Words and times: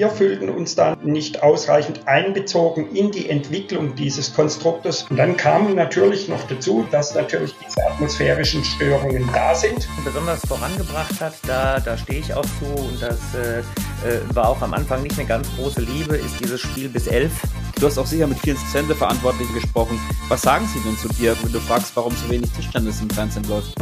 wir 0.00 0.08
fühlten 0.08 0.48
uns 0.48 0.74
da 0.74 0.96
nicht 1.02 1.42
ausreichend 1.42 2.08
einbezogen 2.08 2.90
in 2.96 3.10
die 3.10 3.28
Entwicklung 3.28 3.94
dieses 3.96 4.32
Konstruktes. 4.32 5.04
Und 5.10 5.18
dann 5.18 5.36
kam 5.36 5.74
natürlich 5.74 6.26
noch 6.26 6.42
dazu, 6.44 6.86
dass 6.90 7.14
natürlich 7.14 7.54
diese 7.62 7.86
atmosphärischen 7.86 8.64
Störungen 8.64 9.28
da 9.34 9.54
sind. 9.54 9.86
Besonders 10.02 10.40
vorangebracht 10.46 11.20
hat, 11.20 11.34
da, 11.46 11.80
da 11.80 11.98
stehe 11.98 12.20
ich 12.20 12.32
auch 12.32 12.46
zu 12.46 12.64
und 12.64 13.02
das 13.02 13.18
äh, 13.34 13.58
äh, 13.58 14.20
war 14.32 14.48
auch 14.48 14.62
am 14.62 14.72
Anfang 14.72 15.02
nicht 15.02 15.18
eine 15.18 15.28
ganz 15.28 15.46
große 15.56 15.82
Liebe, 15.82 16.16
ist 16.16 16.40
dieses 16.40 16.62
Spiel 16.62 16.88
bis 16.88 17.06
elf. 17.06 17.32
Du 17.78 17.86
hast 17.86 17.98
auch 17.98 18.06
sicher 18.06 18.26
mit 18.26 18.38
vielen 18.38 18.56
Sendeverantwortlichen 18.56 19.52
gesprochen. 19.52 20.00
Was 20.28 20.40
sagen 20.40 20.66
sie 20.72 20.80
denn 20.80 20.96
zu 20.96 21.08
dir, 21.08 21.36
wenn 21.42 21.52
du 21.52 21.60
fragst, 21.60 21.94
warum 21.94 22.16
so 22.16 22.30
wenig 22.30 22.50
Tischtennis 22.52 23.02
im 23.02 23.10
Fernsehen 23.10 23.44
läuft? 23.44 23.74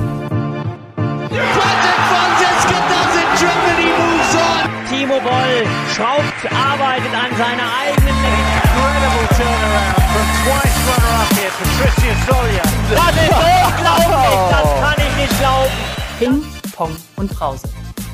Timo 4.89 5.21
Boll 5.21 5.67
schraubt, 5.95 6.41
arbeitet 6.51 7.13
an 7.13 7.31
seiner 7.37 7.69
eigenen 7.79 8.17
Incredible 8.25 9.29
turnaround 9.37 10.01
from 10.13 10.27
twice 10.45 10.79
runner-up 10.89 11.31
here, 11.37 11.53
Patricia 11.59 12.15
Solia. 12.27 12.65
Das 12.91 13.15
ist 13.15 13.37
unglaublich, 13.69 14.39
das 14.51 14.69
kann 14.81 14.99
ich 14.99 15.15
nicht 15.17 15.35
glauben. 15.39 15.77
Ping, 16.19 16.43
Pong 16.75 16.97
und 17.17 17.31
Brause, 17.35 17.69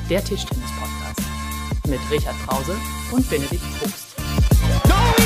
der 0.09 0.21
Tischtennis-Podcast. 0.23 1.21
Mit 1.87 2.01
Richard 2.11 2.35
Brause 2.45 2.75
und 3.11 3.29
Benedikt 3.29 3.63
Probst. 3.79 4.15
No, 4.89 5.24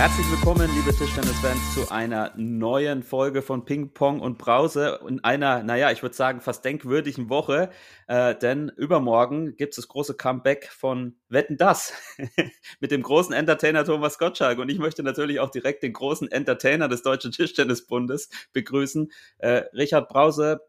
herzlich 0.00 0.30
willkommen, 0.30 0.66
liebe 0.74 0.96
Tischtennis-Fans, 0.96 1.74
zu 1.74 1.90
einer 1.90 2.32
neuen 2.34 3.02
Folge 3.02 3.42
von 3.42 3.66
Ping 3.66 3.92
Pong 3.92 4.20
und 4.20 4.38
Brause 4.38 4.98
in 5.06 5.22
einer, 5.22 5.62
naja, 5.62 5.90
ich 5.90 6.00
würde 6.00 6.16
sagen, 6.16 6.40
fast 6.40 6.64
denkwürdigen 6.64 7.28
Woche, 7.28 7.68
äh, 8.06 8.34
denn 8.34 8.72
übermorgen 8.78 9.56
gibt 9.56 9.72
es 9.72 9.76
das 9.76 9.88
große 9.88 10.14
Comeback 10.14 10.68
von 10.68 11.16
Wetten 11.28 11.58
Das 11.58 11.92
mit 12.80 12.92
dem 12.92 13.02
großen 13.02 13.34
Entertainer 13.34 13.84
Thomas 13.84 14.16
Gottschalk 14.16 14.58
und 14.58 14.70
ich 14.70 14.78
möchte 14.78 15.02
natürlich 15.02 15.38
auch 15.38 15.50
direkt 15.50 15.82
den 15.82 15.92
großen 15.92 16.32
Entertainer 16.32 16.88
des 16.88 17.02
Deutschen 17.02 17.32
Tischtennisbundes 17.32 18.30
begrüßen, 18.54 19.12
äh, 19.36 19.64
Richard 19.74 20.08
Brause. 20.08 20.62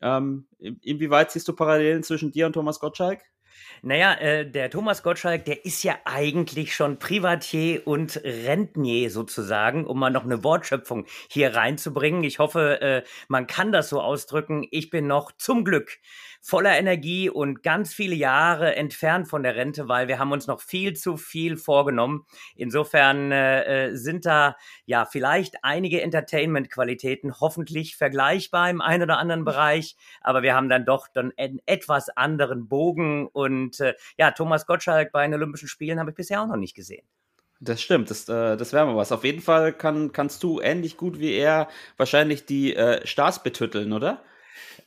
Ähm, 0.00 0.48
inwieweit 0.58 1.30
siehst 1.30 1.46
du 1.46 1.52
Parallelen 1.52 2.02
zwischen 2.02 2.32
dir 2.32 2.46
und 2.46 2.54
Thomas 2.54 2.80
Gottschalk? 2.80 3.20
Naja, 3.84 4.14
äh, 4.14 4.48
der 4.48 4.70
Thomas 4.70 5.02
Gottschalk, 5.02 5.44
der 5.44 5.64
ist 5.64 5.82
ja 5.82 5.96
eigentlich 6.04 6.72
schon 6.72 7.00
Privatier 7.00 7.84
und 7.84 8.16
Rentnier 8.22 9.10
sozusagen, 9.10 9.86
um 9.86 9.98
mal 9.98 10.10
noch 10.10 10.22
eine 10.22 10.44
Wortschöpfung 10.44 11.04
hier 11.28 11.56
reinzubringen. 11.56 12.22
Ich 12.22 12.38
hoffe, 12.38 12.80
äh, 12.80 13.02
man 13.26 13.48
kann 13.48 13.72
das 13.72 13.88
so 13.88 14.00
ausdrücken. 14.00 14.64
Ich 14.70 14.90
bin 14.90 15.08
noch 15.08 15.32
zum 15.32 15.64
Glück 15.64 15.98
voller 16.42 16.76
Energie 16.76 17.30
und 17.30 17.62
ganz 17.62 17.94
viele 17.94 18.16
Jahre 18.16 18.74
entfernt 18.74 19.28
von 19.28 19.44
der 19.44 19.54
Rente, 19.54 19.88
weil 19.88 20.08
wir 20.08 20.18
haben 20.18 20.32
uns 20.32 20.48
noch 20.48 20.60
viel 20.60 20.94
zu 20.94 21.16
viel 21.16 21.56
vorgenommen. 21.56 22.26
Insofern 22.56 23.30
äh, 23.30 23.90
äh 23.90 23.96
sind 23.96 24.26
da 24.26 24.56
ja 24.84 25.06
vielleicht 25.06 25.62
einige 25.62 26.02
Entertainment-Qualitäten 26.02 27.40
hoffentlich 27.40 27.96
vergleichbar 27.96 28.68
im 28.70 28.80
einen 28.80 29.04
oder 29.04 29.18
anderen 29.18 29.44
Bereich, 29.44 29.96
aber 30.20 30.42
wir 30.42 30.54
haben 30.54 30.68
dann 30.68 30.84
doch 30.84 31.06
dann 31.06 31.32
einen 31.36 31.60
etwas 31.66 32.08
anderen 32.08 32.68
Bogen 32.68 33.28
und 33.28 33.78
äh, 33.80 33.94
ja, 34.18 34.32
Thomas 34.32 34.66
Gottschalk 34.66 35.12
bei 35.12 35.24
den 35.24 35.34
Olympischen 35.34 35.68
Spielen 35.68 36.00
habe 36.00 36.10
ich 36.10 36.16
bisher 36.16 36.42
auch 36.42 36.48
noch 36.48 36.56
nicht 36.56 36.74
gesehen. 36.74 37.06
Das 37.60 37.80
stimmt, 37.80 38.10
das, 38.10 38.28
äh, 38.28 38.56
das 38.56 38.72
wäre 38.72 38.86
mal 38.86 38.96
was. 38.96 39.12
Auf 39.12 39.22
jeden 39.22 39.40
Fall 39.40 39.72
kann, 39.72 40.10
kannst 40.10 40.42
du 40.42 40.60
ähnlich 40.60 40.96
gut 40.96 41.20
wie 41.20 41.32
er 41.32 41.68
wahrscheinlich 41.96 42.44
die 42.44 42.74
äh, 42.74 43.06
Stars 43.06 43.44
betütteln, 43.44 43.92
oder? 43.92 44.20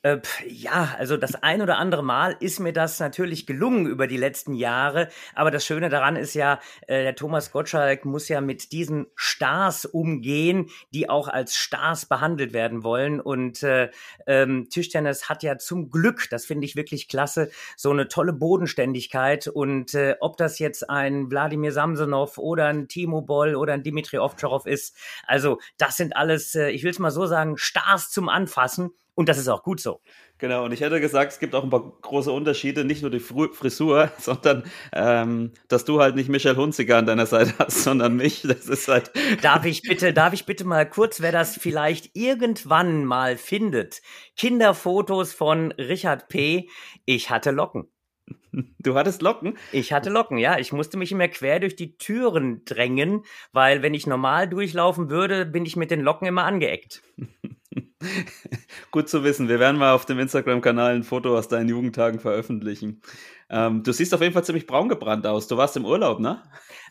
Äh, 0.05 0.21
ja, 0.47 0.93
also 0.99 1.17
das 1.17 1.33
ein 1.33 1.63
oder 1.63 1.79
andere 1.79 2.03
Mal 2.03 2.37
ist 2.39 2.59
mir 2.59 2.73
das 2.73 2.99
natürlich 2.99 3.47
gelungen 3.47 3.87
über 3.87 4.05
die 4.05 4.17
letzten 4.17 4.53
Jahre. 4.53 5.09
Aber 5.33 5.49
das 5.49 5.65
Schöne 5.65 5.89
daran 5.89 6.15
ist 6.15 6.35
ja, 6.35 6.59
äh, 6.85 7.01
der 7.01 7.15
Thomas 7.15 7.51
Gottschalk 7.51 8.05
muss 8.05 8.27
ja 8.27 8.39
mit 8.39 8.71
diesen 8.71 9.07
Stars 9.15 9.83
umgehen, 9.83 10.69
die 10.93 11.09
auch 11.09 11.27
als 11.27 11.55
Stars 11.55 12.05
behandelt 12.05 12.53
werden 12.53 12.83
wollen. 12.83 13.19
Und 13.19 13.63
äh, 13.63 13.89
ähm, 14.27 14.69
Tischtennis 14.69 15.27
hat 15.27 15.41
ja 15.41 15.57
zum 15.57 15.89
Glück, 15.89 16.29
das 16.29 16.45
finde 16.45 16.65
ich 16.65 16.75
wirklich 16.75 17.07
klasse, 17.07 17.49
so 17.75 17.89
eine 17.89 18.07
tolle 18.07 18.33
Bodenständigkeit. 18.33 19.47
Und 19.47 19.95
äh, 19.95 20.17
ob 20.19 20.37
das 20.37 20.59
jetzt 20.59 20.87
ein 20.87 21.31
Wladimir 21.31 21.71
Samsonov 21.71 22.37
oder 22.37 22.67
ein 22.67 22.87
Timo 22.87 23.23
Boll 23.23 23.55
oder 23.55 23.73
ein 23.73 23.81
Dimitri 23.81 24.19
Ovtcharov 24.19 24.67
ist, 24.67 24.95
also 25.25 25.57
das 25.79 25.97
sind 25.97 26.15
alles, 26.15 26.53
äh, 26.53 26.69
ich 26.69 26.83
will 26.83 26.91
es 26.91 26.99
mal 26.99 27.09
so 27.09 27.25
sagen, 27.25 27.57
Stars 27.57 28.11
zum 28.11 28.29
Anfassen. 28.29 28.91
Und 29.15 29.29
das 29.29 29.37
ist 29.37 29.47
auch 29.47 29.63
gut 29.63 29.79
so. 29.79 30.01
Genau, 30.37 30.65
und 30.65 30.73
ich 30.73 30.81
hätte 30.81 30.99
gesagt, 30.99 31.31
es 31.31 31.39
gibt 31.39 31.55
auch 31.55 31.63
ein 31.63 31.69
paar 31.69 31.93
große 32.01 32.31
Unterschiede, 32.31 32.83
nicht 32.83 33.01
nur 33.01 33.09
die 33.09 33.21
Frisur, 33.21 34.11
sondern 34.19 34.63
ähm, 34.91 35.53
dass 35.69 35.85
du 35.85 36.01
halt 36.01 36.15
nicht 36.15 36.27
Michel 36.27 36.57
Hunziker 36.57 36.97
an 36.97 37.05
deiner 37.05 37.25
Seite 37.25 37.53
hast, 37.59 37.83
sondern 37.83 38.17
mich. 38.17 38.41
Das 38.41 38.67
ist 38.67 38.87
halt. 38.89 39.11
Darf 39.41 39.65
ich 39.65 39.81
bitte, 39.81 40.13
darf 40.13 40.33
ich 40.33 40.45
bitte 40.45 40.65
mal 40.65 40.87
kurz, 40.87 41.21
wer 41.21 41.31
das 41.31 41.57
vielleicht 41.57 42.11
irgendwann 42.13 43.05
mal 43.05 43.37
findet, 43.37 44.01
Kinderfotos 44.35 45.33
von 45.33 45.71
Richard 45.73 46.27
P. 46.27 46.69
Ich 47.05 47.29
hatte 47.29 47.51
Locken. 47.51 47.87
Du 48.79 48.95
hattest 48.95 49.21
Locken? 49.21 49.57
Ich 49.71 49.93
hatte 49.93 50.09
Locken, 50.09 50.37
ja. 50.37 50.57
Ich 50.57 50.71
musste 50.71 50.97
mich 50.97 51.11
immer 51.11 51.27
quer 51.27 51.59
durch 51.59 51.75
die 51.75 51.97
Türen 51.97 52.63
drängen, 52.65 53.23
weil 53.51 53.81
wenn 53.81 53.93
ich 53.93 54.07
normal 54.07 54.47
durchlaufen 54.47 55.09
würde, 55.09 55.45
bin 55.45 55.65
ich 55.65 55.75
mit 55.75 55.91
den 55.91 56.01
Locken 56.01 56.27
immer 56.27 56.45
angeeckt. 56.45 57.01
Gut 58.91 59.09
zu 59.09 59.23
wissen. 59.23 59.47
Wir 59.47 59.59
werden 59.59 59.77
mal 59.77 59.93
auf 59.93 60.05
dem 60.05 60.19
Instagram-Kanal 60.19 60.95
ein 60.95 61.03
Foto 61.03 61.37
aus 61.37 61.47
deinen 61.47 61.69
Jugendtagen 61.69 62.19
veröffentlichen. 62.19 63.01
Ähm, 63.49 63.83
du 63.83 63.91
siehst 63.91 64.13
auf 64.13 64.21
jeden 64.21 64.33
Fall 64.33 64.43
ziemlich 64.43 64.67
braun 64.67 64.89
gebrannt 64.89 65.27
aus. 65.27 65.47
Du 65.47 65.57
warst 65.57 65.77
im 65.77 65.85
Urlaub, 65.85 66.19
ne? 66.19 66.43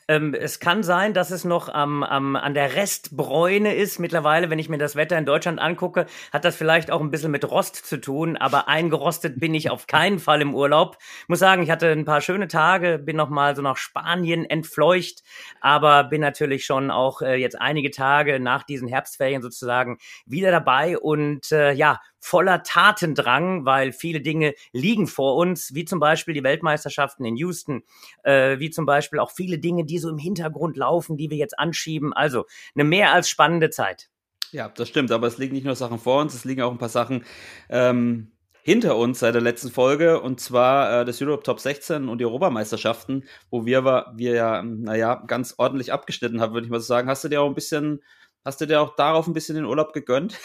Ähm, 0.09 0.35
es 0.35 0.61
kann 0.61 0.83
sein, 0.83 1.15
dass 1.15 1.31
es 1.31 1.45
noch 1.45 1.69
am, 1.69 2.03
am, 2.03 2.37
an 2.37 2.55
der 2.55 2.75
Restbräune 2.75 3.75
ist. 3.75 3.99
Mittlerweile, 3.99 4.51
wenn 4.51 4.59
ich 4.59 4.69
mir 4.69 4.79
das 4.79 4.97
Wetter 4.97 5.17
in 5.17 5.27
Deutschland 5.27 5.61
angucke, 5.61 6.07
hat 6.33 6.45
das 6.45 6.57
vielleicht 6.57 6.91
auch 6.91 7.01
ein 7.01 7.11
bisschen 7.11 7.31
mit 7.31 7.51
Rost 7.51 7.77
zu 7.77 8.01
tun. 8.01 8.37
Aber 8.37 8.69
eingerostet 8.69 9.41
bin 9.41 9.55
ich 9.55 9.71
auf 9.71 9.87
keinen 9.87 10.19
Fall 10.19 10.43
im 10.43 10.55
Urlaub. 10.55 10.99
Muss 11.29 11.39
sagen, 11.39 11.63
ich 11.63 11.71
hatte 11.71 11.91
ein 11.91 12.05
paar 12.05 12.21
schöne 12.21 12.49
Tage, 12.49 12.99
bin 12.99 13.17
noch 13.17 13.31
mal 13.31 13.57
so 13.57 13.63
nach 13.63 13.77
Spanien 13.77 14.45
entfleucht, 14.45 15.23
aber 15.61 16.05
bin 16.05 16.21
natürlich 16.21 16.65
schon 16.65 16.91
auch 16.91 17.23
äh, 17.23 17.37
jetzt 17.37 17.61
einige 17.61 17.91
Tage 17.91 18.41
nach 18.41 18.65
diesen 18.65 18.89
Herbstferien 18.89 19.43
sozusagen 19.43 19.99
wieder 20.27 20.51
dabei 20.51 20.99
und 20.99 21.51
äh, 21.53 21.73
ja, 21.73 22.01
voller 22.25 22.63
Tatendrang, 22.63 23.67
weil 23.67 23.93
viele 23.93 24.23
Dinge 24.23 24.55
liegen 24.73 25.07
vor 25.07 25.37
uns, 25.37 25.75
wie 25.75 25.85
zum 25.85 26.01
Beispiel 26.01 26.33
die 26.33 26.43
Weltmeisterschaften 26.43 27.27
in 27.27 27.37
Houston, 27.37 27.83
äh, 28.23 28.59
wie 28.59 28.71
zum 28.71 28.87
Beispiel 28.87 29.19
auch 29.19 29.31
viele 29.31 29.59
Dinge, 29.59 29.85
die 29.85 29.99
so 29.99 30.09
im 30.09 30.17
Hintergrund 30.17 30.79
laufen, 30.79 31.19
die 31.19 31.29
wir 31.29 31.37
jetzt 31.37 31.59
anschieben. 31.59 32.15
Also 32.15 32.47
eine 32.75 32.85
mehr 32.85 33.13
als 33.13 33.29
spannende 33.29 33.69
Zeit. 33.69 34.09
Ja, 34.53 34.71
das 34.71 34.89
stimmt, 34.89 35.13
aber 35.13 35.27
es 35.27 35.37
liegen 35.37 35.55
nicht 35.55 35.67
nur 35.67 35.77
Sachen 35.77 35.99
vor 35.99 36.23
uns, 36.23 36.33
es 36.33 36.47
liegen 36.47 36.63
auch 36.63 36.71
ein 36.71 36.79
paar 36.79 36.89
Sachen 36.89 37.27
ähm, 37.69 38.33
hinter 38.63 38.97
uns 38.97 39.19
seit 39.19 39.35
der 39.35 39.43
letzten 39.43 39.71
Folge 39.71 40.19
und 40.23 40.41
zwar 40.41 41.03
äh, 41.03 41.05
das 41.05 41.21
Europe 41.21 41.43
Top 41.43 41.61
16 41.61 42.09
und 42.09 42.19
die 42.19 42.25
Europameisterschaften, 42.25 43.25
wo 43.51 43.67
wir, 43.67 43.85
wir 43.85 44.33
ja, 44.33 44.63
naja, 44.63 45.23
ganz 45.27 45.57
ordentlich 45.59 45.93
abgeschnitten 45.93 46.41
haben, 46.41 46.55
würde 46.55 46.65
ich 46.65 46.71
mal 46.71 46.81
so 46.81 46.87
sagen. 46.87 47.11
Hast 47.11 47.23
du 47.23 47.29
dir 47.29 47.43
auch 47.43 47.49
ein 47.49 47.55
bisschen, 47.55 48.03
hast 48.47 48.63
du 48.63 48.67
dir 48.67 48.81
auch 48.81 48.97
darauf 48.97 49.27
ein 49.27 49.35
bisschen 49.35 49.57
den 49.57 49.67
Urlaub 49.67 49.93
gegönnt? 49.93 50.39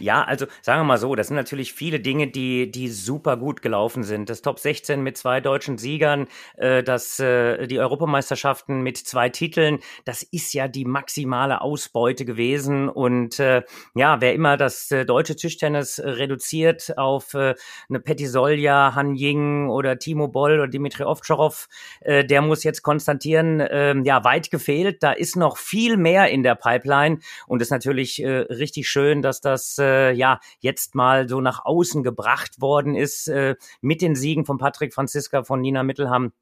Ja, 0.00 0.24
also 0.24 0.46
sagen 0.62 0.80
wir 0.80 0.84
mal 0.84 0.98
so, 0.98 1.14
das 1.14 1.28
sind 1.28 1.36
natürlich 1.36 1.72
viele 1.72 2.00
Dinge, 2.00 2.28
die, 2.28 2.70
die 2.70 2.88
super 2.88 3.36
gut 3.36 3.62
gelaufen 3.62 4.02
sind. 4.02 4.28
Das 4.30 4.42
Top 4.42 4.58
16 4.58 5.02
mit 5.02 5.16
zwei 5.16 5.40
deutschen 5.40 5.78
Siegern, 5.78 6.26
äh, 6.56 6.82
das, 6.82 7.20
äh, 7.20 7.66
die 7.66 7.78
Europameisterschaften 7.78 8.82
mit 8.82 8.96
zwei 8.96 9.28
Titeln, 9.28 9.78
das 10.04 10.22
ist 10.22 10.52
ja 10.54 10.68
die 10.68 10.84
maximale 10.84 11.60
Ausbeute 11.60 12.24
gewesen. 12.24 12.88
Und 12.88 13.38
äh, 13.38 13.62
ja, 13.94 14.20
wer 14.20 14.34
immer 14.34 14.56
das 14.56 14.90
äh, 14.90 15.04
deutsche 15.04 15.36
Tischtennis 15.36 16.00
reduziert 16.02 16.96
auf 16.98 17.34
äh, 17.34 17.54
eine 17.88 18.00
Petisolja, 18.00 18.94
Han 18.94 19.14
Ying 19.14 19.68
oder 19.68 19.98
Timo 19.98 20.28
Boll 20.28 20.54
oder 20.54 20.68
Dimitri 20.68 21.04
Ovtcharov, 21.04 21.68
äh, 22.00 22.24
der 22.24 22.42
muss 22.42 22.64
jetzt 22.64 22.82
konstatieren, 22.82 23.60
äh, 23.60 23.94
ja, 24.04 24.24
weit 24.24 24.50
gefehlt. 24.50 25.02
Da 25.02 25.12
ist 25.12 25.36
noch 25.36 25.56
viel 25.56 25.96
mehr 25.96 26.28
in 26.30 26.42
der 26.42 26.54
Pipeline 26.54 27.18
und 27.46 27.62
ist 27.62 27.70
natürlich 27.70 28.22
äh, 28.22 28.28
richtig 28.28 28.88
schön, 28.88 28.95
dass 29.22 29.40
das 29.40 29.76
äh, 29.78 30.12
ja 30.12 30.40
jetzt 30.60 30.94
mal 30.94 31.28
so 31.28 31.40
nach 31.40 31.64
außen 31.64 32.02
gebracht 32.02 32.60
worden 32.60 32.94
ist 32.94 33.28
äh, 33.28 33.54
mit 33.80 34.00
den 34.00 34.14
Siegen 34.14 34.44
von 34.44 34.58
Patrick 34.58 34.94
Franziska, 34.94 35.44
von 35.44 35.60
Nina 35.60 35.82
Mittelham 35.82 36.32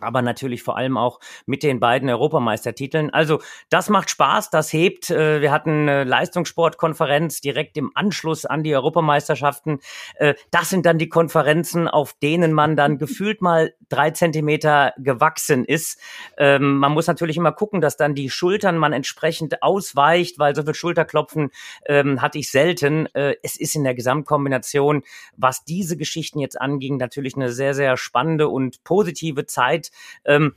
aber 0.00 0.22
natürlich 0.22 0.62
vor 0.62 0.76
allem 0.76 0.96
auch 0.96 1.20
mit 1.46 1.62
den 1.62 1.80
beiden 1.80 2.08
Europameistertiteln. 2.08 3.10
Also 3.10 3.40
das 3.68 3.88
macht 3.88 4.10
Spaß, 4.10 4.50
das 4.50 4.72
hebt. 4.72 5.10
Äh, 5.10 5.40
wir 5.40 5.50
hatten 5.50 5.88
eine 5.88 6.04
Leistungssportkonferenz 6.04 7.40
direkt 7.40 7.76
im 7.76 7.90
Anschluss 7.94 8.46
an 8.46 8.62
die 8.62 8.74
Europameisterschaften. 8.74 9.80
Äh, 10.16 10.34
das 10.50 10.70
sind 10.70 10.86
dann 10.86 10.98
die 10.98 11.08
Konferenzen, 11.08 11.88
auf 11.88 12.14
denen 12.22 12.52
man 12.52 12.76
dann 12.76 12.98
gefühlt 12.98 13.42
mal 13.42 13.74
drei 13.88 14.10
Zentimeter 14.10 14.92
gewachsen 14.98 15.64
ist. 15.64 16.00
Ähm, 16.36 16.78
man 16.78 16.92
muss 16.92 17.06
natürlich 17.06 17.36
immer 17.36 17.52
gucken, 17.52 17.80
dass 17.80 17.96
dann 17.96 18.14
die 18.14 18.30
Schultern 18.30 18.78
man 18.78 18.92
entsprechend 18.92 19.62
ausweicht, 19.62 20.38
weil 20.38 20.54
so 20.54 20.62
viel 20.62 20.74
Schulterklopfen 20.74 21.50
ähm, 21.86 22.22
hatte 22.22 22.38
ich 22.38 22.50
selten. 22.50 23.06
Äh, 23.14 23.34
es 23.42 23.58
ist 23.58 23.74
in 23.74 23.84
der 23.84 23.94
Gesamtkombination, 23.94 25.02
was 25.36 25.64
diese 25.64 25.96
Geschichten 25.96 26.38
jetzt 26.38 26.60
anging, 26.60 26.98
natürlich 26.98 27.34
eine 27.34 27.50
sehr, 27.50 27.74
sehr 27.74 27.96
spannende 27.96 28.48
und 28.48 28.84
positive 28.84 29.46
Zeit 29.46 29.87
ähm, 30.24 30.54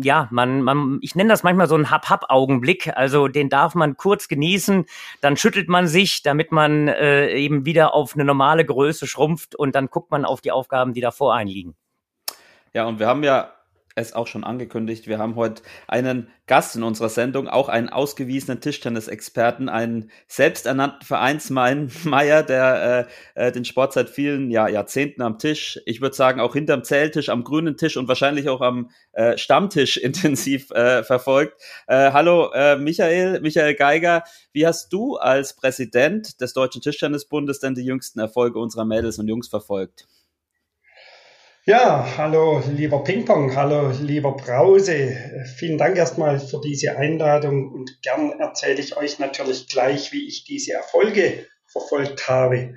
ja, 0.00 0.28
man, 0.30 0.62
man, 0.62 0.98
ich 1.02 1.14
nenne 1.14 1.28
das 1.28 1.42
manchmal 1.42 1.68
so 1.68 1.74
einen 1.74 1.90
Hab-Hab-Augenblick. 1.90 2.96
Also 2.96 3.28
den 3.28 3.48
darf 3.48 3.74
man 3.74 3.96
kurz 3.96 4.28
genießen, 4.28 4.86
dann 5.20 5.36
schüttelt 5.36 5.68
man 5.68 5.86
sich, 5.86 6.22
damit 6.22 6.52
man 6.52 6.88
äh, 6.88 7.30
eben 7.34 7.64
wieder 7.64 7.94
auf 7.94 8.14
eine 8.14 8.24
normale 8.24 8.64
Größe 8.64 9.06
schrumpft 9.06 9.54
und 9.54 9.74
dann 9.74 9.88
guckt 9.88 10.10
man 10.10 10.24
auf 10.24 10.40
die 10.40 10.52
Aufgaben, 10.52 10.94
die 10.94 11.00
davor 11.00 11.34
einliegen. 11.34 11.74
Ja, 12.72 12.86
und 12.86 12.98
wir 12.98 13.06
haben 13.06 13.22
ja 13.22 13.52
es 13.98 14.12
auch 14.12 14.26
schon 14.26 14.44
angekündigt. 14.44 15.06
Wir 15.06 15.18
haben 15.18 15.36
heute 15.36 15.62
einen 15.86 16.28
Gast 16.46 16.76
in 16.76 16.82
unserer 16.82 17.08
Sendung, 17.08 17.48
auch 17.48 17.68
einen 17.68 17.88
ausgewiesenen 17.88 18.60
Tischtennisexperten, 18.60 19.68
einen 19.68 20.10
selbsternannten 20.26 21.02
Vereinsmeier, 21.02 22.42
der 22.44 23.08
äh, 23.34 23.48
äh, 23.48 23.52
den 23.52 23.64
Sport 23.64 23.92
seit 23.92 24.08
vielen 24.08 24.50
ja, 24.50 24.68
Jahrzehnten 24.68 25.22
am 25.22 25.38
Tisch, 25.38 25.78
ich 25.84 26.00
würde 26.00 26.16
sagen 26.16 26.40
auch 26.40 26.54
hinterm 26.54 26.84
Zähltisch, 26.84 27.28
am 27.28 27.44
grünen 27.44 27.76
Tisch 27.76 27.96
und 27.96 28.08
wahrscheinlich 28.08 28.48
auch 28.48 28.60
am 28.60 28.90
äh, 29.12 29.36
Stammtisch 29.36 29.96
intensiv 29.98 30.70
äh, 30.70 31.02
verfolgt. 31.02 31.60
Äh, 31.86 32.12
hallo 32.12 32.50
äh, 32.52 32.76
Michael, 32.76 33.40
Michael 33.40 33.74
Geiger, 33.74 34.24
wie 34.52 34.66
hast 34.66 34.92
du 34.92 35.16
als 35.16 35.54
Präsident 35.54 36.40
des 36.40 36.54
Deutschen 36.54 36.80
Tischtennisbundes 36.80 37.60
denn 37.60 37.74
die 37.74 37.84
jüngsten 37.84 38.20
Erfolge 38.20 38.58
unserer 38.58 38.84
Mädels 38.84 39.18
und 39.18 39.28
Jungs 39.28 39.48
verfolgt? 39.48 40.06
Ja, 41.68 42.16
hallo 42.16 42.62
lieber 42.74 43.04
Pingpong, 43.04 43.54
hallo 43.54 43.90
lieber 44.00 44.34
Brause. 44.34 45.14
Vielen 45.58 45.76
Dank 45.76 45.98
erstmal 45.98 46.40
für 46.40 46.62
diese 46.62 46.96
Einladung 46.96 47.70
und 47.70 48.00
gern 48.00 48.32
erzähle 48.40 48.80
ich 48.80 48.96
euch 48.96 49.18
natürlich 49.18 49.68
gleich, 49.68 50.10
wie 50.10 50.26
ich 50.26 50.44
diese 50.44 50.72
Erfolge 50.72 51.44
verfolgt 51.66 52.26
habe. 52.26 52.72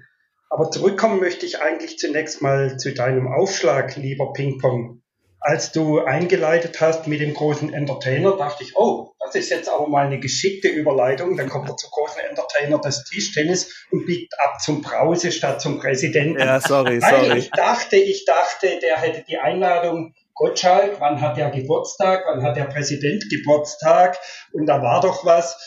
Aber 0.50 0.72
zurückkommen 0.72 1.22
möchte 1.22 1.46
ich 1.46 1.62
eigentlich 1.62 2.00
zunächst 2.00 2.42
mal 2.42 2.76
zu 2.76 2.94
deinem 2.94 3.30
Aufschlag, 3.30 3.96
lieber 3.96 4.34
Pingpong 4.34 5.01
als 5.42 5.72
du 5.72 6.00
eingeleitet 6.00 6.80
hast 6.80 7.08
mit 7.08 7.20
dem 7.20 7.34
großen 7.34 7.74
Entertainer, 7.74 8.38
dachte 8.38 8.64
ich, 8.64 8.78
oh, 8.78 9.14
das 9.20 9.34
ist 9.34 9.50
jetzt 9.50 9.70
aber 9.70 9.88
mal 9.88 10.06
eine 10.06 10.20
geschickte 10.20 10.68
Überleitung. 10.68 11.36
Dann 11.36 11.50
kommt 11.50 11.68
er 11.68 11.76
zum 11.76 11.90
großen 11.90 12.22
Entertainer 12.22 12.80
des 12.80 13.04
Tischtennis 13.06 13.88
und 13.90 14.06
biegt 14.06 14.34
ab 14.40 14.62
zum 14.62 14.84
Brause 14.84 15.32
statt 15.32 15.60
zum 15.60 15.80
Präsidenten. 15.80 16.40
Ja, 16.40 16.62
sorry, 16.62 17.02
sorry. 17.02 17.40
ich 17.40 17.50
dachte, 17.50 17.96
ich 17.96 18.26
dachte, 18.26 18.80
der 18.82 18.98
hätte 18.98 19.24
die 19.28 19.40
Einladung 19.40 20.14
Gottschalk, 20.36 20.98
wann 21.00 21.20
hat 21.22 21.38
der 21.38 21.50
Geburtstag, 21.50 22.24
wann 22.28 22.44
hat 22.44 22.56
der 22.56 22.66
Präsident 22.66 23.26
Geburtstag 23.30 24.20
und 24.54 24.68
da 24.68 24.82
war 24.82 25.02
doch 25.02 25.26
was. 25.26 25.58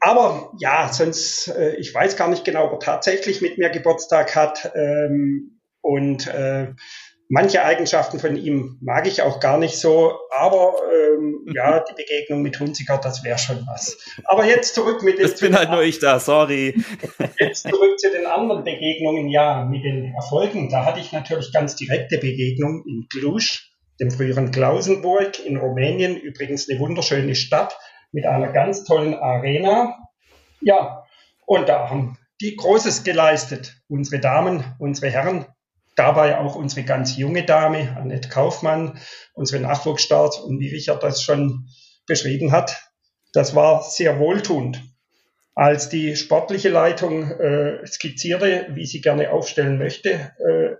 Aber 0.00 0.50
ja, 0.58 0.90
sonst, 0.90 1.48
äh, 1.48 1.76
ich 1.76 1.94
weiß 1.94 2.16
gar 2.16 2.28
nicht 2.28 2.44
genau, 2.44 2.66
ob 2.66 2.72
er 2.72 2.80
tatsächlich 2.80 3.42
mit 3.42 3.58
mir 3.58 3.68
Geburtstag 3.68 4.34
hat. 4.34 4.72
Ähm, 4.74 5.60
und 5.82 6.26
äh, 6.26 6.68
Manche 7.32 7.64
Eigenschaften 7.64 8.18
von 8.18 8.36
ihm 8.36 8.76
mag 8.80 9.06
ich 9.06 9.22
auch 9.22 9.38
gar 9.38 9.56
nicht 9.56 9.78
so, 9.78 10.18
aber 10.36 10.74
ähm, 10.92 11.46
ja, 11.54 11.78
die 11.78 11.94
Begegnung 11.94 12.42
mit 12.42 12.58
Hunziker, 12.58 12.98
das 12.98 13.22
wäre 13.22 13.38
schon 13.38 13.64
was. 13.68 13.98
Aber 14.24 14.44
jetzt 14.44 14.74
zurück 14.74 15.04
mit 15.04 15.18
den. 15.18 15.28
Das 15.28 15.38
bin 15.38 15.56
halt 15.56 15.70
nur 15.70 15.82
ich 15.82 16.00
da, 16.00 16.18
sorry. 16.18 16.74
Jetzt 17.38 17.68
zurück 17.68 18.00
zu 18.00 18.10
den 18.10 18.26
anderen 18.26 18.64
Begegnungen, 18.64 19.28
ja, 19.28 19.64
mit 19.64 19.84
den 19.84 20.12
Erfolgen. 20.12 20.70
Da 20.70 20.84
hatte 20.84 20.98
ich 20.98 21.12
natürlich 21.12 21.52
ganz 21.52 21.76
direkte 21.76 22.18
Begegnungen 22.18 22.82
in 22.84 23.06
Cluj, 23.08 23.60
dem 24.00 24.10
früheren 24.10 24.50
Klausenburg 24.50 25.38
in 25.46 25.56
Rumänien, 25.56 26.16
übrigens 26.16 26.68
eine 26.68 26.80
wunderschöne 26.80 27.36
Stadt 27.36 27.78
mit 28.10 28.26
einer 28.26 28.50
ganz 28.50 28.82
tollen 28.82 29.14
Arena. 29.14 29.96
Ja, 30.60 31.04
und 31.46 31.68
da 31.68 31.88
haben 31.88 32.18
die 32.40 32.56
Großes 32.56 33.04
geleistet. 33.04 33.76
Unsere 33.86 34.20
Damen, 34.20 34.64
unsere 34.80 35.12
Herren, 35.12 35.46
dabei 36.00 36.38
auch 36.38 36.54
unsere 36.54 36.86
ganz 36.86 37.18
junge 37.18 37.44
Dame, 37.44 37.94
Annette 37.94 38.30
Kaufmann, 38.30 38.98
unsere 39.34 39.62
Nachwuchsstart 39.62 40.40
und 40.40 40.58
wie 40.58 40.70
Richard 40.70 41.02
das 41.02 41.22
schon 41.22 41.68
beschrieben 42.06 42.52
hat, 42.52 42.90
das 43.34 43.54
war 43.54 43.82
sehr 43.82 44.18
wohltuend. 44.18 44.82
Als 45.54 45.90
die 45.90 46.16
sportliche 46.16 46.70
Leitung 46.70 47.30
äh, 47.30 47.86
skizzierte, 47.86 48.68
wie 48.70 48.86
sie 48.86 49.02
gerne 49.02 49.30
aufstellen 49.30 49.76
möchte, 49.76 50.10
äh, 50.10 50.76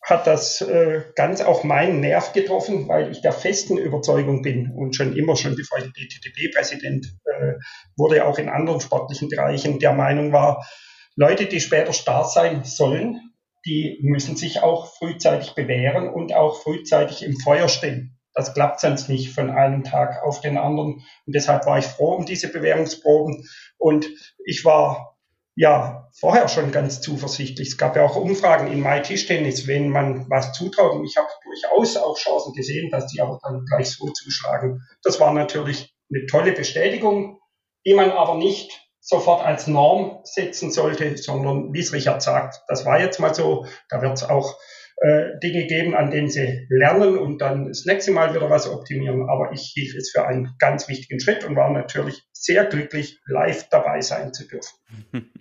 hat 0.00 0.26
das 0.26 0.62
äh, 0.62 1.02
ganz 1.16 1.42
auch 1.42 1.64
meinen 1.64 2.00
Nerv 2.00 2.32
getroffen, 2.32 2.88
weil 2.88 3.10
ich 3.12 3.20
der 3.20 3.32
festen 3.32 3.76
Überzeugung 3.76 4.40
bin 4.40 4.72
und 4.72 4.96
schon 4.96 5.14
immer, 5.14 5.36
schon 5.36 5.54
bevor 5.54 5.78
ich 5.78 5.84
DTTB-Präsident 5.84 7.14
äh, 7.26 7.52
wurde, 7.98 8.24
auch 8.24 8.38
in 8.38 8.48
anderen 8.48 8.80
sportlichen 8.80 9.28
Bereichen 9.28 9.78
der 9.80 9.92
Meinung 9.92 10.32
war, 10.32 10.66
Leute, 11.14 11.44
die 11.44 11.60
später 11.60 11.92
Star 11.92 12.24
sein 12.24 12.64
sollen, 12.64 13.31
die 13.64 13.98
müssen 14.02 14.36
sich 14.36 14.62
auch 14.62 14.94
frühzeitig 14.94 15.54
bewähren 15.54 16.08
und 16.08 16.34
auch 16.34 16.62
frühzeitig 16.62 17.22
im 17.22 17.36
Feuer 17.38 17.68
stehen. 17.68 18.18
Das 18.34 18.54
klappt 18.54 18.80
sonst 18.80 19.08
nicht 19.08 19.32
von 19.32 19.50
einem 19.50 19.84
Tag 19.84 20.22
auf 20.22 20.40
den 20.40 20.56
anderen. 20.56 21.04
Und 21.26 21.34
deshalb 21.34 21.66
war 21.66 21.78
ich 21.78 21.84
froh 21.84 22.14
um 22.14 22.26
diese 22.26 22.48
Bewährungsproben. 22.48 23.46
Und 23.78 24.08
ich 24.44 24.64
war 24.64 25.18
ja 25.54 26.08
vorher 26.18 26.48
schon 26.48 26.72
ganz 26.72 27.00
zuversichtlich. 27.02 27.68
Es 27.68 27.78
gab 27.78 27.94
ja 27.94 28.04
auch 28.04 28.16
Umfragen 28.16 28.72
in 28.72 28.80
My 28.80 29.02
Tischtennis, 29.02 29.66
wenn 29.66 29.90
man 29.90 30.28
was 30.30 30.52
zutraut. 30.52 30.94
Und 30.94 31.04
ich 31.04 31.16
habe 31.16 31.28
durchaus 31.44 31.96
auch 31.96 32.16
Chancen 32.16 32.54
gesehen, 32.54 32.90
dass 32.90 33.06
die 33.08 33.20
aber 33.20 33.38
dann 33.42 33.66
gleich 33.66 33.90
so 33.90 34.08
zuschlagen. 34.08 34.82
Das 35.02 35.20
war 35.20 35.32
natürlich 35.32 35.94
eine 36.10 36.26
tolle 36.26 36.52
Bestätigung, 36.52 37.38
die 37.84 37.94
man 37.94 38.10
aber 38.10 38.36
nicht 38.36 38.80
sofort 39.02 39.44
als 39.44 39.66
Norm 39.66 40.20
setzen 40.22 40.70
sollte, 40.70 41.16
sondern 41.18 41.74
wie 41.74 41.80
es 41.80 41.92
Richard 41.92 42.22
sagt, 42.22 42.62
das 42.68 42.86
war 42.86 43.00
jetzt 43.00 43.18
mal 43.18 43.34
so, 43.34 43.66
da 43.90 44.00
wird 44.00 44.14
es 44.14 44.22
auch 44.22 44.56
äh, 44.98 45.38
Dinge 45.42 45.66
geben, 45.66 45.96
an 45.96 46.12
denen 46.12 46.30
sie 46.30 46.66
lernen 46.70 47.18
und 47.18 47.38
dann 47.38 47.66
das 47.66 47.84
nächste 47.84 48.12
Mal 48.12 48.32
wieder 48.32 48.48
was 48.48 48.68
optimieren. 48.68 49.28
Aber 49.28 49.50
ich 49.52 49.72
hielt 49.74 49.96
es 49.96 50.12
für 50.12 50.24
einen 50.24 50.54
ganz 50.60 50.88
wichtigen 50.88 51.18
Schritt 51.18 51.44
und 51.44 51.56
war 51.56 51.70
natürlich 51.70 52.22
sehr 52.32 52.64
glücklich, 52.66 53.18
live 53.26 53.68
dabei 53.68 54.00
sein 54.00 54.32
zu 54.32 54.46
dürfen. 54.46 54.76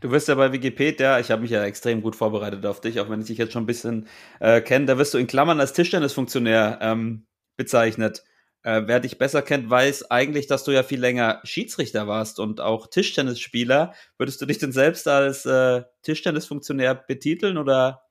Du 0.00 0.12
wirst 0.12 0.28
ja 0.28 0.36
bei 0.36 0.52
Wikipedia, 0.52 1.18
ich 1.18 1.32
habe 1.32 1.42
mich 1.42 1.50
ja 1.50 1.64
extrem 1.64 2.00
gut 2.00 2.14
vorbereitet 2.14 2.64
auf 2.64 2.80
dich, 2.80 3.00
auch 3.00 3.10
wenn 3.10 3.20
ich 3.20 3.26
dich 3.26 3.38
jetzt 3.38 3.52
schon 3.52 3.64
ein 3.64 3.66
bisschen 3.66 4.06
äh, 4.38 4.60
kenne, 4.60 4.86
da 4.86 4.98
wirst 4.98 5.14
du 5.14 5.18
in 5.18 5.26
Klammern 5.26 5.58
als 5.58 5.72
Tischtennisfunktionär 5.72 6.78
ähm, 6.80 7.26
bezeichnet. 7.56 8.22
Äh, 8.68 8.86
wer 8.86 9.00
dich 9.00 9.16
besser 9.16 9.40
kennt, 9.40 9.70
weiß 9.70 10.10
eigentlich, 10.10 10.46
dass 10.46 10.62
du 10.62 10.72
ja 10.72 10.82
viel 10.82 11.00
länger 11.00 11.40
Schiedsrichter 11.42 12.06
warst 12.06 12.38
und 12.38 12.60
auch 12.60 12.86
Tischtennisspieler. 12.86 13.94
Würdest 14.18 14.42
du 14.42 14.46
dich 14.46 14.58
denn 14.58 14.72
selbst 14.72 15.08
als 15.08 15.46
äh, 15.46 15.84
Tischtennisfunktionär 16.02 16.94
betiteln 16.94 17.56
oder 17.56 18.02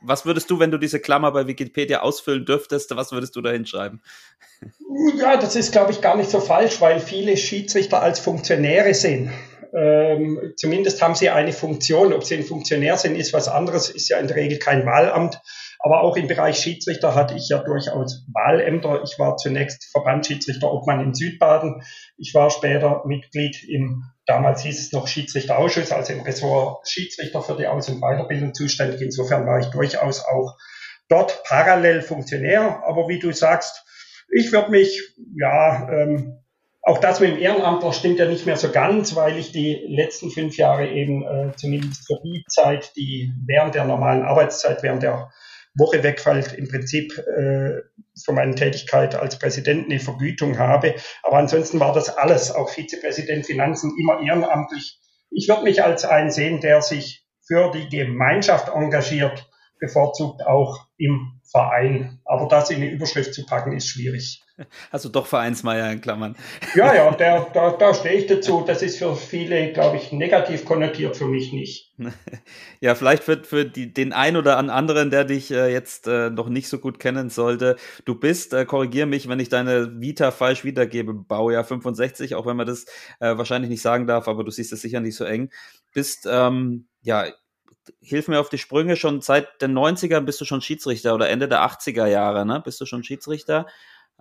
was 0.00 0.26
würdest 0.26 0.50
du, 0.50 0.58
wenn 0.58 0.72
du 0.72 0.78
diese 0.78 0.98
Klammer 0.98 1.30
bei 1.30 1.46
Wikipedia 1.46 2.00
ausfüllen 2.00 2.44
dürftest, 2.44 2.96
was 2.96 3.12
würdest 3.12 3.36
du 3.36 3.42
da 3.42 3.50
hinschreiben? 3.50 4.02
Ja, 5.18 5.36
das 5.36 5.54
ist, 5.54 5.70
glaube 5.70 5.92
ich, 5.92 6.00
gar 6.00 6.16
nicht 6.16 6.30
so 6.30 6.40
falsch, 6.40 6.80
weil 6.80 6.98
viele 6.98 7.36
Schiedsrichter 7.36 8.02
als 8.02 8.18
Funktionäre 8.18 8.92
sehen. 8.92 9.32
Ähm, 9.72 10.52
zumindest 10.56 11.00
haben 11.00 11.14
sie 11.14 11.30
eine 11.30 11.52
Funktion. 11.52 12.12
Ob 12.12 12.24
sie 12.24 12.34
ein 12.34 12.44
Funktionär 12.44 12.96
sind, 12.96 13.14
ist 13.14 13.32
was 13.32 13.46
anderes, 13.46 13.88
ist 13.88 14.08
ja 14.08 14.18
in 14.18 14.26
der 14.26 14.36
Regel 14.36 14.58
kein 14.58 14.84
Wahlamt. 14.84 15.40
Aber 15.78 16.02
auch 16.02 16.16
im 16.16 16.26
Bereich 16.26 16.58
Schiedsrichter 16.58 17.14
hatte 17.14 17.34
ich 17.34 17.48
ja 17.48 17.58
durchaus 17.58 18.24
Wahlämter. 18.32 19.02
Ich 19.04 19.18
war 19.18 19.36
zunächst 19.36 19.90
Verbandsschiedsrichter 19.92 20.72
Obmann 20.72 21.00
in 21.00 21.14
Südbaden. 21.14 21.82
Ich 22.16 22.34
war 22.34 22.50
später 22.50 23.02
Mitglied 23.06 23.62
im, 23.68 24.04
damals 24.26 24.62
hieß 24.62 24.80
es 24.80 24.92
noch 24.92 25.06
Schiedsrichterausschuss, 25.06 25.92
also 25.92 26.12
im 26.12 26.20
Ressort 26.20 26.88
Schiedsrichter 26.88 27.42
für 27.42 27.56
die 27.56 27.66
Aus- 27.66 27.88
und 27.88 28.00
Weiterbildung 28.00 28.54
zuständig. 28.54 29.00
Insofern 29.00 29.46
war 29.46 29.60
ich 29.60 29.66
durchaus 29.66 30.24
auch 30.24 30.56
dort 31.08 31.42
parallel 31.44 32.02
Funktionär. 32.02 32.82
Aber 32.84 33.08
wie 33.08 33.18
du 33.18 33.32
sagst, 33.32 33.84
ich 34.28 34.52
würde 34.52 34.70
mich, 34.70 35.14
ja, 35.36 35.88
ähm, 35.90 36.38
auch 36.82 36.98
das 36.98 37.18
mit 37.18 37.30
dem 37.30 37.38
Ehrenamt 37.38 37.82
stimmt 37.94 38.20
ja 38.20 38.26
nicht 38.26 38.46
mehr 38.46 38.56
so 38.56 38.70
ganz, 38.70 39.16
weil 39.16 39.36
ich 39.38 39.50
die 39.50 39.84
letzten 39.88 40.30
fünf 40.30 40.56
Jahre 40.56 40.88
eben 40.88 41.26
äh, 41.26 41.50
zumindest 41.56 42.06
für 42.06 42.20
die 42.22 42.44
Zeit, 42.48 42.92
die 42.96 43.32
während 43.44 43.74
der 43.74 43.84
normalen 43.84 44.22
Arbeitszeit, 44.22 44.84
während 44.84 45.02
der 45.02 45.32
Woche 45.76 46.02
wegfällt, 46.02 46.52
im 46.54 46.68
Prinzip 46.68 47.16
äh, 47.18 47.82
von 48.24 48.34
meiner 48.34 48.54
Tätigkeit 48.54 49.14
als 49.14 49.38
Präsident 49.38 49.86
eine 49.86 50.00
Vergütung 50.00 50.58
habe. 50.58 50.94
Aber 51.22 51.36
ansonsten 51.36 51.80
war 51.80 51.92
das 51.92 52.08
alles, 52.08 52.50
auch 52.50 52.70
Vizepräsident 52.70 53.46
Finanzen, 53.46 53.92
immer 53.98 54.20
ehrenamtlich. 54.20 54.98
Ich 55.30 55.48
würde 55.48 55.64
mich 55.64 55.82
als 55.82 56.04
einen 56.04 56.30
sehen, 56.30 56.60
der 56.60 56.80
sich 56.82 57.26
für 57.46 57.70
die 57.72 57.88
Gemeinschaft 57.88 58.68
engagiert, 58.68 59.48
bevorzugt 59.78 60.44
auch 60.46 60.85
im 60.98 61.40
Verein. 61.42 62.20
Aber 62.24 62.48
das 62.48 62.70
in 62.70 62.76
eine 62.76 62.90
Überschrift 62.90 63.34
zu 63.34 63.44
packen, 63.46 63.72
ist 63.72 63.88
schwierig. 63.88 64.42
Also 64.90 65.10
doch 65.10 65.26
Vereinsmeier 65.26 65.92
in 65.92 66.00
Klammern. 66.00 66.34
Ja, 66.74 66.94
ja, 66.94 67.10
der, 67.14 67.46
da, 67.52 67.72
da 67.72 67.92
stehe 67.92 68.14
ich 68.14 68.26
dazu. 68.26 68.64
Das 68.66 68.80
ist 68.80 68.96
für 68.96 69.14
viele, 69.14 69.72
glaube 69.74 69.98
ich, 69.98 70.12
negativ 70.12 70.64
konnotiert, 70.64 71.16
für 71.16 71.26
mich 71.26 71.52
nicht. 71.52 71.92
Ja, 72.80 72.94
vielleicht 72.94 73.24
für, 73.24 73.42
für 73.42 73.64
die, 73.64 73.92
den 73.92 74.12
einen 74.12 74.36
oder 74.36 74.58
anderen, 74.58 75.10
der 75.10 75.24
dich 75.24 75.50
äh, 75.50 75.72
jetzt 75.72 76.06
äh, 76.06 76.30
noch 76.30 76.48
nicht 76.48 76.68
so 76.68 76.78
gut 76.78 76.98
kennen 76.98 77.30
sollte. 77.30 77.76
Du 78.04 78.14
bist, 78.14 78.52
äh, 78.52 78.64
korrigier 78.64 79.06
mich, 79.06 79.28
wenn 79.28 79.40
ich 79.40 79.48
deine 79.48 80.00
Vita 80.00 80.30
falsch 80.30 80.64
wiedergebe, 80.64 81.14
Baujahr 81.14 81.64
65, 81.64 82.34
auch 82.34 82.46
wenn 82.46 82.56
man 82.56 82.66
das 82.66 82.84
äh, 83.20 83.36
wahrscheinlich 83.36 83.70
nicht 83.70 83.82
sagen 83.82 84.06
darf, 84.06 84.28
aber 84.28 84.44
du 84.44 84.50
siehst 84.50 84.72
es 84.72 84.82
sicher 84.82 85.00
nicht 85.00 85.16
so 85.16 85.24
eng. 85.24 85.50
Bist, 85.94 86.28
ähm, 86.30 86.86
ja, 87.02 87.26
hilf 88.00 88.28
mir 88.28 88.40
auf 88.40 88.48
die 88.48 88.58
Sprünge, 88.58 88.96
schon 88.96 89.20
seit 89.20 89.60
den 89.62 89.76
90ern 89.76 90.22
bist 90.22 90.40
du 90.40 90.44
schon 90.44 90.60
Schiedsrichter 90.60 91.14
oder 91.14 91.28
Ende 91.28 91.48
der 91.48 91.60
80er 91.60 92.06
Jahre, 92.06 92.46
ne? 92.46 92.62
Bist 92.64 92.80
du 92.80 92.86
schon 92.86 93.04
Schiedsrichter? 93.04 93.66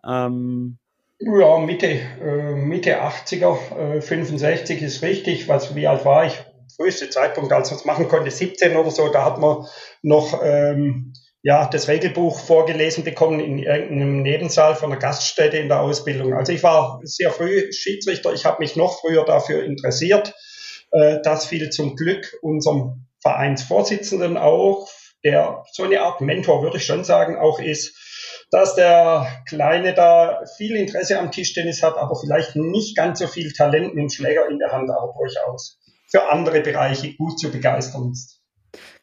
Ähm 0.06 0.78
ja, 1.20 1.58
Mitte, 1.60 1.88
äh, 1.88 2.56
Mitte 2.56 3.02
80er, 3.02 3.98
äh, 3.98 4.02
65 4.02 4.82
ist 4.82 5.02
richtig. 5.02 5.48
Was, 5.48 5.76
wie 5.76 5.88
alt 5.88 6.04
war 6.06 6.26
ich? 6.26 6.44
Früheste 6.76 7.10
Zeitpunkt, 7.10 7.54
als 7.54 7.72
man 7.72 7.80
es 7.80 7.86
machen 7.86 8.08
konnte, 8.10 8.32
17 8.32 8.76
oder 8.76 8.92
so, 8.92 9.08
da 9.08 9.24
hat 9.24 9.40
man 9.40 9.66
noch 10.02 10.42
ähm, 10.44 11.14
ja, 11.42 11.68
das 11.68 11.88
Regelbuch 11.88 12.40
vorgelesen 12.40 13.04
bekommen 13.04 13.40
in 13.40 13.60
irgendeinem 13.60 14.24
Nebensaal 14.24 14.76
von 14.76 14.92
einer 14.92 15.00
Gaststätte 15.00 15.58
in 15.58 15.70
der 15.70 15.80
Ausbildung. 15.80 16.34
Also 16.34 16.52
ich 16.52 16.64
war 16.64 17.00
sehr 17.04 17.30
früh 17.30 17.72
Schiedsrichter, 17.72 18.34
ich 18.34 18.46
habe 18.46 18.58
mich 18.60 18.76
noch 18.76 19.00
früher 19.00 19.24
dafür 19.24 19.64
interessiert. 19.64 20.34
Äh, 20.92 21.20
das 21.24 21.46
fiel 21.46 21.70
zum 21.70 21.96
Glück 21.96 22.36
unserem 22.42 23.06
Vereinsvorsitzenden 23.26 24.38
auch, 24.38 24.88
der 25.24 25.64
so 25.72 25.84
eine 25.84 26.02
Art 26.02 26.22
Mentor, 26.22 26.62
würde 26.62 26.78
ich 26.78 26.86
schon 26.86 27.04
sagen, 27.04 27.38
auch 27.38 27.60
ist 27.60 27.98
dass 28.52 28.76
der 28.76 29.28
Kleine 29.48 29.94
da 29.94 30.44
viel 30.58 30.76
Interesse 30.76 31.20
am 31.20 31.32
Tischtennis 31.32 31.84
hat, 31.84 31.98
aber 31.98 32.16
vielleicht 32.16 32.56
nicht 32.56 32.96
ganz 32.96 33.20
so 33.20 33.28
viel 33.28 33.52
Talent 33.52 33.96
mit 33.96 34.04
dem 34.04 34.10
Schläger 34.10 34.48
in 34.50 34.60
der 34.60 34.72
Hand, 34.72 34.90
aber 34.90 35.14
durchaus 35.18 35.80
für 36.10 36.30
andere 36.32 36.62
Bereiche 36.62 37.16
gut 37.16 37.40
zu 37.40 37.52
begeistern 37.52 38.12
ist. 38.12 38.42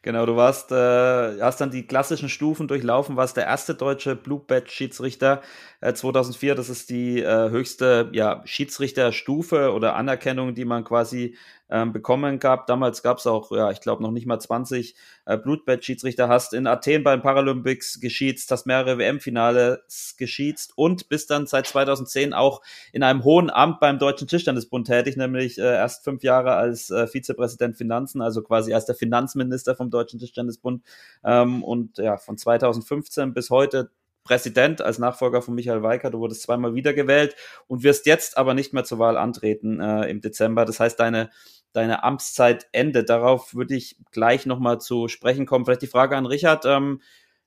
Genau, 0.01 0.25
du 0.25 0.35
warst, 0.35 0.71
äh, 0.71 1.39
hast 1.39 1.61
dann 1.61 1.71
die 1.71 1.87
klassischen 1.87 2.29
Stufen 2.29 2.67
durchlaufen, 2.67 3.15
warst 3.15 3.37
der 3.37 3.45
erste 3.45 3.73
deutsche 3.73 4.15
Blue 4.15 4.39
Badge 4.39 4.69
Schiedsrichter 4.69 5.41
äh, 5.81 5.93
2004. 5.93 6.55
Das 6.55 6.69
ist 6.69 6.89
die 6.89 7.21
äh, 7.21 7.49
höchste 7.49 8.09
ja, 8.11 8.41
Schiedsrichterstufe 8.45 9.71
oder 9.71 9.95
Anerkennung, 9.95 10.55
die 10.55 10.65
man 10.65 10.83
quasi 10.83 11.37
ähm, 11.73 11.91
bekommen 11.91 12.37
gab. 12.37 12.67
Damals 12.67 13.01
gab 13.01 13.17
es 13.17 13.25
auch, 13.25 13.51
ja, 13.51 13.71
ich 13.71 13.81
glaube, 13.81 14.03
noch 14.03 14.11
nicht 14.11 14.27
mal 14.27 14.39
20 14.39 14.95
äh, 15.25 15.37
Blutbett-Schiedsrichter. 15.37 16.29
Hast 16.29 16.53
in 16.53 16.67
Athen 16.67 17.03
beim 17.03 17.23
Paralympics 17.23 17.99
geschiezt, 17.99 18.51
hast 18.51 18.67
mehrere 18.67 18.99
WM-Finales 18.99 20.15
geschiezt 20.17 20.73
und 20.75 21.09
bist 21.09 21.31
dann 21.31 21.47
seit 21.47 21.65
2010 21.65 22.35
auch 22.35 22.61
in 22.91 23.01
einem 23.01 23.23
hohen 23.23 23.49
Amt 23.49 23.79
beim 23.79 23.97
Deutschen 23.97 24.27
Tischtennisbund 24.27 24.85
tätig, 24.85 25.17
nämlich 25.17 25.57
äh, 25.57 25.63
erst 25.63 26.03
fünf 26.03 26.21
Jahre 26.21 26.53
als 26.53 26.91
äh, 26.91 27.07
Vizepräsident 27.07 27.75
Finanzen, 27.75 28.21
also 28.21 28.43
quasi 28.43 28.71
als 28.75 28.85
der 28.85 28.95
Finanzminister 28.95 29.75
vom 29.75 29.89
Deutschen 29.89 30.19
Tischtennisbund. 30.19 30.83
Ähm, 31.23 31.63
und 31.63 31.97
ja, 31.97 32.17
von 32.17 32.37
2015 32.37 33.33
bis 33.33 33.49
heute 33.49 33.89
Präsident 34.23 34.81
als 34.81 34.99
Nachfolger 34.99 35.41
von 35.41 35.55
Michael 35.55 35.83
Weicker. 35.83 36.09
Du 36.09 36.19
wurdest 36.19 36.43
zweimal 36.43 36.75
wiedergewählt 36.75 37.35
und 37.67 37.83
wirst 37.83 38.05
jetzt 38.05 38.37
aber 38.37 38.53
nicht 38.53 38.73
mehr 38.73 38.83
zur 38.83 38.99
Wahl 38.99 39.17
antreten 39.17 39.79
äh, 39.79 40.09
im 40.09 40.21
Dezember. 40.21 40.65
Das 40.65 40.79
heißt, 40.79 40.99
deine 40.99 41.29
deine 41.73 42.03
Amtszeit 42.03 42.67
endet. 42.71 43.09
Darauf 43.09 43.53
würde 43.53 43.75
ich 43.75 43.97
gleich 44.11 44.45
nochmal 44.45 44.79
zu 44.79 45.07
sprechen 45.07 45.45
kommen. 45.45 45.65
Vielleicht 45.65 45.81
die 45.81 45.87
Frage 45.87 46.15
an 46.15 46.25
Richard. 46.25 46.65
Ähm, 46.65 47.01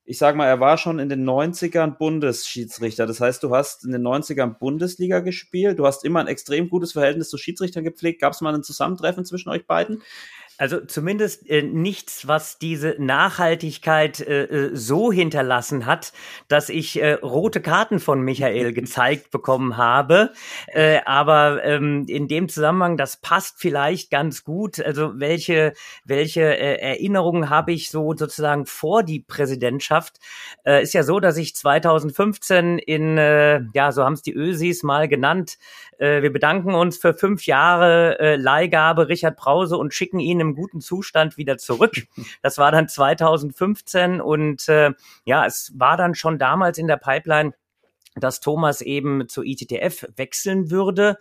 ich 0.08 0.18
sage 0.18 0.36
mal, 0.36 0.46
er 0.46 0.60
war 0.60 0.78
schon 0.78 1.00
in 1.00 1.08
den 1.08 1.28
90ern 1.28 1.98
Bundesschiedsrichter. 1.98 3.06
Das 3.06 3.20
heißt, 3.20 3.42
du 3.42 3.54
hast 3.54 3.84
in 3.84 3.90
den 3.90 4.06
90ern 4.06 4.58
Bundesliga 4.58 5.18
gespielt. 5.18 5.80
Du 5.80 5.86
hast 5.86 6.04
immer 6.04 6.20
ein 6.20 6.28
extrem 6.28 6.68
gutes 6.68 6.92
Verhältnis 6.92 7.28
zu 7.28 7.38
Schiedsrichtern 7.38 7.82
gepflegt. 7.82 8.20
Gab 8.20 8.32
es 8.32 8.40
mal 8.40 8.54
ein 8.54 8.62
Zusammentreffen 8.62 9.24
zwischen 9.24 9.48
euch 9.48 9.66
beiden? 9.66 10.02
Also 10.58 10.80
zumindest 10.80 11.48
äh, 11.50 11.62
nichts, 11.62 12.26
was 12.26 12.58
diese 12.58 12.96
Nachhaltigkeit 12.98 14.20
äh, 14.20 14.44
äh, 14.44 14.70
so 14.74 15.12
hinterlassen 15.12 15.84
hat, 15.84 16.12
dass 16.48 16.70
ich 16.70 17.00
äh, 17.00 17.14
rote 17.14 17.60
Karten 17.60 18.00
von 18.00 18.22
Michael 18.22 18.72
gezeigt 18.74 19.30
bekommen 19.30 19.76
habe. 19.76 20.32
Äh, 20.68 21.00
aber 21.04 21.62
ähm, 21.64 22.06
in 22.08 22.26
dem 22.26 22.48
Zusammenhang, 22.48 22.96
das 22.96 23.18
passt 23.18 23.56
vielleicht 23.58 24.10
ganz 24.10 24.44
gut. 24.44 24.80
Also 24.80 25.20
welche, 25.20 25.74
welche 26.04 26.42
äh, 26.42 26.80
Erinnerungen 26.80 27.50
habe 27.50 27.72
ich 27.72 27.90
so 27.90 28.14
sozusagen 28.16 28.64
vor 28.64 29.02
die 29.02 29.20
Präsidentschaft? 29.20 30.20
Äh, 30.64 30.82
ist 30.82 30.94
ja 30.94 31.02
so, 31.02 31.20
dass 31.20 31.36
ich 31.36 31.54
2015 31.54 32.78
in, 32.78 33.18
äh, 33.18 33.60
ja, 33.74 33.92
so 33.92 34.04
haben 34.04 34.14
es 34.14 34.22
die 34.22 34.34
Ösis 34.34 34.82
mal 34.82 35.06
genannt, 35.06 35.58
äh, 35.98 36.22
wir 36.22 36.32
bedanken 36.32 36.74
uns 36.74 36.98
für 36.98 37.14
fünf 37.14 37.46
Jahre 37.46 38.18
äh, 38.18 38.36
Leihgabe 38.36 39.08
Richard 39.08 39.36
Brause 39.36 39.76
und 39.76 39.94
schicken 39.94 40.20
ihn 40.20 40.40
im 40.48 40.54
guten 40.54 40.80
Zustand 40.80 41.36
wieder 41.36 41.58
zurück. 41.58 41.94
Das 42.42 42.58
war 42.58 42.70
dann 42.70 42.88
2015 42.88 44.20
und 44.20 44.68
äh, 44.68 44.92
ja, 45.24 45.46
es 45.46 45.72
war 45.76 45.96
dann 45.96 46.14
schon 46.14 46.38
damals 46.38 46.78
in 46.78 46.86
der 46.86 46.96
Pipeline 46.96 47.52
dass 48.18 48.40
Thomas 48.40 48.80
eben 48.80 49.28
zu 49.28 49.42
ITTF 49.42 50.06
wechseln 50.16 50.70
würde. 50.70 51.18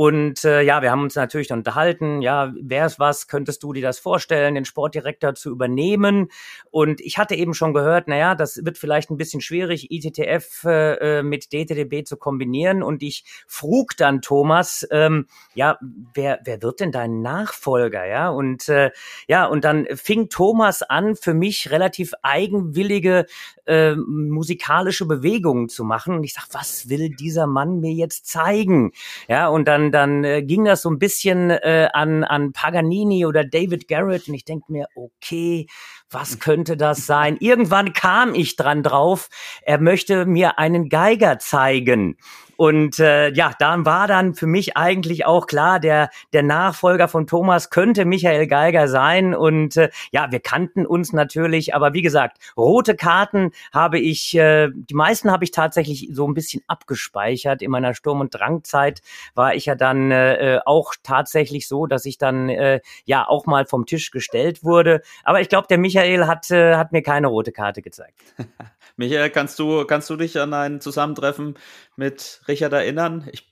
Und 0.00 0.46
äh, 0.46 0.62
ja, 0.62 0.80
wir 0.80 0.90
haben 0.92 1.02
uns 1.02 1.14
natürlich 1.14 1.52
unterhalten, 1.52 2.22
ja, 2.22 2.54
wäre 2.58 2.86
es 2.86 2.98
was, 2.98 3.28
könntest 3.28 3.62
du 3.62 3.74
dir 3.74 3.82
das 3.82 3.98
vorstellen, 3.98 4.54
den 4.54 4.64
Sportdirektor 4.64 5.34
zu 5.34 5.50
übernehmen? 5.50 6.28
Und 6.70 7.02
ich 7.02 7.18
hatte 7.18 7.34
eben 7.34 7.52
schon 7.52 7.74
gehört, 7.74 8.08
naja, 8.08 8.34
das 8.34 8.64
wird 8.64 8.78
vielleicht 8.78 9.10
ein 9.10 9.18
bisschen 9.18 9.42
schwierig, 9.42 9.90
ITTF 9.90 10.64
äh, 10.64 11.22
mit 11.22 11.52
DTDB 11.52 12.02
zu 12.06 12.16
kombinieren. 12.16 12.82
Und 12.82 13.02
ich 13.02 13.26
frug 13.46 13.94
dann 13.98 14.22
Thomas, 14.22 14.88
ähm, 14.90 15.26
ja, 15.52 15.78
wer, 16.14 16.40
wer 16.44 16.62
wird 16.62 16.80
denn 16.80 16.92
dein 16.92 17.20
Nachfolger? 17.20 18.06
Ja, 18.06 18.30
und 18.30 18.70
äh, 18.70 18.92
ja, 19.28 19.44
und 19.44 19.64
dann 19.66 19.86
fing 19.96 20.30
Thomas 20.30 20.80
an, 20.80 21.14
für 21.14 21.34
mich 21.34 21.70
relativ 21.70 22.14
eigenwillige 22.22 23.26
äh, 23.66 23.94
musikalische 23.94 25.04
Bewegungen 25.04 25.68
zu 25.68 25.84
machen. 25.84 26.14
Und 26.14 26.24
ich 26.24 26.32
sag, 26.32 26.46
was 26.52 26.88
will 26.88 27.10
dieser 27.10 27.46
Mann 27.46 27.80
mir 27.80 27.92
jetzt 27.92 28.26
zeigen? 28.26 28.92
Ja, 29.28 29.48
und 29.48 29.68
dann 29.68 29.89
dann, 29.92 30.10
dann 30.10 30.24
äh, 30.24 30.42
ging 30.42 30.64
das 30.64 30.82
so 30.82 30.90
ein 30.90 30.98
bisschen 30.98 31.50
äh, 31.50 31.88
an, 31.92 32.24
an 32.24 32.52
Paganini 32.52 33.26
oder 33.26 33.44
David 33.44 33.88
Garrett 33.88 34.28
und 34.28 34.34
ich 34.34 34.44
denke 34.44 34.72
mir, 34.72 34.86
okay, 34.94 35.66
was 36.08 36.38
könnte 36.38 36.76
das 36.76 37.06
sein? 37.06 37.36
Irgendwann 37.38 37.92
kam 37.92 38.34
ich 38.34 38.56
dran 38.56 38.82
drauf, 38.82 39.28
er 39.62 39.78
möchte 39.78 40.26
mir 40.26 40.58
einen 40.58 40.88
Geiger 40.88 41.38
zeigen. 41.38 42.16
Und 42.60 42.98
äh, 42.98 43.32
ja, 43.32 43.52
dann 43.58 43.86
war 43.86 44.06
dann 44.06 44.34
für 44.34 44.46
mich 44.46 44.76
eigentlich 44.76 45.24
auch 45.24 45.46
klar, 45.46 45.80
der, 45.80 46.10
der 46.34 46.42
Nachfolger 46.42 47.08
von 47.08 47.26
Thomas 47.26 47.70
könnte 47.70 48.04
Michael 48.04 48.46
Geiger 48.48 48.86
sein. 48.86 49.34
Und 49.34 49.78
äh, 49.78 49.88
ja, 50.10 50.30
wir 50.30 50.40
kannten 50.40 50.84
uns 50.84 51.14
natürlich, 51.14 51.74
aber 51.74 51.94
wie 51.94 52.02
gesagt, 52.02 52.36
rote 52.58 52.96
Karten 52.96 53.52
habe 53.72 53.98
ich, 53.98 54.36
äh, 54.36 54.68
die 54.74 54.92
meisten 54.92 55.30
habe 55.30 55.42
ich 55.44 55.52
tatsächlich 55.52 56.10
so 56.12 56.28
ein 56.28 56.34
bisschen 56.34 56.62
abgespeichert. 56.66 57.62
In 57.62 57.70
meiner 57.70 57.94
Sturm- 57.94 58.20
und 58.20 58.34
Drangzeit 58.34 59.00
war 59.34 59.54
ich 59.54 59.64
ja 59.64 59.74
dann 59.74 60.10
äh, 60.10 60.56
äh 60.56 60.60
auch 60.66 60.92
tatsächlich 61.02 61.66
so, 61.66 61.86
dass 61.86 62.04
ich 62.04 62.18
dann 62.18 62.50
äh, 62.50 62.80
ja 63.06 63.26
auch 63.26 63.46
mal 63.46 63.64
vom 63.64 63.86
Tisch 63.86 64.10
gestellt 64.10 64.62
wurde. 64.62 65.00
Aber 65.24 65.40
ich 65.40 65.48
glaube, 65.48 65.66
der 65.70 65.78
Michael 65.78 66.26
hat, 66.26 66.50
äh, 66.50 66.74
hat 66.74 66.92
mir 66.92 67.00
keine 67.00 67.28
rote 67.28 67.52
Karte 67.52 67.80
gezeigt. 67.80 68.20
Michael, 69.00 69.30
kannst 69.30 69.58
du, 69.58 69.86
kannst 69.86 70.10
du 70.10 70.16
dich 70.16 70.38
an 70.38 70.52
ein 70.52 70.82
Zusammentreffen 70.82 71.54
mit 71.96 72.42
Richard 72.48 72.74
erinnern? 72.74 73.26
Ich 73.32 73.50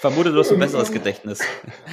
vermute, 0.00 0.32
du 0.32 0.40
hast 0.40 0.50
ein 0.50 0.58
besseres 0.58 0.90
Gedächtnis. 0.90 1.40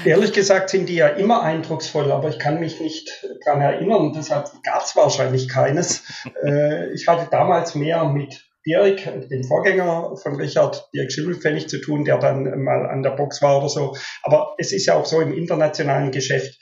Ehrlich 0.05 0.33
gesagt 0.33 0.71
sind 0.71 0.89
die 0.89 0.95
ja 0.95 1.07
immer 1.07 1.43
eindrucksvoll, 1.43 2.11
aber 2.11 2.29
ich 2.29 2.39
kann 2.39 2.59
mich 2.59 2.79
nicht 2.79 3.07
daran 3.45 3.61
erinnern. 3.61 4.13
Deshalb 4.15 4.49
gab 4.63 4.81
es 4.81 4.95
wahrscheinlich 4.95 5.47
keines. 5.47 6.01
Äh, 6.43 6.91
ich 6.93 7.07
hatte 7.07 7.27
damals 7.29 7.75
mehr 7.75 8.05
mit 8.05 8.43
Dirk, 8.65 9.03
dem 9.29 9.43
Vorgänger 9.43 10.15
von 10.15 10.37
Richard, 10.37 10.89
Dirk 10.91 11.11
Schimmelpfennig 11.11 11.69
zu 11.69 11.79
tun, 11.79 12.05
der 12.05 12.17
dann 12.17 12.63
mal 12.63 12.89
an 12.89 13.03
der 13.03 13.11
Box 13.11 13.39
war 13.43 13.59
oder 13.59 13.69
so. 13.69 13.95
Aber 14.23 14.55
es 14.57 14.73
ist 14.73 14.87
ja 14.87 14.95
auch 14.95 15.05
so 15.05 15.21
im 15.21 15.31
internationalen 15.31 16.09
Geschäft, 16.09 16.57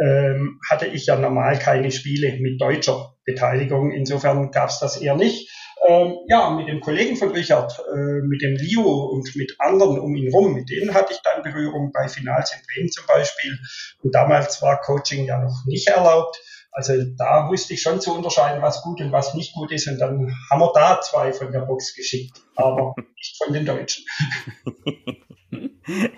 ähm, 0.00 0.60
hatte 0.70 0.86
ich 0.86 1.06
ja 1.06 1.16
normal 1.16 1.58
keine 1.58 1.90
Spiele 1.90 2.38
mit 2.38 2.60
deutscher 2.60 3.16
Beteiligung. 3.24 3.90
Insofern 3.90 4.52
gab 4.52 4.68
es 4.68 4.78
das 4.78 4.96
eher 4.96 5.16
nicht 5.16 5.50
ähm, 5.88 6.18
ja, 6.28 6.50
mit 6.50 6.68
dem 6.68 6.80
Kollegen 6.80 7.16
von 7.16 7.30
Richard, 7.30 7.72
äh, 7.92 8.22
mit 8.22 8.40
dem 8.40 8.56
Leo 8.56 9.06
und 9.06 9.34
mit 9.34 9.56
anderen 9.58 9.98
um 9.98 10.14
ihn 10.14 10.32
rum, 10.32 10.54
mit 10.54 10.70
denen 10.70 10.94
hatte 10.94 11.12
ich 11.12 11.20
dann 11.22 11.42
Berührung 11.42 11.90
bei 11.92 12.08
Finals 12.08 12.52
in 12.52 12.60
Bremen 12.66 12.90
zum 12.90 13.04
Beispiel. 13.06 13.58
Und 14.02 14.14
damals 14.14 14.62
war 14.62 14.80
Coaching 14.80 15.24
ja 15.24 15.40
noch 15.40 15.64
nicht 15.66 15.88
erlaubt. 15.88 16.40
Also 16.70 16.94
da 17.18 17.48
wusste 17.50 17.74
ich 17.74 17.82
schon 17.82 18.00
zu 18.00 18.14
unterscheiden, 18.14 18.62
was 18.62 18.82
gut 18.82 19.00
und 19.00 19.12
was 19.12 19.34
nicht 19.34 19.54
gut 19.54 19.72
ist. 19.72 19.88
Und 19.88 19.98
dann 19.98 20.34
haben 20.50 20.60
wir 20.60 20.72
da 20.72 21.00
zwei 21.00 21.32
von 21.32 21.52
der 21.52 21.60
Box 21.60 21.94
geschickt, 21.94 22.38
aber 22.54 22.94
nicht 23.16 23.36
von 23.42 23.52
den 23.52 23.66
Deutschen. 23.66 24.04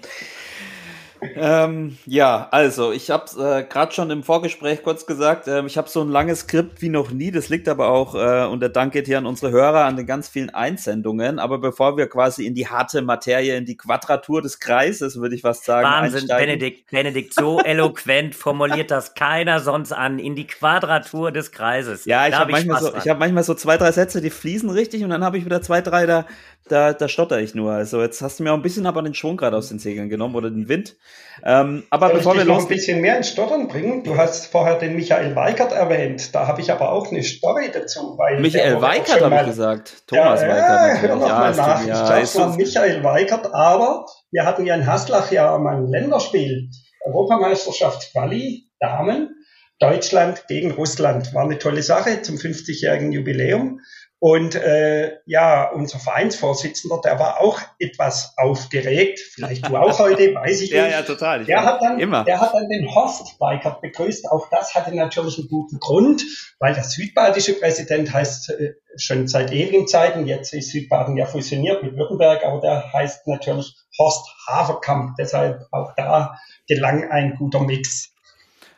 ähm, 1.37 1.97
ja, 2.07 2.49
also 2.51 2.93
ich 2.93 3.11
habe 3.11 3.25
äh, 3.39 3.65
gerade 3.65 3.93
schon 3.93 4.11
im 4.11 4.23
Vorgespräch 4.23 4.83
kurz 4.83 5.07
gesagt, 5.07 5.49
äh, 5.49 5.65
ich 5.67 5.77
habe 5.77 5.89
so 5.89 6.03
ein 6.03 6.09
langes 6.09 6.41
Skript 6.41 6.83
wie 6.83 6.89
noch 6.89 7.11
nie. 7.11 7.31
Das 7.31 7.49
liegt 7.49 7.69
aber 7.69 7.89
auch, 7.89 8.15
äh, 8.15 8.47
und 8.47 8.61
der 8.61 8.69
Dank 8.69 8.93
geht 8.93 9.07
hier 9.07 9.19
an 9.19 9.27
unsere 9.27 9.51
Hörer, 9.51 9.85
an 9.85 9.97
den 9.97 10.07
ganz 10.07 10.29
vielen 10.29 10.51
Einsendungen. 10.51 11.39
Aber 11.39 11.59
bevor 11.59 11.97
wir 11.97 12.09
quasi 12.09 12.47
in 12.47 12.55
die 12.55 12.69
harte 12.69 13.03
Materie, 13.03 13.57
in 13.57 13.65
die 13.65 13.77
Quadratur 13.77 14.43
des 14.43 14.61
Kreises, 14.61 15.21
würde 15.21 15.35
ich 15.35 15.45
was 15.45 15.65
sagen. 15.65 15.87
Wahnsinn, 15.87 16.21
einsteigen. 16.23 16.47
Benedikt, 16.47 16.91
Benedikt, 16.91 17.35
so 17.35 17.61
eloquent 17.65 18.35
formuliert 18.35 18.91
das 18.91 19.15
keiner 19.15 19.61
sonst 19.61 19.93
an, 19.93 20.19
in 20.19 20.35
die 20.35 20.47
Quadratur 20.47 21.33
des 21.33 21.53
Kreises. 21.53 22.05
Ja, 22.05 22.27
ich 22.29 22.35
habe 22.35 22.53
manchmal, 22.53 22.81
so, 22.81 22.95
ich 22.95 23.09
hab 23.09 23.19
manchmal 23.19 23.45
so 23.45 23.55
zwei, 23.55 23.77
drei 23.77 23.93
Sätze, 23.93 24.21
die 24.21 24.31
fließen 24.31 24.71
richtig 24.71 25.05
und 25.05 25.11
dann 25.11 25.25
habe 25.25 25.39
ich 25.39 25.45
wieder 25.45 25.63
zwei, 25.63 25.81
drei, 25.81 26.07
da, 26.07 26.27
da, 26.69 26.95
da 26.95 27.09
stotter 27.09 27.41
ich 27.41 27.55
nur. 27.55 27.73
Also 27.73 28.01
jetzt 28.01 28.23
hast 28.23 28.39
du 28.39 28.43
mir 28.43 28.53
auch 28.53 28.57
ein 28.57 28.63
bisschen 28.63 28.87
aber 28.87 29.03
den 29.03 29.15
Schwung 29.15 29.37
gerade 29.37 29.57
aus 29.57 29.69
den 29.69 29.79
Segeln 29.79 30.09
genommen 30.09 30.35
oder 30.35 30.51
den 30.51 30.69
Wind. 30.69 30.97
Ähm, 31.45 31.85
aber 31.91 32.09
Soll 32.09 32.17
bevor 32.17 32.33
ich 32.35 32.39
wir 32.41 32.45
noch 32.47 32.61
ein 32.61 32.69
bisschen 32.69 33.01
mehr 33.01 33.17
ins 33.19 33.29
Stottern 33.29 33.69
bringen, 33.69 34.03
du 34.03 34.17
hast 34.17 34.47
vorher 34.47 34.79
den 34.79 34.97
Michael 34.97 35.37
Weikert 35.37 35.73
erwähnt. 35.73 36.35
Da 36.35 36.47
habe 36.47 36.63
ich 36.63 36.73
aber 36.73 36.93
auch 36.93 37.11
eine 37.11 37.23
Story 37.23 37.71
dazu. 37.73 38.17
Weil 38.17 38.41
Michael 38.41 38.81
Weikert 38.81 39.21
habe 39.21 39.37
ich 39.37 39.47
gesagt. 39.47 40.07
Thomas 40.07 40.41
ja, 40.41 40.49
Weikert. 40.49 41.03
Hör 41.03 41.17
noch 41.17 41.29
ja, 41.29 41.39
mal 41.39 41.55
nach. 41.55 41.87
Ja, 41.87 42.23
ich 42.23 42.33
glaube, 42.33 42.57
Michael 42.57 43.05
Weikert, 43.05 43.53
aber 43.53 44.07
wir 44.31 44.47
hatten 44.47 44.65
ja 44.65 44.75
in 44.75 44.87
Haslach 44.87 45.31
ja 45.31 45.59
mal 45.59 45.77
ein 45.77 45.89
Länderspiel. 45.89 46.71
Europameisterschaft 47.05 48.13
Quali, 48.13 48.71
Damen. 48.81 49.35
Deutschland 49.81 50.47
gegen 50.49 50.71
Russland. 50.71 51.35
War 51.35 51.45
eine 51.45 51.59
tolle 51.59 51.83
Sache 51.83 52.23
zum 52.23 52.37
50-jährigen 52.37 53.13
Jubiläum. 53.13 53.81
Und 54.19 54.55
äh, 54.55 55.19
ja, 55.27 55.71
unser 55.71 55.99
Vereinsvorsitzender, 55.99 57.01
der 57.05 57.19
war 57.19 57.41
auch 57.41 57.61
etwas 57.79 58.33
aufgeregt. 58.39 59.21
Vielleicht 59.21 59.69
du 59.69 59.77
auch 59.77 59.99
heute, 59.99 60.35
weiß 60.35 60.63
ich 60.63 60.71
ja, 60.71 60.85
nicht. 60.85 60.93
Ja, 60.93 61.03
total. 61.03 61.43
Ich 61.43 61.47
der, 61.47 61.65
hat 61.65 61.83
dann, 61.83 61.99
immer. 61.99 62.25
der 62.25 62.41
hat 62.41 62.55
dann 62.55 62.69
den 62.69 62.95
Horst 62.95 63.39
Weikert 63.39 63.83
begrüßt. 63.83 64.31
Auch 64.31 64.49
das 64.51 64.75
hatte 64.75 64.95
natürlich 64.95 65.39
einen 65.39 65.49
guten 65.49 65.79
Grund, 65.79 66.23
weil 66.59 66.73
der 66.73 66.85
südbadische 66.85 67.55
Präsident 67.55 68.13
heißt 68.13 68.51
äh, 68.51 68.75
schon 68.97 69.29
seit 69.29 69.53
ewigen 69.53 69.87
Zeiten, 69.87 70.27
jetzt 70.27 70.55
ist 70.55 70.71
Südbaden 70.71 71.17
ja 71.17 71.27
fusioniert 71.27 71.83
mit 71.83 71.97
Württemberg, 71.97 72.45
aber 72.45 72.61
der 72.61 72.93
heißt 72.93 73.27
natürlich 73.27 73.75
Horst 73.99 74.27
Haverkamp. 74.47 75.17
Deshalb 75.19 75.67
auch 75.71 75.93
da 75.97 76.39
gelang 76.67 77.11
ein 77.11 77.37
guter 77.37 77.61
Mix. 77.61 78.15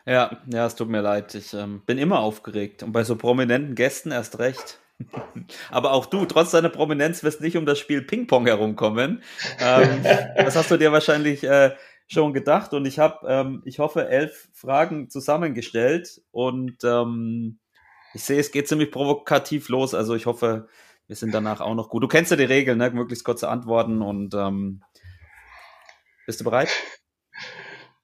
Ja, 0.07 0.39
ja, 0.53 0.67
es 0.67 0.75
tut 0.77 0.89
mir 0.89 1.01
leid. 1.01 1.35
Ich 1.35 1.53
ähm, 1.53 1.83
bin 1.85 1.99
immer 1.99 2.21
aufgeregt 2.21 2.83
und 2.83 2.93
bei 2.93 3.05
so 3.05 3.17
prominenten 3.17 3.75
Gästen 3.75 4.13
erst 4.13 4.39
recht. 4.39 4.81
Aber 5.71 5.93
auch 5.93 6.07
du, 6.07 6.25
trotz 6.25 6.51
deiner 6.51 6.69
Prominenz, 6.69 7.23
wirst 7.23 7.41
nicht 7.41 7.57
um 7.57 7.67
das 7.67 7.79
Spiel 7.79 8.03
Ping-Pong 8.03 8.47
herumkommen. 8.47 9.23
Ähm, 9.61 10.03
das 10.37 10.57
hast 10.57 10.71
du 10.71 10.77
dir 10.77 10.93
wahrscheinlich 10.93 11.45
äh, 11.45 11.75
schon 12.07 12.33
gedacht. 12.33 12.73
Und 12.73 12.87
ich 12.87 12.99
habe, 12.99 13.27
ähm, 13.29 13.63
ich 13.65 13.79
hoffe, 13.79 14.09
elf 14.09 14.49
Fragen 14.53 15.11
zusammengestellt. 15.11 16.23
Und 16.31 16.83
ähm, 16.85 17.59
ich 18.15 18.25
sehe, 18.25 18.41
es 18.41 18.51
geht 18.51 18.69
ziemlich 18.69 18.91
provokativ 18.91 19.69
los. 19.69 19.95
Also 19.95 20.15
ich 20.15 20.27
hoffe, 20.27 20.69
wir 21.07 21.17
sind 21.17 21.33
danach 21.35 21.61
auch 21.61 21.75
noch 21.75 21.89
gut. 21.89 22.03
Du 22.03 22.09
kennst 22.09 22.31
ja 22.31 22.37
die 22.37 22.45
Regeln, 22.45 22.79
ne? 22.79 22.91
möglichst 22.91 23.25
kurze 23.25 23.49
Antworten. 23.49 24.03
Und 24.03 24.35
ähm, 24.35 24.83
bist 26.27 26.41
du 26.41 26.45
bereit? 26.45 26.71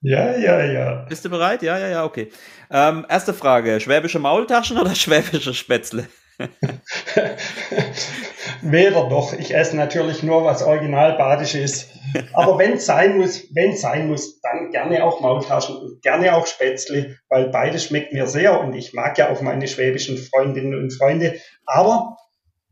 Ja, 0.02 0.36
ja, 0.36 0.64
ja. 0.64 0.94
Bist 1.08 1.24
du 1.24 1.30
bereit? 1.30 1.62
Ja, 1.62 1.78
ja, 1.78 1.88
ja, 1.88 2.04
okay. 2.04 2.30
Ähm, 2.70 3.06
erste 3.08 3.32
Frage: 3.32 3.80
Schwäbische 3.80 4.18
Maultaschen 4.18 4.78
oder 4.78 4.94
schwäbische 4.96 5.54
Spätzle? 5.54 6.08
Weder 8.62 9.08
doch. 9.08 9.32
Ich 9.32 9.54
esse 9.54 9.76
natürlich 9.76 10.22
nur, 10.22 10.44
was 10.44 10.62
original 10.62 11.16
badisch 11.16 11.54
ist. 11.54 11.90
Aber 12.32 12.58
wenn 12.58 12.74
es 12.74 12.86
sein 12.86 13.18
muss, 13.18 13.44
wenn 13.54 13.76
sein 13.76 14.08
muss, 14.08 14.40
dann 14.40 14.70
gerne 14.70 15.04
auch 15.04 15.20
Maultaschen 15.20 15.76
und 15.76 16.02
gerne 16.02 16.34
auch 16.34 16.46
Spätzle, 16.46 17.16
weil 17.28 17.48
beides 17.48 17.84
schmeckt 17.84 18.12
mir 18.12 18.26
sehr 18.26 18.60
und 18.60 18.74
ich 18.74 18.92
mag 18.92 19.16
ja 19.18 19.30
auch 19.30 19.40
meine 19.40 19.66
schwäbischen 19.66 20.18
Freundinnen 20.18 20.74
und 20.74 20.92
Freunde. 20.92 21.40
Aber 21.66 22.16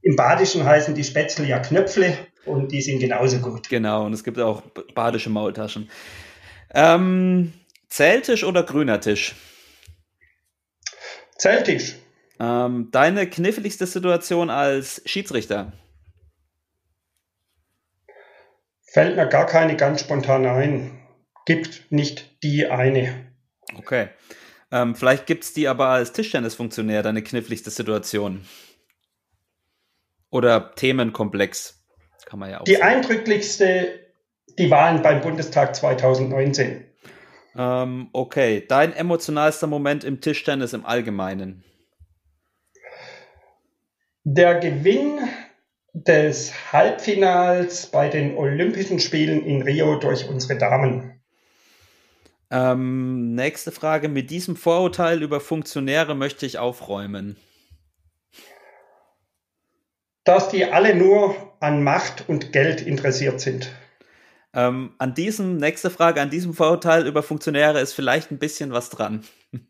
im 0.02 0.16
Badischen 0.16 0.64
heißen 0.64 0.94
die 0.94 1.04
Spätzle 1.04 1.46
ja 1.46 1.58
Knöpfle 1.58 2.16
und 2.44 2.72
die 2.72 2.82
sind 2.82 3.00
genauso 3.00 3.38
gut. 3.38 3.68
Genau, 3.68 4.06
und 4.06 4.12
es 4.12 4.24
gibt 4.24 4.38
auch 4.38 4.62
badische 4.94 5.30
Maultaschen. 5.30 5.90
Ähm, 6.72 7.52
Zeltisch 7.90 8.44
oder 8.44 8.62
grüner 8.62 9.00
Tisch? 9.00 9.34
Zeltisch. 11.36 11.96
Ähm, 12.40 12.88
deine 12.90 13.28
kniffligste 13.28 13.86
Situation 13.86 14.48
als 14.48 15.02
Schiedsrichter? 15.04 15.72
Fällt 18.82 19.16
mir 19.16 19.28
gar 19.28 19.44
keine 19.46 19.76
ganz 19.76 20.00
spontan 20.00 20.46
ein. 20.46 20.98
Gibt 21.44 21.92
nicht 21.92 22.42
die 22.42 22.66
eine. 22.66 23.30
Okay. 23.76 24.08
Ähm, 24.72 24.94
vielleicht 24.94 25.26
gibt 25.26 25.44
es 25.44 25.52
die 25.52 25.68
aber 25.68 25.88
als 25.88 26.12
Tischtennisfunktionär, 26.12 27.02
deine 27.02 27.22
kniffligste 27.22 27.70
Situation. 27.70 28.46
Oder 30.30 30.74
Themenkomplex. 30.74 31.84
Kann 32.24 32.38
man 32.38 32.50
ja 32.50 32.60
auch 32.60 32.64
Die 32.64 32.76
sagen. 32.76 32.84
eindrücklichste, 32.84 34.00
die 34.58 34.70
Wahlen 34.70 35.02
beim 35.02 35.20
Bundestag 35.20 35.74
2019. 35.74 36.84
Ähm, 37.56 38.08
okay. 38.12 38.64
Dein 38.66 38.92
emotionalster 38.92 39.66
Moment 39.66 40.04
im 40.04 40.20
Tischtennis 40.20 40.72
im 40.72 40.86
Allgemeinen? 40.86 41.64
Der 44.24 44.60
Gewinn 44.60 45.18
des 45.94 46.52
Halbfinals 46.72 47.86
bei 47.86 48.08
den 48.08 48.36
Olympischen 48.36 49.00
Spielen 49.00 49.44
in 49.44 49.62
Rio 49.62 49.98
durch 49.98 50.28
unsere 50.28 50.58
Damen. 50.58 51.20
Ähm, 52.50 53.34
nächste 53.34 53.72
Frage. 53.72 54.08
Mit 54.08 54.30
diesem 54.30 54.56
Vorurteil 54.56 55.22
über 55.22 55.40
Funktionäre 55.40 56.14
möchte 56.14 56.44
ich 56.44 56.58
aufräumen. 56.58 57.36
Dass 60.24 60.50
die 60.50 60.66
alle 60.66 60.94
nur 60.94 61.34
an 61.60 61.82
Macht 61.82 62.28
und 62.28 62.52
Geld 62.52 62.82
interessiert 62.82 63.40
sind. 63.40 63.70
Ähm, 64.52 64.94
an 64.98 65.14
diesem, 65.14 65.56
nächste 65.56 65.90
Frage, 65.90 66.20
an 66.20 66.28
diesem 66.28 66.52
Vorurteil 66.54 67.06
über 67.06 67.22
Funktionäre 67.22 67.80
ist 67.80 67.94
vielleicht 67.94 68.30
ein 68.30 68.38
bisschen 68.38 68.72
was 68.72 68.90
dran. 68.90 69.24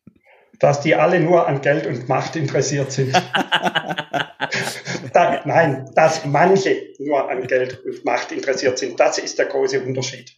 Dass 0.60 0.80
die 0.80 0.94
alle 0.94 1.18
nur 1.20 1.48
an 1.48 1.60
Geld 1.60 1.86
und 1.86 2.08
Macht 2.08 2.36
interessiert 2.36 2.92
sind. 2.92 3.12
da, 5.12 5.42
nein, 5.44 5.90
dass 5.94 6.24
manche 6.24 6.94
nur 6.98 7.28
an 7.28 7.46
Geld 7.46 7.84
und 7.84 8.04
Macht 8.04 8.30
interessiert 8.30 8.78
sind. 8.78 9.00
Das 9.00 9.18
ist 9.18 9.38
der 9.38 9.46
große 9.46 9.82
Unterschied. 9.82 10.36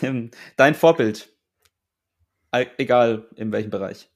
Dein 0.56 0.74
Vorbild, 0.74 1.28
egal 2.78 3.28
in 3.36 3.52
welchem 3.52 3.70
Bereich. 3.70 4.08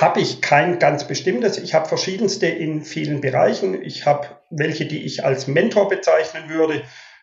Habe 0.00 0.20
ich 0.20 0.40
kein 0.40 0.78
ganz 0.78 1.06
bestimmtes. 1.06 1.58
Ich 1.58 1.74
habe 1.74 1.86
verschiedenste 1.86 2.46
in 2.46 2.82
vielen 2.82 3.20
Bereichen. 3.20 3.80
Ich 3.80 4.06
habe 4.06 4.26
welche, 4.50 4.86
die 4.86 5.04
ich 5.04 5.24
als 5.24 5.46
Mentor 5.46 5.88
bezeichnen 5.88 6.48
würde. 6.48 6.82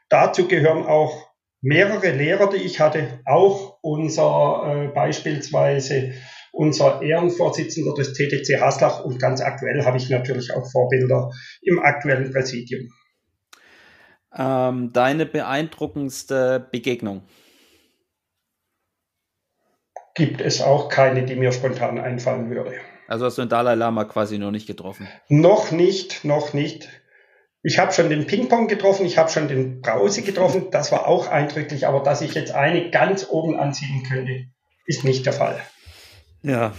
Dazu 0.09 0.47
gehören 0.47 0.85
auch 0.85 1.31
mehrere 1.61 2.11
Lehrer, 2.11 2.49
die 2.49 2.57
ich 2.57 2.79
hatte. 2.79 3.19
Auch 3.25 3.79
unser 3.81 4.85
äh, 4.85 4.87
beispielsweise 4.87 6.13
unser 6.51 7.01
Ehrenvorsitzender 7.01 7.93
des 7.93 8.13
TTC 8.13 8.59
Haslach 8.59 9.03
und 9.03 9.19
ganz 9.19 9.41
aktuell 9.41 9.85
habe 9.85 9.97
ich 9.97 10.09
natürlich 10.09 10.53
auch 10.53 10.69
Vorbilder 10.69 11.31
im 11.61 11.79
aktuellen 11.79 12.31
Präsidium. 12.31 12.91
Ähm, 14.37 14.91
deine 14.93 15.25
beeindruckendste 15.25 16.67
Begegnung? 16.71 17.23
Gibt 20.15 20.41
es 20.41 20.61
auch 20.61 20.89
keine, 20.89 21.23
die 21.23 21.35
mir 21.35 21.51
spontan 21.51 21.97
einfallen 21.97 22.49
würde. 22.49 22.73
Also 23.07 23.25
hast 23.25 23.37
du 23.37 23.43
den 23.43 23.49
Dalai 23.49 23.75
Lama 23.75 24.05
quasi 24.05 24.37
noch 24.37 24.51
nicht 24.51 24.67
getroffen? 24.67 25.07
Noch 25.27 25.71
nicht, 25.71 26.23
noch 26.23 26.53
nicht. 26.53 26.89
Ich 27.63 27.77
habe 27.77 27.93
schon 27.93 28.09
den 28.09 28.25
Ping-Pong 28.25 28.67
getroffen, 28.67 29.05
ich 29.05 29.17
habe 29.17 29.29
schon 29.29 29.47
den 29.47 29.81
Brause 29.81 30.23
getroffen, 30.23 30.71
das 30.71 30.91
war 30.91 31.07
auch 31.07 31.27
eindrücklich, 31.27 31.85
aber 31.85 32.01
dass 32.01 32.21
ich 32.21 32.33
jetzt 32.33 32.53
eine 32.53 32.89
ganz 32.89 33.27
oben 33.29 33.59
ansiedeln 33.59 34.03
könnte, 34.03 34.45
ist 34.85 35.03
nicht 35.03 35.25
der 35.25 35.33
Fall. 35.33 35.61
Ja, 36.43 36.73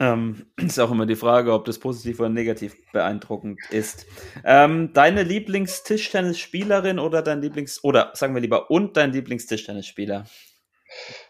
ähm, 0.00 0.46
ist 0.56 0.78
auch 0.78 0.90
immer 0.90 1.06
die 1.06 1.16
Frage, 1.16 1.52
ob 1.52 1.64
das 1.64 1.78
positiv 1.78 2.20
oder 2.20 2.28
negativ 2.28 2.76
beeindruckend 2.92 3.60
ist. 3.70 4.06
Ähm, 4.44 4.92
deine 4.92 5.22
Lieblingstischtennisspielerin 5.22 6.98
oder 6.98 7.22
dein 7.22 7.40
Lieblings- 7.40 7.82
oder 7.82 8.10
sagen 8.14 8.34
wir 8.34 8.42
lieber 8.42 8.70
und 8.70 8.96
dein 8.96 9.12
Lieblingstischtennisspieler? 9.12 10.26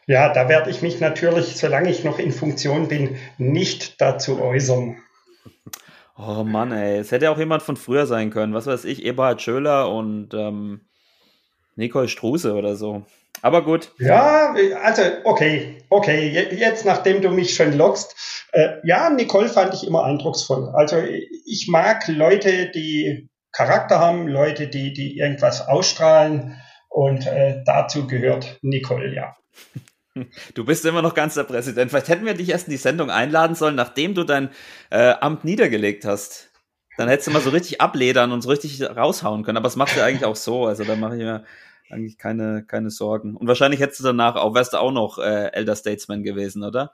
Ja, 0.06 0.32
da 0.32 0.48
werde 0.48 0.70
ich 0.70 0.82
mich 0.82 1.00
natürlich, 1.00 1.56
solange 1.56 1.90
ich 1.90 2.04
noch 2.04 2.18
in 2.18 2.32
Funktion 2.32 2.88
bin, 2.88 3.16
nicht 3.38 4.00
dazu 4.00 4.40
äußern. 4.40 4.96
Oh 6.16 6.44
Mann, 6.44 6.70
ey, 6.70 6.98
es 6.98 7.10
hätte 7.10 7.30
auch 7.30 7.38
jemand 7.38 7.62
von 7.62 7.76
früher 7.76 8.06
sein 8.06 8.30
können. 8.30 8.54
Was 8.54 8.66
weiß 8.66 8.84
ich, 8.84 9.04
Eberhard 9.04 9.42
Schöler 9.42 9.90
und 9.90 10.32
ähm, 10.34 10.82
Nicole 11.76 12.08
Struse 12.08 12.54
oder 12.54 12.76
so. 12.76 13.04
Aber 13.42 13.62
gut. 13.62 13.90
Ja, 13.98 14.54
also 14.82 15.02
okay, 15.24 15.82
okay. 15.90 16.48
Jetzt, 16.56 16.84
nachdem 16.84 17.20
du 17.20 17.30
mich 17.30 17.54
schon 17.54 17.76
lockst, 17.76 18.48
äh, 18.52 18.76
ja, 18.84 19.10
Nicole 19.10 19.48
fand 19.48 19.74
ich 19.74 19.86
immer 19.86 20.04
eindrucksvoll. 20.04 20.70
Also 20.74 20.96
ich 20.98 21.68
mag 21.68 22.08
Leute, 22.08 22.70
die 22.70 23.28
Charakter 23.52 23.98
haben, 24.00 24.26
Leute, 24.28 24.68
die, 24.68 24.92
die 24.92 25.18
irgendwas 25.18 25.66
ausstrahlen. 25.66 26.60
Und 26.88 27.26
äh, 27.26 27.62
dazu 27.66 28.06
gehört 28.06 28.58
Nicole, 28.62 29.14
ja. 29.14 29.36
Du 30.54 30.64
bist 30.64 30.84
immer 30.84 31.02
noch 31.02 31.14
ganz 31.14 31.34
der 31.34 31.42
Präsident. 31.42 31.90
Vielleicht 31.90 32.08
hätten 32.08 32.24
wir 32.24 32.34
dich 32.34 32.50
erst 32.50 32.68
in 32.68 32.70
die 32.70 32.76
Sendung 32.76 33.10
einladen 33.10 33.56
sollen, 33.56 33.74
nachdem 33.74 34.14
du 34.14 34.22
dein 34.22 34.50
äh, 34.90 35.12
Amt 35.20 35.44
niedergelegt 35.44 36.04
hast. 36.04 36.50
Dann 36.96 37.08
hättest 37.08 37.26
du 37.26 37.32
mal 37.32 37.42
so 37.42 37.50
richtig 37.50 37.80
abledern 37.80 38.30
und 38.30 38.42
so 38.42 38.50
richtig 38.50 38.80
raushauen 38.80 39.42
können. 39.42 39.56
Aber 39.56 39.66
das 39.66 39.74
machst 39.74 39.96
du 39.96 40.04
eigentlich 40.04 40.24
auch 40.24 40.36
so. 40.36 40.66
Also 40.66 40.84
da 40.84 40.94
mache 40.94 41.16
ich 41.16 41.22
mir 41.22 41.44
eigentlich 41.90 42.18
keine, 42.18 42.64
keine 42.66 42.90
Sorgen. 42.90 43.36
Und 43.36 43.46
wahrscheinlich 43.46 43.80
hättest 43.80 44.00
du 44.00 44.04
danach 44.04 44.36
auch, 44.36 44.54
wärst 44.54 44.72
du 44.72 44.78
auch 44.78 44.92
noch 44.92 45.18
äh, 45.18 45.52
Elder 45.52 45.76
Statesman 45.76 46.22
gewesen, 46.22 46.62
oder? 46.62 46.92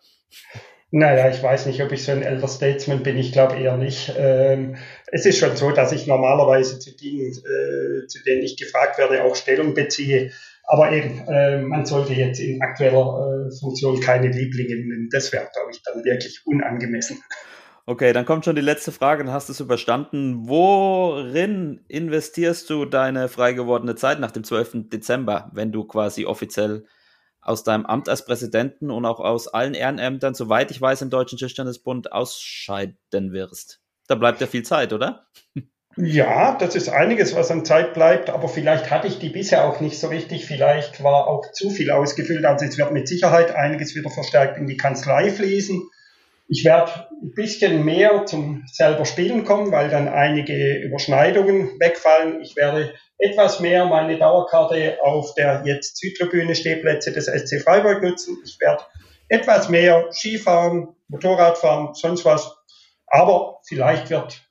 Naja, 0.93 1.31
ich 1.31 1.41
weiß 1.41 1.67
nicht, 1.67 1.81
ob 1.83 1.93
ich 1.93 2.03
so 2.03 2.11
ein 2.11 2.23
Elder 2.23 2.49
Statesman 2.49 3.05
bin. 3.05 3.17
Ich 3.17 3.33
glaube 3.33 3.57
eher 3.57 3.77
nicht. 3.77 4.13
Ähm, 4.19 4.77
es 5.07 5.25
ist 5.25 5.39
schon 5.39 5.57
so, 5.57 5.71
dass 5.71 5.93
ich 5.93 6.09
normalerweise 6.09 6.81
zu 6.81 6.97
Dingen, 6.97 7.31
äh, 7.31 8.07
zu 8.09 8.23
denen 8.25 8.43
ich 8.43 8.57
gefragt 8.57 8.99
werde, 8.99 9.23
auch 9.23 9.37
Stellung 9.37 9.75
beziehe. 9.75 10.33
Aber 10.65 10.91
eben, 10.91 11.27
äh, 11.29 11.59
man 11.63 11.87
sollte 11.87 12.13
jetzt 12.13 12.41
in 12.41 12.61
aktueller 12.61 13.47
äh, 13.49 13.59
Funktion 13.61 14.01
keine 14.01 14.29
Lieblinge 14.29 14.77
nennen. 14.77 15.09
Das 15.13 15.33
wäre, 15.33 15.49
glaube 15.53 15.71
ich, 15.73 15.81
dann 15.85 16.05
wirklich 16.05 16.43
unangemessen. 16.45 17.23
Okay, 17.91 18.13
dann 18.13 18.25
kommt 18.25 18.45
schon 18.45 18.55
die 18.55 18.63
letzte 18.63 18.93
Frage, 18.93 19.25
dann 19.25 19.33
hast 19.33 19.49
du 19.49 19.53
es 19.53 19.59
überstanden. 19.59 20.49
Worin 20.49 21.81
investierst 21.89 22.71
du 22.71 22.85
deine 22.85 23.29
frei 23.29 23.53
gewordene 23.53 23.97
Zeit 23.97 24.21
nach 24.21 24.31
dem 24.31 24.45
12. 24.45 24.91
Dezember, 24.91 25.51
wenn 25.55 25.73
du 25.73 25.83
quasi 25.83 26.25
offiziell 26.25 26.85
aus 27.41 27.65
deinem 27.65 27.87
Amt 27.87 28.09
als 28.09 28.25
Präsidenten 28.25 28.93
und 28.93 29.05
auch 29.07 29.19
aus 29.19 29.49
allen 29.49 29.75
Ehrenämtern, 29.75 30.35
soweit 30.35 30.71
ich 30.71 30.81
weiß, 30.81 31.03
im 31.03 31.11
Deutschen 31.11 31.37
Tischtennisbund 31.37 32.13
ausscheiden 32.13 33.33
wirst? 33.33 33.81
Da 34.07 34.15
bleibt 34.15 34.41
ja 34.41 34.47
viel 34.47 34.63
Zeit, 34.63 34.93
oder? 34.93 35.27
Ja, 35.97 36.57
das 36.57 36.77
ist 36.77 36.91
einiges, 36.91 37.35
was 37.35 37.51
an 37.51 37.65
Zeit 37.65 37.93
bleibt, 37.93 38.31
aber 38.31 38.49
vielleicht 38.49 38.93
hatte 38.93 39.09
ich 39.09 39.19
die 39.19 39.31
bisher 39.31 39.65
auch 39.65 39.81
nicht 39.81 39.99
so 39.99 40.07
richtig. 40.07 40.47
Vielleicht 40.47 41.03
war 41.03 41.27
auch 41.27 41.51
zu 41.51 41.71
viel 41.71 41.91
ausgefüllt. 41.91 42.45
Also 42.45 42.67
es 42.67 42.79
wird 42.79 42.93
mit 42.93 43.09
Sicherheit 43.09 43.53
einiges 43.53 43.97
wieder 43.97 44.11
verstärkt 44.11 44.59
in 44.59 44.69
die 44.69 44.77
Kanzlei 44.77 45.33
fließen. 45.33 45.91
Ich 46.53 46.65
werde 46.65 47.07
ein 47.23 47.33
bisschen 47.33 47.85
mehr 47.85 48.27
zum 48.27 48.65
selber 48.67 49.05
Spielen 49.05 49.45
kommen, 49.45 49.71
weil 49.71 49.89
dann 49.89 50.09
einige 50.09 50.79
Überschneidungen 50.79 51.79
wegfallen. 51.79 52.41
Ich 52.41 52.57
werde 52.57 52.93
etwas 53.19 53.61
mehr 53.61 53.85
meine 53.87 54.19
Dauerkarte 54.19 54.99
auf 55.01 55.33
der 55.35 55.63
jetzt 55.65 55.99
Südtribüne 55.99 56.57
Stehplätze 56.57 57.13
des 57.13 57.27
SC 57.27 57.63
Freiburg 57.63 58.03
nutzen. 58.03 58.37
Ich 58.45 58.59
werde 58.61 58.83
etwas 59.29 59.69
mehr 59.69 60.09
Skifahren, 60.11 60.89
Motorradfahren, 61.07 61.95
sonst 61.95 62.25
was. 62.25 62.53
Aber 63.07 63.61
vielleicht 63.69 64.11
wird 64.11 64.43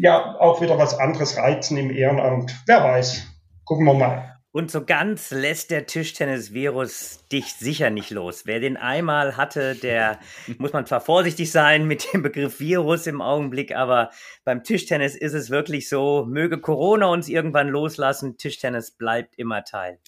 ja 0.00 0.36
auch 0.40 0.62
wieder 0.62 0.78
was 0.78 0.98
anderes 0.98 1.36
reizen 1.36 1.76
im 1.76 1.94
Ehrenamt. 1.94 2.54
Wer 2.66 2.82
weiß. 2.82 3.24
Gucken 3.66 3.84
wir 3.84 3.94
mal. 3.94 4.31
Und 4.54 4.70
so 4.70 4.84
ganz 4.84 5.30
lässt 5.30 5.70
der 5.70 5.86
Tischtennis-Virus 5.86 7.26
dich 7.32 7.54
sicher 7.54 7.88
nicht 7.88 8.10
los. 8.10 8.42
Wer 8.44 8.60
den 8.60 8.76
einmal 8.76 9.38
hatte, 9.38 9.74
der 9.74 10.18
muss 10.58 10.74
man 10.74 10.84
zwar 10.84 11.00
vorsichtig 11.00 11.50
sein 11.50 11.86
mit 11.86 12.12
dem 12.12 12.22
Begriff 12.22 12.60
Virus 12.60 13.06
im 13.06 13.22
Augenblick, 13.22 13.74
aber 13.74 14.10
beim 14.44 14.62
Tischtennis 14.62 15.16
ist 15.16 15.32
es 15.32 15.48
wirklich 15.48 15.88
so, 15.88 16.26
möge 16.28 16.60
Corona 16.60 17.06
uns 17.06 17.30
irgendwann 17.30 17.68
loslassen, 17.68 18.36
Tischtennis 18.36 18.90
bleibt 18.90 19.38
immer 19.38 19.64
Teil. 19.64 19.98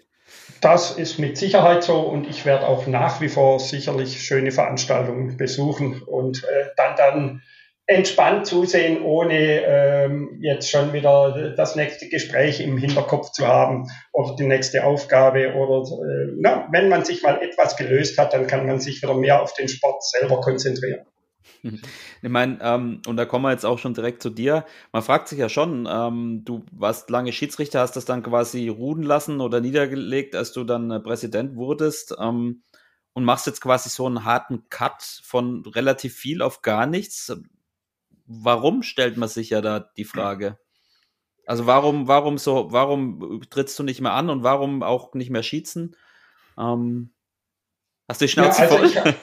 Das 0.61 0.91
ist 0.91 1.19
mit 1.19 1.39
Sicherheit 1.39 1.83
so 1.83 2.01
und 2.01 2.27
ich 2.29 2.45
werde 2.45 2.67
auch 2.67 2.87
nach 2.87 3.23
wie 3.23 3.29
vor 3.31 3.61
sicherlich 3.61 4.23
schöne 4.23 4.53
Veranstaltungen 4.53 5.39
besuchen 5.39 6.03
und 6.03 6.45
äh, 6.45 6.67
dann 6.77 6.97
dann 6.97 7.43
entspannt 7.87 8.47
zusehen, 8.47 9.03
ohne 9.03 9.63
ähm, 9.63 10.39
jetzt 10.41 10.71
schon 10.71 10.93
wieder 10.93 11.55
das 11.55 11.77
nächste 11.77 12.09
Gespräch 12.09 12.61
im 12.61 12.79
Hinterkopf 12.79 13.31
zu 13.33 13.47
haben 13.47 13.91
oder 14.13 14.37
die 14.37 14.47
nächste 14.47 14.85
Aufgabe 14.85 15.55
oder 15.55 15.83
äh, 15.83 16.33
na, 16.39 16.67
wenn 16.73 16.89
man 16.89 17.05
sich 17.05 17.23
mal 17.23 17.43
etwas 17.43 17.77
gelöst 17.77 18.17
hat, 18.17 18.33
dann 18.33 18.47
kann 18.47 18.67
man 18.67 18.81
sich 18.81 19.03
wieder 19.03 19.15
mehr 19.15 19.43
auf 19.43 19.53
den 19.53 19.69
Sport 19.69 20.03
selber 20.03 20.41
konzentrieren. 20.41 21.05
Ich 22.23 22.31
meine, 22.31 22.59
ähm, 22.63 23.03
und 23.07 23.17
da 23.17 23.25
kommen 23.25 23.45
wir 23.45 23.51
jetzt 23.51 23.67
auch 23.67 23.79
schon 23.79 23.95
direkt 23.95 24.23
zu 24.23 24.31
dir. 24.31 24.65
Man 24.93 25.03
fragt 25.03 25.29
sich 25.29 25.39
ja 25.39 25.49
schon, 25.49 25.89
ähm, 25.91 26.43
du 26.45 26.65
warst 26.73 27.11
lange 27.11 27.33
Schiedsrichter, 27.33 27.81
hast 27.81 27.97
das 27.97 28.05
dann 28.05 28.23
quasi 28.23 28.69
ruhen 28.69 29.03
lassen 29.03 29.41
oder 29.41 29.61
niedergelegt, 29.61 30.35
als 30.35 30.53
du 30.53 30.65
dann 30.65 30.91
äh, 30.91 31.01
Präsident 31.01 31.57
wurdest 31.57 32.15
ähm, 32.19 32.63
und 33.13 33.25
machst 33.25 33.47
jetzt 33.47 33.61
quasi 33.61 33.89
so 33.89 34.07
einen 34.07 34.25
harten 34.25 34.69
Cut 34.69 35.21
von 35.23 35.65
relativ 35.67 36.15
viel 36.15 36.43
auf 36.43 36.63
gar 36.63 36.87
nichts 36.87 37.35
warum 38.27 38.83
stellt 38.83 39.17
man 39.17 39.29
sich 39.29 39.51
ja 39.51 39.61
da 39.61 39.81
die 39.97 40.05
Frage? 40.05 40.59
Also 41.47 41.67
warum, 41.67 42.09
warum 42.09 42.39
so, 42.39 42.73
warum 42.73 43.43
trittst 43.51 43.79
du 43.79 43.83
nicht 43.83 44.01
mehr 44.01 44.13
an 44.13 44.31
und 44.31 44.43
warum 44.43 44.83
auch 44.83 45.15
nicht 45.15 45.31
mehr 45.31 45.43
schießen? 45.43 45.95
Ähm, 46.59 47.13
hast 48.09 48.21
du 48.21 48.25
die 48.25 48.31
Schnauze 48.31 48.63
ja, 48.63 48.69
also 48.69 48.89
voll? 48.89 49.15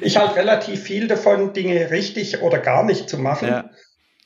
Ich, 0.00 0.02
ich 0.02 0.16
halte 0.16 0.36
relativ 0.36 0.82
viel 0.82 1.08
davon, 1.08 1.52
Dinge 1.52 1.90
richtig 1.90 2.40
oder 2.40 2.58
gar 2.58 2.84
nicht 2.84 3.08
zu 3.08 3.18
machen. 3.18 3.48
Ja. 3.48 3.70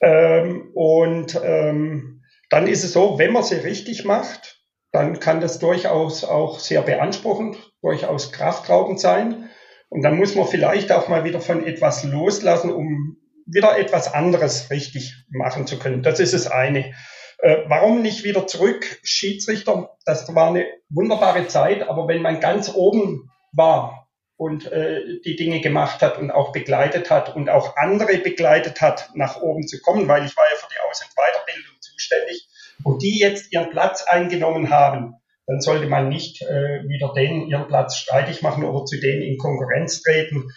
Ähm, 0.01 0.71
und 0.75 1.41
ähm, 1.43 2.23
dann 2.51 2.69
ist 2.69 2.85
es 2.85 2.93
so, 2.93 3.19
wenn 3.19 3.33
man 3.33 3.43
sie 3.43 3.57
richtig 3.57 4.05
macht, 4.05 4.63
dann 4.93 5.19
kann 5.19 5.41
das 5.41 5.59
durchaus 5.59 6.25
auch 6.25 6.61
sehr 6.61 6.83
beanspruchend, 6.83 7.57
durchaus 7.83 8.33
kraftraubend 8.33 9.01
sein. 9.01 9.51
Und 9.89 10.03
dann 10.03 10.17
muss 10.17 10.35
man 10.35 10.47
vielleicht 10.47 10.93
auch 10.93 11.09
mal 11.09 11.25
wieder 11.25 11.41
von 11.41 11.65
etwas 11.65 12.05
loslassen, 12.05 12.73
um 12.73 13.17
wieder 13.47 13.79
etwas 13.79 14.13
anderes 14.13 14.71
richtig 14.71 15.15
machen 15.29 15.67
zu 15.67 15.79
können. 15.79 16.03
Das 16.03 16.21
ist 16.21 16.35
das 16.35 16.47
eine. 16.47 16.95
Äh, 17.39 17.59
warum 17.69 18.03
nicht 18.03 18.25
wieder 18.25 18.47
zurück, 18.47 18.99
Schiedsrichter? 19.03 19.97
Das 20.05 20.35
war 20.35 20.49
eine 20.49 20.67
wunderbare 20.89 21.47
Zeit, 21.49 21.89
aber 21.89 22.09
wenn 22.09 22.23
man 22.23 22.41
ganz 22.41 22.75
oben 22.75 23.31
war 23.53 24.09
und 24.37 24.71
äh, 24.71 25.21
die 25.25 25.37
Dinge 25.37 25.61
gemacht 25.61 26.03
hat 26.03 26.19
und 26.19 26.31
auch 26.31 26.53
begleitet 26.53 27.11
hat 27.11 27.35
und 27.35 27.49
auch 27.49 27.77
andere 27.77 28.19
begleitet 28.19 28.81
hat, 28.81 29.11
nach 29.15 29.41
oben 29.41 29.67
zu 29.67 29.81
kommen, 29.81 30.09
weil 30.09 30.25
ich 30.25 30.37
war 30.37 30.45
ja 30.51 30.57
für 30.57 30.69
die 30.69 30.91
Aus- 30.91 31.03
und 31.03 31.15
Weiterbildung 31.15 31.77
zuständig 31.81 32.49
und 32.85 33.03
die 33.03 33.19
jetzt 33.19 33.53
ihren 33.53 33.71
Platz 33.71 34.03
eingenommen 34.03 34.71
haben, 34.71 35.15
dann 35.47 35.61
sollte 35.61 35.87
man 35.87 36.09
nicht 36.09 36.43
äh, 36.43 36.83
wieder 36.89 37.13
denen 37.15 37.47
ihren 37.47 37.69
Platz 37.69 37.97
streitig 37.97 38.43
machen 38.43 38.65
oder 38.65 38.85
zu 38.85 38.99
denen 38.99 39.23
in 39.23 39.39
Konkurrenz 39.39 40.03
treten. 40.03 40.49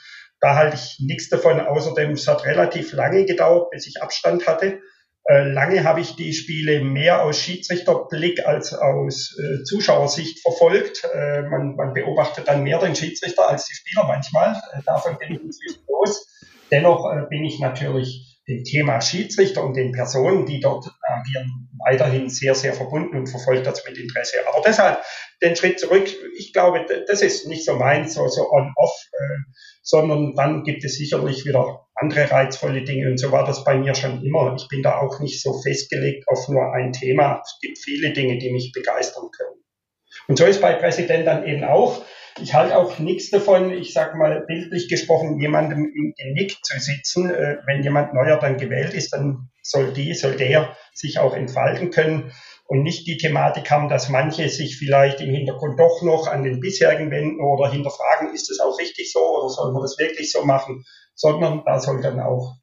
Da 0.41 0.55
halte 0.55 0.75
ich 0.75 0.97
nichts 0.99 1.29
davon. 1.29 1.59
Außerdem, 1.59 2.11
es 2.11 2.27
hat 2.27 2.45
relativ 2.45 2.93
lange 2.93 3.25
gedauert, 3.25 3.71
bis 3.71 3.87
ich 3.87 4.01
Abstand 4.01 4.47
hatte. 4.47 4.79
Äh, 5.25 5.43
lange 5.43 5.83
habe 5.83 6.01
ich 6.01 6.15
die 6.15 6.33
Spiele 6.33 6.81
mehr 6.83 7.23
aus 7.23 7.37
Schiedsrichterblick 7.37 8.47
als 8.47 8.73
aus 8.73 9.37
äh, 9.37 9.63
Zuschauersicht 9.63 10.41
verfolgt. 10.41 11.03
Äh, 11.13 11.43
man, 11.43 11.75
man, 11.75 11.93
beobachtet 11.93 12.47
dann 12.47 12.63
mehr 12.63 12.79
den 12.79 12.95
Schiedsrichter 12.95 13.47
als 13.47 13.65
die 13.65 13.75
Spieler 13.75 14.05
manchmal. 14.07 14.55
Äh, 14.73 14.81
davon 14.85 15.17
bin 15.19 15.35
ich 15.35 15.41
inzwischen 15.41 15.83
los. 15.87 16.27
Dennoch 16.71 17.05
äh, 17.11 17.27
bin 17.29 17.43
ich 17.43 17.59
natürlich 17.59 18.39
dem 18.47 18.63
Thema 18.63 19.01
Schiedsrichter 19.01 19.63
und 19.63 19.75
den 19.75 19.91
Personen, 19.91 20.45
die 20.45 20.59
dort 20.59 20.89
agieren, 21.19 21.69
weiterhin 21.85 22.29
sehr, 22.29 22.55
sehr 22.55 22.73
verbunden 22.73 23.17
und 23.17 23.27
verfolgt 23.27 23.67
das 23.67 23.85
mit 23.85 23.97
Interesse. 23.97 24.37
Aber 24.47 24.61
deshalb 24.65 25.01
den 25.41 25.55
Schritt 25.55 25.79
zurück. 25.79 26.07
Ich 26.37 26.53
glaube, 26.53 26.85
das 27.07 27.21
ist 27.21 27.47
nicht 27.47 27.65
so 27.65 27.75
meins, 27.75 28.13
so, 28.13 28.27
so 28.27 28.49
on-off. 28.51 28.93
Äh, 29.13 29.53
sondern 29.89 30.35
dann 30.35 30.63
gibt 30.63 30.83
es 30.83 30.97
sicherlich 30.97 31.45
wieder 31.45 31.87
andere 31.95 32.29
reizvolle 32.29 32.83
Dinge. 32.83 33.09
Und 33.09 33.17
so 33.17 33.31
war 33.31 33.45
das 33.45 33.63
bei 33.63 33.75
mir 33.75 33.95
schon 33.95 34.23
immer. 34.23 34.55
Ich 34.57 34.67
bin 34.67 34.83
da 34.83 34.99
auch 34.99 35.19
nicht 35.19 35.41
so 35.41 35.59
festgelegt 35.61 36.27
auf 36.27 36.47
nur 36.47 36.73
ein 36.73 36.93
Thema. 36.93 37.41
Es 37.43 37.57
gibt 37.61 37.79
viele 37.79 38.13
Dinge, 38.13 38.37
die 38.37 38.51
mich 38.51 38.71
begeistern 38.71 39.29
können. 39.35 39.63
Und 40.27 40.37
so 40.37 40.45
ist 40.45 40.61
bei 40.61 40.73
Präsident 40.73 41.25
dann 41.25 41.45
eben 41.45 41.63
auch. 41.63 42.03
Ich 42.41 42.53
halte 42.53 42.77
auch 42.77 42.99
nichts 42.99 43.29
davon, 43.29 43.71
ich 43.71 43.93
sage 43.93 44.17
mal 44.17 44.45
bildlich 44.45 44.87
gesprochen, 44.87 45.39
jemandem 45.39 45.91
im 45.93 46.13
Genick 46.17 46.57
zu 46.63 46.79
sitzen. 46.79 47.29
Äh, 47.29 47.57
wenn 47.65 47.83
jemand 47.83 48.13
neuer 48.13 48.37
dann 48.37 48.57
gewählt 48.57 48.93
ist, 48.93 49.11
dann 49.11 49.49
soll 49.61 49.93
die, 49.93 50.13
soll 50.13 50.35
der 50.35 50.75
sich 50.93 51.19
auch 51.19 51.35
entfalten 51.35 51.91
können 51.91 52.31
und 52.65 52.83
nicht 52.83 53.07
die 53.07 53.17
Thematik 53.17 53.69
haben, 53.71 53.89
dass 53.89 54.09
manche 54.09 54.47
sich 54.49 54.77
vielleicht 54.77 55.21
im 55.21 55.33
Hintergrund 55.33 55.79
doch 55.79 56.01
noch 56.01 56.27
an 56.27 56.43
den 56.43 56.59
bisherigen 56.59 57.11
wenden 57.11 57.41
oder 57.41 57.71
hinterfragen, 57.71 58.33
ist 58.33 58.49
das 58.49 58.59
auch 58.59 58.77
richtig 58.77 59.11
so 59.11 59.19
oder 59.19 59.49
soll 59.49 59.73
man 59.73 59.81
das 59.81 59.97
wirklich 59.97 60.31
so 60.31 60.45
machen, 60.45 60.85
sondern 61.15 61.63
da 61.65 61.79
soll 61.79 62.01
dann 62.01 62.19
auch 62.19 62.55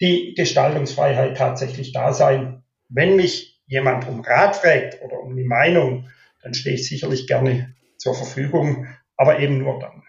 die 0.00 0.34
Gestaltungsfreiheit 0.36 1.36
tatsächlich 1.36 1.92
da 1.92 2.12
sein. 2.12 2.64
Wenn 2.88 3.16
mich 3.16 3.62
jemand 3.66 4.06
um 4.08 4.20
Rat 4.20 4.56
fragt 4.56 5.00
oder 5.02 5.20
um 5.20 5.36
die 5.36 5.44
Meinung, 5.44 6.08
dann 6.42 6.52
stehe 6.52 6.74
ich 6.74 6.88
sicherlich 6.88 7.26
gerne 7.26 7.74
zur 7.96 8.14
Verfügung, 8.14 8.86
aber 9.16 9.38
eben 9.38 9.58
nur 9.58 9.78
dann. 9.78 10.02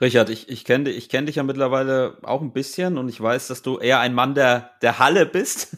Richard, 0.00 0.30
ich, 0.30 0.48
ich 0.48 0.64
kenne 0.64 0.90
ich 0.90 1.08
kenn 1.08 1.26
dich 1.26 1.36
ja 1.36 1.42
mittlerweile 1.42 2.18
auch 2.22 2.40
ein 2.40 2.52
bisschen 2.52 2.98
und 2.98 3.08
ich 3.08 3.20
weiß, 3.20 3.48
dass 3.48 3.62
du 3.62 3.78
eher 3.78 3.98
ein 3.98 4.14
Mann 4.14 4.34
der, 4.34 4.70
der 4.80 5.00
Halle 5.00 5.26
bist. 5.26 5.76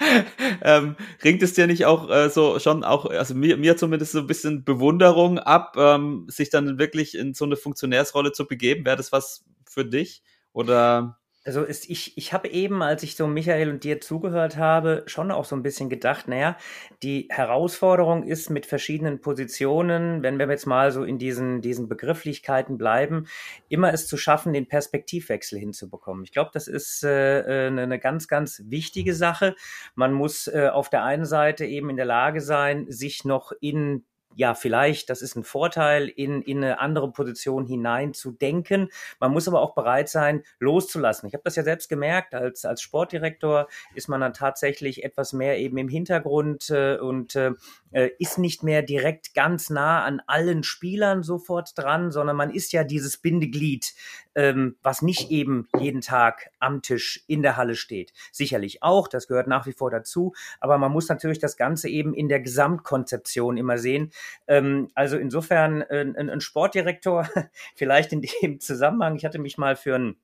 ähm, 0.62 0.96
ringt 1.22 1.40
es 1.42 1.54
dir 1.54 1.68
nicht 1.68 1.86
auch 1.86 2.10
äh, 2.10 2.30
so 2.30 2.58
schon 2.58 2.82
auch, 2.82 3.06
also 3.06 3.34
mir, 3.36 3.56
mir 3.56 3.76
zumindest 3.76 4.10
so 4.12 4.18
ein 4.18 4.26
bisschen 4.26 4.64
Bewunderung 4.64 5.38
ab, 5.38 5.76
ähm, 5.78 6.26
sich 6.28 6.50
dann 6.50 6.80
wirklich 6.80 7.16
in 7.16 7.32
so 7.32 7.44
eine 7.44 7.56
Funktionärsrolle 7.56 8.32
zu 8.32 8.48
begeben? 8.48 8.84
Wäre 8.84 8.96
das 8.96 9.12
was 9.12 9.44
für 9.64 9.84
dich? 9.84 10.24
Oder 10.52 11.19
Also 11.44 11.62
ist, 11.64 11.88
ich, 11.88 12.18
ich 12.18 12.34
habe 12.34 12.48
eben, 12.48 12.82
als 12.82 13.02
ich 13.02 13.16
so 13.16 13.26
Michael 13.26 13.70
und 13.70 13.82
dir 13.82 14.00
zugehört 14.02 14.58
habe, 14.58 15.04
schon 15.06 15.30
auch 15.30 15.46
so 15.46 15.56
ein 15.56 15.62
bisschen 15.62 15.88
gedacht, 15.88 16.28
naja, 16.28 16.58
die 17.02 17.28
Herausforderung 17.30 18.24
ist 18.24 18.50
mit 18.50 18.66
verschiedenen 18.66 19.22
Positionen, 19.22 20.22
wenn 20.22 20.38
wir 20.38 20.50
jetzt 20.50 20.66
mal 20.66 20.92
so 20.92 21.02
in 21.02 21.18
diesen, 21.18 21.62
diesen 21.62 21.88
Begrifflichkeiten 21.88 22.76
bleiben, 22.76 23.26
immer 23.70 23.90
es 23.94 24.06
zu 24.06 24.18
schaffen, 24.18 24.52
den 24.52 24.68
Perspektivwechsel 24.68 25.58
hinzubekommen. 25.58 26.24
Ich 26.24 26.32
glaube, 26.32 26.50
das 26.52 26.68
ist 26.68 27.04
äh, 27.04 27.42
eine, 27.68 27.82
eine 27.82 27.98
ganz, 27.98 28.28
ganz 28.28 28.62
wichtige 28.66 29.14
Sache. 29.14 29.56
Man 29.94 30.12
muss 30.12 30.46
äh, 30.46 30.68
auf 30.70 30.90
der 30.90 31.04
einen 31.04 31.24
Seite 31.24 31.64
eben 31.64 31.88
in 31.88 31.96
der 31.96 32.04
Lage 32.04 32.42
sein, 32.42 32.84
sich 32.90 33.24
noch 33.24 33.52
in 33.62 34.04
ja, 34.36 34.54
vielleicht, 34.54 35.10
das 35.10 35.22
ist 35.22 35.34
ein 35.36 35.42
Vorteil, 35.44 36.08
in, 36.08 36.40
in 36.42 36.58
eine 36.58 36.78
andere 36.78 37.10
Position 37.10 37.66
hinein 37.66 38.14
zu 38.14 38.30
denken. 38.30 38.88
Man 39.18 39.32
muss 39.32 39.48
aber 39.48 39.60
auch 39.60 39.74
bereit 39.74 40.08
sein, 40.08 40.44
loszulassen. 40.60 41.26
Ich 41.26 41.34
habe 41.34 41.42
das 41.44 41.56
ja 41.56 41.64
selbst 41.64 41.88
gemerkt, 41.88 42.34
als, 42.34 42.64
als 42.64 42.80
Sportdirektor 42.80 43.68
ist 43.94 44.08
man 44.08 44.20
dann 44.20 44.32
tatsächlich 44.32 45.04
etwas 45.04 45.32
mehr 45.32 45.58
eben 45.58 45.76
im 45.78 45.88
Hintergrund 45.88 46.70
äh, 46.70 46.96
und 46.96 47.34
äh, 47.34 47.52
äh, 47.90 48.10
ist 48.18 48.38
nicht 48.38 48.62
mehr 48.62 48.82
direkt 48.82 49.34
ganz 49.34 49.68
nah 49.68 50.04
an 50.04 50.22
allen 50.26 50.62
Spielern 50.62 51.22
sofort 51.22 51.76
dran, 51.76 52.12
sondern 52.12 52.36
man 52.36 52.50
ist 52.50 52.72
ja 52.72 52.84
dieses 52.84 53.18
Bindeglied, 53.18 53.94
ähm, 54.36 54.76
was 54.82 55.02
nicht 55.02 55.30
eben 55.30 55.68
jeden 55.78 56.00
Tag 56.00 56.50
am 56.60 56.82
Tisch 56.82 57.24
in 57.26 57.42
der 57.42 57.56
Halle 57.56 57.74
steht. 57.74 58.12
Sicherlich 58.30 58.82
auch, 58.82 59.08
das 59.08 59.26
gehört 59.26 59.48
nach 59.48 59.66
wie 59.66 59.72
vor 59.72 59.90
dazu, 59.90 60.34
aber 60.60 60.78
man 60.78 60.92
muss 60.92 61.08
natürlich 61.08 61.40
das 61.40 61.56
Ganze 61.56 61.88
eben 61.88 62.14
in 62.14 62.28
der 62.28 62.40
Gesamtkonzeption 62.40 63.56
immer 63.56 63.78
sehen. 63.78 64.12
Ähm, 64.46 64.90
also 64.94 65.16
insofern 65.16 65.82
äh, 65.82 66.00
ein, 66.00 66.30
ein 66.30 66.40
Sportdirektor, 66.40 67.28
vielleicht 67.76 68.12
in 68.12 68.22
dem 68.42 68.60
Zusammenhang, 68.60 69.16
ich 69.16 69.24
hatte 69.24 69.38
mich 69.38 69.58
mal 69.58 69.76
für 69.76 69.96
ein 69.96 70.16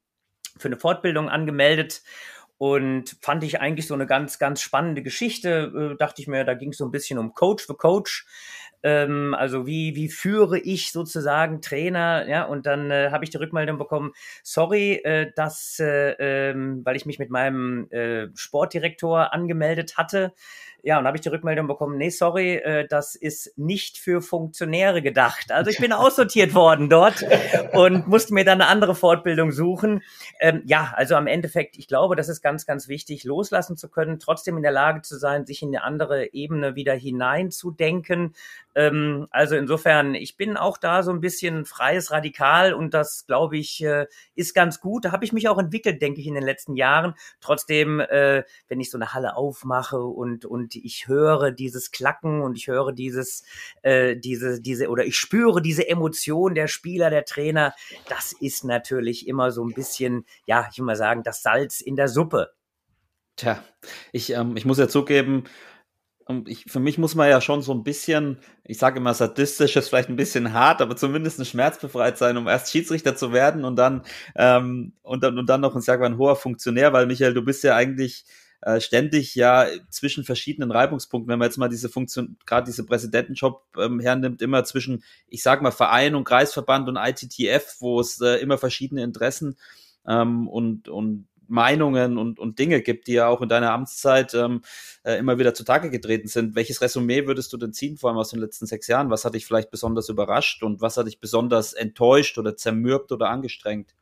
für 0.59 0.69
eine 0.69 0.79
Fortbildung 0.79 1.29
angemeldet 1.29 2.03
und 2.59 3.17
fand 3.21 3.45
ich 3.45 3.61
eigentlich 3.61 3.87
so 3.87 3.95
eine 3.95 4.07
ganz, 4.07 4.39
ganz 4.39 4.63
spannende 4.63 5.03
Geschichte. 5.03 5.93
Äh, 5.93 5.97
dachte 5.99 6.23
ich 6.23 6.29
mir, 6.29 6.45
da 6.45 6.55
ging 6.55 6.71
es 6.71 6.79
so 6.79 6.87
ein 6.87 6.91
bisschen 6.91 7.19
um 7.19 7.35
Coach 7.35 7.67
für 7.67 7.75
Coach. 7.75 8.27
Ähm, 8.83 9.35
also 9.35 9.67
wie, 9.67 9.95
wie 9.95 10.09
führe 10.09 10.59
ich 10.59 10.93
sozusagen 10.93 11.61
Trainer? 11.61 12.27
Ja, 12.29 12.45
und 12.45 12.65
dann 12.65 12.91
äh, 12.91 13.11
habe 13.11 13.25
ich 13.25 13.31
die 13.31 13.37
Rückmeldung 13.37 13.77
bekommen, 13.79 14.13
sorry, 14.43 14.95
äh, 15.05 15.33
dass, 15.35 15.79
äh, 15.81 16.13
ähm, 16.19 16.83
weil 16.85 16.97
ich 16.97 17.05
mich 17.05 17.19
mit 17.19 17.31
meinem 17.31 17.91
äh, 17.91 18.29
Sportdirektor 18.35 19.35
angemeldet 19.35 19.99
hatte, 19.99 20.33
ja, 20.87 21.01
und 21.01 21.07
habe 21.09 21.17
ich 21.17 21.21
die 21.21 21.31
Rückmeldung 21.31 21.67
bekommen, 21.67 21.99
nee, 21.99 22.11
sorry, 22.11 22.59
äh, 22.59 22.87
das 22.87 23.17
ist 23.17 23.59
nicht 23.59 23.99
für 23.99 24.23
Funktionäre 24.23 25.03
gedacht. 25.03 25.51
Also 25.51 25.69
ich 25.69 25.79
bin 25.79 25.93
aussortiert 25.93 26.55
worden 26.55 26.89
dort 26.89 27.25
und 27.73 28.07
musste 28.07 28.33
mir 28.33 28.45
dann 28.45 28.61
eine 28.61 28.71
andere 28.71 28.95
Fortbildung 28.95 29.51
suchen. 29.51 30.05
Ähm, 30.39 30.63
ja, 30.65 30.93
also 30.95 31.17
am 31.17 31.27
Endeffekt, 31.27 31.77
ich 31.77 31.89
glaube, 31.89 32.15
das 32.15 32.29
ist 32.29 32.41
ganz, 32.41 32.67
ganz 32.67 32.87
wichtig, 32.87 33.25
loslassen 33.25 33.77
zu 33.77 33.89
können, 33.89 34.21
trotzdem 34.21 34.59
in 34.59 34.63
der 34.63 34.71
Lage 34.71 35.03
zu 35.03 35.19
sein, 35.19 35.45
sich 35.45 35.61
in 35.61 35.71
eine 35.71 35.83
andere 35.83 36.33
Ebene 36.33 36.77
wieder 36.77 36.95
hineinzudenken. 36.95 38.37
Ähm, 38.77 39.27
also 39.31 39.57
insofern, 39.57 40.15
ich 40.15 40.37
bin 40.37 40.57
auch 40.57 40.77
da 40.77 41.03
so 41.03 41.11
ein 41.11 41.21
bisschen 41.21 41.65
freies 41.65 42.13
Radikal 42.13 42.75
und 42.75 42.95
das, 42.95 43.27
glaube 43.27 43.59
ich, 43.59 43.83
äh, 43.83 44.07
ist 44.37 44.55
ganz 44.55 44.81
gut. 44.81 45.05
Da 45.05 45.11
habe 45.11 45.25
ich 45.25 45.33
mich 45.33 45.49
auch 45.49 45.59
entwickelt, 45.59 46.01
denke 46.01 46.21
ich, 46.21 46.29
in 46.29 46.35
den 46.35 46.45
letzten 46.45 46.77
Jahren. 46.77 47.15
Trotzdem, 47.41 47.99
äh, 47.99 48.45
wenn 48.69 48.79
ich 48.79 48.93
so 48.93 48.99
eine 48.99 49.15
Halle 49.15 49.35
aufmache 49.35 49.99
und, 49.99 50.45
und 50.45 50.76
ich 50.85 51.09
höre 51.09 51.51
dieses 51.51 51.91
Klacken 51.91 52.43
und 52.43 52.57
ich 52.57 52.67
höre 52.69 52.93
dieses, 52.93 53.45
äh, 53.83 54.17
diese, 54.17 54.61
diese, 54.61 54.89
oder 54.89 55.05
ich 55.05 55.17
spüre 55.17 55.63
diese 55.63 55.89
Emotion 55.89 56.55
der 56.55 56.69
Spieler, 56.69 57.11
der 57.11 57.25
Trainer. 57.25 57.75
Das 58.09 58.33
ist 58.33 58.65
natürlich 58.65 59.29
immer 59.29 59.51
so 59.51 59.65
ein 59.65 59.75
bisschen, 59.75 60.25
ja, 60.47 60.69
ich 60.71 60.79
will 60.79 60.87
mal 60.87 60.97
sagen, 60.97 61.23
das 61.23 61.43
Salz 61.43 61.81
in 61.81 61.97
der 61.97 62.09
Suppe. 62.09 62.53
Tja, 63.37 63.63
ich, 64.13 64.31
ähm, 64.33 64.57
ich 64.57 64.65
muss 64.65 64.79
ja 64.79 64.89
zugeben, 64.89 65.45
ich, 66.47 66.65
für 66.65 66.81
mich 66.81 66.99
muss 66.99 67.15
man 67.15 67.29
ja 67.29 67.41
schon 67.41 67.63
so 67.63 67.73
ein 67.73 67.85
bisschen, 67.85 68.39
ich 68.65 68.79
sage 68.79 68.99
immer 68.99 69.15
sadistisch, 69.15 69.77
ist 69.77 69.89
vielleicht 69.89 70.09
ein 70.09 70.17
bisschen 70.17 70.53
hart, 70.53 70.83
aber 70.83 70.97
zumindest 70.97 71.47
schmerzbefreit 71.47 72.19
sein, 72.19 72.37
um 72.37 72.49
erst 72.49 72.73
Schiedsrichter 72.73 73.15
zu 73.17 73.33
werden 73.33 73.65
und 73.65 73.77
dann 73.77 74.03
ähm, 74.35 74.93
und 75.03 75.23
dann 75.23 75.39
und 75.39 75.49
dann 75.49 75.61
noch 75.61 75.77
ein, 75.77 75.83
sag 75.83 76.03
ein 76.03 76.19
hoher 76.19 76.35
Funktionär, 76.35 76.93
weil 76.93 77.07
Michael, 77.07 77.35
du 77.35 77.43
bist 77.43 77.63
ja 77.63 77.77
eigentlich 77.77 78.25
äh, 78.67 78.81
ständig 78.81 79.37
ja 79.37 79.69
zwischen 79.91 80.25
verschiedenen 80.25 80.73
Reibungspunkten, 80.73 81.31
wenn 81.31 81.39
man 81.39 81.47
jetzt 81.47 81.57
mal 81.57 81.69
diese 81.69 81.89
Funktion, 81.89 82.37
gerade 82.47 82.67
diese 82.67 82.85
Präsidentenjob 82.85 83.63
ähm, 83.79 84.01
hernimmt, 84.01 84.43
immer 84.43 84.65
zwischen, 84.65 85.05
ich 85.29 85.45
sag 85.45 85.63
mal, 85.63 85.71
Verein 85.71 86.17
und 86.17 86.25
Kreisverband 86.25 86.89
und 86.89 86.97
ITTF, 86.97 87.77
wo 87.79 88.01
es 88.01 88.21
äh, 88.21 88.41
immer 88.41 88.59
verschiedene 88.59 89.05
Interessen 89.05 89.57
ähm, 90.05 90.49
und, 90.49 90.89
und 90.89 91.29
Meinungen 91.47 92.19
und, 92.19 92.41
und 92.41 92.59
Dinge 92.59 92.83
gibt, 92.83 93.07
die 93.07 93.13
ja 93.13 93.29
auch 93.29 93.41
in 93.41 93.49
deiner 93.49 93.71
Amtszeit 93.71 94.35
ähm, 94.35 94.63
äh, 95.05 95.17
immer 95.17 95.39
wieder 95.39 95.55
zutage 95.55 95.89
getreten 95.89 96.27
sind. 96.27 96.57
Welches 96.57 96.81
Resümee 96.81 97.25
würdest 97.29 97.53
du 97.53 97.59
denn 97.59 97.73
ziehen, 97.73 97.97
vor 97.97 98.11
allem 98.11 98.19
aus 98.19 98.31
den 98.31 98.41
letzten 98.41 98.67
sechs 98.67 98.89
Jahren? 98.89 99.11
Was 99.11 99.25
hat 99.25 99.35
dich 99.35 99.47
vielleicht 99.47 99.71
besonders 99.71 100.09
überrascht 100.09 100.65
und 100.65 100.81
was 100.81 100.97
hat 100.97 101.07
dich 101.07 101.21
besonders 101.21 101.73
enttäuscht 101.73 102.37
oder 102.37 102.57
zermürbt 102.57 103.13
oder 103.13 103.29
angestrengt? 103.29 103.95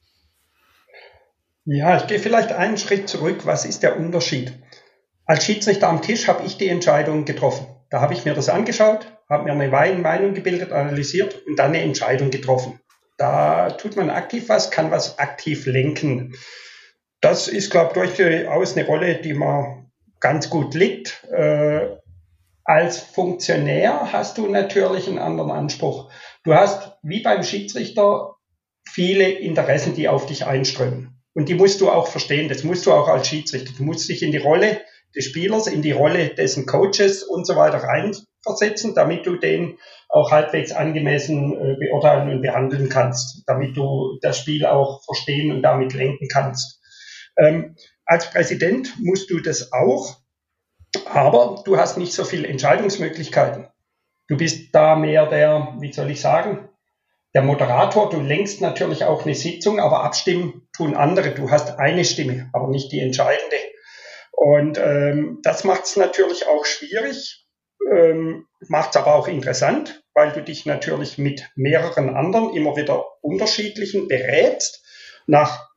Ja, 1.66 1.96
ich 1.96 2.07
gehe 2.07 2.18
vielleicht 2.18 2.53
einen 2.53 2.77
Schritt 2.77 3.09
zurück. 3.09 3.46
Was 3.46 3.64
ist 3.64 3.83
der 3.83 3.98
Unterschied? 3.98 4.53
Als 5.24 5.44
Schiedsrichter 5.44 5.88
am 5.88 6.03
Tisch 6.03 6.29
habe 6.29 6.44
ich 6.44 6.59
die 6.59 6.68
Entscheidung 6.68 7.24
getroffen. 7.24 7.66
Da 7.88 8.03
habe 8.03 8.12
ich 8.12 8.27
mir 8.27 8.35
das 8.35 8.50
angeschaut, 8.50 9.07
habe 9.31 9.44
mir 9.44 9.53
eine 9.53 9.98
Meinung 9.98 10.35
gebildet, 10.35 10.72
analysiert 10.72 11.46
und 11.46 11.59
dann 11.59 11.68
eine 11.68 11.81
Entscheidung 11.81 12.31
getroffen. 12.31 12.81
Da 13.16 13.70
tut 13.70 13.96
man 13.96 14.11
aktiv 14.11 14.48
was, 14.48 14.70
kann 14.70 14.90
was 14.90 15.18
aktiv 15.18 15.64
lenken. 15.64 16.35
Das 17.22 17.48
ist, 17.48 17.70
glaube 17.70 18.05
ich, 18.05 18.14
durchaus 18.14 18.77
eine 18.77 18.87
Rolle, 18.87 19.14
die 19.22 19.33
man 19.33 19.90
ganz 20.20 20.50
gut 20.50 20.74
liegt. 20.74 21.24
Äh, 21.31 21.88
als 22.64 22.98
Funktionär 22.98 24.12
hast 24.12 24.37
du 24.37 24.48
natürlich 24.48 25.09
einen 25.09 25.18
anderen 25.18 25.50
Anspruch. 25.50 26.11
Du 26.42 26.53
hast, 26.53 26.98
wie 27.03 27.22
beim 27.22 27.42
Schiedsrichter, 27.42 28.35
viele 28.87 29.29
Interessen, 29.31 29.94
die 29.94 30.09
auf 30.09 30.27
dich 30.27 30.44
einströmen. 30.44 31.13
Und 31.34 31.48
die 31.48 31.54
musst 31.54 31.80
du 31.80 31.90
auch 31.90 32.06
verstehen. 32.06 32.48
Das 32.48 32.64
musst 32.64 32.86
du 32.86 32.92
auch 32.92 33.08
als 33.08 33.28
Schiedsrichter. 33.28 33.72
Du 33.76 33.82
musst 33.82 34.08
dich 34.08 34.22
in 34.22 34.30
die 34.30 34.38
Rolle 34.38 34.80
des 35.14 35.26
Spielers, 35.26 35.66
in 35.66 35.82
die 35.82 35.92
Rolle 35.92 36.28
dessen 36.28 36.66
Coaches 36.66 37.22
und 37.22 37.46
so 37.46 37.56
weiter 37.56 37.78
reinversetzen, 37.78 38.94
damit 38.94 39.26
du 39.26 39.36
den 39.36 39.78
auch 40.08 40.30
halbwegs 40.30 40.72
angemessen 40.72 41.54
äh, 41.54 41.76
beurteilen 41.78 42.30
und 42.30 42.42
behandeln 42.42 42.88
kannst, 42.88 43.42
damit 43.46 43.76
du 43.76 44.18
das 44.22 44.38
Spiel 44.38 44.64
auch 44.66 45.02
verstehen 45.04 45.52
und 45.52 45.62
damit 45.62 45.92
lenken 45.92 46.28
kannst. 46.28 46.80
Ähm, 47.36 47.76
als 48.06 48.30
Präsident 48.30 48.94
musst 49.00 49.30
du 49.30 49.40
das 49.40 49.72
auch, 49.72 50.16
aber 51.06 51.62
du 51.64 51.76
hast 51.76 51.96
nicht 51.96 52.12
so 52.12 52.24
viele 52.24 52.46
Entscheidungsmöglichkeiten. 52.48 53.66
Du 54.28 54.36
bist 54.36 54.74
da 54.74 54.94
mehr 54.94 55.26
der, 55.26 55.74
wie 55.80 55.92
soll 55.92 56.10
ich 56.10 56.20
sagen, 56.20 56.68
der 57.34 57.42
Moderator, 57.42 58.10
du 58.10 58.20
lenkst 58.20 58.60
natürlich 58.60 59.04
auch 59.04 59.24
eine 59.24 59.34
Sitzung, 59.34 59.80
aber 59.80 60.04
abstimmen 60.04 60.68
tun 60.72 60.94
andere. 60.94 61.30
Du 61.30 61.50
hast 61.50 61.78
eine 61.78 62.04
Stimme, 62.04 62.48
aber 62.52 62.68
nicht 62.68 62.92
die 62.92 63.00
entscheidende. 63.00 63.56
Und 64.30 64.78
ähm, 64.78 65.40
das 65.42 65.64
macht 65.64 65.84
es 65.84 65.96
natürlich 65.96 66.46
auch 66.46 66.64
schwierig, 66.64 67.46
ähm, 67.92 68.46
macht 68.68 68.90
es 68.90 68.96
aber 68.96 69.14
auch 69.14 69.28
interessant, 69.28 70.04
weil 70.14 70.32
du 70.32 70.42
dich 70.42 70.64
natürlich 70.64 71.18
mit 71.18 71.48
mehreren 71.56 72.14
anderen 72.14 72.54
immer 72.54 72.76
wieder 72.76 73.04
unterschiedlichen 73.20 74.06
berätst 74.08 74.84
nach 75.26 75.68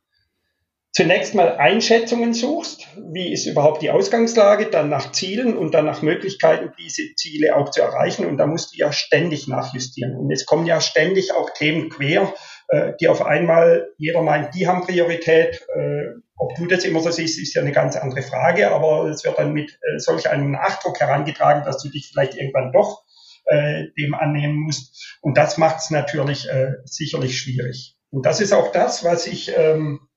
zunächst 0.92 1.34
mal 1.34 1.56
Einschätzungen 1.56 2.34
suchst, 2.34 2.86
wie 3.12 3.32
ist 3.32 3.46
überhaupt 3.46 3.82
die 3.82 3.90
Ausgangslage, 3.90 4.66
dann 4.66 4.88
nach 4.88 5.12
Zielen 5.12 5.56
und 5.56 5.74
dann 5.74 5.84
nach 5.84 6.02
Möglichkeiten, 6.02 6.72
diese 6.78 7.14
Ziele 7.14 7.56
auch 7.56 7.70
zu 7.70 7.82
erreichen. 7.82 8.26
Und 8.26 8.38
da 8.38 8.46
musst 8.46 8.74
du 8.74 8.78
ja 8.78 8.92
ständig 8.92 9.48
nachjustieren. 9.48 10.16
Und 10.16 10.30
es 10.32 10.46
kommen 10.46 10.66
ja 10.66 10.80
ständig 10.80 11.32
auch 11.32 11.50
Themen 11.50 11.88
quer, 11.88 12.32
äh, 12.68 12.92
die 13.00 13.08
auf 13.08 13.24
einmal 13.24 13.88
jeder 13.96 14.22
meint, 14.22 14.54
die 14.54 14.66
haben 14.66 14.86
Priorität. 14.86 15.66
Äh, 15.74 16.18
ob 16.36 16.54
du 16.56 16.66
das 16.66 16.84
immer 16.84 17.00
so 17.00 17.10
siehst, 17.10 17.40
ist 17.40 17.54
ja 17.54 17.62
eine 17.62 17.72
ganz 17.72 17.96
andere 17.96 18.22
Frage, 18.22 18.70
aber 18.70 19.06
es 19.06 19.24
wird 19.24 19.38
dann 19.38 19.52
mit 19.52 19.70
äh, 19.70 19.98
solch 19.98 20.30
einem 20.30 20.52
Nachdruck 20.52 21.00
herangetragen, 21.00 21.64
dass 21.64 21.82
du 21.82 21.88
dich 21.88 22.08
vielleicht 22.12 22.34
irgendwann 22.34 22.72
doch 22.72 23.04
dem 23.50 24.12
annehmen 24.12 24.60
musst. 24.60 25.16
Und 25.22 25.38
das 25.38 25.56
macht 25.56 25.78
es 25.78 25.88
natürlich 25.88 26.46
sicherlich 26.84 27.38
schwierig. 27.38 27.96
Und 28.10 28.26
das 28.26 28.42
ist 28.42 28.52
auch 28.52 28.72
das, 28.72 29.04
was 29.04 29.26
ich 29.26 29.56
ähm, 29.56 30.07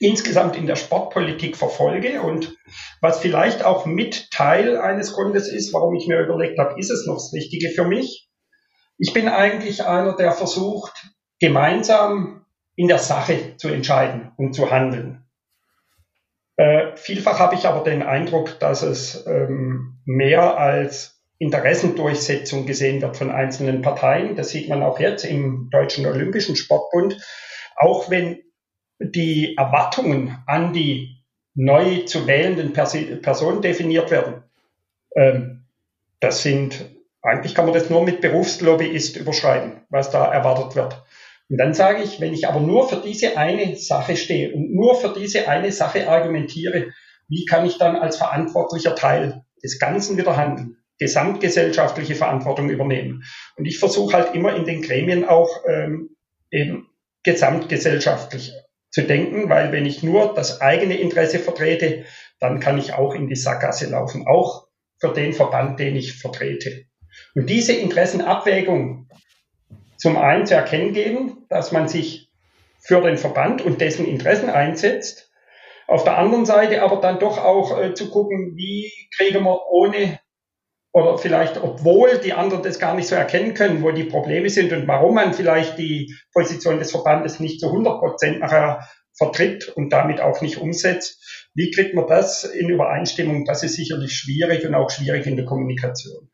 insgesamt 0.00 0.56
in 0.56 0.66
der 0.66 0.76
Sportpolitik 0.76 1.56
verfolge 1.56 2.20
und 2.22 2.56
was 3.00 3.20
vielleicht 3.20 3.64
auch 3.64 3.86
mit 3.86 4.30
Teil 4.30 4.76
eines 4.76 5.12
Grundes 5.12 5.48
ist, 5.48 5.72
warum 5.72 5.94
ich 5.94 6.06
mir 6.06 6.20
überlegt 6.20 6.58
habe, 6.58 6.78
ist 6.78 6.90
es 6.90 7.06
noch 7.06 7.14
das 7.14 7.32
Richtige 7.32 7.70
für 7.70 7.84
mich? 7.84 8.28
Ich 8.98 9.12
bin 9.12 9.28
eigentlich 9.28 9.84
einer, 9.84 10.16
der 10.16 10.32
versucht, 10.32 10.92
gemeinsam 11.40 12.44
in 12.76 12.88
der 12.88 12.98
Sache 12.98 13.56
zu 13.56 13.68
entscheiden 13.68 14.32
und 14.36 14.54
zu 14.54 14.70
handeln. 14.70 15.24
Äh, 16.56 16.96
vielfach 16.96 17.38
habe 17.40 17.54
ich 17.56 17.66
aber 17.66 17.82
den 17.82 18.02
Eindruck, 18.02 18.58
dass 18.60 18.82
es 18.82 19.26
ähm, 19.26 20.00
mehr 20.04 20.56
als 20.56 21.22
Interessendurchsetzung 21.38 22.64
gesehen 22.64 23.02
wird 23.02 23.16
von 23.16 23.30
einzelnen 23.30 23.82
Parteien. 23.82 24.36
Das 24.36 24.50
sieht 24.50 24.68
man 24.68 24.82
auch 24.82 25.00
jetzt 25.00 25.24
im 25.24 25.68
Deutschen 25.70 26.06
Olympischen 26.06 26.54
Sportbund. 26.54 27.20
Auch 27.76 28.08
wenn 28.08 28.43
die 29.12 29.56
Erwartungen 29.56 30.38
an 30.46 30.72
die 30.72 31.22
neu 31.54 31.98
zu 32.00 32.26
wählenden 32.26 32.72
Personen 32.72 33.62
definiert 33.62 34.10
werden, 34.10 34.42
ähm, 35.14 35.66
das 36.20 36.42
sind, 36.42 36.90
eigentlich 37.22 37.54
kann 37.54 37.66
man 37.66 37.74
das 37.74 37.90
nur 37.90 38.04
mit 38.04 38.20
Berufslobbyist 38.20 39.16
überschreiben, 39.16 39.82
was 39.90 40.10
da 40.10 40.32
erwartet 40.32 40.74
wird. 40.74 41.04
Und 41.48 41.58
dann 41.58 41.74
sage 41.74 42.02
ich, 42.02 42.20
wenn 42.20 42.32
ich 42.32 42.48
aber 42.48 42.60
nur 42.60 42.88
für 42.88 42.96
diese 42.96 43.36
eine 43.36 43.76
Sache 43.76 44.16
stehe 44.16 44.52
und 44.54 44.74
nur 44.74 45.00
für 45.00 45.12
diese 45.12 45.48
eine 45.48 45.70
Sache 45.72 46.08
argumentiere, 46.08 46.92
wie 47.28 47.44
kann 47.44 47.66
ich 47.66 47.78
dann 47.78 47.96
als 47.96 48.16
verantwortlicher 48.16 48.94
Teil 48.94 49.44
des 49.62 49.78
Ganzen 49.78 50.16
wieder 50.16 50.36
handeln? 50.36 50.78
gesamtgesellschaftliche 50.98 52.14
Verantwortung 52.14 52.70
übernehmen. 52.70 53.24
Und 53.56 53.66
ich 53.66 53.78
versuche 53.78 54.16
halt 54.16 54.34
immer 54.34 54.54
in 54.54 54.64
den 54.64 54.82
Gremien 54.82 55.24
auch 55.24 55.64
ähm, 55.68 56.16
eben 56.50 56.88
gesamtgesellschaftlich 57.24 58.52
zu 58.94 59.02
denken, 59.02 59.48
weil 59.48 59.72
wenn 59.72 59.86
ich 59.86 60.04
nur 60.04 60.34
das 60.34 60.60
eigene 60.60 60.96
Interesse 60.96 61.40
vertrete, 61.40 62.04
dann 62.38 62.60
kann 62.60 62.78
ich 62.78 62.94
auch 62.94 63.12
in 63.12 63.26
die 63.26 63.34
Sackgasse 63.34 63.90
laufen, 63.90 64.24
auch 64.28 64.68
für 65.00 65.12
den 65.12 65.32
Verband, 65.32 65.80
den 65.80 65.96
ich 65.96 66.12
vertrete. 66.12 66.84
Und 67.34 67.50
diese 67.50 67.72
Interessenabwägung 67.72 69.08
zum 69.96 70.16
einen 70.16 70.46
zu 70.46 70.54
erkennen 70.54 70.92
geben, 70.92 71.44
dass 71.48 71.72
man 71.72 71.88
sich 71.88 72.30
für 72.78 73.00
den 73.00 73.18
Verband 73.18 73.62
und 73.62 73.80
dessen 73.80 74.06
Interessen 74.06 74.48
einsetzt, 74.48 75.28
auf 75.88 76.04
der 76.04 76.16
anderen 76.16 76.46
Seite 76.46 76.80
aber 76.80 77.00
dann 77.00 77.18
doch 77.18 77.38
auch 77.38 77.76
äh, 77.80 77.94
zu 77.94 78.10
gucken, 78.10 78.52
wie 78.54 78.92
kriegen 79.16 79.42
wir 79.42 79.60
ohne 79.72 80.20
oder 80.94 81.18
vielleicht 81.18 81.60
obwohl 81.60 82.18
die 82.18 82.32
anderen 82.32 82.62
das 82.62 82.78
gar 82.78 82.94
nicht 82.94 83.08
so 83.08 83.16
erkennen 83.16 83.54
können, 83.54 83.82
wo 83.82 83.90
die 83.90 84.04
Probleme 84.04 84.48
sind 84.48 84.72
und 84.72 84.86
warum 84.86 85.16
man 85.16 85.34
vielleicht 85.34 85.76
die 85.76 86.14
Position 86.32 86.78
des 86.78 86.92
Verbandes 86.92 87.40
nicht 87.40 87.58
zu 87.58 87.66
100 87.66 87.98
Prozent 87.98 88.40
nachher 88.40 88.88
vertritt 89.18 89.68
und 89.68 89.92
damit 89.92 90.20
auch 90.20 90.40
nicht 90.40 90.58
umsetzt. 90.58 91.50
Wie 91.52 91.72
kriegt 91.72 91.94
man 91.94 92.06
das 92.06 92.44
in 92.44 92.70
Übereinstimmung? 92.70 93.44
Das 93.44 93.64
ist 93.64 93.74
sicherlich 93.74 94.14
schwierig 94.14 94.64
und 94.64 94.76
auch 94.76 94.88
schwierig 94.88 95.26
in 95.26 95.36
der 95.36 95.44
Kommunikation. 95.44 96.30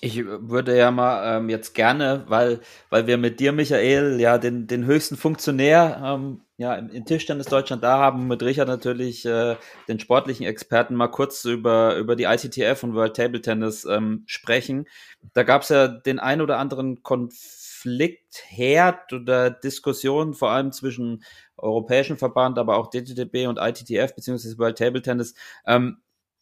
Ich 0.00 0.24
würde 0.24 0.76
ja 0.76 0.90
mal 0.90 1.38
ähm, 1.38 1.48
jetzt 1.48 1.72
gerne, 1.72 2.24
weil, 2.26 2.60
weil 2.90 3.06
wir 3.06 3.16
mit 3.16 3.38
dir, 3.38 3.52
Michael, 3.52 4.20
ja 4.20 4.38
den, 4.38 4.66
den 4.66 4.86
höchsten 4.86 5.16
Funktionär 5.16 6.02
ähm, 6.04 6.40
ja, 6.58 6.74
in, 6.74 6.88
in 6.88 7.04
Tischtennis 7.04 7.46
Deutschland 7.46 7.82
da 7.84 7.98
haben, 7.98 8.28
mit 8.28 8.42
Richard 8.42 8.68
natürlich 8.68 9.26
äh, 9.26 9.56
den 9.88 10.00
sportlichen 10.00 10.46
Experten 10.46 10.94
mal 10.94 11.08
kurz 11.08 11.44
über, 11.44 11.96
über 11.96 12.16
die 12.16 12.24
ICTF 12.24 12.82
und 12.82 12.94
World 12.94 13.14
Table 13.14 13.42
Tennis 13.42 13.84
ähm, 13.84 14.24
sprechen. 14.26 14.86
Da 15.34 15.42
gab 15.42 15.62
es 15.62 15.68
ja 15.68 15.86
den 15.86 16.18
ein 16.18 16.40
oder 16.40 16.58
anderen 16.58 17.02
Konflikt, 17.02 18.42
Herd 18.46 19.12
oder 19.12 19.50
Diskussion, 19.50 20.32
vor 20.32 20.50
allem 20.50 20.72
zwischen 20.72 21.24
Europäischen 21.58 22.16
Verband, 22.16 22.58
aber 22.58 22.78
auch 22.78 22.88
DTTB 22.88 23.48
und 23.48 23.58
ITTF 23.58 24.14
beziehungsweise 24.14 24.58
World 24.58 24.78
Table 24.78 25.02
Tennis. 25.02 25.34
Ähm, 25.66 25.98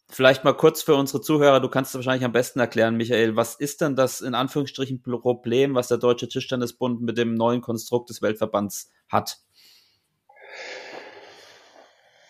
Vielleicht 0.07 0.43
mal 0.43 0.53
kurz 0.53 0.83
für 0.83 0.93
unsere 0.93 1.19
Zuhörer, 1.21 1.59
du 1.59 1.67
kannst 1.67 1.89
es 1.89 1.95
wahrscheinlich 1.95 2.25
am 2.25 2.31
besten 2.31 2.59
erklären, 2.59 2.95
Michael. 2.95 3.35
Was 3.35 3.55
ist 3.55 3.81
denn 3.81 3.95
das 3.95 4.21
in 4.21 4.35
Anführungsstrichen 4.35 5.01
Problem, 5.01 5.73
was 5.73 5.87
der 5.87 5.97
Deutsche 5.97 6.29
Tischtennisbund 6.29 7.01
mit 7.01 7.17
dem 7.17 7.33
neuen 7.33 7.61
Konstrukt 7.61 8.11
des 8.11 8.21
Weltverbands 8.21 8.91
hat? 9.09 9.39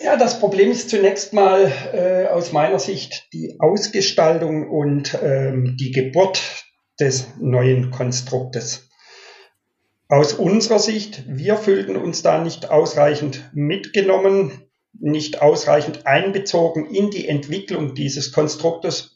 Ja, 0.06 0.18
das 0.18 0.40
Problem 0.40 0.70
ist 0.70 0.92
zunächst 0.92 1.34
mal 1.34 1.72
äh, 1.92 2.28
aus 2.28 2.52
meiner 2.52 2.78
Sicht 2.78 3.28
die 3.34 3.56
Ausgestaltung 3.60 4.70
und 4.70 5.18
ähm, 5.24 5.78
die 5.80 5.90
Geburt 5.90 6.64
des 7.00 7.26
neuen 7.40 7.90
Konstruktes. 7.90 8.88
Aus 10.08 10.34
unserer 10.34 10.78
Sicht, 10.78 11.24
wir 11.28 11.58
fühlten 11.58 11.96
uns 11.96 12.22
da 12.22 12.40
nicht 12.40 12.70
ausreichend 12.70 13.50
mitgenommen 13.56 14.52
nicht 15.00 15.42
ausreichend 15.42 16.06
einbezogen 16.06 16.86
in 16.86 17.10
die 17.10 17.28
Entwicklung 17.28 17.96
dieses 17.96 18.32
Konstruktes. 18.32 19.15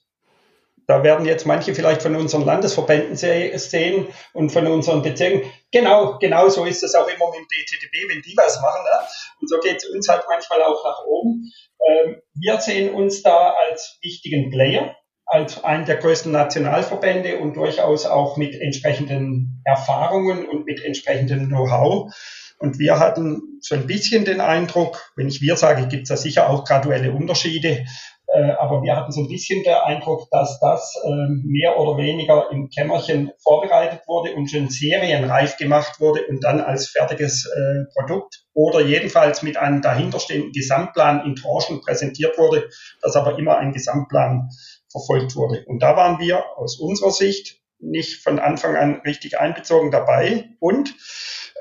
Da 0.90 1.04
werden 1.04 1.28
jetzt 1.28 1.46
manche 1.46 1.76
vielleicht 1.76 2.02
von 2.02 2.16
unseren 2.16 2.46
Landesverbänden 2.46 3.16
sehen 3.16 4.08
und 4.34 4.52
von 4.52 4.66
unseren 4.66 5.04
Bezirken. 5.04 5.44
Genau, 5.72 6.18
genau 6.18 6.50
so 6.50 6.66
ist 6.66 6.82
es 6.82 6.96
auch 6.96 7.08
immer 7.08 7.30
mit 7.30 7.42
dem 7.42 7.48
DTTB, 7.48 8.10
wenn 8.10 8.24
die 8.24 8.36
was 8.36 8.60
machen. 8.60 8.82
Ne? 8.84 9.08
Und 9.40 9.48
so 9.48 9.60
geht 9.60 9.78
es 9.78 9.86
uns 9.88 10.10
halt 10.10 10.24
manchmal 10.28 10.64
auch 10.64 10.84
nach 10.84 11.06
oben. 11.06 11.52
Ähm, 11.88 12.22
wir 12.34 12.60
sehen 12.60 12.92
uns 12.96 13.22
da 13.22 13.54
als 13.68 14.00
wichtigen 14.02 14.50
Player, 14.50 14.96
als 15.28 15.64
einen 15.64 15.86
der 15.86 15.98
größten 15.98 16.32
Nationalverbände 16.32 17.38
und 17.38 17.56
durchaus 17.56 18.08
auch 18.08 18.36
mit 18.38 18.60
entsprechenden 18.60 19.62
Erfahrungen 19.66 20.50
und 20.50 20.66
mit 20.66 20.84
entsprechendem 20.84 21.50
Know-how. 21.50 22.12
Und 22.58 22.80
wir 22.80 22.98
hatten 22.98 23.60
so 23.62 23.76
ein 23.76 23.86
bisschen 23.86 24.26
den 24.26 24.42
Eindruck, 24.42 25.14
wenn 25.16 25.28
ich 25.28 25.40
wir 25.40 25.56
sage, 25.56 25.88
gibt 25.88 26.04
es 26.04 26.10
da 26.10 26.18
sicher 26.18 26.50
auch 26.50 26.66
graduelle 26.66 27.12
Unterschiede, 27.12 27.86
äh, 28.34 28.52
aber 28.52 28.84
wir 28.84 28.96
hatten 28.96 29.12
so 29.12 29.22
ein 29.22 29.28
bisschen 29.28 29.64
den 29.64 29.74
Eindruck, 29.74 30.30
dass 30.30 30.60
das 30.60 30.96
äh, 31.04 31.10
mehr 31.44 31.80
oder 31.80 31.98
weniger 31.98 32.52
im 32.52 32.70
Kämmerchen 32.70 33.32
vorbereitet 33.42 34.02
wurde 34.08 34.34
und 34.36 34.50
schon 34.50 34.70
serienreif 34.70 35.58
gemacht 35.58 36.00
wurde 36.00 36.26
und 36.28 36.44
dann 36.44 36.62
als 36.62 36.90
fertiges 36.90 37.46
äh, 37.46 37.86
Produkt 37.94 38.46
oder 38.54 38.82
jedenfalls 38.82 39.42
mit 39.42 39.58
einem 39.58 39.82
dahinterstehenden 39.82 40.52
Gesamtplan 40.52 41.26
in 41.26 41.36
Tranchen 41.36 41.82
präsentiert 41.82 42.38
wurde, 42.38 42.70
dass 43.02 43.16
aber 43.16 43.40
immer 43.40 43.58
ein 43.58 43.72
Gesamtplan 43.72 44.50
verfolgt 44.92 45.36
wurde. 45.36 45.64
Und 45.66 45.82
da 45.82 45.96
waren 45.96 46.20
wir 46.20 46.44
aus 46.58 46.80
unserer 46.80 47.12
Sicht 47.12 47.60
nicht 47.80 48.22
von 48.22 48.40
Anfang 48.40 48.76
an 48.76 49.02
richtig 49.06 49.40
einbezogen 49.40 49.90
dabei 49.90 50.50
und 50.60 50.94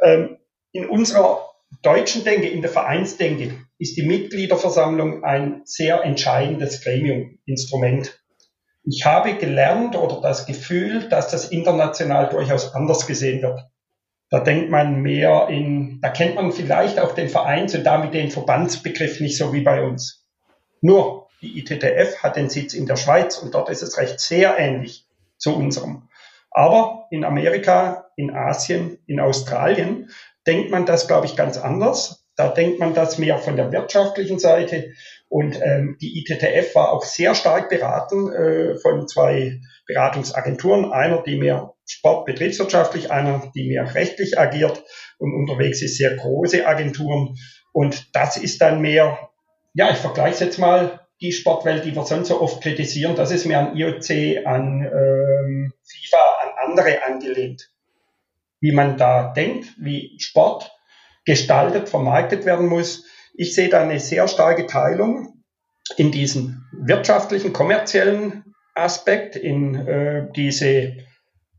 ähm, 0.02 0.38
in 0.72 0.88
unserer 0.88 1.48
deutschen 1.82 2.24
Denke, 2.24 2.48
in 2.48 2.60
der 2.60 2.70
Vereinsdenke, 2.70 3.54
ist 3.78 3.96
die 3.96 4.06
Mitgliederversammlung 4.06 5.24
ein 5.24 5.62
sehr 5.64 6.02
entscheidendes 6.04 6.82
Gremiuminstrument. 6.82 8.20
Ich 8.84 9.04
habe 9.04 9.34
gelernt 9.34 9.96
oder 9.96 10.20
das 10.20 10.46
Gefühl, 10.46 11.08
dass 11.08 11.28
das 11.28 11.50
international 11.50 12.28
durchaus 12.28 12.74
anders 12.74 13.06
gesehen 13.06 13.42
wird. 13.42 13.60
Da 14.30 14.40
denkt 14.40 14.70
man 14.70 15.00
mehr 15.00 15.48
in, 15.48 16.00
da 16.02 16.10
kennt 16.10 16.34
man 16.34 16.52
vielleicht 16.52 16.98
auch 16.98 17.14
den 17.14 17.28
Vereins- 17.28 17.74
und 17.74 17.84
damit 17.84 18.14
den 18.14 18.30
Verbandsbegriff 18.30 19.20
nicht 19.20 19.38
so 19.38 19.52
wie 19.52 19.62
bei 19.62 19.82
uns. 19.82 20.26
Nur 20.80 21.28
die 21.40 21.58
ITTF 21.58 22.22
hat 22.22 22.36
den 22.36 22.50
Sitz 22.50 22.74
in 22.74 22.86
der 22.86 22.96
Schweiz 22.96 23.38
und 23.38 23.54
dort 23.54 23.70
ist 23.70 23.82
es 23.82 23.96
recht 23.96 24.20
sehr 24.20 24.58
ähnlich 24.58 25.06
zu 25.38 25.54
unserem. 25.54 26.08
Aber 26.50 27.06
in 27.10 27.24
Amerika, 27.24 28.10
in 28.16 28.34
Asien, 28.34 28.98
in 29.06 29.20
Australien 29.20 30.10
denkt 30.46 30.70
man 30.70 30.86
das, 30.86 31.06
glaube 31.06 31.26
ich, 31.26 31.36
ganz 31.36 31.56
anders. 31.56 32.17
Da 32.38 32.48
denkt 32.48 32.78
man 32.78 32.94
das 32.94 33.18
mehr 33.18 33.36
von 33.38 33.56
der 33.56 33.72
wirtschaftlichen 33.72 34.38
Seite. 34.38 34.92
Und 35.28 35.60
ähm, 35.60 35.98
die 36.00 36.20
ITTF 36.20 36.72
war 36.76 36.92
auch 36.92 37.02
sehr 37.02 37.34
stark 37.34 37.68
beraten 37.68 38.32
äh, 38.32 38.78
von 38.78 39.08
zwei 39.08 39.60
Beratungsagenturen. 39.86 40.92
Einer, 40.92 41.22
die 41.22 41.36
mehr 41.36 41.74
sportbetriebswirtschaftlich, 41.86 43.10
einer, 43.10 43.50
die 43.56 43.68
mehr 43.68 43.92
rechtlich 43.92 44.38
agiert. 44.38 44.84
Und 45.18 45.34
unterwegs 45.34 45.82
ist 45.82 45.98
sehr 45.98 46.14
große 46.14 46.64
Agenturen. 46.64 47.36
Und 47.72 48.14
das 48.14 48.36
ist 48.36 48.60
dann 48.62 48.80
mehr, 48.80 49.18
ja, 49.74 49.90
ich 49.90 49.98
vergleiche 49.98 50.44
jetzt 50.44 50.58
mal, 50.58 51.00
die 51.20 51.32
Sportwelt, 51.32 51.84
die 51.84 51.96
wir 51.96 52.04
sonst 52.04 52.28
so 52.28 52.40
oft 52.40 52.62
kritisieren, 52.62 53.16
das 53.16 53.32
ist 53.32 53.44
mehr 53.44 53.58
an 53.58 53.76
IOC, 53.76 54.46
an 54.46 54.82
ähm, 54.84 55.72
FIFA, 55.82 56.16
an 56.42 56.70
andere 56.70 57.04
angelehnt 57.04 57.68
wie 58.60 58.72
man 58.72 58.96
da 58.96 59.32
denkt, 59.32 59.74
wie 59.78 60.18
Sport 60.18 60.72
gestaltet, 61.28 61.90
vermarktet 61.90 62.46
werden 62.46 62.66
muss. 62.66 63.04
Ich 63.34 63.54
sehe 63.54 63.68
da 63.68 63.82
eine 63.82 64.00
sehr 64.00 64.26
starke 64.28 64.66
Teilung 64.66 65.44
in 65.98 66.10
diesen 66.10 66.64
wirtschaftlichen, 66.72 67.52
kommerziellen 67.52 68.54
Aspekt, 68.74 69.36
in 69.36 69.74
äh, 69.74 70.26
diese, 70.34 70.96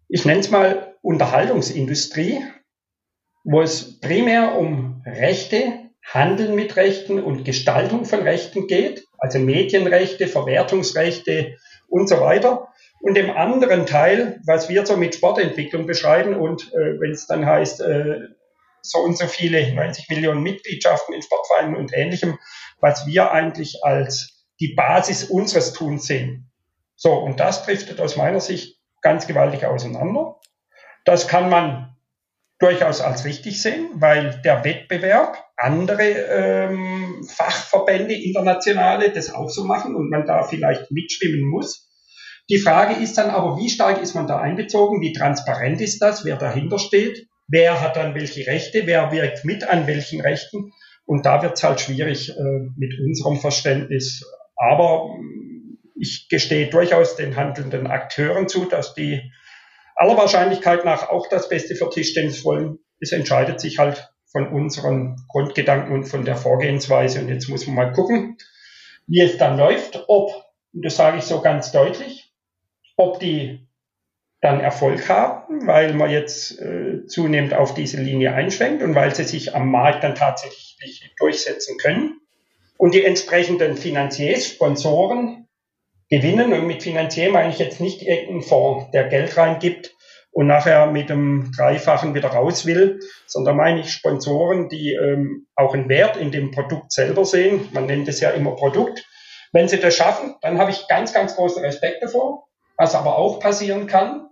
ich 0.08 0.26
nenne 0.26 0.40
es 0.40 0.50
mal, 0.50 0.96
Unterhaltungsindustrie, 1.04 2.44
wo 3.44 3.62
es 3.62 4.00
primär 4.00 4.58
um 4.58 5.04
Rechte, 5.06 5.92
Handeln 6.04 6.56
mit 6.56 6.76
Rechten 6.76 7.22
und 7.22 7.46
Gestaltung 7.46 8.06
von 8.06 8.22
Rechten 8.22 8.66
geht, 8.66 9.06
also 9.20 9.38
Medienrechte, 9.38 10.28
Verwertungsrechte 10.28 11.58
und 11.88 12.10
so 12.10 12.20
weiter. 12.22 12.70
Und 13.02 13.16
dem 13.16 13.30
anderen 13.30 13.86
Teil, 13.86 14.42
was 14.48 14.68
wir 14.68 14.84
so 14.88 14.98
mit 14.98 15.14
Sportentwicklung 15.14 15.86
beschreiben 15.86 16.34
und 16.34 16.74
äh, 16.74 17.00
wenn 17.00 17.12
es 17.12 17.28
dann 17.28 17.46
heißt, 17.46 17.82
äh, 17.82 18.30
so 18.82 19.00
und 19.00 19.18
so 19.18 19.28
viele, 19.28 19.74
90 19.74 20.10
Millionen 20.10 20.42
Mitgliedschaften 20.42 21.14
in 21.14 21.22
Sportvereinen 21.22 21.76
und 21.76 21.94
ähnlichem, 21.94 22.38
was 22.80 23.06
wir 23.06 23.32
eigentlich 23.32 23.84
als 23.84 24.46
die 24.60 24.74
Basis 24.76 25.26
unseres 25.26 25.74
Tuns 25.74 26.06
sehen. 26.06 26.52
So, 26.96 27.14
und 27.14 27.40
das 27.40 27.64
driftet 27.64 28.02
aus 28.02 28.18
meiner 28.18 28.42
Sicht 28.42 28.78
ganz 29.02 29.28
gewaltig 29.28 29.66
auseinander. 29.66 30.36
Das 31.06 31.28
kann 31.28 31.50
man 31.50 31.96
durchaus 32.60 33.00
als 33.00 33.24
richtig 33.24 33.62
sehen, 33.62 33.90
weil 33.94 34.42
der 34.44 34.66
Wettbewerb, 34.66 35.42
andere 35.56 36.04
ähm, 36.04 37.26
Fachverbände, 37.28 38.14
internationale, 38.14 39.12
das 39.12 39.34
auch 39.34 39.50
so 39.50 39.64
machen 39.64 39.96
und 39.96 40.10
man 40.10 40.26
da 40.26 40.44
vielleicht 40.44 40.92
mitschwimmen 40.92 41.48
muss. 41.48 41.90
Die 42.50 42.58
Frage 42.58 43.02
ist 43.02 43.18
dann 43.18 43.30
aber, 43.30 43.58
wie 43.58 43.70
stark 43.70 44.02
ist 44.02 44.14
man 44.14 44.28
da 44.28 44.40
einbezogen? 44.40 45.02
Wie 45.02 45.14
transparent 45.14 45.80
ist 45.82 46.00
das? 46.00 46.26
Wer 46.26 46.36
dahinter 46.36 46.80
steht? 46.80 47.29
Wer 47.50 47.82
hat 47.82 47.98
dann 47.98 48.16
welche 48.16 48.48
Rechte, 48.48 48.86
wer 48.86 49.12
wirkt 49.12 49.44
mit 49.44 49.64
an 49.68 49.88
welchen 49.88 50.22
Rechten. 50.22 50.72
Und 51.06 51.26
da 51.26 51.42
wird 51.42 51.58
es 51.58 51.64
halt 51.64 51.82
schwierig 51.82 52.30
äh, 52.30 52.70
mit 52.78 53.00
unserem 53.00 53.38
Verständnis. 53.38 54.24
Aber 54.56 55.10
ich 56.00 56.28
gestehe 56.30 56.70
durchaus 56.70 57.16
den 57.16 57.36
handelnden 57.36 57.88
Akteuren 57.88 58.48
zu, 58.48 58.66
dass 58.66 58.94
die 58.94 59.32
aller 59.96 60.16
Wahrscheinlichkeit 60.16 60.86
nach 60.86 61.10
auch 61.10 61.28
das 61.28 61.50
Beste 61.50 61.76
für 61.76 61.90
Tischtennis 61.90 62.46
wollen. 62.46 62.80
Es 63.00 63.12
entscheidet 63.12 63.60
sich 63.60 63.80
halt 63.80 64.10
von 64.32 64.48
unseren 64.48 65.16
Grundgedanken 65.28 65.94
und 65.94 66.06
von 66.06 66.24
der 66.24 66.36
Vorgehensweise. 66.36 67.20
Und 67.20 67.30
jetzt 67.30 67.50
muss 67.50 67.66
man 67.66 67.76
mal 67.76 67.92
gucken, 67.92 68.38
wie 69.08 69.22
es 69.22 69.38
dann 69.38 69.58
läuft, 69.58 70.06
ob, 70.08 70.32
und 70.74 70.86
das 70.86 70.96
sage 70.96 71.18
ich 71.18 71.24
so 71.24 71.42
ganz 71.42 71.72
deutlich, 71.72 72.32
ob 72.96 73.20
die 73.20 73.68
dann 74.42 74.62
Erfolg 74.62 75.10
haben, 75.10 75.68
weil 75.68 75.94
man 75.94 76.10
jetzt 76.10 76.60
äh, 76.60 77.06
zunehmend 77.08 77.54
auf 77.54 77.74
diese 77.74 78.02
Linie 78.02 78.34
einschwenkt 78.34 78.82
und 78.82 78.96
weil 78.96 79.14
sie 79.14 79.26
sich 79.26 79.54
am 79.54 79.70
Markt 79.70 80.04
dann 80.04 80.16
tatsächlich 80.16 80.78
durchsetzen 81.20 81.78
können. 81.78 82.22
Und 82.78 82.94
die 82.94 83.04
entsprechenden 83.04 83.76
Finanziers, 83.76 84.48
Sponsoren 84.48 85.50
gewinnen. 86.10 86.54
Und 86.54 86.68
mit 86.68 86.84
Finanzier 86.84 87.32
meine 87.32 87.50
ich 87.50 87.60
jetzt 87.60 87.80
nicht 87.80 88.02
irgendeinen 88.02 88.42
Fonds, 88.42 88.92
der 88.92 89.08
Geld 89.08 89.38
reingibt 89.38 89.96
und 90.32 90.48
nachher 90.48 90.88
mit 90.88 91.10
dem 91.10 91.52
Dreifachen 91.56 92.14
wieder 92.14 92.30
raus 92.30 92.66
will, 92.66 93.00
sondern 93.26 93.58
meine 93.58 93.82
ich 93.82 93.92
Sponsoren, 93.92 94.70
die 94.70 94.94
ähm, 94.94 95.48
auch 95.56 95.74
einen 95.74 95.90
Wert 95.90 96.18
in 96.18 96.32
dem 96.32 96.52
Produkt 96.52 96.92
selber 96.92 97.26
sehen. 97.26 97.68
Man 97.74 97.86
nennt 97.86 98.08
es 98.08 98.20
ja 98.20 98.30
immer 98.32 98.56
Produkt. 98.56 99.06
Wenn 99.52 99.68
sie 99.68 99.80
das 99.80 99.96
schaffen, 99.96 100.36
dann 100.42 100.60
habe 100.60 100.72
ich 100.72 100.88
ganz, 100.88 101.14
ganz 101.14 101.36
großen 101.36 101.64
Respekt 101.64 102.04
davor. 102.04 102.48
Was 102.78 102.96
aber 102.96 103.18
auch 103.18 103.40
passieren 103.40 103.88
kann, 103.88 104.29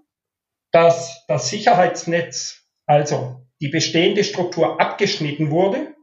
dass 0.72 1.26
das 1.28 1.50
Sicherheitsnetz, 1.50 2.64
also 2.86 3.42
die 3.62 3.70
bestehende 3.70 4.24
Struktur 4.24 4.80
abgeschnitten 4.80 5.52
wurde 5.52 5.96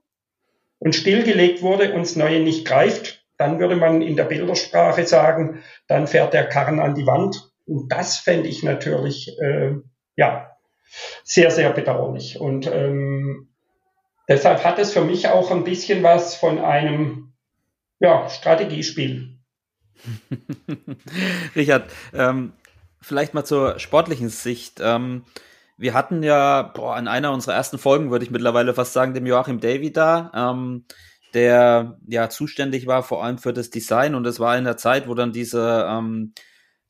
und 0.79 0.95
stillgelegt 0.95 1.62
wurde 1.62 1.93
und 1.93 2.03
das 2.03 2.17
Neue 2.17 2.41
nicht 2.41 2.67
greift, 2.67 3.25
dann 3.37 3.59
würde 3.59 3.77
man 3.77 4.03
in 4.03 4.17
der 4.17 4.25
Bildersprache 4.25 5.07
sagen, 5.07 5.62
dann 5.87 6.07
fährt 6.07 6.35
der 6.35 6.49
Karren 6.49 6.81
an 6.81 6.95
die 6.95 7.07
Wand. 7.07 7.51
Und 7.67 7.91
das 7.91 8.19
fände 8.19 8.49
ich 8.49 8.62
natürlich, 8.62 9.37
äh, 9.41 9.73
ja, 10.17 10.51
sehr, 11.25 11.51
sehr 11.51 11.71
bedauerlich. 11.73 12.39
Und 12.39 12.67
ähm, 12.67 13.49
deshalb 14.29 14.65
hat 14.65 14.79
es 14.79 14.93
für 14.93 15.05
mich 15.05 15.29
auch 15.29 15.51
ein 15.51 15.65
bisschen 15.65 16.03
was 16.03 16.37
von 16.37 16.59
einem 16.59 17.33
ja, 18.01 18.29
Strategiespiel. 18.29 19.39
Richard, 21.57 21.91
ähm, 22.12 22.53
vielleicht 23.05 23.35
mal 23.35 23.45
zur 23.45 23.79
sportlichen 23.79 24.29
Sicht. 24.29 24.81
Ähm, 24.83 25.25
wir 25.77 25.95
hatten 25.95 26.23
ja 26.23 26.63
boah, 26.63 26.99
in 26.99 27.09
einer 27.09 27.33
unserer 27.33 27.55
ersten 27.55 27.79
Folgen, 27.79 28.11
würde 28.11 28.25
ich 28.25 28.31
mittlerweile 28.31 28.75
fast 28.75 28.93
sagen, 28.93 29.15
dem 29.15 29.27
Joachim 29.27 29.61
Davy 29.61 29.93
da, 29.93 30.31
ähm, 30.35 30.87
der 31.35 31.99
ja 32.07 32.29
zuständig 32.29 32.87
war 32.87 33.03
vor 33.03 33.25
allem 33.25 33.39
für 33.39 33.53
das 33.53 33.71
Design 33.71 34.15
und 34.15 34.27
es 34.27 34.39
war 34.39 34.57
in 34.57 34.65
der 34.65 34.77
Zeit, 34.77 35.09
wo 35.09 35.15
dann 35.15 35.33
diese 35.33 35.87
ähm, 35.89 36.33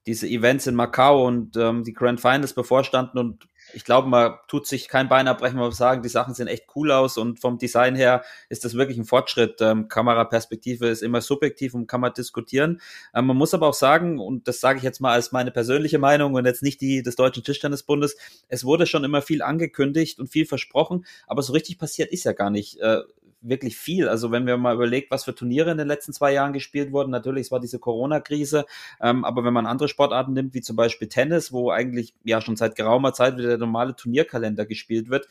diese 0.06 0.28
Events 0.28 0.66
in 0.66 0.74
Macau 0.74 1.26
und 1.26 1.56
ähm, 1.56 1.82
die 1.82 1.94
Grand 1.94 2.20
Finals 2.20 2.52
bevorstanden 2.52 3.18
und 3.18 3.48
ich 3.74 3.84
glaube, 3.84 4.08
man 4.08 4.34
tut 4.48 4.66
sich 4.66 4.88
kein 4.88 5.08
Bein 5.08 5.28
abbrechen, 5.28 5.56
man 5.56 5.66
muss 5.66 5.76
sagen, 5.76 6.02
die 6.02 6.08
Sachen 6.08 6.34
sehen 6.34 6.46
echt 6.46 6.66
cool 6.74 6.90
aus 6.90 7.18
und 7.18 7.40
vom 7.40 7.58
Design 7.58 7.94
her 7.94 8.22
ist 8.48 8.64
das 8.64 8.74
wirklich 8.74 8.98
ein 8.98 9.04
Fortschritt. 9.04 9.60
Ähm, 9.60 9.88
Kameraperspektive 9.88 10.88
ist 10.88 11.02
immer 11.02 11.20
subjektiv 11.20 11.74
und 11.74 11.86
kann 11.86 12.00
man 12.00 12.12
diskutieren. 12.12 12.80
Ähm, 13.14 13.26
man 13.26 13.36
muss 13.36 13.54
aber 13.54 13.68
auch 13.68 13.74
sagen, 13.74 14.18
und 14.18 14.48
das 14.48 14.60
sage 14.60 14.78
ich 14.78 14.84
jetzt 14.84 15.00
mal 15.00 15.12
als 15.12 15.32
meine 15.32 15.50
persönliche 15.50 15.98
Meinung 15.98 16.34
und 16.34 16.46
jetzt 16.46 16.62
nicht 16.62 16.80
die 16.80 17.02
des 17.02 17.16
Deutschen 17.16 17.42
Tischtennisbundes, 17.42 18.16
es 18.48 18.64
wurde 18.64 18.86
schon 18.86 19.04
immer 19.04 19.22
viel 19.22 19.42
angekündigt 19.42 20.18
und 20.18 20.28
viel 20.28 20.46
versprochen, 20.46 21.04
aber 21.26 21.42
so 21.42 21.52
richtig 21.52 21.78
passiert 21.78 22.12
ist 22.12 22.24
ja 22.24 22.32
gar 22.32 22.50
nicht. 22.50 22.80
Äh, 22.80 23.00
wirklich 23.48 23.76
viel. 23.76 24.08
Also 24.08 24.30
wenn 24.30 24.46
wir 24.46 24.56
mal 24.56 24.74
überlegt, 24.74 25.10
was 25.10 25.24
für 25.24 25.34
Turniere 25.34 25.70
in 25.70 25.78
den 25.78 25.88
letzten 25.88 26.12
zwei 26.12 26.32
Jahren 26.32 26.52
gespielt 26.52 26.92
wurden, 26.92 27.10
natürlich, 27.10 27.46
es 27.46 27.52
war 27.52 27.60
diese 27.60 27.78
Corona-Krise, 27.78 28.64
ähm, 29.00 29.24
aber 29.24 29.44
wenn 29.44 29.52
man 29.52 29.66
andere 29.66 29.88
Sportarten 29.88 30.32
nimmt, 30.32 30.54
wie 30.54 30.62
zum 30.62 30.76
Beispiel 30.76 31.08
Tennis, 31.08 31.52
wo 31.52 31.70
eigentlich 31.70 32.14
ja 32.24 32.40
schon 32.40 32.56
seit 32.56 32.76
geraumer 32.76 33.12
Zeit 33.12 33.36
wieder 33.36 33.48
der 33.48 33.58
normale 33.58 33.94
Turnierkalender 33.94 34.66
gespielt 34.66 35.10
wird, 35.10 35.28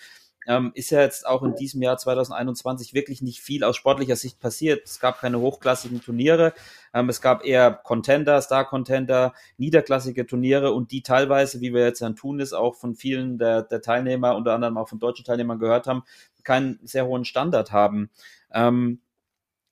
ähm, 0.48 0.72
ist 0.76 0.90
ja 0.90 1.02
jetzt 1.02 1.26
auch 1.26 1.44
in 1.44 1.56
diesem 1.56 1.82
Jahr 1.82 1.98
2021 1.98 2.94
wirklich 2.94 3.22
nicht 3.22 3.40
viel 3.40 3.64
aus 3.64 3.76
sportlicher 3.76 4.16
Sicht 4.16 4.40
passiert. 4.40 4.88
Es 4.88 5.00
gab 5.00 5.20
keine 5.20 5.40
hochklassigen 5.40 6.02
Turniere, 6.02 6.54
ähm, 6.94 7.10
es 7.10 7.22
gab 7.22 7.46
eher 7.46 7.72
Contender, 7.72 8.42
Star-Contender, 8.42 9.34
niederklassige 9.58 10.26
Turniere 10.26 10.74
und 10.74 10.92
die 10.92 11.02
teilweise, 11.02 11.62
wie 11.62 11.74
wir 11.74 11.84
jetzt 11.84 12.04
an 12.04 12.16
Tunis 12.16 12.54
auch 12.54 12.76
von 12.76 12.96
vielen 12.96 13.38
der, 13.38 13.62
der 13.64 13.82
Teilnehmer, 13.82 14.36
unter 14.36 14.54
anderem 14.54 14.78
auch 14.78 14.90
von 14.90 15.00
deutschen 15.00 15.26
Teilnehmern 15.26 15.60
gehört 15.60 15.88
haben, 15.88 16.04
keinen 16.44 16.80
sehr 16.84 17.06
hohen 17.06 17.26
Standard 17.26 17.72
haben. 17.72 18.10
Ähm, 18.52 19.02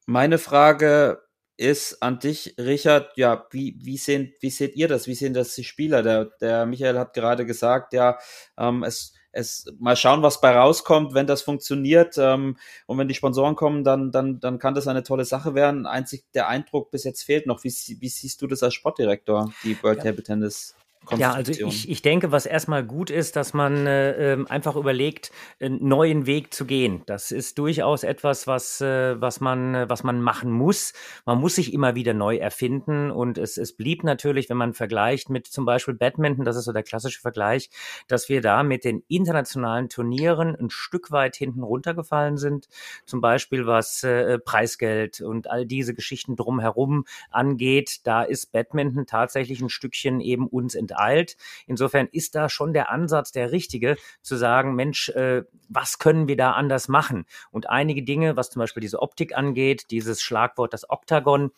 meine 0.06 0.38
Frage 0.38 1.22
ist 1.58 2.02
an 2.02 2.20
dich, 2.20 2.56
Richard, 2.58 3.16
ja, 3.18 3.46
wie, 3.52 3.76
wie, 3.80 3.98
sehen, 3.98 4.34
wie 4.40 4.50
seht 4.50 4.76
ihr 4.76 4.88
das? 4.88 5.08
Wie 5.08 5.14
sehen 5.14 5.34
das 5.34 5.54
die 5.54 5.64
Spieler? 5.64 6.02
Der, 6.02 6.26
der 6.42 6.66
Michael 6.66 6.98
hat 6.98 7.14
gerade 7.14 7.46
gesagt, 7.46 7.94
ja, 7.94 8.18
ähm, 8.58 8.84
es, 8.84 9.14
es 9.32 9.72
mal 9.80 9.96
schauen, 9.96 10.24
was 10.24 10.42
bei 10.42 10.56
rauskommt, 10.56 11.14
wenn 11.14 11.28
das 11.28 11.44
funktioniert. 11.44 12.18
Ähm, 12.18 12.58
und 12.88 12.98
wenn 12.98 13.08
die 13.08 13.14
Sponsoren 13.14 13.56
kommen, 13.56 13.84
dann, 13.84 14.12
dann, 14.12 14.40
dann 14.40 14.60
kann 14.60 14.74
das 14.74 14.88
eine 14.88 15.04
tolle 15.04 15.26
Sache 15.26 15.54
werden. 15.54 15.86
Einzig 15.86 16.26
der 16.34 16.48
Eindruck 16.48 16.90
bis 16.90 17.04
jetzt 17.04 17.24
fehlt 17.24 17.46
noch. 17.46 17.64
Wie, 17.64 17.70
wie 17.70 18.10
siehst 18.10 18.42
du 18.42 18.48
das 18.48 18.64
als 18.64 18.74
Sportdirektor, 18.74 19.54
die 19.64 19.82
World 19.84 20.00
ja. 20.00 20.06
Table 20.06 20.24
Tennis? 20.24 20.76
Ja, 21.10 21.34
also 21.34 21.52
ich, 21.52 21.90
ich 21.90 22.04
denke, 22.04 22.32
was 22.32 22.46
erstmal 22.46 22.84
gut 22.86 23.10
ist, 23.10 23.36
dass 23.36 23.54
man 23.54 23.88
äh, 23.88 24.34
ähm, 24.34 24.48
einfach 24.48 24.76
überlegt, 24.76 25.32
einen 25.60 25.86
neuen 25.86 26.28
Weg 26.28 26.54
zu 26.54 26.66
gehen. 26.66 27.02
Das 27.08 27.32
ist 27.32 27.58
durchaus 27.58 28.04
etwas, 28.04 28.46
was, 28.46 28.82
äh, 28.82 29.20
was, 29.20 29.42
man, 29.42 29.90
was 29.90 30.04
man 30.04 30.22
machen 30.22 30.52
muss. 30.52 30.94
Man 31.26 31.40
muss 31.40 31.56
sich 31.56 31.74
immer 31.74 31.96
wieder 31.96 32.14
neu 32.14 32.38
erfinden 32.38 33.10
und 33.10 33.40
es, 33.40 33.58
es 33.58 33.76
blieb 33.76 34.04
natürlich, 34.04 34.50
wenn 34.50 34.58
man 34.58 34.74
vergleicht 34.76 35.32
mit 35.32 35.48
zum 35.48 35.66
Beispiel 35.66 35.96
Badminton, 35.96 36.46
das 36.46 36.56
ist 36.56 36.66
so 36.66 36.72
der 36.72 36.84
klassische 36.84 37.20
Vergleich, 37.20 37.72
dass 38.08 38.30
wir 38.30 38.42
da 38.42 38.62
mit 38.62 38.86
den 38.86 39.04
internationalen 39.08 39.90
Turnieren 39.90 40.56
ein 40.56 40.70
Stück 40.70 41.12
weit 41.12 41.36
hinten 41.36 41.64
runtergefallen 41.64 42.38
sind. 42.38 42.68
Zum 43.06 43.22
Beispiel 43.22 43.66
was 43.66 44.04
äh, 44.04 44.38
Preisgeld 44.38 45.20
und 45.20 45.50
all 45.50 45.66
diese 45.66 45.96
Geschichten 45.96 46.36
drumherum 46.36 47.06
angeht, 47.32 48.02
da 48.04 48.22
ist 48.22 48.52
Badminton 48.52 49.08
tatsächlich 49.08 49.62
ein 49.62 49.70
Stückchen 49.70 50.22
eben 50.22 50.48
uns 50.48 50.76
entdeckt 50.76 50.91
alt. 50.98 51.38
Insofern 51.68 52.08
ist 52.12 52.36
da 52.36 52.50
schon 52.50 52.74
der 52.74 52.90
Ansatz 52.92 53.32
der 53.32 53.52
richtige, 53.52 53.96
zu 54.22 54.36
sagen, 54.36 54.76
Mensch, 54.76 55.10
äh, 55.10 55.44
was 55.70 56.00
können 56.00 56.28
wir 56.28 56.38
da 56.38 56.52
anders 56.52 56.88
machen? 56.88 57.26
Und 57.52 57.70
einige 57.70 58.04
Dinge, 58.04 58.38
was 58.38 58.50
zum 58.50 58.60
Beispiel 58.60 58.82
diese 58.82 59.02
Optik 59.02 59.36
angeht, 59.36 59.92
dieses 59.92 60.22
Schlagwort, 60.22 60.74
das 60.74 60.90
Oktagon, 60.90 61.52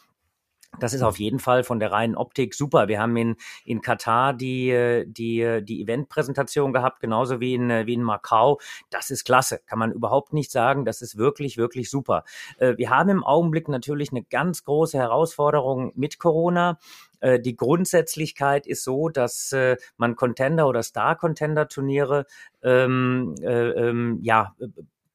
das 0.79 0.93
ist 0.93 1.03
auf 1.03 1.19
jeden 1.19 1.39
Fall 1.39 1.63
von 1.63 1.79
der 1.79 1.91
reinen 1.91 2.15
Optik 2.15 2.53
super. 2.53 2.87
Wir 2.87 2.99
haben 2.99 3.15
in, 3.15 3.35
in 3.63 3.81
Katar 3.81 4.33
die, 4.33 5.03
die, 5.05 5.61
die 5.63 5.81
Eventpräsentation 5.81 6.73
gehabt, 6.73 6.99
genauso 6.99 7.39
wie 7.39 7.53
in, 7.53 7.69
wie 7.69 7.93
in 7.93 8.03
Macau. 8.03 8.59
Das 8.89 9.11
ist 9.11 9.23
klasse. 9.23 9.61
Kann 9.65 9.79
man 9.79 9.91
überhaupt 9.91 10.33
nicht 10.33 10.51
sagen. 10.51 10.85
Das 10.85 11.01
ist 11.01 11.17
wirklich, 11.17 11.57
wirklich 11.57 11.89
super. 11.89 12.23
Äh, 12.57 12.75
wir 12.77 12.89
haben 12.89 13.09
im 13.09 13.23
Augenblick 13.23 13.67
natürlich 13.67 14.11
eine 14.11 14.23
ganz 14.23 14.63
große 14.63 14.97
Herausforderung 14.97 15.91
mit 15.95 16.17
Corona. 16.17 16.79
Äh, 17.23 17.39
die 17.39 17.55
Grundsätzlichkeit 17.55 18.67
ist 18.67 18.83
so, 18.83 19.07
dass 19.07 19.53
äh, 19.53 19.77
man 19.95 20.17
Contender 20.17 20.67
oder 20.67 20.83
Star-Contender-Turniere 20.83 22.25
ähm, 22.61 23.35
äh, 23.41 23.69
ähm, 23.69 24.19
ja 24.21 24.53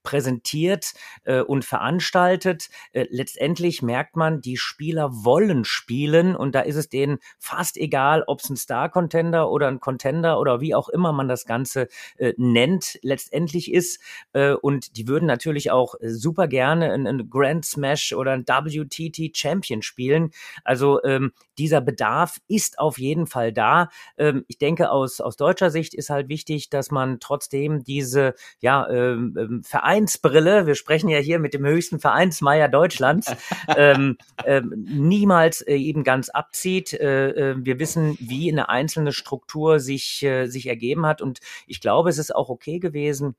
präsentiert 0.02 0.92
äh, 1.24 1.40
und 1.40 1.64
veranstaltet. 1.64 2.68
Äh, 2.92 3.06
letztendlich 3.10 3.82
merkt 3.82 4.16
man, 4.16 4.40
die 4.40 4.56
Spieler 4.56 5.10
wollen 5.12 5.64
spielen 5.64 6.34
und 6.34 6.54
da 6.54 6.60
ist 6.60 6.76
es 6.76 6.88
denen 6.88 7.18
fast 7.38 7.76
egal, 7.76 8.24
ob 8.26 8.40
es 8.40 8.48
ein 8.48 8.56
Star-Contender 8.56 9.50
oder 9.50 9.68
ein 9.68 9.80
Contender 9.80 10.40
oder 10.40 10.60
wie 10.60 10.74
auch 10.74 10.88
immer 10.88 11.12
man 11.12 11.28
das 11.28 11.44
Ganze 11.44 11.88
äh, 12.16 12.32
nennt, 12.36 12.98
letztendlich 13.02 13.72
ist. 13.72 14.00
Äh, 14.32 14.52
und 14.52 14.96
die 14.96 15.08
würden 15.08 15.26
natürlich 15.26 15.70
auch 15.70 15.94
super 16.00 16.48
gerne 16.48 16.92
einen 16.92 17.28
Grand 17.28 17.64
Smash 17.64 18.12
oder 18.12 18.32
ein 18.32 18.46
WTT 18.46 19.36
Champion 19.36 19.82
spielen. 19.82 20.30
Also 20.64 21.02
ähm, 21.04 21.32
dieser 21.58 21.80
Bedarf 21.80 22.38
ist 22.48 22.78
auf 22.78 22.98
jeden 22.98 23.26
Fall 23.26 23.52
da. 23.52 23.90
Ähm, 24.16 24.44
ich 24.48 24.58
denke, 24.58 24.90
aus, 24.90 25.20
aus 25.20 25.36
deutscher 25.36 25.70
Sicht 25.70 25.92
ist 25.92 26.08
halt 26.08 26.28
wichtig, 26.28 26.70
dass 26.70 26.90
man 26.90 27.20
trotzdem 27.20 27.84
diese 27.84 28.34
ja, 28.60 28.88
ähm, 28.88 29.34
ähm 29.38 29.62
Vereine 29.64 29.87
Vereinsbrille, 29.88 30.66
wir 30.66 30.74
sprechen 30.74 31.08
ja 31.08 31.16
hier 31.16 31.38
mit 31.38 31.54
dem 31.54 31.64
höchsten 31.64 31.98
Vereinsmeier 31.98 32.68
Deutschlands, 32.68 33.34
ähm, 33.74 34.18
ähm, 34.44 34.74
niemals 34.86 35.62
äh, 35.62 35.76
eben 35.76 36.04
ganz 36.04 36.28
abzieht. 36.28 36.92
Äh, 36.92 37.30
äh, 37.30 37.54
wir 37.58 37.78
wissen, 37.78 38.14
wie 38.20 38.52
eine 38.52 38.68
einzelne 38.68 39.12
Struktur 39.12 39.80
sich, 39.80 40.22
äh, 40.22 40.46
sich 40.46 40.66
ergeben 40.66 41.06
hat. 41.06 41.22
Und 41.22 41.38
ich 41.66 41.80
glaube, 41.80 42.10
es 42.10 42.18
ist 42.18 42.34
auch 42.34 42.50
okay 42.50 42.80
gewesen, 42.80 43.34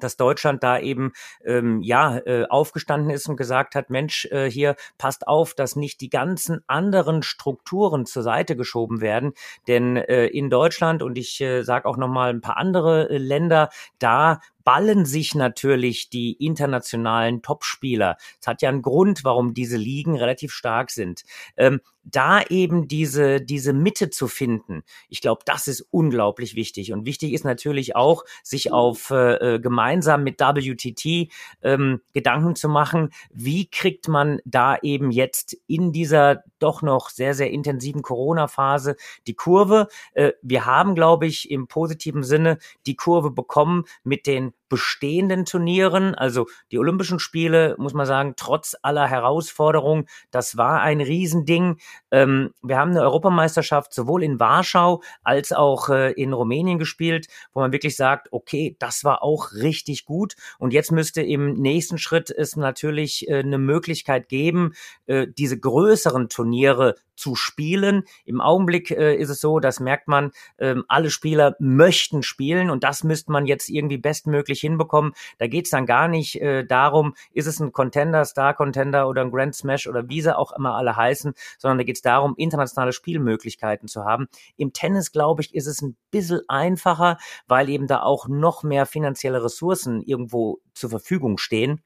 dass 0.00 0.16
Deutschland 0.16 0.62
da 0.62 0.78
eben 0.78 1.12
ähm, 1.44 1.80
ja 1.82 2.18
äh, 2.18 2.46
aufgestanden 2.48 3.10
ist 3.10 3.28
und 3.28 3.36
gesagt 3.36 3.74
hat, 3.74 3.90
Mensch, 3.90 4.24
äh, 4.32 4.50
hier 4.50 4.76
passt 4.98 5.28
auf, 5.28 5.54
dass 5.54 5.76
nicht 5.76 6.00
die 6.00 6.10
ganzen 6.10 6.62
anderen 6.66 7.22
Strukturen 7.22 8.06
zur 8.06 8.22
Seite 8.22 8.56
geschoben 8.56 9.00
werden, 9.00 9.34
denn 9.68 9.96
äh, 9.96 10.26
in 10.26 10.50
Deutschland 10.50 11.02
und 11.02 11.18
ich 11.18 11.40
äh, 11.40 11.62
sage 11.62 11.86
auch 11.86 11.98
noch 11.98 12.08
mal 12.08 12.30
ein 12.30 12.40
paar 12.40 12.56
andere 12.56 13.10
äh, 13.10 13.18
Länder, 13.18 13.68
da 13.98 14.40
ballen 14.66 15.06
sich 15.06 15.36
natürlich 15.36 16.10
die 16.10 16.32
internationalen 16.32 17.40
Topspieler. 17.40 18.16
Es 18.40 18.48
hat 18.48 18.62
ja 18.62 18.68
einen 18.68 18.82
Grund, 18.82 19.22
warum 19.22 19.54
diese 19.54 19.76
Ligen 19.76 20.16
relativ 20.16 20.52
stark 20.52 20.90
sind. 20.90 21.22
Ähm, 21.56 21.80
da 22.02 22.42
eben 22.42 22.88
diese, 22.88 23.40
diese 23.40 23.72
Mitte 23.72 24.10
zu 24.10 24.26
finden, 24.26 24.82
ich 25.08 25.20
glaube, 25.20 25.42
das 25.44 25.68
ist 25.68 25.86
unglaublich 25.90 26.56
wichtig. 26.56 26.92
Und 26.92 27.06
wichtig 27.06 27.32
ist 27.32 27.44
natürlich 27.44 27.94
auch, 27.94 28.24
sich 28.42 28.72
auf 28.72 29.10
äh, 29.10 29.54
äh 29.54 29.60
gemeinsam 29.60 30.24
mit 30.24 30.40
WTT 30.40 31.32
ähm, 31.62 32.00
Gedanken 32.12 32.56
zu 32.56 32.68
machen, 32.68 33.10
wie 33.32 33.68
kriegt 33.68 34.08
man 34.08 34.40
da 34.44 34.76
eben 34.82 35.12
jetzt 35.12 35.56
in 35.68 35.92
dieser 35.92 36.42
doch 36.58 36.82
noch 36.82 37.10
sehr, 37.10 37.34
sehr 37.34 37.50
intensiven 37.50 38.02
Corona-Phase 38.02 38.96
die 39.26 39.34
Kurve. 39.34 39.88
Äh, 40.12 40.32
wir 40.42 40.64
haben, 40.64 40.94
glaube 40.94 41.26
ich, 41.26 41.50
im 41.50 41.68
positiven 41.68 42.22
Sinne 42.22 42.58
die 42.86 42.96
Kurve 42.96 43.30
bekommen 43.30 43.84
mit 44.04 44.26
den 44.26 44.52
bestehenden 44.68 45.44
Turnieren, 45.44 46.14
also 46.14 46.46
die 46.72 46.78
Olympischen 46.78 47.18
Spiele, 47.18 47.76
muss 47.78 47.94
man 47.94 48.06
sagen, 48.06 48.34
trotz 48.36 48.76
aller 48.82 49.06
Herausforderungen, 49.06 50.06
das 50.30 50.56
war 50.56 50.80
ein 50.80 51.00
Riesending. 51.00 51.78
Ähm, 52.10 52.50
wir 52.62 52.78
haben 52.78 52.90
eine 52.90 53.02
Europameisterschaft 53.02 53.94
sowohl 53.94 54.22
in 54.22 54.40
Warschau 54.40 55.02
als 55.22 55.52
auch 55.52 55.88
äh, 55.88 56.12
in 56.12 56.32
Rumänien 56.32 56.78
gespielt, 56.78 57.28
wo 57.52 57.60
man 57.60 57.72
wirklich 57.72 57.96
sagt, 57.96 58.32
okay, 58.32 58.76
das 58.78 59.04
war 59.04 59.22
auch 59.22 59.52
richtig 59.52 60.04
gut. 60.04 60.34
Und 60.58 60.72
jetzt 60.72 60.92
müsste 60.92 61.22
im 61.22 61.54
nächsten 61.54 61.98
Schritt 61.98 62.30
es 62.30 62.56
natürlich 62.56 63.28
äh, 63.28 63.38
eine 63.38 63.58
Möglichkeit 63.58 64.28
geben, 64.28 64.72
äh, 65.06 65.26
diese 65.28 65.58
größeren 65.58 66.28
Turniere 66.28 66.96
zu 67.16 67.34
spielen. 67.34 68.04
Im 68.24 68.40
Augenblick 68.40 68.90
äh, 68.90 69.16
ist 69.16 69.30
es 69.30 69.40
so, 69.40 69.58
das 69.58 69.80
merkt 69.80 70.08
man, 70.08 70.30
ähm, 70.58 70.84
alle 70.88 71.10
Spieler 71.10 71.56
möchten 71.58 72.22
spielen 72.22 72.70
und 72.70 72.84
das 72.84 73.02
müsste 73.04 73.32
man 73.32 73.46
jetzt 73.46 73.68
irgendwie 73.68 73.98
bestmöglich 73.98 74.60
hinbekommen. 74.60 75.12
Da 75.38 75.46
geht 75.46 75.64
es 75.64 75.70
dann 75.70 75.86
gar 75.86 76.08
nicht 76.08 76.40
äh, 76.40 76.64
darum, 76.64 77.14
ist 77.32 77.46
es 77.46 77.60
ein 77.60 77.72
Contender, 77.72 78.24
Star 78.24 78.54
Contender 78.54 79.08
oder 79.08 79.22
ein 79.22 79.30
Grand 79.30 79.54
Smash 79.54 79.86
oder 79.86 80.08
wie 80.08 80.20
sie 80.20 80.36
auch 80.36 80.52
immer 80.52 80.74
alle 80.74 80.96
heißen, 80.96 81.34
sondern 81.58 81.78
da 81.78 81.84
geht 81.84 81.96
es 81.96 82.02
darum, 82.02 82.34
internationale 82.36 82.92
Spielmöglichkeiten 82.92 83.88
zu 83.88 84.04
haben. 84.04 84.28
Im 84.56 84.72
Tennis, 84.72 85.12
glaube 85.12 85.42
ich, 85.42 85.54
ist 85.54 85.66
es 85.66 85.82
ein 85.82 85.96
bisschen 86.10 86.40
einfacher, 86.48 87.18
weil 87.46 87.68
eben 87.68 87.86
da 87.86 88.02
auch 88.02 88.28
noch 88.28 88.62
mehr 88.62 88.86
finanzielle 88.86 89.42
Ressourcen 89.42 90.02
irgendwo 90.02 90.60
zur 90.74 90.90
Verfügung 90.90 91.38
stehen. 91.38 91.82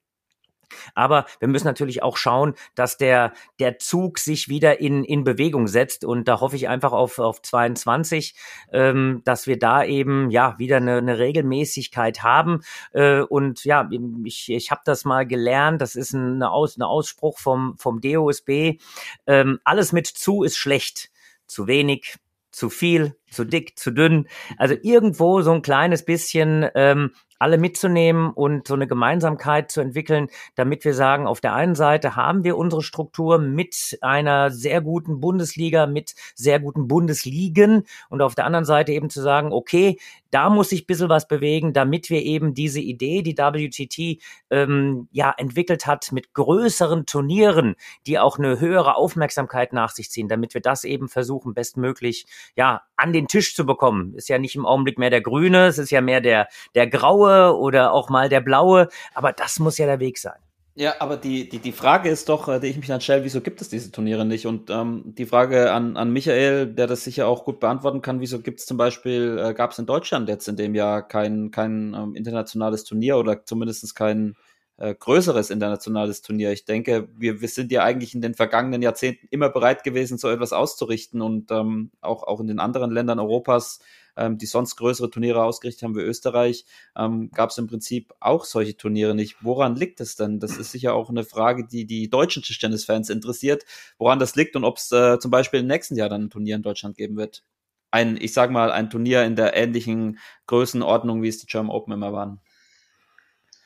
Aber 0.95 1.27
wir 1.39 1.49
müssen 1.49 1.67
natürlich 1.67 2.03
auch 2.03 2.17
schauen, 2.17 2.55
dass 2.75 2.97
der, 2.97 3.33
der 3.59 3.79
Zug 3.79 4.19
sich 4.19 4.49
wieder 4.49 4.81
in, 4.81 5.05
in 5.05 5.25
Bewegung 5.25 5.67
setzt. 5.67 6.05
Und 6.05 6.29
da 6.29 6.41
hoffe 6.41 6.57
ich 6.57 6.69
einfach 6.69 6.93
auf, 6.93 7.19
auf 7.19 7.43
22, 7.43 8.35
ähm, 8.73 9.23
dass 9.25 9.47
wir 9.47 9.59
da 9.59 9.85
eben 9.85 10.31
ja 10.31 10.59
wieder 10.59 10.79
eine, 10.79 10.99
eine 10.99 11.19
Regelmäßigkeit 11.19 12.23
haben. 12.23 12.63
Äh, 12.93 13.21
und 13.21 13.65
ja, 13.65 13.89
ich, 14.25 14.51
ich 14.51 14.71
habe 14.71 14.83
das 14.85 15.05
mal 15.05 15.27
gelernt, 15.27 15.81
das 15.81 15.97
ist 15.97 16.13
ein, 16.13 16.43
Aus, 16.43 16.77
ein 16.77 16.83
Ausspruch 16.83 17.39
vom, 17.39 17.77
vom 17.79 18.01
DOSB. 18.01 18.79
Ähm, 19.27 19.61
alles 19.65 19.93
mit 19.93 20.07
zu 20.07 20.43
ist 20.43 20.57
schlecht. 20.57 21.11
Zu 21.47 21.67
wenig, 21.67 22.17
zu 22.53 22.71
viel, 22.71 23.17
zu 23.31 23.45
dick, 23.45 23.79
zu 23.79 23.91
dünn. 23.91 24.27
Also 24.57 24.75
irgendwo 24.83 25.43
so 25.43 25.53
ein 25.53 25.63
kleines 25.63 26.05
bisschen 26.05 26.69
ähm, 26.75 27.13
alle 27.41 27.57
mitzunehmen 27.57 28.33
und 28.33 28.69
so 28.69 28.75
eine 28.75 28.87
Gemeinsamkeit 28.87 29.73
zu 29.73 29.81
entwickeln, 29.81 30.29
damit 30.57 30.85
wir 30.85 30.93
sagen, 30.95 31.27
auf 31.27 31.41
der 31.41 31.55
einen 31.55 31.75
Seite 31.75 32.15
haben 32.15 32.45
wir 32.45 32.57
unsere 32.57 32.83
Struktur 32.83 33.39
mit 33.39 33.99
einer 34.03 34.51
sehr 34.51 34.83
guten 34.83 35.21
Bundesliga, 35.21 35.87
mit 35.87 36.15
sehr 36.35 36.61
guten 36.61 36.87
Bundesligen 36.87 37.85
und 38.11 38.21
auf 38.21 38.35
der 38.35 38.45
anderen 38.45 38.67
Seite 38.67 38.93
eben 38.93 39.09
zu 39.09 39.23
sagen, 39.23 39.53
okay, 39.53 39.99
da 40.31 40.51
muss 40.51 40.69
sich 40.69 40.83
ein 40.83 40.87
bisschen 40.87 41.09
was 41.09 41.27
bewegen, 41.27 41.73
damit 41.73 42.11
wir 42.11 42.23
eben 42.23 42.55
diese 42.55 42.79
Idee, 42.79 43.23
die 43.23 43.37
WTT 43.37 44.23
ähm, 44.51 45.09
ja 45.11 45.35
entwickelt 45.37 45.87
hat, 45.87 46.13
mit 46.13 46.35
größeren 46.35 47.07
Turnieren, 47.07 47.75
die 48.07 48.19
auch 48.19 48.39
eine 48.39 48.61
höhere 48.61 48.97
Aufmerksamkeit 48.97 49.73
nach 49.73 49.91
sich 49.91 50.11
ziehen, 50.11 50.29
damit 50.29 50.53
wir 50.53 50.61
das 50.61 50.85
eben 50.85 51.09
versuchen, 51.09 51.55
bestmöglich 51.55 52.27
ja 52.55 52.83
an 52.97 53.13
den 53.13 53.20
Tisch 53.27 53.55
zu 53.55 53.67
bekommen. 53.67 54.15
Ist 54.15 54.29
ja 54.29 54.39
nicht 54.39 54.57
im 54.57 54.67
Augenblick 54.67 54.99
mehr 54.99 55.11
der 55.11 55.23
Grüne, 55.23 55.67
es 55.67 55.79
ist 55.79 55.91
ja 55.91 56.01
mehr 56.01 56.21
der, 56.21 56.49
der 56.75 56.87
Graue 56.87 57.57
oder 57.57 57.93
auch 57.93 58.11
mal 58.11 58.29
der 58.29 58.41
Blaue, 58.41 58.89
aber 59.15 59.33
das 59.33 59.59
muss 59.59 59.79
ja 59.79 59.87
der 59.87 60.01
Weg 60.01 60.19
sein. 60.19 60.39
Ja, 60.77 60.95
aber 61.01 61.17
die, 61.17 61.49
die, 61.49 61.59
die 61.59 61.73
Frage 61.73 62.09
ist 62.09 62.29
doch, 62.29 62.49
äh, 62.49 62.61
die 62.61 62.69
ich 62.69 62.77
mich 62.77 62.87
dann 62.87 63.01
stelle, 63.01 63.25
wieso 63.25 63.41
gibt 63.41 63.61
es 63.61 63.69
diese 63.69 63.91
Turniere 63.91 64.25
nicht? 64.25 64.47
Und 64.47 64.71
ähm, 64.71 65.03
die 65.05 65.27
Frage 65.27 65.73
an, 65.73 65.97
an 65.97 66.13
Michael, 66.13 66.69
der 66.69 66.87
das 66.87 67.05
sicher 67.05 67.27
auch 67.27 67.45
gut 67.45 67.61
beantworten 67.61 68.03
kann, 68.03 68.21
wieso 68.21 68.41
gibt 68.41 68.61
es 68.61 68.67
zum 68.67 68.77
Beispiel, 68.77 69.39
äh, 69.39 69.53
gab 69.53 69.73
es 69.73 69.79
in 69.79 69.87
Deutschland 69.87 70.29
jetzt 70.29 70.49
in 70.49 70.57
dem 70.57 70.75
Jahr 70.75 71.07
kein, 71.07 71.51
kein 71.51 71.93
ähm, 71.95 72.15
internationales 72.15 72.85
Turnier 72.85 73.19
oder 73.19 73.45
zumindest 73.45 73.95
kein 73.95 74.37
äh, 74.81 74.95
größeres 74.95 75.51
internationales 75.51 76.23
Turnier? 76.23 76.51
Ich 76.51 76.65
denke, 76.65 77.09
wir, 77.17 77.41
wir 77.41 77.49
sind 77.49 77.71
ja 77.71 77.85
eigentlich 77.85 78.15
in 78.15 78.21
den 78.21 78.35
vergangenen 78.35 78.83
Jahrzehnten 78.83 79.29
immer 79.31 79.49
bereit 79.49 79.85
gewesen, 79.85 80.19
so 80.19 80.29
etwas 80.29 80.53
auszurichten 80.53 81.23
und 81.23 81.53
ähm, 81.53 81.93
auch, 82.01 82.25
auch 82.25 82.41
in 82.41 82.49
den 82.49 82.59
anderen 82.59 82.91
Ländern 82.91 83.21
Europas 83.21 83.79
ähm, 84.17 84.39
die 84.39 84.47
sonst 84.47 84.77
größere 84.77 85.11
Turniere 85.11 85.43
ausgerichtet 85.43 85.83
haben 85.83 85.97
wie 85.97 86.01
Österreich, 86.01 86.65
ähm, 86.97 87.31
gab 87.33 87.51
es 87.51 87.59
im 87.59 87.67
Prinzip 87.67 88.13
auch 88.21 88.45
solche 88.45 88.77
Turniere 88.77 89.15
nicht. 89.15 89.37
Woran 89.43 89.77
liegt 89.77 90.01
es 90.01 90.17
denn? 90.17 90.41
Das 90.41 90.57
ist 90.57 90.73
sicher 90.73 90.95
auch 90.95 91.11
eine 91.11 91.25
Frage, 91.25 91.67
die 91.67 91.87
die 91.87 92.11
deutschen 92.11 92.43
Tischtennisfans 92.43 93.11
interessiert, 93.11 93.65
woran 93.99 94.19
das 94.19 94.37
liegt 94.37 94.57
und 94.57 94.65
ob 94.65 94.79
es 94.79 94.93
äh, 94.93 95.19
zum 95.19 95.31
Beispiel 95.31 95.61
im 95.61 95.67
nächsten 95.67 95.97
Jahr 95.97 96.09
dann 96.09 96.25
ein 96.25 96.31
Turnier 96.31 96.57
in 96.57 96.63
Deutschland 96.63 96.97
geben 96.97 97.17
wird. 97.17 97.45
Ein, 97.91 98.17
ich 98.21 98.33
sag 98.33 98.51
mal, 98.51 98.71
ein 98.71 98.91
Turnier 98.91 99.25
in 99.25 99.37
der 99.37 99.57
ähnlichen 99.57 100.19
Größenordnung, 100.47 101.23
wie 101.23 101.29
es 101.29 101.39
die 101.39 101.47
German 101.47 101.75
Open 101.75 101.93
immer 101.93 102.13
waren. 102.13 102.41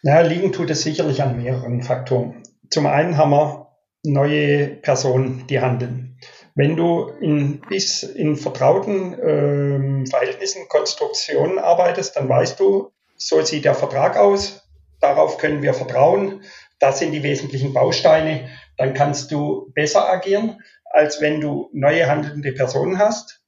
Ja, 0.07 0.20
liegen 0.20 0.52
tut 0.52 0.68
es 0.68 0.82
sicherlich 0.82 1.22
an 1.22 1.42
mehreren 1.42 1.82
Faktoren. 1.82 2.42
Zum 2.68 2.84
einen 2.86 3.16
haben 3.16 3.30
wir 3.30 3.68
neue 4.02 4.66
Personen, 4.68 5.46
die 5.46 5.61
handeln. 5.61 6.18
Wenn 6.55 6.76
du 6.76 7.09
in, 7.22 7.62
bis 7.62 8.02
in 8.02 8.36
vertrauten 8.36 9.16
ähm, 9.18 10.07
Verhältnissen, 10.07 10.68
Konstruktionen 10.68 11.59
arbeitest, 11.59 12.16
dann 12.16 12.28
weißt 12.28 12.61
du, 12.61 12.92
so 13.16 13.40
sieht 13.40 13.64
der 13.64 13.74
Vertrag 13.74 14.18
aus, 14.18 14.68
darauf 15.00 15.38
können 15.38 15.62
wir 15.62 15.72
vertrauen, 15.72 16.42
das 16.78 16.98
sind 16.98 17.12
die 17.12 17.22
wesentlichen 17.22 17.72
Bausteine, 17.72 18.50
dann 18.76 18.92
kannst 18.92 19.32
du 19.32 19.72
besser 19.74 20.07
agieren, 20.07 20.61
als 20.84 21.22
wenn 21.22 21.40
du 21.40 21.70
neue 21.72 22.07
handelnde 22.07 22.52
Personen 22.52 22.98
hast. 22.98 23.42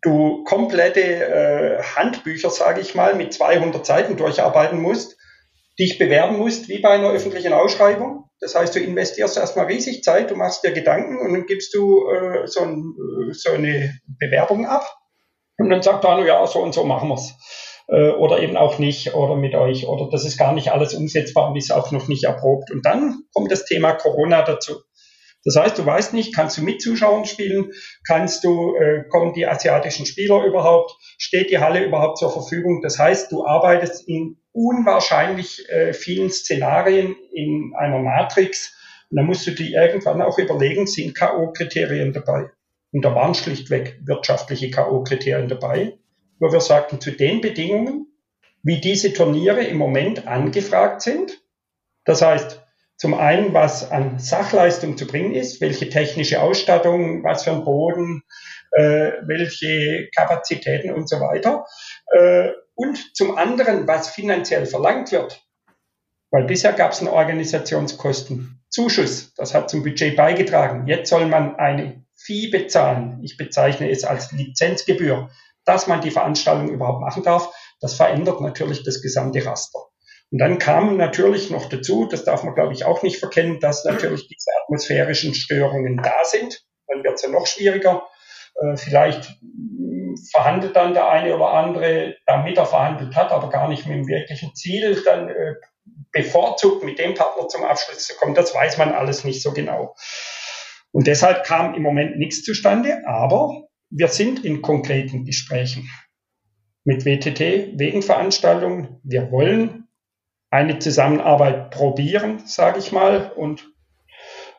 Du 0.00 0.42
komplette 0.44 1.02
äh, 1.02 1.82
Handbücher, 1.82 2.48
sage 2.48 2.80
ich 2.80 2.94
mal, 2.94 3.14
mit 3.14 3.34
200 3.34 3.84
Seiten 3.84 4.16
durcharbeiten 4.16 4.80
musst, 4.80 5.18
dich 5.78 5.98
bewerben 5.98 6.38
musst, 6.38 6.68
wie 6.68 6.78
bei 6.78 6.90
einer 6.90 7.10
öffentlichen 7.10 7.52
Ausschreibung 7.52 8.26
das 8.40 8.54
heißt, 8.54 8.74
du 8.74 8.80
investierst 8.80 9.36
erstmal 9.36 9.66
riesig 9.66 10.02
Zeit, 10.02 10.30
du 10.30 10.36
machst 10.36 10.62
dir 10.62 10.72
Gedanken 10.72 11.18
und 11.18 11.32
dann 11.32 11.46
gibst 11.46 11.74
du 11.74 12.08
äh, 12.10 12.46
so, 12.46 12.60
ein, 12.60 12.94
äh, 13.30 13.32
so, 13.32 13.50
eine 13.50 13.98
Bewerbung 14.06 14.66
ab. 14.66 14.84
Und 15.58 15.70
dann 15.70 15.82
sagt 15.82 16.04
er, 16.04 16.24
ja, 16.26 16.46
so 16.46 16.60
und 16.60 16.74
so 16.74 16.84
machen 16.84 17.08
wir's. 17.08 17.34
Äh, 17.88 18.10
oder 18.10 18.40
eben 18.40 18.58
auch 18.58 18.78
nicht, 18.78 19.14
oder 19.14 19.36
mit 19.36 19.54
euch, 19.54 19.86
oder 19.86 20.10
das 20.10 20.26
ist 20.26 20.36
gar 20.36 20.52
nicht 20.52 20.70
alles 20.70 20.92
umsetzbar 20.92 21.48
und 21.48 21.56
ist 21.56 21.72
auch 21.72 21.92
noch 21.92 22.08
nicht 22.08 22.24
erprobt. 22.24 22.70
Und 22.70 22.84
dann 22.84 23.22
kommt 23.32 23.50
das 23.50 23.64
Thema 23.64 23.94
Corona 23.94 24.42
dazu. 24.42 24.74
Das 25.44 25.56
heißt, 25.56 25.78
du 25.78 25.86
weißt 25.86 26.12
nicht, 26.12 26.34
kannst 26.34 26.58
du 26.58 26.62
mit 26.62 26.82
Zuschauern 26.82 27.24
spielen, 27.24 27.70
kannst 28.06 28.44
du, 28.44 28.74
äh, 28.76 29.04
kommen 29.08 29.32
die 29.32 29.46
asiatischen 29.46 30.04
Spieler 30.04 30.44
überhaupt, 30.44 30.92
steht 31.18 31.50
die 31.50 31.58
Halle 31.58 31.84
überhaupt 31.84 32.18
zur 32.18 32.32
Verfügung. 32.32 32.82
Das 32.82 32.98
heißt, 32.98 33.30
du 33.32 33.46
arbeitest 33.46 34.06
in 34.08 34.38
unwahrscheinlich 34.56 35.68
äh, 35.68 35.92
vielen 35.92 36.30
Szenarien 36.30 37.14
in 37.32 37.74
einer 37.76 37.98
Matrix. 37.98 38.74
Und 39.10 39.18
dann 39.18 39.26
musst 39.26 39.46
du 39.46 39.50
dir 39.50 39.82
irgendwann 39.82 40.22
auch 40.22 40.38
überlegen, 40.38 40.86
sind 40.86 41.14
K.O.-Kriterien 41.14 42.12
dabei? 42.12 42.50
Und 42.92 43.04
da 43.04 43.14
waren 43.14 43.34
schlichtweg 43.34 44.00
wirtschaftliche 44.04 44.70
K.O.-Kriterien 44.70 45.48
dabei, 45.48 45.98
wo 46.38 46.50
wir 46.50 46.60
sagten, 46.60 47.00
zu 47.00 47.12
den 47.12 47.42
Bedingungen, 47.42 48.06
wie 48.62 48.80
diese 48.80 49.12
Turniere 49.12 49.62
im 49.64 49.76
Moment 49.76 50.26
angefragt 50.26 51.02
sind, 51.02 51.38
das 52.04 52.22
heißt, 52.22 52.62
zum 52.96 53.12
einen, 53.12 53.52
was 53.52 53.90
an 53.90 54.18
Sachleistung 54.18 54.96
zu 54.96 55.06
bringen 55.06 55.34
ist, 55.34 55.60
welche 55.60 55.90
technische 55.90 56.40
Ausstattung, 56.40 57.22
was 57.24 57.44
für 57.44 57.50
ein 57.50 57.64
Boden, 57.64 58.22
äh, 58.72 59.12
welche 59.26 60.08
Kapazitäten 60.16 60.94
und 60.94 61.08
so 61.08 61.20
weiter. 61.20 61.66
Äh, 62.12 62.52
und 62.76 63.16
zum 63.16 63.36
anderen, 63.36 63.88
was 63.88 64.08
finanziell 64.08 64.66
verlangt 64.66 65.10
wird. 65.10 65.42
Weil 66.30 66.44
bisher 66.44 66.72
gab 66.72 66.92
es 66.92 67.00
einen 67.00 67.08
Organisationskostenzuschuss. 67.08 69.34
Das 69.34 69.54
hat 69.54 69.68
zum 69.70 69.82
Budget 69.82 70.16
beigetragen. 70.16 70.86
Jetzt 70.86 71.10
soll 71.10 71.26
man 71.26 71.56
eine 71.56 72.04
Fee 72.14 72.48
bezahlen. 72.48 73.20
Ich 73.22 73.36
bezeichne 73.36 73.90
es 73.90 74.04
als 74.04 74.32
Lizenzgebühr, 74.32 75.30
dass 75.64 75.86
man 75.86 76.00
die 76.00 76.10
Veranstaltung 76.10 76.68
überhaupt 76.68 77.00
machen 77.00 77.22
darf. 77.22 77.52
Das 77.80 77.94
verändert 77.94 78.40
natürlich 78.40 78.82
das 78.84 79.02
gesamte 79.02 79.44
Raster. 79.44 79.80
Und 80.30 80.38
dann 80.38 80.58
kam 80.58 80.96
natürlich 80.96 81.50
noch 81.50 81.68
dazu, 81.68 82.06
das 82.10 82.24
darf 82.24 82.42
man 82.42 82.54
glaube 82.54 82.72
ich 82.72 82.84
auch 82.84 83.02
nicht 83.02 83.18
verkennen, 83.18 83.60
dass 83.60 83.84
natürlich 83.84 84.26
diese 84.28 84.50
atmosphärischen 84.62 85.34
Störungen 85.34 85.98
da 85.98 86.24
sind. 86.24 86.64
Dann 86.88 87.04
wird 87.04 87.14
es 87.14 87.22
ja 87.22 87.28
noch 87.28 87.46
schwieriger. 87.46 88.08
Äh, 88.60 88.76
vielleicht 88.76 89.38
verhandelt 90.30 90.76
dann 90.76 90.94
der 90.94 91.08
eine 91.08 91.34
oder 91.34 91.52
andere, 91.52 92.16
damit 92.26 92.56
er 92.56 92.66
verhandelt 92.66 93.14
hat, 93.14 93.30
aber 93.30 93.50
gar 93.50 93.68
nicht 93.68 93.86
mit 93.86 93.96
dem 93.96 94.08
wirklichen 94.08 94.54
Ziel, 94.54 95.02
dann 95.04 95.28
äh, 95.28 95.54
bevorzugt 96.12 96.84
mit 96.84 96.98
dem 96.98 97.14
Partner 97.14 97.48
zum 97.48 97.64
Abschluss 97.64 98.06
zu 98.06 98.16
kommen. 98.16 98.34
Das 98.34 98.54
weiß 98.54 98.78
man 98.78 98.92
alles 98.92 99.24
nicht 99.24 99.42
so 99.42 99.52
genau. 99.52 99.94
Und 100.92 101.06
deshalb 101.06 101.44
kam 101.44 101.74
im 101.74 101.82
Moment 101.82 102.16
nichts 102.16 102.42
zustande, 102.42 103.02
aber 103.06 103.66
wir 103.90 104.08
sind 104.08 104.44
in 104.44 104.62
konkreten 104.62 105.24
Gesprächen 105.24 105.90
mit 106.84 107.04
WTT 107.04 107.78
wegen 107.78 108.02
Veranstaltungen. 108.02 109.00
Wir 109.02 109.30
wollen 109.30 109.88
eine 110.50 110.78
Zusammenarbeit 110.78 111.70
probieren, 111.70 112.46
sage 112.46 112.78
ich 112.78 112.92
mal. 112.92 113.32
Und 113.32 113.68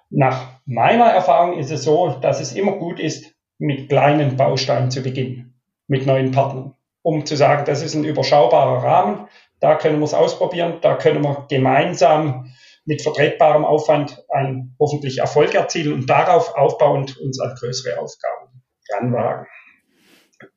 nach 0.10 0.60
meiner 0.66 1.06
Erfahrung 1.06 1.58
ist 1.58 1.72
es 1.72 1.84
so, 1.84 2.20
dass 2.22 2.39
es 2.39 2.54
immer 2.54 2.74
gut 2.74 3.00
ist, 3.00 3.34
mit 3.60 3.89
kleinen 3.89 4.38
Bausteinen 4.38 4.91
zu 4.91 5.01
beginnen, 5.01 5.60
mit 5.88 6.05
neuen 6.05 6.32
Partnern, 6.32 6.76
um 7.01 7.26
zu 7.26 7.36
sagen, 7.36 7.66
das 7.66 7.82
ist 7.82 7.95
ein 7.95 8.03
überschaubarer 8.03 8.84
Rahmen, 8.84 9.28
da 9.60 9.76
können 9.76 9.99
wir 9.99 10.05
es 10.05 10.14
ausprobieren, 10.14 10.78
da 10.82 10.95
können 10.95 11.24
wir 11.24 11.47
gemeinsam 11.49 12.51
mit 12.86 13.01
vertretbarem 13.01 13.66
Aufwand 13.66 14.24
einen 14.30 14.76
hoffentlich 14.80 15.18
Erfolg 15.18 15.53
erzielen 15.53 15.93
und 15.93 16.10
darauf 16.10 16.55
aufbauend 16.55 17.18
uns 17.18 17.39
an 17.39 17.55
größere 17.60 17.99
Aufgaben 17.99 18.64
ranwagen. 18.93 19.45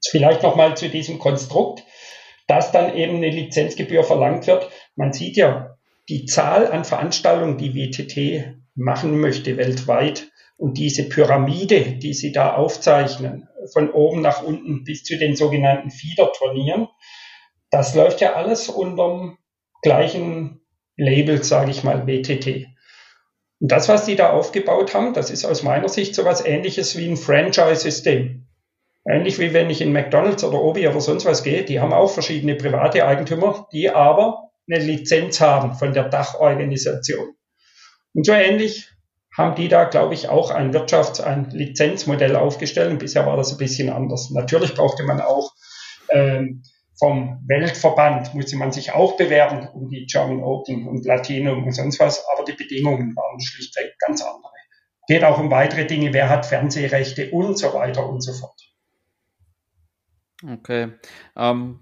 Vielleicht 0.08 0.42
nochmal 0.42 0.76
zu 0.76 0.88
diesem 0.88 1.18
Konstrukt, 1.18 1.82
dass 2.46 2.72
dann 2.72 2.94
eben 2.96 3.16
eine 3.16 3.30
Lizenzgebühr 3.30 4.04
verlangt 4.04 4.46
wird. 4.46 4.70
Man 4.94 5.12
sieht 5.12 5.36
ja 5.36 5.76
die 6.08 6.26
Zahl 6.26 6.70
an 6.70 6.84
Veranstaltungen, 6.84 7.56
die 7.56 7.74
WTT 7.74 8.56
machen 8.74 9.18
möchte 9.18 9.56
weltweit 9.56 10.29
und 10.60 10.76
diese 10.76 11.08
Pyramide, 11.08 11.80
die 11.80 12.12
sie 12.12 12.32
da 12.32 12.54
aufzeichnen, 12.54 13.48
von 13.72 13.90
oben 13.90 14.20
nach 14.20 14.42
unten 14.42 14.84
bis 14.84 15.04
zu 15.04 15.16
den 15.16 15.34
sogenannten 15.34 15.90
Feeder-Turnieren, 15.90 16.86
das 17.70 17.94
läuft 17.94 18.20
ja 18.20 18.34
alles 18.34 18.68
unterm 18.68 19.38
gleichen 19.80 20.60
Label, 20.98 21.42
sage 21.42 21.70
ich 21.70 21.82
mal, 21.82 22.06
WTT. 22.06 22.66
Und 23.58 23.72
das, 23.72 23.88
was 23.88 24.04
die 24.04 24.16
da 24.16 24.32
aufgebaut 24.32 24.92
haben, 24.92 25.14
das 25.14 25.30
ist 25.30 25.46
aus 25.46 25.62
meiner 25.62 25.88
Sicht 25.88 26.14
so 26.14 26.22
etwas 26.22 26.44
ähnliches 26.44 26.96
wie 26.98 27.08
ein 27.08 27.16
Franchise-System. 27.16 28.46
Ähnlich 29.08 29.38
wie 29.38 29.54
wenn 29.54 29.70
ich 29.70 29.80
in 29.80 29.92
McDonalds 29.92 30.44
oder 30.44 30.60
Obi 30.60 30.86
oder 30.86 31.00
sonst 31.00 31.24
was 31.24 31.42
gehe, 31.42 31.64
die 31.64 31.80
haben 31.80 31.94
auch 31.94 32.10
verschiedene 32.10 32.54
private 32.54 33.06
Eigentümer, 33.06 33.66
die 33.72 33.88
aber 33.88 34.50
eine 34.70 34.84
Lizenz 34.84 35.40
haben 35.40 35.72
von 35.72 35.94
der 35.94 36.10
Dachorganisation. 36.10 37.34
Und 38.12 38.26
so 38.26 38.32
ähnlich 38.32 38.90
haben 39.36 39.54
die 39.54 39.68
da, 39.68 39.84
glaube 39.84 40.14
ich, 40.14 40.28
auch 40.28 40.50
ein 40.50 40.72
Wirtschafts-, 40.72 41.22
ein 41.22 41.50
Lizenzmodell 41.50 42.36
aufgestellt. 42.36 42.98
Bisher 42.98 43.26
war 43.26 43.36
das 43.36 43.52
ein 43.52 43.58
bisschen 43.58 43.90
anders. 43.90 44.30
Natürlich 44.30 44.74
brauchte 44.74 45.04
man 45.04 45.20
auch 45.20 45.52
ähm, 46.10 46.62
vom 46.98 47.42
Weltverband, 47.46 48.34
musste 48.34 48.56
man 48.56 48.72
sich 48.72 48.92
auch 48.92 49.16
bewerben 49.16 49.68
um 49.68 49.88
die 49.88 50.06
German 50.06 50.42
Open 50.42 50.86
und 50.86 51.02
Platinum 51.02 51.64
und 51.64 51.72
sonst 51.72 51.98
was. 52.00 52.24
Aber 52.28 52.44
die 52.44 52.52
Bedingungen 52.52 53.16
waren 53.16 53.40
schlichtweg 53.40 53.94
ganz 53.98 54.22
andere. 54.22 54.52
Geht 55.08 55.24
auch 55.24 55.38
um 55.38 55.50
weitere 55.50 55.86
Dinge, 55.86 56.12
wer 56.12 56.28
hat 56.28 56.46
Fernsehrechte 56.46 57.30
und 57.30 57.58
so 57.58 57.72
weiter 57.72 58.08
und 58.08 58.20
so 58.20 58.32
fort. 58.32 58.60
Okay. 60.46 60.92
Ähm, 61.36 61.80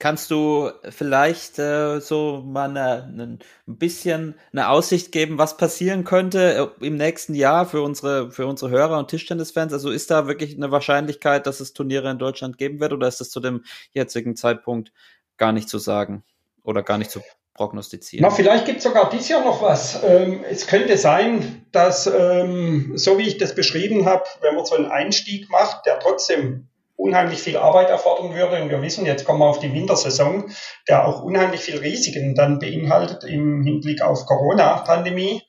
kannst 0.00 0.30
du 0.30 0.70
vielleicht 0.88 1.60
äh, 1.60 2.00
so 2.00 2.42
mal 2.44 2.70
eine, 2.70 3.04
eine, 3.04 3.38
ein 3.68 3.78
bisschen 3.78 4.34
eine 4.52 4.70
Aussicht 4.70 5.12
geben, 5.12 5.38
was 5.38 5.56
passieren 5.56 6.02
könnte 6.02 6.72
äh, 6.80 6.86
im 6.86 6.96
nächsten 6.96 7.34
Jahr 7.34 7.66
für 7.66 7.82
unsere, 7.82 8.32
für 8.32 8.46
unsere 8.46 8.70
Hörer 8.70 8.98
und 8.98 9.08
Tischtennisfans? 9.08 9.72
Also 9.72 9.90
ist 9.90 10.10
da 10.10 10.26
wirklich 10.26 10.56
eine 10.56 10.72
Wahrscheinlichkeit, 10.72 11.46
dass 11.46 11.60
es 11.60 11.74
Turniere 11.74 12.10
in 12.10 12.18
Deutschland 12.18 12.58
geben 12.58 12.80
wird 12.80 12.92
oder 12.92 13.06
ist 13.06 13.20
das 13.20 13.30
zu 13.30 13.38
dem 13.38 13.64
jetzigen 13.92 14.34
Zeitpunkt 14.34 14.90
gar 15.36 15.52
nicht 15.52 15.68
zu 15.68 15.78
sagen 15.78 16.24
oder 16.64 16.82
gar 16.82 16.98
nicht 16.98 17.10
zu 17.10 17.20
prognostizieren? 17.52 18.22
Na, 18.22 18.34
vielleicht 18.34 18.64
gibt 18.64 18.78
es 18.78 18.84
sogar 18.84 19.10
dieses 19.10 19.28
Jahr 19.28 19.44
noch 19.44 19.60
was. 19.60 20.02
Ähm, 20.02 20.42
es 20.48 20.66
könnte 20.66 20.96
sein, 20.96 21.66
dass, 21.72 22.06
ähm, 22.06 22.96
so 22.96 23.18
wie 23.18 23.28
ich 23.28 23.36
das 23.36 23.54
beschrieben 23.54 24.06
habe, 24.06 24.24
wenn 24.40 24.54
man 24.54 24.64
so 24.64 24.76
einen 24.76 24.90
Einstieg 24.90 25.50
macht, 25.50 25.84
der 25.84 26.00
trotzdem 26.00 26.69
unheimlich 27.00 27.40
viel 27.40 27.56
Arbeit 27.56 27.88
erfordern 27.88 28.34
würde. 28.34 28.62
Und 28.62 28.70
wir 28.70 28.82
wissen, 28.82 29.06
jetzt 29.06 29.24
kommen 29.24 29.40
wir 29.40 29.46
auf 29.46 29.58
die 29.58 29.72
Wintersaison, 29.72 30.52
der 30.88 31.06
auch 31.06 31.22
unheimlich 31.22 31.60
viel 31.60 31.78
Risiken 31.78 32.34
dann 32.34 32.58
beinhaltet 32.58 33.24
im 33.24 33.62
Hinblick 33.62 34.02
auf 34.02 34.26
Corona-Pandemie. 34.26 35.42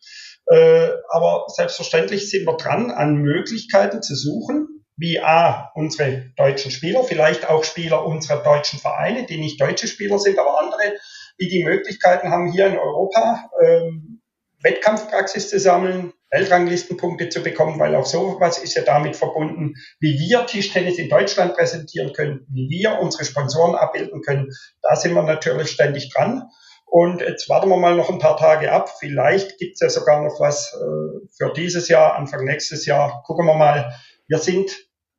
Äh, 0.47 0.87
aber 1.09 1.45
selbstverständlich 1.47 2.29
sind 2.29 2.45
wir 2.45 2.57
dran, 2.57 2.91
an 2.91 3.15
Möglichkeiten 3.15 4.01
zu 4.01 4.15
suchen, 4.15 4.83
wie 4.97 5.19
A, 5.19 5.71
unsere 5.75 6.31
deutschen 6.35 6.71
Spieler, 6.71 7.03
vielleicht 7.03 7.49
auch 7.49 7.63
Spieler 7.63 8.05
unserer 8.05 8.43
deutschen 8.43 8.79
Vereine, 8.79 9.25
die 9.25 9.37
nicht 9.37 9.59
deutsche 9.59 9.87
Spieler 9.87 10.19
sind, 10.19 10.39
aber 10.39 10.59
andere, 10.59 10.95
die 11.39 11.47
die 11.47 11.63
Möglichkeiten 11.63 12.29
haben, 12.29 12.51
hier 12.51 12.67
in 12.67 12.77
Europa 12.77 13.49
ähm, 13.63 14.21
Wettkampfpraxis 14.61 15.49
zu 15.49 15.59
sammeln, 15.59 16.13
Weltranglistenpunkte 16.31 17.29
zu 17.29 17.43
bekommen, 17.43 17.79
weil 17.79 17.95
auch 17.95 18.05
sowas 18.05 18.57
ist 18.57 18.75
ja 18.75 18.83
damit 18.83 19.15
verbunden, 19.15 19.75
wie 19.99 20.17
wir 20.17 20.45
Tischtennis 20.45 20.97
in 20.97 21.09
Deutschland 21.09 21.55
präsentieren 21.55 22.13
können, 22.13 22.47
wie 22.49 22.69
wir 22.69 22.99
unsere 22.99 23.25
Sponsoren 23.25 23.75
abbilden 23.75 24.21
können. 24.21 24.49
Da 24.81 24.95
sind 24.95 25.13
wir 25.13 25.23
natürlich 25.23 25.71
ständig 25.71 26.11
dran. 26.13 26.49
Und 26.85 27.21
jetzt 27.21 27.47
warten 27.47 27.69
wir 27.69 27.77
mal 27.77 27.95
noch 27.95 28.09
ein 28.09 28.19
paar 28.19 28.35
Tage 28.35 28.71
ab. 28.71 28.89
Vielleicht 28.99 29.57
gibt 29.57 29.75
es 29.75 29.79
ja 29.79 29.89
sogar 29.89 30.21
noch 30.21 30.39
was 30.39 30.73
äh, 30.73 31.27
für 31.37 31.53
dieses 31.53 31.87
Jahr, 31.87 32.15
Anfang 32.15 32.43
nächstes 32.43 32.85
Jahr. 32.85 33.23
Gucken 33.25 33.45
wir 33.45 33.55
mal. 33.55 33.93
Wir 34.27 34.39
sind, 34.39 34.71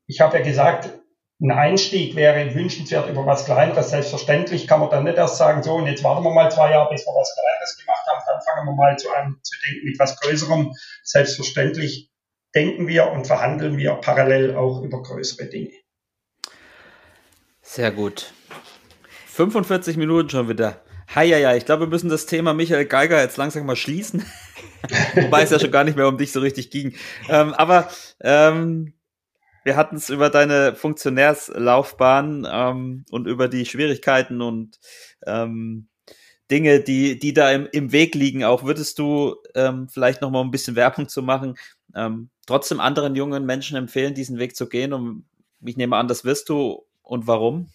ich 0.07 0.21
habe 0.21 0.39
ja 0.39 0.45
gesagt, 0.45 0.91
ein 1.41 1.51
Einstieg 1.51 2.15
wäre 2.15 2.55
wünschenswert 2.55 3.09
über 3.09 3.27
was 3.27 3.47
Kleineres. 3.47 3.91
Selbstverständlich 3.91 4.69
kann 4.69 4.81
man 4.81 4.91
dann 4.91 5.05
nicht 5.05 5.17
erst 5.17 5.39
sagen, 5.39 5.63
so, 5.63 5.75
und 5.75 5.87
jetzt 5.87 6.05
warten 6.05 6.23
wir 6.23 6.33
mal 6.33 6.51
zwei 6.51 6.71
Jahre, 6.71 6.91
bis 6.91 7.05
wir 7.05 7.13
was 7.13 7.35
Kleineres 7.35 7.79
gemacht 7.79 8.02
haben, 8.33 8.39
dann 8.39 8.41
fangen 8.41 8.69
wir 8.69 8.75
mal 8.75 8.97
zu 8.99 9.11
an 9.11 9.37
zu 9.43 9.57
denken 9.67 9.87
mit 9.87 9.99
was 9.99 10.19
Größerem. 10.21 10.73
Selbstverständlich 11.03 12.11
denken 12.55 12.87
wir 12.89 13.11
und 13.11 13.27
verhandeln 13.27 13.79
wir 13.79 13.95
parallel 13.95 14.55
auch 14.57 14.83
über 14.83 15.03
größere 15.03 15.47
Dinge. 15.47 15.73
Sehr 17.63 17.91
gut. 17.91 18.33
45 19.29 19.97
Minuten 19.97 20.29
schon 20.29 20.49
wieder. 20.49 20.83
Hi, 21.15 21.27
ja, 21.27 21.39
ja, 21.39 21.55
ich 21.55 21.65
glaube, 21.65 21.85
wir 21.85 21.89
müssen 21.89 22.11
das 22.11 22.27
Thema 22.27 22.55
Michael 22.55 22.87
Geiger 22.87 23.21
jetzt 23.21 23.37
langsam 23.37 23.67
mal 23.67 23.77
schließen. 23.77 24.25
Wobei 25.15 25.43
es 25.43 25.51
ja 25.51 25.59
schon 25.59 25.71
gar 25.71 25.85
nicht 25.85 25.97
mehr 25.97 26.09
um 26.09 26.19
dich 26.19 26.33
so 26.33 26.41
richtig 26.41 26.71
ging. 26.71 26.95
Ähm, 27.29 27.55
aber 27.55 27.89
ähm, 28.21 28.95
wir 29.65 29.77
hatten 29.77 29.97
es 29.97 30.11
über 30.11 30.29
deine 30.29 30.75
Funktionärslaufbahn 30.75 32.47
ähm, 32.51 33.05
und 33.11 33.27
über 33.27 33.49
die 33.49 33.65
Schwierigkeiten 33.65 34.43
und 34.43 34.79
ähm, 35.27 35.89
Dinge, 36.51 36.81
die, 36.81 37.19
die 37.19 37.33
da 37.33 37.51
im, 37.51 37.69
im 37.73 37.93
Weg 37.93 38.15
liegen. 38.15 38.45
Auch 38.45 38.65
würdest 38.65 38.99
du 38.99 39.37
ähm, 39.55 39.89
vielleicht 39.89 40.21
noch 40.21 40.31
mal 40.31 40.43
ein 40.43 40.51
bisschen 40.51 40.77
Werbung 40.77 41.09
zu 41.09 41.23
machen, 41.23 41.57
ähm, 41.95 42.31
trotzdem 42.47 42.81
anderen 42.81 43.15
jungen 43.15 43.47
Menschen 43.47 43.77
empfehlen, 43.77 44.15
diesen 44.15 44.39
Weg 44.39 44.57
zu 44.57 44.69
gehen? 44.69 44.93
Und 44.93 45.25
ich 45.65 45.77
nehme 45.77 45.97
an, 45.97 46.09
das 46.09 46.25
wirst 46.25 46.49
du. 46.49 46.85
Und 47.03 47.27
warum? 47.27 47.69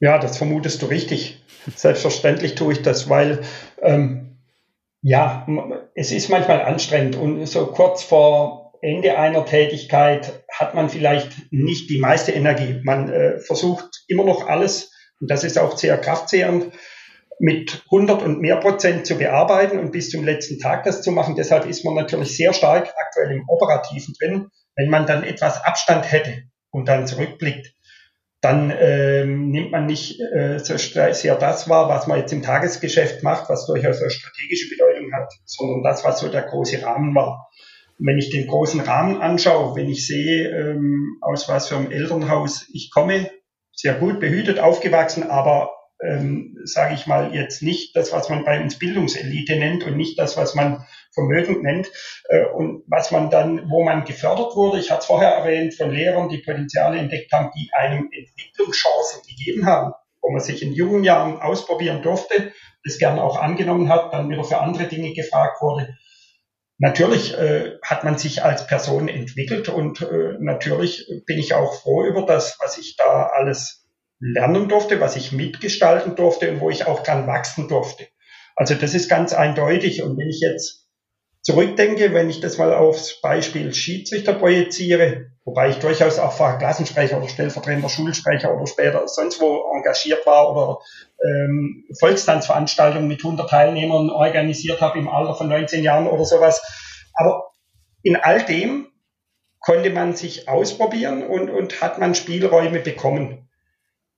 Ja, 0.00 0.18
das 0.18 0.38
vermutest 0.38 0.82
du 0.82 0.86
richtig. 0.86 1.42
Selbstverständlich 1.74 2.54
tue 2.54 2.72
ich 2.72 2.82
das, 2.82 3.08
weil 3.08 3.40
ähm, 3.82 4.38
ja, 5.02 5.46
es 5.94 6.12
ist 6.12 6.28
manchmal 6.28 6.62
anstrengend 6.62 7.16
und 7.16 7.46
so 7.46 7.66
kurz 7.66 8.02
vor 8.02 8.72
Ende 8.80 9.18
einer 9.18 9.44
Tätigkeit 9.44 10.44
hat 10.52 10.74
man 10.74 10.88
vielleicht 10.88 11.52
nicht 11.52 11.90
die 11.90 11.98
meiste 11.98 12.32
Energie. 12.32 12.80
Man 12.84 13.08
äh, 13.08 13.38
versucht 13.40 14.04
immer 14.06 14.24
noch 14.24 14.46
alles, 14.46 14.92
und 15.20 15.30
das 15.30 15.44
ist 15.44 15.58
auch 15.58 15.76
sehr 15.76 15.98
kraftzehrend, 15.98 16.72
mit 17.38 17.82
100 17.86 18.22
und 18.22 18.40
mehr 18.40 18.56
Prozent 18.56 19.06
zu 19.06 19.16
bearbeiten 19.16 19.78
und 19.78 19.92
bis 19.92 20.10
zum 20.10 20.24
letzten 20.24 20.58
Tag 20.58 20.84
das 20.84 21.02
zu 21.02 21.12
machen. 21.12 21.36
Deshalb 21.36 21.66
ist 21.66 21.84
man 21.84 21.94
natürlich 21.94 22.36
sehr 22.36 22.52
stark 22.52 22.92
aktuell 22.96 23.32
im 23.32 23.48
Operativen 23.48 24.14
drin. 24.18 24.48
Wenn 24.76 24.90
man 24.90 25.06
dann 25.06 25.24
etwas 25.24 25.64
Abstand 25.64 26.10
hätte 26.10 26.42
und 26.70 26.88
dann 26.88 27.06
zurückblickt, 27.06 27.74
dann 28.40 28.72
ähm, 28.76 29.50
nimmt 29.50 29.72
man 29.72 29.86
nicht 29.86 30.20
äh, 30.20 30.58
so 30.58 30.76
sehr 30.76 31.34
das 31.36 31.68
wahr, 31.68 31.88
was 31.88 32.06
man 32.06 32.18
jetzt 32.18 32.32
im 32.32 32.42
Tagesgeschäft 32.42 33.22
macht, 33.22 33.48
was 33.48 33.66
durchaus 33.66 34.00
eine 34.00 34.10
strategische 34.10 34.68
Bedeutung 34.68 35.12
hat, 35.12 35.32
sondern 35.44 35.82
das, 35.82 36.04
was 36.04 36.20
so 36.20 36.28
der 36.28 36.42
große 36.42 36.82
Rahmen 36.82 37.14
war 37.14 37.48
wenn 37.98 38.18
ich 38.18 38.30
den 38.30 38.46
großen 38.46 38.80
Rahmen 38.80 39.20
anschaue, 39.20 39.74
wenn 39.74 39.88
ich 39.88 40.06
sehe, 40.06 40.48
ähm, 40.50 41.18
aus 41.20 41.48
was 41.48 41.68
für 41.68 41.76
einem 41.76 41.90
Elternhaus 41.90 42.68
ich 42.72 42.90
komme, 42.92 43.30
sehr 43.72 43.94
gut 43.94 44.20
behütet, 44.20 44.58
aufgewachsen, 44.58 45.24
aber 45.24 45.70
ähm, 46.02 46.56
sage 46.64 46.94
ich 46.94 47.06
mal 47.06 47.34
jetzt 47.34 47.62
nicht 47.62 47.96
das, 47.96 48.12
was 48.12 48.28
man 48.28 48.44
bei 48.44 48.60
uns 48.60 48.78
Bildungselite 48.78 49.56
nennt 49.56 49.84
und 49.84 49.96
nicht 49.96 50.18
das, 50.18 50.36
was 50.36 50.54
man 50.54 50.86
vermögend 51.12 51.62
nennt 51.62 51.90
äh, 52.28 52.44
und 52.44 52.84
was 52.86 53.10
man 53.10 53.30
dann, 53.30 53.68
wo 53.70 53.84
man 53.84 54.04
gefördert 54.04 54.54
wurde. 54.54 54.78
Ich 54.78 54.90
hatte 54.90 55.00
es 55.00 55.06
vorher 55.06 55.30
erwähnt 55.30 55.74
von 55.74 55.90
Lehrern, 55.90 56.28
die 56.28 56.38
Potenziale 56.38 56.98
entdeckt 56.98 57.32
haben, 57.32 57.50
die 57.56 57.70
einem 57.72 58.08
Entwicklungschancen 58.12 59.22
gegeben 59.28 59.66
haben, 59.66 59.92
wo 60.22 60.30
man 60.30 60.40
sich 60.40 60.62
in 60.62 60.72
jungen 60.72 61.04
Jahren 61.04 61.40
ausprobieren 61.40 62.02
durfte 62.02 62.52
das 62.84 62.98
gern 62.98 63.18
auch 63.18 63.36
angenommen 63.36 63.88
hat, 63.88 64.12
dann 64.12 64.30
wieder 64.30 64.44
für 64.44 64.58
andere 64.58 64.84
Dinge 64.84 65.12
gefragt 65.12 65.60
wurde. 65.60 65.96
Natürlich 66.78 67.36
äh, 67.36 67.76
hat 67.82 68.04
man 68.04 68.18
sich 68.18 68.44
als 68.44 68.66
Person 68.66 69.08
entwickelt 69.08 69.68
und 69.68 70.00
äh, 70.00 70.36
natürlich 70.38 71.06
bin 71.26 71.38
ich 71.38 71.54
auch 71.54 71.74
froh 71.74 72.04
über 72.04 72.22
das, 72.22 72.56
was 72.60 72.78
ich 72.78 72.96
da 72.96 73.26
alles 73.26 73.77
lernen 74.20 74.68
durfte, 74.68 75.00
was 75.00 75.16
ich 75.16 75.32
mitgestalten 75.32 76.16
durfte 76.16 76.50
und 76.50 76.60
wo 76.60 76.70
ich 76.70 76.86
auch 76.86 77.02
dran 77.02 77.26
wachsen 77.26 77.68
durfte. 77.68 78.06
Also 78.56 78.74
das 78.74 78.94
ist 78.94 79.08
ganz 79.08 79.32
eindeutig. 79.32 80.02
Und 80.02 80.18
wenn 80.18 80.28
ich 80.28 80.40
jetzt 80.40 80.88
zurückdenke, 81.42 82.12
wenn 82.12 82.28
ich 82.28 82.40
das 82.40 82.58
mal 82.58 82.74
aufs 82.74 83.20
Beispiel 83.20 83.72
Schiedsrichter 83.72 84.34
projiziere, 84.34 85.30
wobei 85.44 85.70
ich 85.70 85.76
durchaus 85.76 86.18
auch 86.18 86.36
Klassensprecher 86.58 87.18
oder 87.18 87.28
stellvertretender 87.28 87.88
Schulsprecher 87.88 88.54
oder 88.54 88.66
später 88.66 89.06
sonst 89.06 89.40
wo 89.40 89.72
engagiert 89.76 90.26
war 90.26 90.50
oder 90.50 90.78
ähm, 91.24 91.84
Volkstanzveranstaltungen 92.00 93.08
mit 93.08 93.24
100 93.24 93.48
Teilnehmern 93.48 94.10
organisiert 94.10 94.80
habe 94.80 94.98
im 94.98 95.08
Alter 95.08 95.36
von 95.36 95.48
19 95.48 95.82
Jahren 95.84 96.08
oder 96.08 96.24
sowas. 96.24 96.60
Aber 97.14 97.52
in 98.02 98.16
all 98.16 98.44
dem 98.44 98.88
konnte 99.60 99.90
man 99.90 100.14
sich 100.14 100.48
ausprobieren 100.48 101.22
und, 101.22 101.50
und 101.50 101.80
hat 101.80 101.98
man 101.98 102.14
Spielräume 102.14 102.80
bekommen. 102.80 103.47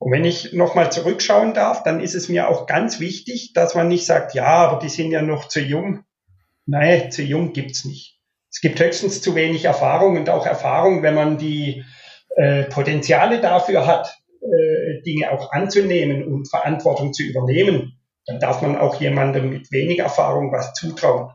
Und 0.00 0.12
wenn 0.12 0.24
ich 0.24 0.54
nochmal 0.54 0.90
zurückschauen 0.90 1.52
darf, 1.52 1.82
dann 1.82 2.00
ist 2.00 2.14
es 2.14 2.30
mir 2.30 2.48
auch 2.48 2.64
ganz 2.66 3.00
wichtig, 3.00 3.52
dass 3.52 3.74
man 3.74 3.88
nicht 3.88 4.06
sagt, 4.06 4.32
ja, 4.32 4.46
aber 4.46 4.80
die 4.80 4.88
sind 4.88 5.10
ja 5.10 5.20
noch 5.20 5.46
zu 5.46 5.60
jung. 5.60 6.04
Nein, 6.64 7.12
zu 7.12 7.22
jung 7.22 7.52
gibt's 7.52 7.84
nicht. 7.84 8.18
Es 8.50 8.62
gibt 8.62 8.80
höchstens 8.80 9.20
zu 9.20 9.34
wenig 9.34 9.66
Erfahrung 9.66 10.16
und 10.16 10.30
auch 10.30 10.46
Erfahrung, 10.46 11.02
wenn 11.02 11.14
man 11.14 11.36
die 11.36 11.84
äh, 12.36 12.62
Potenziale 12.64 13.42
dafür 13.42 13.86
hat, 13.86 14.18
äh, 14.40 15.02
Dinge 15.02 15.32
auch 15.32 15.52
anzunehmen 15.52 16.24
und 16.24 16.48
Verantwortung 16.48 17.12
zu 17.12 17.22
übernehmen, 17.22 18.00
dann 18.24 18.40
darf 18.40 18.62
man 18.62 18.78
auch 18.78 18.98
jemandem 19.02 19.50
mit 19.50 19.70
wenig 19.70 19.98
Erfahrung 19.98 20.50
was 20.50 20.72
zutrauen. 20.72 21.30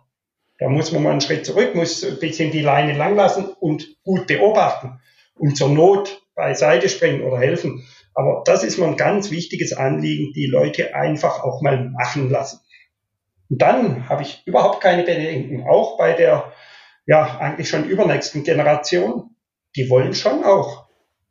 Da 0.57 0.69
muss 0.69 0.91
man 0.91 1.03
mal 1.03 1.11
einen 1.11 1.21
Schritt 1.21 1.45
zurück, 1.45 1.75
muss 1.75 2.03
ein 2.03 2.17
bisschen 2.17 2.49
die 2.49 2.61
Leine 2.61 2.97
lang 2.97 3.15
lassen 3.15 3.45
und 3.59 4.01
gut 4.03 4.25
beobachten 4.25 4.99
und 5.35 5.55
zur 5.55 5.69
Not 5.69 6.23
beiseite 6.33 6.89
springen 6.89 7.21
oder 7.21 7.37
helfen. 7.37 7.85
Aber 8.15 8.43
das 8.45 8.63
ist 8.63 8.77
mir 8.77 8.85
ein 8.85 8.97
ganz 8.97 9.29
wichtiges 9.29 9.73
Anliegen, 9.73 10.33
die 10.33 10.47
Leute 10.47 10.95
einfach 10.95 11.43
auch 11.43 11.61
mal 11.61 11.89
machen 11.89 12.29
lassen. 12.29 12.61
Und 13.49 13.61
dann 13.61 14.09
habe 14.09 14.23
ich 14.23 14.41
überhaupt 14.45 14.81
keine 14.81 15.03
Bedenken, 15.03 15.67
auch 15.67 15.97
bei 15.97 16.13
der 16.13 16.51
ja 17.05 17.37
eigentlich 17.39 17.69
schon 17.69 17.87
übernächsten 17.87 18.43
Generation. 18.43 19.35
Die 19.75 19.89
wollen 19.89 20.13
schon 20.15 20.43
auch. 20.43 20.85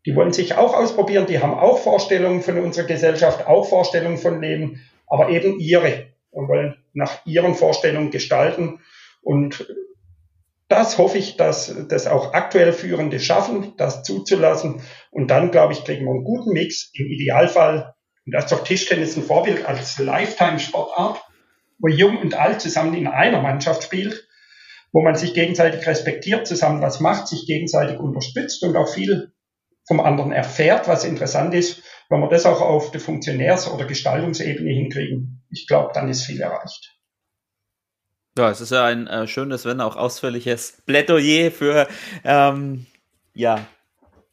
Die 0.06 0.14
wollen 0.14 0.32
sich 0.32 0.54
auch 0.54 0.74
ausprobieren, 0.74 1.26
die 1.26 1.40
haben 1.40 1.54
auch 1.54 1.78
Vorstellungen 1.78 2.42
von 2.42 2.58
unserer 2.58 2.86
Gesellschaft, 2.86 3.46
auch 3.46 3.66
Vorstellungen 3.66 4.18
von 4.18 4.42
Leben, 4.42 4.82
aber 5.06 5.30
eben 5.30 5.58
ihre 5.58 6.08
und 6.30 6.48
wollen 6.48 6.76
nach 6.92 7.24
ihren 7.24 7.54
Vorstellungen 7.54 8.10
gestalten. 8.10 8.80
Und 9.22 9.66
das 10.68 10.98
hoffe 10.98 11.18
ich, 11.18 11.36
dass 11.36 11.74
das 11.88 12.06
auch 12.06 12.32
aktuell 12.32 12.72
Führende 12.72 13.20
schaffen, 13.20 13.74
das 13.76 14.02
zuzulassen. 14.02 14.82
Und 15.10 15.30
dann, 15.30 15.50
glaube 15.50 15.72
ich, 15.72 15.84
kriegen 15.84 16.04
wir 16.04 16.12
einen 16.12 16.24
guten 16.24 16.52
Mix. 16.52 16.90
Im 16.94 17.06
Idealfall, 17.06 17.94
und 18.26 18.34
da 18.34 18.38
ist 18.38 18.50
doch 18.50 18.64
Tischtennis 18.64 19.16
ein 19.16 19.22
Vorbild 19.22 19.66
als 19.66 19.98
Lifetime-Sportart, 19.98 21.22
wo 21.78 21.88
Jung 21.88 22.18
und 22.18 22.34
Alt 22.34 22.60
zusammen 22.60 22.94
in 22.94 23.06
einer 23.06 23.42
Mannschaft 23.42 23.82
spielt, 23.84 24.26
wo 24.92 25.02
man 25.02 25.16
sich 25.16 25.34
gegenseitig 25.34 25.86
respektiert, 25.86 26.46
zusammen 26.46 26.80
was 26.80 27.00
macht, 27.00 27.28
sich 27.28 27.46
gegenseitig 27.46 27.98
unterstützt 27.98 28.62
und 28.62 28.76
auch 28.76 28.88
viel 28.88 29.32
vom 29.86 30.00
anderen 30.00 30.32
erfährt, 30.32 30.88
was 30.88 31.04
interessant 31.04 31.52
ist, 31.52 31.82
wenn 32.08 32.20
wir 32.20 32.28
das 32.28 32.46
auch 32.46 32.60
auf 32.62 32.90
der 32.90 33.00
Funktionärs- 33.00 33.70
oder 33.70 33.84
Gestaltungsebene 33.84 34.70
hinkriegen. 34.70 35.44
Ich 35.50 35.66
glaube, 35.66 35.90
dann 35.92 36.08
ist 36.08 36.24
viel 36.24 36.40
erreicht. 36.40 36.93
Ja, 38.36 38.50
es 38.50 38.60
ist 38.60 38.72
ja 38.72 38.84
ein 38.84 39.06
äh, 39.06 39.26
schönes, 39.28 39.64
wenn 39.64 39.80
auch 39.80 39.96
ausführliches 39.96 40.82
Plädoyer 40.86 41.52
für 41.52 41.86
ähm, 42.24 42.86
ja, 43.32 43.66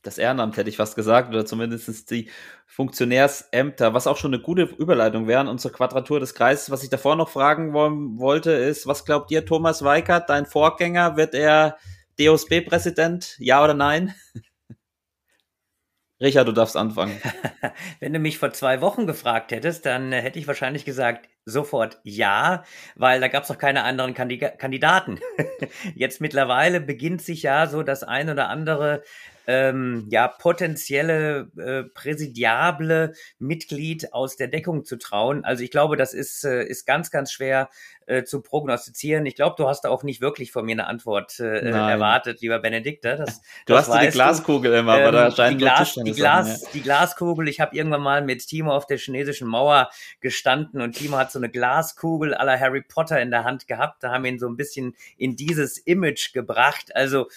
das 0.02 0.18
Ehrenamt, 0.18 0.58
hätte 0.58 0.70
ich 0.70 0.78
fast 0.78 0.95
gesagt, 0.95 1.30
oder 1.30 1.45
zumindest 1.45 2.10
die 2.10 2.30
Funktionärsämter, 2.66 3.93
was 3.93 4.08
auch 4.08 4.18
schon 4.18 4.34
eine 4.34 4.41
gute 4.41 4.64
Überleitung 4.64 5.28
wäre 5.28 5.47
und 5.49 5.62
zur 5.62 5.72
Quadratur 5.72 6.20
des 6.20 6.34
Kreises. 6.34 6.72
Was 6.72 6.84
ich 6.84 6.89
davor 6.89 7.16
noch 7.16 7.30
fragen 7.30 7.74
wollen, 7.74 8.18
wollte, 8.18 8.52
ist, 8.52 8.88
was 8.88 9.06
glaubt 9.06 9.30
ihr, 9.32 9.45
Thomas 9.45 9.84
Weikert, 9.84 10.30
dein 10.30 10.45
Vorgänger, 10.45 11.18
wird 11.18 11.36
er 11.36 11.78
DOSB-Präsident? 12.20 13.36
Ja 13.39 13.64
oder 13.64 13.74
nein? 13.74 14.16
Richard, 16.22 16.47
du 16.47 16.52
darfst 16.52 16.78
anfangen. 16.78 17.20
Wenn 17.99 18.14
du 18.14 18.20
mich 18.20 18.38
vor 18.38 18.52
zwei 18.54 18.82
Wochen 18.82 19.08
gefragt 19.08 19.52
hättest, 19.52 19.86
dann 19.86 20.12
hätte 20.12 20.39
ich 20.39 20.47
wahrscheinlich 20.47 20.86
gesagt, 20.86 21.28
sofort 21.46 22.00
ja, 22.04 22.64
weil 22.96 23.20
da 23.20 23.28
gab 23.28 23.44
es 23.44 23.50
doch 23.50 23.58
keine 23.58 23.84
anderen 23.84 24.14
Kandidaten. 24.14 25.20
Jetzt 25.96 26.22
mittlerweile 26.22 26.82
beginnt 26.82 27.22
sich 27.22 27.44
ja 27.44 27.68
so 27.68 27.84
das 27.84 28.04
ein 28.04 28.30
oder 28.30 28.50
andere 28.50 29.04
ähm, 29.48 30.08
ja, 30.10 30.28
potenzielle 30.28 31.52
äh, 31.58 31.84
präsidiable 31.84 33.14
Mitglied 33.39 34.14
aus 34.14 34.36
der 34.36 34.48
Deckung 34.48 34.86
zu 34.86 34.98
trauen. 34.98 35.44
Also 35.44 35.64
ich 35.64 35.72
glaube, 35.72 35.98
das 35.98 36.14
ist, 36.14 36.44
äh, 36.46 36.64
ist 36.64 36.86
ganz, 36.86 37.10
ganz 37.10 37.32
schwer 37.32 37.70
äh, 38.06 38.24
zu 38.24 38.42
prognostizieren. 38.42 39.26
Ich 39.26 39.36
glaube, 39.36 39.56
du 39.58 39.68
hast 39.68 39.86
auch 39.86 40.04
nicht 40.04 40.22
wirklich 40.22 40.52
von 40.52 40.66
mir 40.66 40.74
eine 40.74 40.88
Antwort 40.88 41.39
äh, 41.39 41.70
erwartet, 41.70 42.42
lieber 42.42 42.60
Benedikt. 42.60 43.04
Das, 43.04 43.42
du 43.66 43.74
das 43.74 43.89
hast 43.89 44.02
die 44.02 44.10
Glaskugel 44.10 44.74
immer, 44.74 44.94
aber 44.94 45.12
da 45.12 45.28
ähm, 45.28 45.34
scheint 45.34 45.54
die, 45.60 45.64
Glas, 45.64 45.94
die, 45.96 46.12
Glas, 46.12 46.62
ja. 46.62 46.68
die 46.74 46.82
Glaskugel. 46.82 47.48
Ich 47.48 47.60
habe 47.60 47.76
irgendwann 47.76 48.02
mal 48.02 48.22
mit 48.22 48.46
Timo 48.46 48.72
auf 48.72 48.86
der 48.86 48.98
chinesischen 48.98 49.48
Mauer 49.48 49.89
gestanden 50.20 50.82
und 50.82 50.96
Timo 50.96 51.18
hat 51.18 51.31
so 51.32 51.40
eine 51.40 51.50
Glaskugel 51.50 52.34
aller 52.34 52.60
Harry 52.60 52.82
Potter 52.82 53.22
in 53.22 53.32
der 53.32 53.44
Hand 53.44 53.68
gehabt. 53.68 54.04
Da 54.04 54.12
haben 54.12 54.24
wir 54.24 54.32
ihn 54.32 54.40
so 54.40 54.48
ein 54.48 54.58
bisschen 54.58 54.96
in 55.18 55.36
dieses 55.36 55.78
Image 55.78 56.34
gebracht. 56.34 56.96
Also 56.96 57.28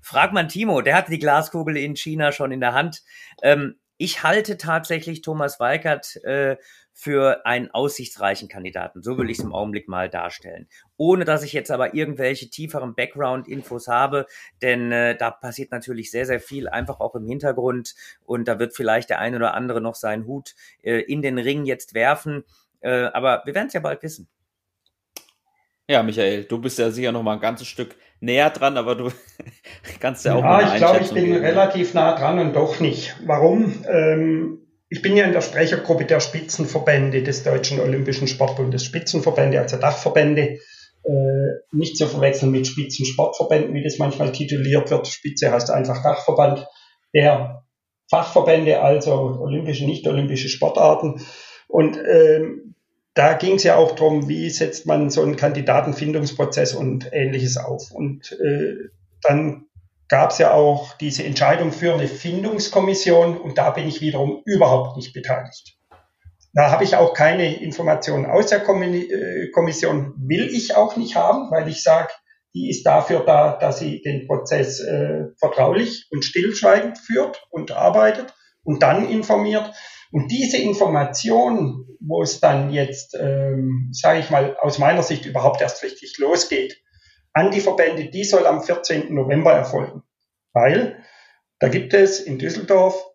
frag 0.00 0.32
man 0.32 0.48
Timo, 0.48 0.80
der 0.80 0.96
hatte 0.96 1.10
die 1.10 1.18
Glaskugel 1.18 1.76
in 1.76 1.96
China 1.96 2.32
schon 2.32 2.52
in 2.52 2.60
der 2.60 2.74
Hand. 2.74 3.02
Ähm, 3.42 3.76
ich 3.98 4.22
halte 4.22 4.56
tatsächlich 4.56 5.22
Thomas 5.22 5.58
Weikert 5.58 6.16
äh, 6.24 6.56
für 7.00 7.46
einen 7.46 7.70
aussichtsreichen 7.70 8.48
Kandidaten. 8.48 9.02
So 9.02 9.18
will 9.18 9.30
ich 9.30 9.38
es 9.38 9.44
im 9.44 9.52
Augenblick 9.52 9.88
mal 9.88 10.08
darstellen. 10.08 10.68
Ohne 10.96 11.24
dass 11.24 11.44
ich 11.44 11.52
jetzt 11.52 11.70
aber 11.70 11.94
irgendwelche 11.94 12.50
tieferen 12.50 12.96
Background-Infos 12.96 13.86
habe, 13.86 14.26
denn 14.62 14.90
äh, 14.90 15.16
da 15.16 15.30
passiert 15.30 15.70
natürlich 15.70 16.10
sehr, 16.10 16.26
sehr 16.26 16.40
viel 16.40 16.68
einfach 16.68 16.98
auch 16.98 17.14
im 17.14 17.24
Hintergrund 17.24 17.94
und 18.24 18.48
da 18.48 18.58
wird 18.58 18.74
vielleicht 18.74 19.10
der 19.10 19.20
ein 19.20 19.34
oder 19.36 19.54
andere 19.54 19.80
noch 19.80 19.94
seinen 19.94 20.26
Hut 20.26 20.56
äh, 20.82 21.00
in 21.00 21.22
den 21.22 21.38
Ring 21.38 21.66
jetzt 21.66 21.94
werfen. 21.94 22.44
Äh, 22.80 23.06
aber 23.12 23.42
wir 23.44 23.54
werden 23.54 23.68
es 23.68 23.74
ja 23.74 23.80
bald 23.80 24.02
wissen. 24.02 24.28
Ja, 25.90 26.02
Michael, 26.02 26.44
du 26.44 26.58
bist 26.58 26.78
ja 26.78 26.90
sicher 26.90 27.12
noch 27.12 27.22
mal 27.22 27.34
ein 27.34 27.40
ganzes 27.40 27.66
Stück 27.66 27.96
näher 28.20 28.50
dran, 28.50 28.76
aber 28.76 28.94
du 28.94 29.10
kannst 30.00 30.24
ja 30.24 30.34
auch. 30.34 30.42
Ja, 30.42 30.74
ich 30.74 30.76
glaube, 30.76 31.00
ich 31.00 31.12
bin 31.12 31.24
geben. 31.24 31.44
relativ 31.44 31.94
nah 31.94 32.14
dran 32.14 32.38
und 32.38 32.54
doch 32.54 32.78
nicht. 32.80 33.16
Warum? 33.24 33.84
Ähm, 33.88 34.66
ich 34.90 35.02
bin 35.02 35.16
ja 35.16 35.24
in 35.24 35.32
der 35.32 35.40
Sprechergruppe 35.40 36.04
der 36.04 36.20
Spitzenverbände 36.20 37.22
des 37.22 37.42
Deutschen 37.42 37.80
Olympischen 37.80 38.28
Sportbundes. 38.28 38.84
Spitzenverbände, 38.84 39.60
also 39.60 39.78
Dachverbände, 39.78 40.58
äh, 41.04 41.52
nicht 41.72 41.96
zu 41.96 42.06
verwechseln 42.06 42.50
mit 42.50 42.66
Spitzensportverbänden, 42.66 43.74
wie 43.74 43.82
das 43.82 43.98
manchmal 43.98 44.32
tituliert 44.32 44.90
wird. 44.90 45.06
Spitze 45.06 45.50
heißt 45.50 45.70
einfach 45.70 46.02
Dachverband 46.02 46.66
der 47.14 47.64
Fachverbände, 48.10 48.80
also 48.80 49.12
olympische, 49.40 49.86
nicht-olympische 49.86 50.48
Sportarten. 50.48 51.20
Und 51.66 51.98
ähm, 51.98 52.67
da 53.18 53.32
ging 53.32 53.56
es 53.56 53.64
ja 53.64 53.74
auch 53.74 53.96
darum, 53.96 54.28
wie 54.28 54.48
setzt 54.48 54.86
man 54.86 55.10
so 55.10 55.22
einen 55.22 55.34
Kandidatenfindungsprozess 55.34 56.72
und 56.72 57.12
ähnliches 57.12 57.56
auf. 57.56 57.90
Und 57.90 58.30
äh, 58.40 58.90
dann 59.22 59.66
gab 60.06 60.30
es 60.30 60.38
ja 60.38 60.52
auch 60.52 60.96
diese 60.98 61.24
Entscheidung 61.24 61.72
für 61.72 61.92
eine 61.92 62.06
Findungskommission 62.06 63.36
und 63.36 63.58
da 63.58 63.70
bin 63.70 63.88
ich 63.88 64.00
wiederum 64.00 64.42
überhaupt 64.44 64.96
nicht 64.96 65.12
beteiligt. 65.14 65.76
Da 66.54 66.70
habe 66.70 66.84
ich 66.84 66.94
auch 66.94 67.12
keine 67.12 67.60
Informationen 67.60 68.24
aus 68.24 68.46
der 68.46 68.60
äh, 68.60 69.50
Kommission, 69.50 70.14
will 70.16 70.46
ich 70.52 70.76
auch 70.76 70.96
nicht 70.96 71.16
haben, 71.16 71.50
weil 71.50 71.66
ich 71.66 71.82
sage, 71.82 72.10
die 72.54 72.70
ist 72.70 72.84
dafür 72.84 73.24
da, 73.26 73.56
dass 73.56 73.80
sie 73.80 74.00
den 74.00 74.28
Prozess 74.28 74.78
äh, 74.78 75.24
vertraulich 75.40 76.06
und 76.12 76.24
stillschweigend 76.24 76.98
führt 76.98 77.44
und 77.50 77.72
arbeitet 77.72 78.32
und 78.68 78.82
dann 78.82 79.08
informiert. 79.08 79.72
Und 80.12 80.30
diese 80.30 80.58
Information, 80.58 81.86
wo 82.00 82.22
es 82.22 82.38
dann 82.38 82.70
jetzt, 82.70 83.16
ähm, 83.18 83.88
sage 83.92 84.20
ich 84.20 84.28
mal, 84.28 84.56
aus 84.60 84.78
meiner 84.78 85.02
Sicht 85.02 85.24
überhaupt 85.24 85.62
erst 85.62 85.82
richtig 85.82 86.18
losgeht, 86.18 86.78
an 87.32 87.50
die 87.50 87.62
Verbände, 87.62 88.10
die 88.10 88.24
soll 88.24 88.46
am 88.46 88.62
14. 88.62 89.14
November 89.14 89.52
erfolgen. 89.52 90.02
Weil 90.52 91.02
da 91.60 91.68
gibt 91.68 91.94
es 91.94 92.20
in 92.20 92.38
Düsseldorf, 92.38 93.06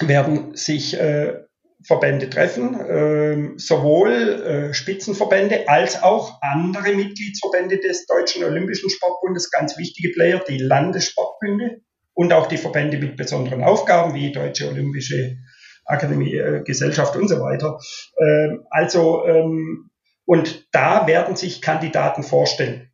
werden 0.00 0.56
sich 0.56 0.98
äh, 0.98 1.42
Verbände 1.84 2.30
treffen, 2.30 2.80
äh, 2.80 3.58
sowohl 3.58 4.12
äh, 4.12 4.74
Spitzenverbände 4.74 5.68
als 5.68 6.02
auch 6.02 6.40
andere 6.40 6.94
Mitgliedsverbände 6.94 7.80
des 7.80 8.06
Deutschen 8.06 8.44
Olympischen 8.44 8.88
Sportbundes, 8.88 9.50
ganz 9.50 9.76
wichtige 9.76 10.14
Player, 10.14 10.42
die 10.48 10.58
Landessportbünde 10.58 11.82
und 12.16 12.32
auch 12.32 12.48
die 12.48 12.56
Verbände 12.56 12.98
mit 12.98 13.16
besonderen 13.16 13.62
Aufgaben 13.62 14.14
wie 14.14 14.32
Deutsche 14.32 14.68
Olympische 14.68 15.36
Akademie, 15.84 16.34
äh, 16.34 16.62
Gesellschaft 16.64 17.14
und 17.14 17.28
so 17.28 17.40
weiter. 17.40 17.78
Ähm, 18.18 18.66
also 18.70 19.24
ähm, 19.24 19.90
Und 20.24 20.66
da 20.72 21.06
werden 21.06 21.36
sich 21.36 21.62
Kandidaten 21.62 22.24
vorstellen, 22.24 22.90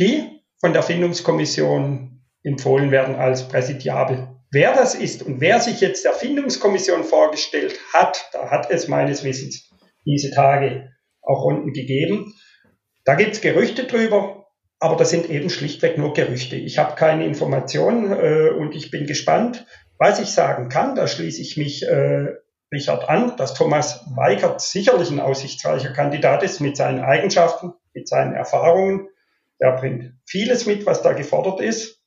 die 0.00 0.42
von 0.58 0.72
der 0.72 0.82
Findungskommission 0.82 2.22
empfohlen 2.42 2.90
werden 2.90 3.14
als 3.14 3.46
präsidiabel. 3.46 4.28
Wer 4.50 4.74
das 4.74 4.96
ist 4.96 5.22
und 5.22 5.40
wer 5.40 5.60
sich 5.60 5.80
jetzt 5.80 6.04
der 6.04 6.14
Findungskommission 6.14 7.04
vorgestellt 7.04 7.78
hat, 7.92 8.28
da 8.32 8.50
hat 8.50 8.70
es 8.70 8.88
meines 8.88 9.22
Wissens 9.22 9.70
diese 10.04 10.32
Tage 10.32 10.90
auch 11.22 11.44
Runden 11.44 11.72
gegeben. 11.72 12.34
Da 13.04 13.14
gibt 13.14 13.34
es 13.34 13.40
Gerüchte 13.40 13.84
drüber, 13.84 14.39
aber 14.80 14.96
das 14.96 15.10
sind 15.10 15.28
eben 15.28 15.50
schlichtweg 15.50 15.98
nur 15.98 16.14
Gerüchte. 16.14 16.56
Ich 16.56 16.78
habe 16.78 16.96
keine 16.96 17.26
Informationen 17.26 18.12
äh, 18.12 18.48
und 18.50 18.74
ich 18.74 18.90
bin 18.90 19.06
gespannt. 19.06 19.66
Was 19.98 20.18
ich 20.18 20.30
sagen 20.30 20.70
kann, 20.70 20.94
da 20.94 21.06
schließe 21.06 21.40
ich 21.42 21.58
mich 21.58 21.86
äh, 21.86 22.34
Richard 22.72 23.08
an, 23.08 23.36
dass 23.36 23.52
Thomas 23.52 24.06
Weigert 24.16 24.62
sicherlich 24.62 25.10
ein 25.10 25.20
aussichtsreicher 25.20 25.92
Kandidat 25.92 26.42
ist 26.42 26.60
mit 26.60 26.78
seinen 26.78 27.00
Eigenschaften, 27.00 27.74
mit 27.92 28.08
seinen 28.08 28.32
Erfahrungen. 28.32 29.08
Er 29.58 29.72
bringt 29.72 30.14
vieles 30.24 30.64
mit, 30.64 30.86
was 30.86 31.02
da 31.02 31.12
gefordert 31.12 31.60
ist. 31.60 32.00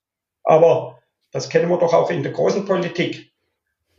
Aber 0.44 1.00
das 1.32 1.50
kennen 1.50 1.70
wir 1.70 1.78
doch 1.78 1.94
auch 1.94 2.10
in 2.10 2.24
der 2.24 2.32
großen 2.32 2.66
Politik. 2.66 3.32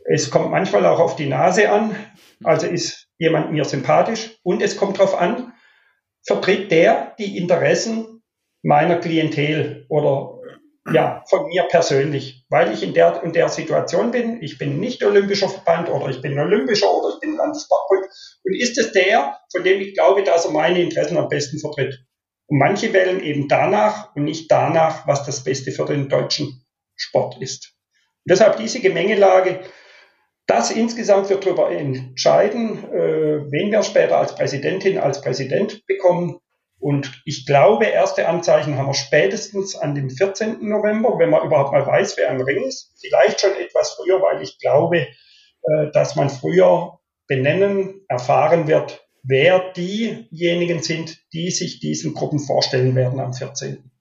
Es 0.03 0.29
kommt 0.29 0.51
manchmal 0.51 0.85
auch 0.85 0.99
auf 0.99 1.15
die 1.15 1.27
Nase 1.27 1.69
an. 1.71 1.95
Also 2.43 2.67
ist 2.67 3.07
jemand 3.17 3.53
mir 3.53 3.63
sympathisch 3.63 4.37
und 4.43 4.61
es 4.61 4.75
kommt 4.75 4.99
darauf 4.99 5.17
an, 5.17 5.53
vertritt 6.23 6.69
der 6.71 7.15
die 7.17 7.37
Interessen 7.37 8.14
meiner 8.65 8.97
Klientel 8.97 9.85
oder 9.89 10.39
ja, 10.91 11.23
von 11.29 11.47
mir 11.47 11.63
persönlich, 11.63 12.45
weil 12.49 12.71
ich 12.73 12.83
in 12.83 12.93
der 12.93 13.23
in 13.23 13.31
der 13.31 13.49
Situation 13.49 14.11
bin. 14.11 14.41
Ich 14.41 14.57
bin 14.57 14.79
nicht 14.79 15.03
olympischer 15.03 15.49
Verband 15.49 15.89
oder 15.89 16.09
ich 16.09 16.21
bin 16.21 16.37
olympischer 16.37 16.91
oder 16.91 17.13
ich 17.13 17.19
bin 17.19 17.35
Landessportbund. 17.35 18.05
Und 18.43 18.55
ist 18.59 18.77
es 18.77 18.91
der, 18.91 19.39
von 19.51 19.63
dem 19.63 19.81
ich 19.81 19.93
glaube, 19.93 20.23
dass 20.23 20.45
er 20.45 20.51
meine 20.51 20.81
Interessen 20.81 21.17
am 21.17 21.29
besten 21.29 21.59
vertritt? 21.59 21.99
Und 22.47 22.59
manche 22.59 22.93
wählen 22.93 23.21
eben 23.23 23.47
danach 23.47 24.15
und 24.15 24.25
nicht 24.25 24.51
danach, 24.51 25.07
was 25.07 25.25
das 25.25 25.43
Beste 25.43 25.71
für 25.71 25.85
den 25.85 26.09
deutschen 26.09 26.65
Sport 26.95 27.41
ist. 27.41 27.73
Und 28.25 28.31
deshalb 28.31 28.57
diese 28.57 28.79
Gemengelage, 28.79 29.61
das 30.47 30.69
insgesamt 30.69 31.29
wird 31.29 31.45
darüber 31.45 31.71
entscheiden, 31.71 32.83
äh, 32.91 33.51
wen 33.51 33.71
wir 33.71 33.81
später 33.81 34.17
als 34.17 34.35
Präsidentin, 34.35 34.99
als 34.99 35.21
Präsident 35.21 35.83
bekommen. 35.87 36.39
Und 36.79 37.21
ich 37.25 37.45
glaube, 37.45 37.85
erste 37.85 38.27
Anzeichen 38.27 38.77
haben 38.77 38.87
wir 38.87 38.93
spätestens 38.93 39.75
an 39.75 39.95
dem 39.95 40.09
14. 40.09 40.67
November, 40.67 41.17
wenn 41.17 41.29
man 41.29 41.45
überhaupt 41.45 41.71
mal 41.71 41.85
weiß, 41.85 42.17
wer 42.17 42.29
am 42.29 42.41
Ring 42.41 42.63
ist. 42.63 42.93
Vielleicht 42.99 43.41
schon 43.41 43.55
etwas 43.55 43.91
früher, 43.91 44.21
weil 44.21 44.41
ich 44.41 44.59
glaube, 44.59 44.99
äh, 44.99 45.91
dass 45.93 46.15
man 46.15 46.29
früher 46.29 46.99
benennen, 47.27 48.05
erfahren 48.07 48.67
wird, 48.67 49.07
wer 49.23 49.71
diejenigen 49.73 50.83
sind, 50.83 51.17
die 51.33 51.49
sich 51.49 51.79
diesen 51.79 52.13
Gruppen 52.13 52.39
vorstellen 52.39 52.95
werden 52.95 53.19
am 53.19 53.33
14 53.33 53.91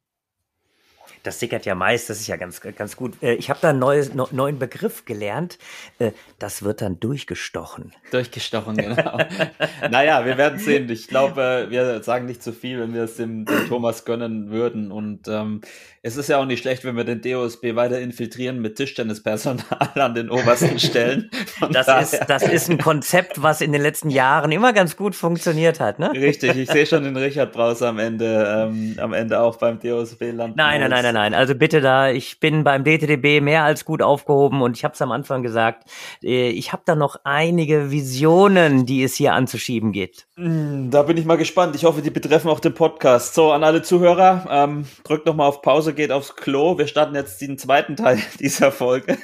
das 1.24 1.40
sickert 1.40 1.64
ja 1.64 1.74
meist, 1.74 2.10
das 2.10 2.20
ist 2.20 2.26
ja 2.26 2.36
ganz, 2.36 2.60
ganz 2.60 2.96
gut. 2.96 3.20
Äh, 3.22 3.34
ich 3.34 3.50
habe 3.50 3.58
da 3.60 3.70
einen 3.70 3.78
neues, 3.78 4.12
neuen 4.14 4.58
Begriff 4.58 5.04
gelernt. 5.04 5.58
Äh, 5.98 6.12
das 6.38 6.62
wird 6.62 6.82
dann 6.82 7.00
durchgestochen. 7.00 7.92
Durchgestochen, 8.10 8.76
genau. 8.76 9.18
naja, 9.90 10.24
wir 10.26 10.36
werden 10.36 10.58
sehen. 10.58 10.88
Ich 10.90 11.08
glaube, 11.08 11.66
wir 11.70 12.02
sagen 12.02 12.26
nicht 12.26 12.42
zu 12.42 12.52
viel, 12.52 12.78
wenn 12.78 12.92
wir 12.92 13.04
es 13.04 13.16
dem, 13.16 13.46
dem 13.46 13.68
Thomas 13.68 14.04
gönnen 14.04 14.50
würden. 14.50 14.92
Und 14.92 15.26
ähm, 15.26 15.62
es 16.02 16.18
ist 16.18 16.28
ja 16.28 16.36
auch 16.36 16.44
nicht 16.44 16.60
schlecht, 16.60 16.84
wenn 16.84 16.96
wir 16.96 17.04
den 17.04 17.22
DOSB 17.22 17.74
weiter 17.74 17.98
infiltrieren 17.98 18.60
mit 18.60 18.76
Tischtennispersonal 18.76 19.64
an 19.94 20.14
den 20.14 20.28
obersten 20.28 20.78
Stellen. 20.78 21.30
das 21.72 22.12
ist, 22.12 22.20
das 22.28 22.42
ist 22.42 22.68
ein 22.68 22.76
Konzept, 22.76 23.42
was 23.42 23.62
in 23.62 23.72
den 23.72 23.80
letzten 23.80 24.10
Jahren 24.10 24.52
immer 24.52 24.74
ganz 24.74 24.98
gut 24.98 25.14
funktioniert 25.14 25.80
hat, 25.80 25.98
ne? 25.98 26.12
Richtig, 26.12 26.56
ich 26.56 26.70
sehe 26.70 26.84
schon 26.84 27.04
den 27.04 27.16
Richard 27.16 27.52
Brauser 27.52 27.88
am 27.88 27.98
Ende, 27.98 28.68
ähm, 28.68 28.96
am 28.98 29.14
Ende 29.14 29.40
auch 29.40 29.56
beim 29.56 29.80
DOSB 29.80 30.32
landen. 30.32 30.58
Nein, 30.58 30.80
nein, 30.80 30.90
nein, 30.90 31.04
nein, 31.04 31.13
nein. 31.14 31.32
Also 31.32 31.54
bitte 31.54 31.80
da, 31.80 32.10
ich 32.10 32.40
bin 32.40 32.64
beim 32.64 32.84
DTDB 32.84 33.40
mehr 33.40 33.64
als 33.64 33.84
gut 33.84 34.02
aufgehoben 34.02 34.60
und 34.60 34.76
ich 34.76 34.84
habe 34.84 34.94
es 34.94 35.00
am 35.00 35.12
Anfang 35.12 35.42
gesagt, 35.42 35.88
äh, 36.22 36.50
ich 36.50 36.72
habe 36.72 36.82
da 36.84 36.94
noch 36.94 37.16
einige 37.24 37.90
Visionen, 37.90 38.84
die 38.84 39.02
es 39.02 39.14
hier 39.14 39.32
anzuschieben 39.32 39.92
geht. 39.92 40.26
Hm, 40.36 40.90
da 40.90 41.04
bin 41.04 41.16
ich 41.16 41.24
mal 41.24 41.36
gespannt. 41.36 41.74
Ich 41.76 41.84
hoffe, 41.84 42.02
die 42.02 42.10
betreffen 42.10 42.50
auch 42.50 42.60
den 42.60 42.74
Podcast. 42.74 43.34
So, 43.34 43.52
an 43.52 43.64
alle 43.64 43.82
Zuhörer, 43.82 44.46
ähm, 44.50 44.84
drückt 45.04 45.24
nochmal 45.24 45.48
auf 45.48 45.62
Pause 45.62 45.94
geht 45.94 46.12
aufs 46.12 46.36
Klo. 46.36 46.76
Wir 46.76 46.86
starten 46.86 47.14
jetzt 47.14 47.40
den 47.40 47.56
zweiten 47.56 47.96
Teil 47.96 48.18
dieser 48.40 48.70
Folge. 48.72 49.16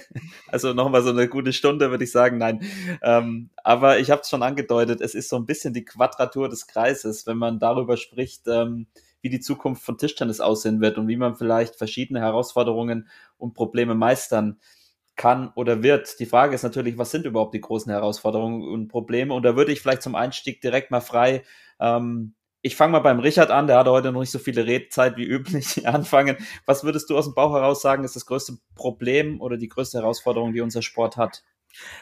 Also 0.49 0.73
nochmal 0.73 1.03
so 1.03 1.11
eine 1.11 1.29
gute 1.29 1.53
Stunde, 1.53 1.91
würde 1.91 2.05
ich 2.05 2.13
sagen. 2.13 2.39
Nein. 2.39 2.63
Ähm, 3.03 3.51
aber 3.63 3.99
ich 3.99 4.11
habe 4.11 4.23
es 4.23 4.31
schon 4.31 4.43
angedeutet, 4.43 5.01
es 5.01 5.15
ist 5.15 5.29
so 5.29 5.37
ein 5.37 5.47
bisschen 5.47 5.75
die 5.75 5.85
Quadratur 5.85 6.49
des 6.49 6.67
Kreises, 6.67 7.27
wenn 7.27 7.37
man 7.37 7.59
darüber 7.59 7.97
spricht, 7.97 8.47
ähm, 8.47 8.87
wie 9.23 9.31
die 9.31 9.41
Zukunft 9.41 9.83
von 9.83 9.99
Tischtennis 9.99 10.41
aussehen 10.41 10.81
wird 10.81 10.99
und 10.99 11.09
wie 11.09 11.17
man 11.17 11.37
vielleicht 11.37 11.77
verschiedene 11.77 12.21
Herausforderungen 12.21 13.09
und 13.39 13.55
Probleme 13.55 13.95
meistern 13.95 14.61
kann 15.17 15.53
oder 15.55 15.83
wird. 15.83 16.19
Die 16.21 16.27
Frage 16.27 16.55
ist 16.55 16.63
natürlich, 16.63 16.97
was 16.99 17.11
sind 17.11 17.27
überhaupt 17.27 17.55
die 17.55 17.61
großen 17.61 17.93
Herausforderungen 17.93 18.63
und 18.67 18.89
Probleme? 18.89 19.35
Und 19.35 19.43
da 19.43 19.57
würde 19.57 19.73
ich 19.73 19.81
vielleicht 19.81 20.03
zum 20.03 20.15
Einstieg 20.15 20.61
direkt 20.61 20.91
mal 20.91 21.01
frei 21.01 21.43
ähm, 21.81 22.35
ich 22.63 22.77
fange 22.77 22.93
mal 22.93 23.01
beim 23.01 23.21
Richard 23.21 23.51
an, 23.51 23.67
der 23.67 23.79
hatte 23.79 23.91
heute 23.91 24.13
noch 24.13 24.21
nicht 24.21 24.31
so 24.31 24.39
viele 24.39 24.67
Redezeit 24.67 25.17
wie 25.17 25.25
üblich 25.25 25.87
anfangen. 25.89 26.37
Was 26.67 26.85
würdest 26.85 27.09
du 27.11 27.17
aus 27.17 27.25
dem 27.25 27.35
Bauch 27.35 27.55
heraus 27.55 27.81
sagen, 27.83 28.05
ist 28.05 28.17
das 28.17 28.27
größte 28.27 28.59
Problem 28.75 29.41
oder 29.41 29.57
die 29.57 29.69
größte 29.69 29.99
Herausforderung, 29.99 30.53
die 30.53 30.61
unser 30.61 30.83
Sport 30.83 31.17
hat? 31.17 31.43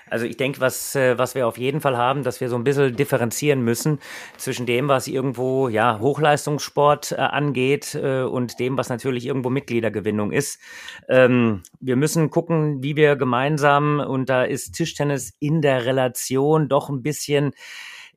Also 0.09 0.25
ich 0.27 0.37
denke, 0.37 0.61
was, 0.61 0.95
äh, 0.95 1.19
was 1.19 1.35
wir 1.35 1.47
auf 1.47 1.59
jeden 1.59 1.81
Fall 1.81 1.97
haben, 1.97 2.23
dass 2.23 2.41
wir 2.41 2.49
so 2.49 2.57
ein 2.57 2.65
bisschen 2.65 2.97
differenzieren 2.97 3.63
müssen 3.63 3.99
zwischen 4.37 4.67
dem, 4.67 4.89
was 4.89 5.07
irgendwo 5.07 5.69
ja 5.69 5.99
Hochleistungssport 6.01 7.13
äh, 7.13 7.17
angeht 7.17 7.95
äh, 7.95 8.23
und 8.23 8.59
dem, 8.59 8.79
was 8.79 8.89
natürlich 8.89 9.27
irgendwo 9.27 9.51
Mitgliedergewinnung 9.51 10.33
ist. 10.33 10.61
Ähm, 11.09 11.63
wir 11.81 11.97
müssen 11.97 12.31
gucken, 12.31 12.83
wie 12.83 12.97
wir 12.97 13.17
gemeinsam, 13.17 14.01
und 14.01 14.29
da 14.29 14.45
ist 14.45 14.73
Tischtennis 14.73 15.35
in 15.41 15.63
der 15.63 15.85
Relation 15.85 16.69
doch 16.69 16.89
ein 16.89 17.03
bisschen 17.03 17.53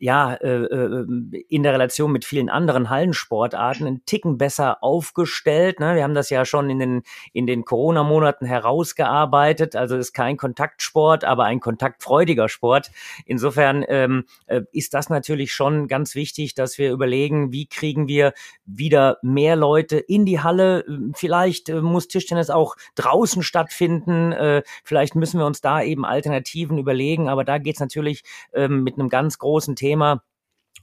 ja, 0.01 0.33
äh, 0.33 0.63
äh, 0.63 1.05
in 1.47 1.61
der 1.61 1.73
Relation 1.73 2.11
mit 2.11 2.25
vielen 2.25 2.49
anderen 2.49 2.89
Hallensportarten 2.89 3.85
einen 3.85 4.03
Ticken 4.07 4.39
besser 4.39 4.83
aufgestellt. 4.83 5.79
Ne? 5.79 5.95
Wir 5.95 6.01
haben 6.01 6.15
das 6.15 6.31
ja 6.31 6.43
schon 6.43 6.71
in 6.71 6.79
den, 6.79 7.03
in 7.33 7.45
den 7.45 7.65
Corona-Monaten 7.65 8.47
herausgearbeitet. 8.47 9.75
Also 9.75 9.95
ist 9.97 10.13
kein 10.13 10.37
Kontaktsport, 10.37 11.23
aber 11.23 11.43
ein 11.43 11.59
kontaktfreudiger 11.59 12.49
Sport. 12.49 12.89
Insofern 13.27 13.85
ähm, 13.87 14.23
äh, 14.47 14.61
ist 14.71 14.95
das 14.95 15.09
natürlich 15.09 15.53
schon 15.53 15.87
ganz 15.87 16.15
wichtig, 16.15 16.55
dass 16.55 16.79
wir 16.79 16.91
überlegen, 16.91 17.51
wie 17.51 17.67
kriegen 17.67 18.07
wir 18.07 18.33
wieder 18.65 19.19
mehr 19.21 19.55
Leute 19.55 19.97
in 19.99 20.25
die 20.25 20.39
Halle. 20.39 20.83
Vielleicht 21.13 21.69
äh, 21.69 21.79
muss 21.79 22.07
Tischtennis 22.07 22.49
auch 22.49 22.75
draußen 22.95 23.43
stattfinden. 23.43 24.31
Äh, 24.31 24.63
vielleicht 24.83 25.13
müssen 25.13 25.39
wir 25.39 25.45
uns 25.45 25.61
da 25.61 25.83
eben 25.83 26.05
Alternativen 26.05 26.79
überlegen. 26.79 27.29
Aber 27.29 27.43
da 27.43 27.59
geht's 27.59 27.79
natürlich 27.79 28.23
ähm, 28.51 28.81
mit 28.81 28.95
einem 28.95 29.09
ganz 29.09 29.37
großen 29.37 29.75
Thema 29.75 29.90
Thema 29.91 30.23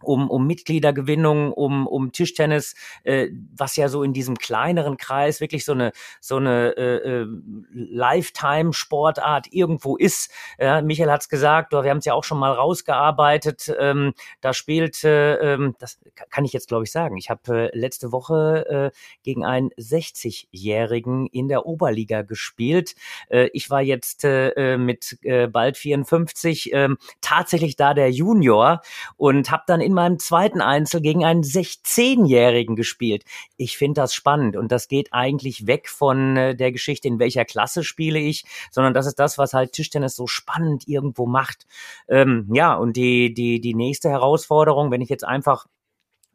um, 0.02 0.30
um 0.30 0.46
Mitgliedergewinnung, 0.46 1.52
um, 1.52 1.86
um 1.86 2.12
Tischtennis, 2.12 2.74
äh, 3.04 3.28
was 3.56 3.76
ja 3.76 3.88
so 3.88 4.02
in 4.02 4.12
diesem 4.12 4.36
kleineren 4.36 4.96
Kreis 4.96 5.40
wirklich 5.40 5.64
so 5.64 5.72
eine 5.72 5.92
so 6.20 6.36
eine 6.36 6.76
äh, 6.76 7.22
äh 7.22 7.26
Lifetime-Sportart 7.72 9.48
irgendwo 9.50 9.96
ist. 9.96 10.30
Ja, 10.58 10.82
Michael 10.82 11.10
hat's 11.10 11.28
gesagt, 11.28 11.72
wir 11.72 11.90
haben 11.90 11.98
es 11.98 12.04
ja 12.04 12.14
auch 12.14 12.24
schon 12.24 12.38
mal 12.38 12.52
rausgearbeitet. 12.52 13.72
Ähm, 13.78 14.14
da 14.40 14.52
spielt, 14.52 15.04
äh, 15.04 15.34
ähm, 15.34 15.74
das 15.78 15.98
kann 16.30 16.44
ich 16.44 16.52
jetzt 16.52 16.68
glaube 16.68 16.84
ich 16.84 16.92
sagen. 16.92 17.16
Ich 17.16 17.30
habe 17.30 17.70
äh, 17.72 17.78
letzte 17.78 18.12
Woche 18.12 18.92
äh, 18.92 18.98
gegen 19.22 19.44
einen 19.44 19.70
60-Jährigen 19.70 21.26
in 21.26 21.48
der 21.48 21.66
Oberliga 21.66 22.22
gespielt. 22.22 22.94
Äh, 23.28 23.48
ich 23.52 23.70
war 23.70 23.82
jetzt 23.82 24.24
äh, 24.24 24.50
äh, 24.50 24.76
mit 24.78 25.18
äh, 25.22 25.46
bald 25.46 25.76
54 25.76 26.72
äh, 26.72 26.88
tatsächlich 27.20 27.76
da 27.76 27.94
der 27.94 28.10
Junior 28.10 28.80
und 29.16 29.50
habe 29.50 29.64
dann 29.66 29.80
in 29.88 29.94
meinem 29.94 30.18
zweiten 30.18 30.60
Einzel 30.60 31.00
gegen 31.00 31.24
einen 31.24 31.42
16-Jährigen 31.42 32.76
gespielt. 32.76 33.24
Ich 33.56 33.78
finde 33.78 34.02
das 34.02 34.12
spannend 34.12 34.54
und 34.54 34.70
das 34.70 34.86
geht 34.86 35.14
eigentlich 35.14 35.66
weg 35.66 35.88
von 35.88 36.36
äh, 36.36 36.54
der 36.54 36.72
Geschichte, 36.72 37.08
in 37.08 37.18
welcher 37.18 37.46
Klasse 37.46 37.82
spiele 37.82 38.18
ich, 38.18 38.44
sondern 38.70 38.92
das 38.92 39.06
ist 39.06 39.18
das, 39.18 39.38
was 39.38 39.54
halt 39.54 39.72
Tischtennis 39.72 40.14
so 40.14 40.26
spannend 40.26 40.86
irgendwo 40.86 41.24
macht. 41.24 41.66
Ähm, 42.06 42.50
ja, 42.52 42.74
und 42.74 42.96
die, 42.96 43.32
die, 43.32 43.62
die 43.62 43.74
nächste 43.74 44.10
Herausforderung, 44.10 44.90
wenn 44.90 45.00
ich 45.00 45.08
jetzt 45.08 45.24
einfach 45.24 45.66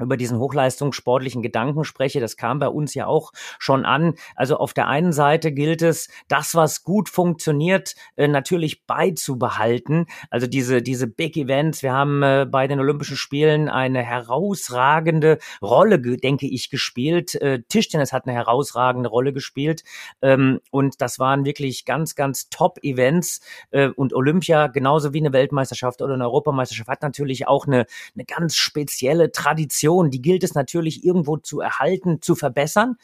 über 0.04 0.18
diesen 0.18 0.40
hochleistungssportlichen 0.40 1.42
Gedanken 1.42 1.84
spreche. 1.84 2.20
Das 2.20 2.38
kam 2.38 2.60
bei 2.60 2.68
uns 2.68 2.94
ja 2.94 3.08
auch 3.08 3.32
schon 3.60 3.86
an. 3.86 4.14
Also 4.36 4.58
auf 4.58 4.74
der 4.74 4.88
einen 4.88 5.14
Seite 5.14 5.52
gilt 5.52 5.82
es, 5.82 6.10
das, 6.28 6.56
was 6.56 6.84
gut 6.84 7.10
funktioniert, 7.10 7.96
äh, 8.16 8.28
natürlich 8.28 8.86
beizubehalten. 8.86 10.06
Also 10.30 10.48
diese, 10.48 10.82
diese 10.82 11.08
Big 11.08 11.38
Events. 11.38 11.84
Wir 11.84 11.94
haben 11.94 12.24
äh, 12.24 12.46
bei 12.50 12.68
den 12.68 12.80
Olympischen 12.80 13.18
Spielen 13.18 13.70
eine 13.70 14.04
herausragende 14.04 15.40
Rolle, 15.62 16.00
denke 16.00 16.48
ich, 16.48 16.70
gespielt. 16.70 17.36
Äh, 17.36 17.64
Tischtennis 17.68 18.14
hat 18.14 18.28
eine 18.28 18.36
herausragende 18.36 19.10
Rolle 19.10 19.34
gespielt. 19.34 19.84
Ähm, 20.22 20.60
und 20.72 21.02
das 21.02 21.20
waren 21.20 21.46
wirklich 21.46 21.86
ganz, 21.86 22.16
ganz 22.16 22.50
Top-Events. 22.50 23.42
und 23.96 24.14
Olympia, 24.14 24.68
genauso 24.68 25.14
wie 25.14 25.20
eine 25.20 25.34
Weltmeisterschaft 25.34 26.02
oder 26.02 26.14
eine 26.14 26.26
Europameisterschaft, 26.26 26.90
hat 26.90 27.02
natürlich 27.02 27.48
auch 27.48 27.68
eine, 27.68 27.86
eine 28.16 28.26
ganz 28.26 28.56
spezielle 28.56 29.32
Tradition 29.32 29.93
Situation, 29.94 30.12
die 30.12 30.22
gilt 30.22 30.44
es 30.44 30.56
natürlich 30.56 31.04
irgendwo 31.04 31.38
zu 31.38 31.60
erhalten, 31.60 32.22
zu 32.22 32.36
verbessern 32.36 32.96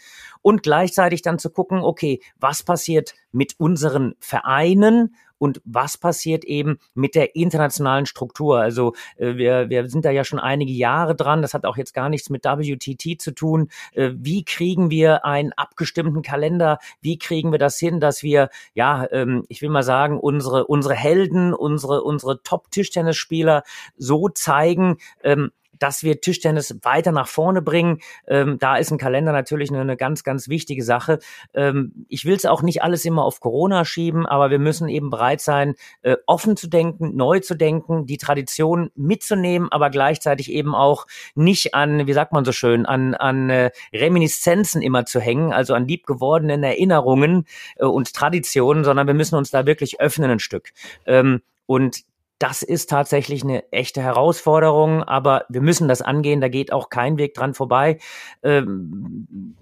und 0.41 0.63
gleichzeitig 0.63 1.21
dann 1.21 1.39
zu 1.39 1.49
gucken, 1.49 1.79
okay, 1.79 2.21
was 2.39 2.63
passiert 2.63 3.13
mit 3.31 3.55
unseren 3.57 4.15
Vereinen 4.19 5.15
und 5.37 5.61
was 5.63 5.97
passiert 5.97 6.43
eben 6.43 6.79
mit 6.93 7.15
der 7.15 7.35
internationalen 7.35 8.05
Struktur. 8.05 8.59
Also 8.59 8.93
äh, 9.17 9.37
wir, 9.37 9.69
wir 9.69 9.89
sind 9.89 10.03
da 10.03 10.11
ja 10.11 10.25
schon 10.25 10.39
einige 10.39 10.73
Jahre 10.73 11.15
dran, 11.15 11.41
das 11.41 11.53
hat 11.53 11.65
auch 11.65 11.77
jetzt 11.77 11.93
gar 11.93 12.09
nichts 12.09 12.29
mit 12.29 12.43
WTT 12.43 13.21
zu 13.21 13.31
tun. 13.31 13.69
Äh, 13.93 14.11
wie 14.15 14.43
kriegen 14.43 14.91
wir 14.91 15.25
einen 15.25 15.53
abgestimmten 15.53 16.23
Kalender? 16.23 16.79
Wie 17.01 17.17
kriegen 17.17 17.51
wir 17.51 17.59
das 17.59 17.79
hin, 17.79 18.01
dass 18.01 18.21
wir, 18.21 18.49
ja, 18.73 19.07
ähm, 19.11 19.45
ich 19.47 19.61
will 19.61 19.69
mal 19.69 19.83
sagen, 19.83 20.19
unsere, 20.19 20.67
unsere 20.67 20.95
Helden, 20.95 21.53
unsere, 21.53 22.03
unsere 22.03 22.43
Top-Tischtennisspieler 22.43 23.63
so 23.95 24.27
zeigen, 24.27 24.97
ähm, 25.23 25.51
dass 25.79 26.03
wir 26.03 26.21
Tischtennis 26.21 26.75
weiter 26.83 27.11
nach 27.11 27.27
vorne 27.27 27.61
bringen. 27.61 27.99
Ähm, 28.27 28.57
da 28.59 28.77
ist 28.77 28.91
ein 28.91 28.97
Kalender 28.97 29.31
natürlich 29.31 29.69
eine, 29.69 29.81
eine 29.81 29.97
ganz, 29.97 30.23
ganz 30.23 30.49
wichtige 30.49 30.83
Sache. 30.83 31.19
Ähm, 31.53 32.05
ich 32.07 32.25
will 32.25 32.35
es 32.35 32.45
auch 32.45 32.61
nicht 32.61 32.83
alles 32.83 33.05
immer 33.05 33.23
auf 33.23 33.39
Corona 33.39 33.85
schieben, 33.85 34.25
aber 34.25 34.51
wir 34.51 34.59
müssen 34.59 34.89
eben 34.89 35.09
bereit 35.09 35.41
sein, 35.41 35.75
äh, 36.01 36.17
offen 36.25 36.57
zu 36.57 36.67
denken, 36.67 37.15
neu 37.15 37.39
zu 37.39 37.55
denken, 37.55 38.05
die 38.05 38.17
Tradition 38.17 38.91
mitzunehmen, 38.95 39.71
aber 39.71 39.89
gleichzeitig 39.89 40.51
eben 40.51 40.75
auch 40.75 41.07
nicht 41.35 41.73
an, 41.73 42.07
wie 42.07 42.13
sagt 42.13 42.33
man 42.33 42.45
so 42.45 42.51
schön, 42.51 42.85
an, 42.85 43.15
an 43.15 43.49
äh, 43.49 43.71
Reminiszenzen 43.93 44.81
immer 44.81 45.05
zu 45.05 45.19
hängen, 45.19 45.53
also 45.53 45.73
an 45.73 45.87
liebgewordenen 45.87 46.63
Erinnerungen 46.63 47.45
äh, 47.77 47.85
und 47.85 48.13
Traditionen, 48.13 48.83
sondern 48.83 49.07
wir 49.07 49.13
müssen 49.13 49.35
uns 49.35 49.51
da 49.51 49.65
wirklich 49.65 49.99
öffnen 49.99 50.29
ein 50.29 50.39
Stück. 50.39 50.71
Ähm, 51.05 51.41
und 51.65 52.03
das 52.39 52.61
ist 52.63 52.89
tatsächlich 52.89 53.43
eine 53.43 53.69
echte 53.71 54.01
Herausforderung, 54.01 55.03
aber 55.03 55.45
wir 55.49 55.61
müssen 55.61 55.89
das 55.89 56.01
angehen, 56.01 56.39
da 56.39 56.47
geht 56.47 56.71
auch 56.71 56.89
kein 56.89 57.17
Weg 57.17 57.33
dran 57.33 57.53
vorbei. 57.53 57.99
Ähm, 58.43 59.55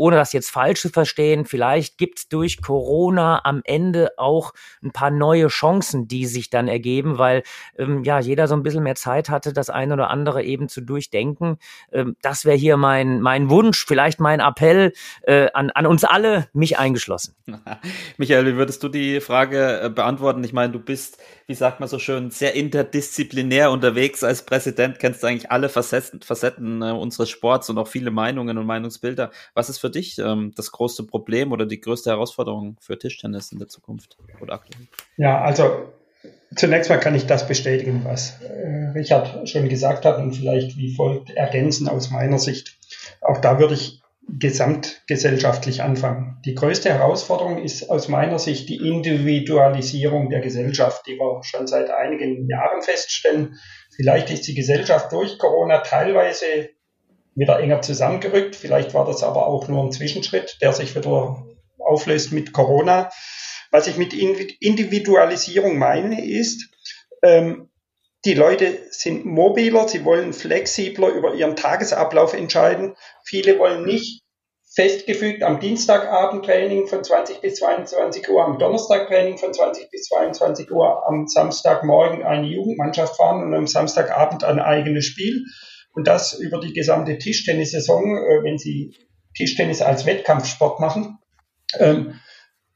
ohne 0.00 0.16
das 0.16 0.32
jetzt 0.32 0.50
falsch 0.50 0.80
zu 0.80 0.88
verstehen, 0.88 1.44
vielleicht 1.44 1.98
gibt 1.98 2.20
es 2.20 2.28
durch 2.28 2.62
Corona 2.62 3.42
am 3.44 3.60
Ende 3.64 4.12
auch 4.16 4.54
ein 4.82 4.92
paar 4.92 5.10
neue 5.10 5.48
Chancen, 5.48 6.08
die 6.08 6.24
sich 6.24 6.48
dann 6.48 6.68
ergeben, 6.68 7.18
weil 7.18 7.42
ähm, 7.76 8.02
ja 8.02 8.18
jeder 8.18 8.48
so 8.48 8.54
ein 8.54 8.62
bisschen 8.62 8.82
mehr 8.82 8.94
Zeit 8.94 9.28
hatte, 9.28 9.52
das 9.52 9.68
eine 9.68 9.92
oder 9.92 10.08
andere 10.08 10.42
eben 10.42 10.70
zu 10.70 10.80
durchdenken. 10.80 11.58
Ähm, 11.92 12.16
das 12.22 12.46
wäre 12.46 12.56
hier 12.56 12.78
mein, 12.78 13.20
mein 13.20 13.50
Wunsch, 13.50 13.84
vielleicht 13.86 14.20
mein 14.20 14.40
Appell 14.40 14.94
äh, 15.24 15.48
an, 15.52 15.68
an 15.68 15.84
uns 15.86 16.04
alle, 16.04 16.48
mich 16.54 16.78
eingeschlossen. 16.78 17.34
Michael, 18.16 18.46
wie 18.46 18.56
würdest 18.56 18.82
du 18.82 18.88
die 18.88 19.20
Frage 19.20 19.82
äh, 19.82 19.90
beantworten? 19.90 20.42
Ich 20.44 20.54
meine, 20.54 20.72
du 20.72 20.78
bist, 20.78 21.18
wie 21.46 21.54
sagt 21.54 21.78
man 21.78 21.90
so 21.90 21.98
schön, 21.98 22.30
sehr 22.30 22.54
interdisziplinär 22.54 23.70
unterwegs 23.70 24.24
als 24.24 24.46
Präsident, 24.46 24.98
kennst 24.98 25.22
eigentlich 25.26 25.50
alle 25.50 25.68
Facetten, 25.68 26.22
Facetten 26.22 26.80
äh, 26.80 26.92
unseres 26.92 27.28
Sports 27.28 27.68
und 27.68 27.76
auch 27.76 27.88
viele 27.88 28.10
Meinungen 28.10 28.56
und 28.56 28.64
Meinungsbilder. 28.64 29.30
Was 29.52 29.68
ist 29.68 29.76
für 29.76 29.89
dich 29.90 30.18
ähm, 30.18 30.52
das 30.56 30.72
größte 30.72 31.02
Problem 31.04 31.52
oder 31.52 31.66
die 31.66 31.80
größte 31.80 32.10
Herausforderung 32.10 32.76
für 32.80 32.98
Tischtennis 32.98 33.52
in 33.52 33.58
der 33.58 33.68
Zukunft 33.68 34.16
oder 34.40 34.54
aktuell? 34.54 34.86
Ja, 35.16 35.40
also 35.40 35.92
zunächst 36.54 36.90
mal 36.90 36.98
kann 36.98 37.14
ich 37.14 37.26
das 37.26 37.46
bestätigen, 37.46 38.02
was 38.04 38.40
äh, 38.42 38.90
Richard 38.94 39.48
schon 39.48 39.68
gesagt 39.68 40.04
hat 40.04 40.18
und 40.18 40.32
vielleicht 40.34 40.76
wie 40.76 40.94
folgt 40.94 41.30
ergänzen 41.30 41.88
aus 41.88 42.10
meiner 42.10 42.38
Sicht. 42.38 42.78
Auch 43.20 43.38
da 43.38 43.58
würde 43.58 43.74
ich 43.74 44.00
gesamtgesellschaftlich 44.38 45.82
anfangen. 45.82 46.38
Die 46.44 46.54
größte 46.54 46.90
Herausforderung 46.90 47.62
ist 47.62 47.90
aus 47.90 48.08
meiner 48.08 48.38
Sicht 48.38 48.68
die 48.68 48.76
Individualisierung 48.76 50.30
der 50.30 50.40
Gesellschaft, 50.40 51.06
die 51.06 51.16
wir 51.18 51.42
schon 51.42 51.66
seit 51.66 51.90
einigen 51.90 52.48
Jahren 52.48 52.82
feststellen. 52.82 53.58
Vielleicht 53.94 54.30
ist 54.30 54.46
die 54.46 54.54
Gesellschaft 54.54 55.12
durch 55.12 55.38
Corona 55.38 55.78
teilweise 55.78 56.70
wieder 57.40 57.58
enger 57.58 57.82
zusammengerückt. 57.82 58.54
Vielleicht 58.54 58.94
war 58.94 59.04
das 59.04 59.22
aber 59.22 59.46
auch 59.46 59.66
nur 59.66 59.82
ein 59.82 59.92
Zwischenschritt, 59.92 60.58
der 60.60 60.72
sich 60.72 60.94
wieder 60.94 61.44
auflöst 61.78 62.32
mit 62.32 62.52
Corona. 62.52 63.10
Was 63.72 63.86
ich 63.86 63.96
mit 63.96 64.12
Individualisierung 64.12 65.78
meine, 65.78 66.24
ist, 66.24 66.68
ähm, 67.22 67.70
die 68.24 68.34
Leute 68.34 68.78
sind 68.90 69.24
mobiler, 69.24 69.88
sie 69.88 70.04
wollen 70.04 70.32
flexibler 70.34 71.08
über 71.08 71.34
ihren 71.34 71.56
Tagesablauf 71.56 72.34
entscheiden. 72.34 72.96
Viele 73.24 73.58
wollen 73.58 73.84
nicht 73.86 74.22
festgefügt 74.74 75.42
am 75.42 75.58
Dienstagabend 75.58 76.44
Training 76.44 76.86
von 76.86 77.02
20 77.02 77.40
bis 77.40 77.56
22 77.56 78.28
Uhr, 78.28 78.44
am 78.44 78.58
Donnerstag 78.58 79.08
Training 79.08 79.38
von 79.38 79.52
20 79.52 79.90
bis 79.90 80.04
22 80.08 80.70
Uhr, 80.70 81.06
am 81.08 81.26
Samstagmorgen 81.26 82.22
eine 82.22 82.46
Jugendmannschaft 82.46 83.16
fahren 83.16 83.42
und 83.42 83.54
am 83.54 83.66
Samstagabend 83.66 84.44
ein 84.44 84.60
eigenes 84.60 85.06
Spiel, 85.06 85.44
und 85.92 86.06
das 86.06 86.34
über 86.34 86.60
die 86.60 86.72
gesamte 86.72 87.18
Tischtennissaison, 87.18 88.16
äh, 88.16 88.44
wenn 88.44 88.58
Sie 88.58 88.94
Tischtennis 89.36 89.82
als 89.82 90.06
Wettkampfsport 90.06 90.80
machen. 90.80 91.18
Ähm, 91.78 92.20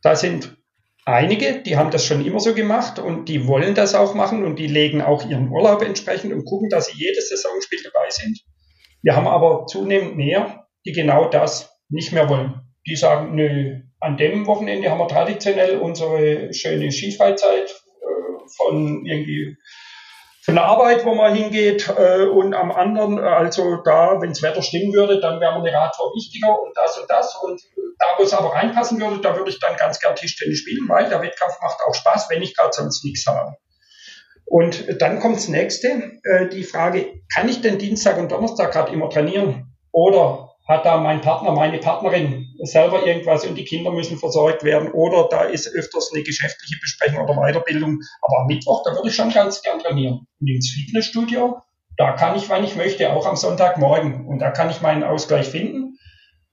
da 0.03 0.17
sind 0.17 0.57
einige, 1.05 1.61
die 1.63 1.77
haben 1.77 1.91
das 1.91 2.07
schon 2.07 2.25
immer 2.25 2.41
so 2.41 2.55
gemacht 2.55 2.99
und 2.99 3.29
die 3.29 3.47
wollen 3.47 3.75
das 3.75 3.95
auch 3.95 4.15
machen 4.15 4.45
und 4.45 4.59
die 4.59 4.67
legen 4.67 5.03
auch 5.03 5.29
ihren 5.29 5.51
Urlaub 5.51 5.83
entsprechend 5.83 6.33
und 6.33 6.45
gucken, 6.45 6.69
dass 6.69 6.87
sie 6.87 6.97
jedes 6.97 7.29
Saisonspiel 7.29 7.81
dabei 7.83 8.11
sind. 8.11 8.41
Wir 9.03 9.17
haben 9.17 9.27
aber 9.27 9.67
zunehmend 9.67 10.17
mehr, 10.17 10.67
die 10.87 10.93
genau 10.93 11.29
das 11.29 11.71
nicht 11.89 12.13
mehr 12.13 12.29
wollen. 12.29 12.61
Die 12.87 12.97
sagen, 12.97 13.35
nö, 13.35 13.81
an 14.01 14.17
dem 14.17 14.47
Wochenende 14.47 14.91
haben 14.91 14.99
wir 14.99 15.09
traditionell 15.09 15.79
unsere 15.79 16.53
schöne 16.53 16.91
Skifreizeit 16.93 17.71
äh, 17.71 18.49
von 18.57 19.05
irgendwie 19.07 19.57
von 20.45 20.57
der 20.57 20.65
Arbeit, 20.65 21.07
wo 21.07 21.15
man 21.15 21.35
hingeht, 21.35 21.89
äh, 21.97 22.27
und 22.27 22.53
am 22.53 22.71
anderen, 22.71 23.17
äh, 23.17 23.23
also 23.23 23.77
da, 23.83 24.21
wenn 24.21 24.29
das 24.29 24.43
Wetter 24.43 24.61
stimmen 24.61 24.93
würde, 24.93 25.19
dann 25.19 25.41
wäre 25.41 25.59
mir 25.59 25.69
eine 25.69 25.79
Radtour 25.79 26.13
wichtiger 26.15 26.61
und 26.61 26.77
das 26.77 26.99
und 26.99 27.11
das. 27.11 27.35
Und 27.37 27.63
da, 27.99 28.07
wo 28.19 28.25
es 28.25 28.35
aber 28.35 28.53
reinpassen 28.53 29.01
würde, 29.01 29.23
da 29.23 29.39
würde 29.39 29.51
ich 29.51 29.59
dann 29.59 29.77
ganz 29.77 30.01
gern 30.01 30.15
Tischtennis 30.15 30.59
spielen, 30.59 30.87
weil 30.87 31.09
der 31.09 31.23
Wettkampf 31.23 31.55
macht 31.63 31.79
auch 31.81 31.95
Spaß, 31.95 32.29
wenn 32.29 32.43
ich 32.43 32.55
gerade 32.55 32.75
sonst 32.75 33.03
nichts 33.05 33.27
habe. 33.27 33.57
Und 34.45 35.01
dann 35.01 35.19
kommt 35.19 35.37
das 35.37 35.49
nächste, 35.49 36.21
äh, 36.25 36.49
die 36.51 36.65
Frage, 36.65 37.23
kann 37.35 37.49
ich 37.49 37.63
denn 37.63 37.79
Dienstag 37.79 38.19
und 38.19 38.31
Donnerstag 38.31 38.73
gerade 38.73 38.93
immer 38.93 39.09
trainieren? 39.09 39.75
Oder 39.93 40.51
hat 40.69 40.85
da 40.85 40.99
mein 40.99 41.23
Partner, 41.23 41.53
meine 41.53 41.79
Partnerin 41.79 42.44
selber 42.63 43.07
irgendwas 43.07 43.45
und 43.45 43.57
die 43.57 43.65
Kinder 43.65 43.91
müssen 43.91 44.19
versorgt 44.19 44.65
werden 44.65 44.93
oder 44.93 45.29
da 45.29 45.43
ist 45.43 45.67
öfters 45.75 46.11
eine 46.13 46.23
geschäftliche 46.23 46.77
Besprechung 46.81 47.25
oder 47.25 47.35
Weiterbildung. 47.35 48.01
Aber 48.23 48.41
am 48.41 48.47
Mittwoch, 48.47 48.83
da 48.85 48.93
würde 48.93 49.09
ich 49.09 49.15
schon 49.15 49.31
ganz 49.31 49.63
gern 49.63 49.79
trainieren. 49.79 50.27
Und 50.41 50.49
ins 50.49 50.71
Fitnessstudio, 50.71 51.63
da 51.97 52.13
kann 52.13 52.37
ich, 52.37 52.49
wann 52.49 52.65
ich 52.65 52.77
möchte, 52.77 53.13
auch 53.13 53.27
am 53.27 53.37
Sonntagmorgen. 53.37 54.27
Und 54.27 54.39
da 54.39 54.51
kann 54.51 54.71
ich 54.71 54.81
meinen 54.81 55.05
Ausgleich 55.05 55.49
finden. 55.49 55.99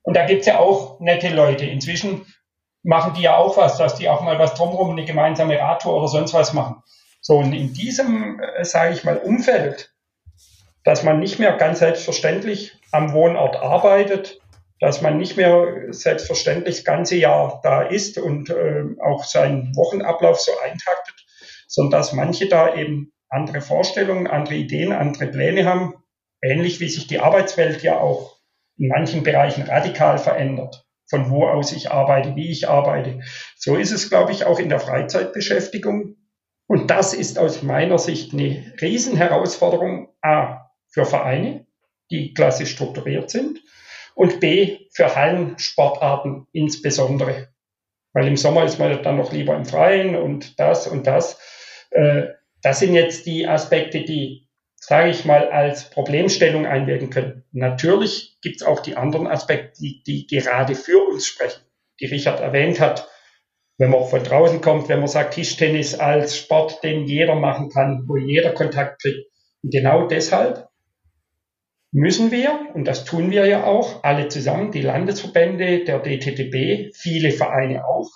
Und 0.03 0.15
da 0.15 0.25
gibt's 0.25 0.47
ja 0.47 0.59
auch 0.59 0.99
nette 0.99 1.29
Leute. 1.29 1.65
Inzwischen 1.65 2.25
machen 2.83 3.13
die 3.15 3.21
ja 3.21 3.37
auch 3.37 3.57
was, 3.57 3.77
dass 3.77 3.95
die 3.95 4.09
auch 4.09 4.21
mal 4.21 4.39
was 4.39 4.55
drumherum, 4.55 4.91
eine 4.91 5.05
gemeinsame 5.05 5.59
Radtour 5.59 5.95
oder 5.95 6.07
sonst 6.07 6.33
was 6.33 6.53
machen. 6.53 6.77
So, 7.21 7.37
und 7.37 7.53
in 7.53 7.73
diesem, 7.73 8.39
äh, 8.39 8.65
sage 8.65 8.93
ich 8.93 9.03
mal, 9.03 9.17
Umfeld, 9.17 9.93
dass 10.83 11.03
man 11.03 11.19
nicht 11.19 11.37
mehr 11.37 11.55
ganz 11.57 11.79
selbstverständlich 11.79 12.73
am 12.91 13.13
Wohnort 13.13 13.55
arbeitet, 13.57 14.40
dass 14.81 15.01
man 15.01 15.19
nicht 15.19 15.37
mehr 15.37 15.85
selbstverständlich 15.89 16.77
das 16.77 16.83
ganze 16.83 17.15
Jahr 17.15 17.61
da 17.63 17.83
ist 17.83 18.17
und 18.17 18.49
äh, 18.49 18.83
auch 18.99 19.23
seinen 19.23 19.75
Wochenablauf 19.75 20.39
so 20.39 20.51
eintaktet, 20.65 21.15
sondern 21.67 21.99
dass 21.99 22.13
manche 22.13 22.49
da 22.49 22.75
eben 22.75 23.13
andere 23.29 23.61
Vorstellungen, 23.61 24.25
andere 24.25 24.55
Ideen, 24.55 24.91
andere 24.91 25.27
Pläne 25.27 25.65
haben, 25.65 25.93
ähnlich 26.41 26.79
wie 26.79 26.89
sich 26.89 27.05
die 27.05 27.19
Arbeitswelt 27.19 27.83
ja 27.83 27.99
auch 27.99 28.39
in 28.75 28.87
manchen 28.87 29.21
Bereichen 29.21 29.61
radikal 29.61 30.17
verändert, 30.17 30.83
von 31.07 31.29
wo 31.29 31.45
aus 31.47 31.71
ich 31.73 31.91
arbeite, 31.91 32.35
wie 32.35 32.49
ich 32.49 32.67
arbeite. 32.67 33.19
So 33.57 33.75
ist 33.75 33.91
es, 33.91 34.09
glaube 34.09 34.31
ich, 34.31 34.45
auch 34.45 34.57
in 34.57 34.69
der 34.69 34.79
Freizeitbeschäftigung. 34.79 36.15
Und 36.65 36.89
das 36.89 37.13
ist 37.13 37.37
aus 37.37 37.61
meiner 37.61 37.99
Sicht 37.99 38.33
eine 38.33 38.73
Riesenherausforderung, 38.81 40.09
A, 40.23 40.71
für 40.89 41.05
Vereine, 41.05 41.67
die 42.09 42.33
klassisch 42.33 42.71
strukturiert 42.71 43.29
sind 43.29 43.61
und 44.21 44.39
B 44.39 44.77
für 44.93 45.15
Hallensportarten 45.15 46.45
insbesondere. 46.51 47.47
Weil 48.13 48.27
im 48.27 48.37
Sommer 48.37 48.65
ist 48.65 48.77
man 48.77 49.01
dann 49.01 49.17
noch 49.17 49.33
lieber 49.33 49.55
im 49.55 49.65
Freien 49.65 50.15
und 50.15 50.59
das 50.59 50.85
und 50.85 51.07
das. 51.07 51.39
Äh, 51.89 52.27
das 52.61 52.77
sind 52.77 52.93
jetzt 52.93 53.25
die 53.25 53.47
Aspekte, 53.47 54.03
die 54.03 54.47
sage 54.75 55.09
ich 55.09 55.25
mal, 55.25 55.49
als 55.49 55.89
Problemstellung 55.89 56.67
einwirken 56.67 57.09
können. 57.09 57.45
Natürlich 57.51 58.37
gibt 58.43 58.57
es 58.57 58.63
auch 58.63 58.81
die 58.81 58.95
anderen 58.95 59.25
Aspekte, 59.25 59.81
die, 59.81 60.03
die 60.03 60.27
gerade 60.27 60.75
für 60.75 60.99
uns 61.09 61.25
sprechen, 61.25 61.63
die 61.99 62.05
Richard 62.05 62.41
erwähnt 62.41 62.79
hat. 62.79 63.09
Wenn 63.79 63.89
man 63.89 64.05
von 64.05 64.23
draußen 64.23 64.61
kommt, 64.61 64.87
wenn 64.87 64.99
man 64.99 65.07
sagt, 65.07 65.33
Tischtennis 65.33 65.99
als 65.99 66.37
Sport, 66.37 66.83
den 66.83 67.05
jeder 67.05 67.33
machen 67.33 67.69
kann, 67.69 68.03
wo 68.07 68.17
jeder 68.17 68.51
Kontakt 68.51 69.01
kriegt. 69.01 69.31
Und 69.63 69.73
genau 69.73 70.05
deshalb 70.05 70.67
müssen 71.91 72.31
wir, 72.31 72.67
und 72.73 72.85
das 72.85 73.03
tun 73.05 73.31
wir 73.31 73.45
ja 73.45 73.65
auch, 73.65 74.03
alle 74.03 74.29
zusammen, 74.29 74.71
die 74.71 74.81
Landesverbände, 74.81 75.83
der 75.83 75.99
DTTB, 75.99 76.95
viele 76.95 77.31
Vereine 77.31 77.85
auch, 77.85 78.09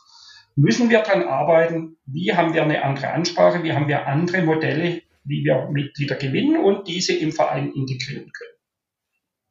müssen 0.56 0.90
wir 0.90 1.02
daran 1.02 1.24
arbeiten, 1.24 1.98
wie 2.06 2.34
haben 2.34 2.54
wir 2.54 2.64
eine 2.64 2.84
andere 2.84 3.12
Ansprache, 3.12 3.64
wie 3.64 3.74
haben 3.74 3.88
wir 3.88 4.08
andere 4.08 4.42
Modelle, 4.42 5.02
wie 5.26 5.44
wir 5.44 5.68
Mitglieder 5.72 6.16
gewinnen 6.16 6.64
und 6.64 6.88
diese 6.88 7.14
im 7.14 7.32
Verein 7.32 7.74
integrieren 7.74 8.32
können. 8.32 8.56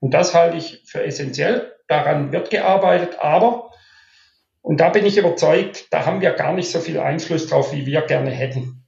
Und 0.01 0.15
das 0.15 0.35
halte 0.35 0.57
ich 0.57 0.83
für 0.87 1.03
essentiell. 1.03 1.73
Daran 1.89 2.33
wird 2.33 2.51
gearbeitet, 2.51 3.19
aber, 3.21 3.71
und 4.63 4.81
da 4.81 4.89
bin 4.89 5.05
ich 5.05 5.19
überzeugt, 5.19 5.89
da 5.91 6.07
haben 6.07 6.23
wir 6.23 6.31
gar 6.31 6.55
nicht 6.55 6.71
so 6.71 6.81
viel 6.81 6.99
Einfluss 6.99 7.47
drauf, 7.47 7.75
wie 7.75 7.85
wir 7.85 8.03
gerne 8.03 8.31
hätten. 8.31 8.84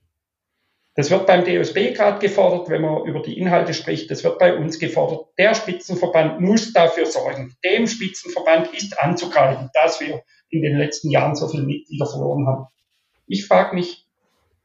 Das 0.97 1.11
wird 1.11 1.27
beim 1.27 1.45
DOSB 1.45 1.93
gerade 1.93 2.19
gefordert, 2.19 2.71
wenn 2.71 2.81
man 2.81 3.05
über 3.05 3.21
die 3.21 3.39
Inhalte 3.39 3.75
spricht. 3.75 4.11
Das 4.11 4.25
wird 4.25 4.39
bei 4.39 4.57
uns 4.57 4.79
gefordert. 4.79 5.27
Der 5.39 5.55
Spitzenverband 5.55 6.41
muss 6.41 6.73
dafür 6.73 7.05
sorgen. 7.05 7.55
Dem 7.63 7.87
Spitzenverband 7.87 8.73
ist 8.73 8.99
anzugreifen, 8.99 9.69
dass 9.75 10.01
wir 10.01 10.23
in 10.49 10.63
den 10.63 10.79
letzten 10.79 11.11
Jahren 11.11 11.37
so 11.37 11.49
viele 11.49 11.65
Mitglieder 11.65 12.07
verloren 12.07 12.47
haben. 12.47 12.67
Ich 13.27 13.47
frage 13.47 13.75
mich, 13.75 14.07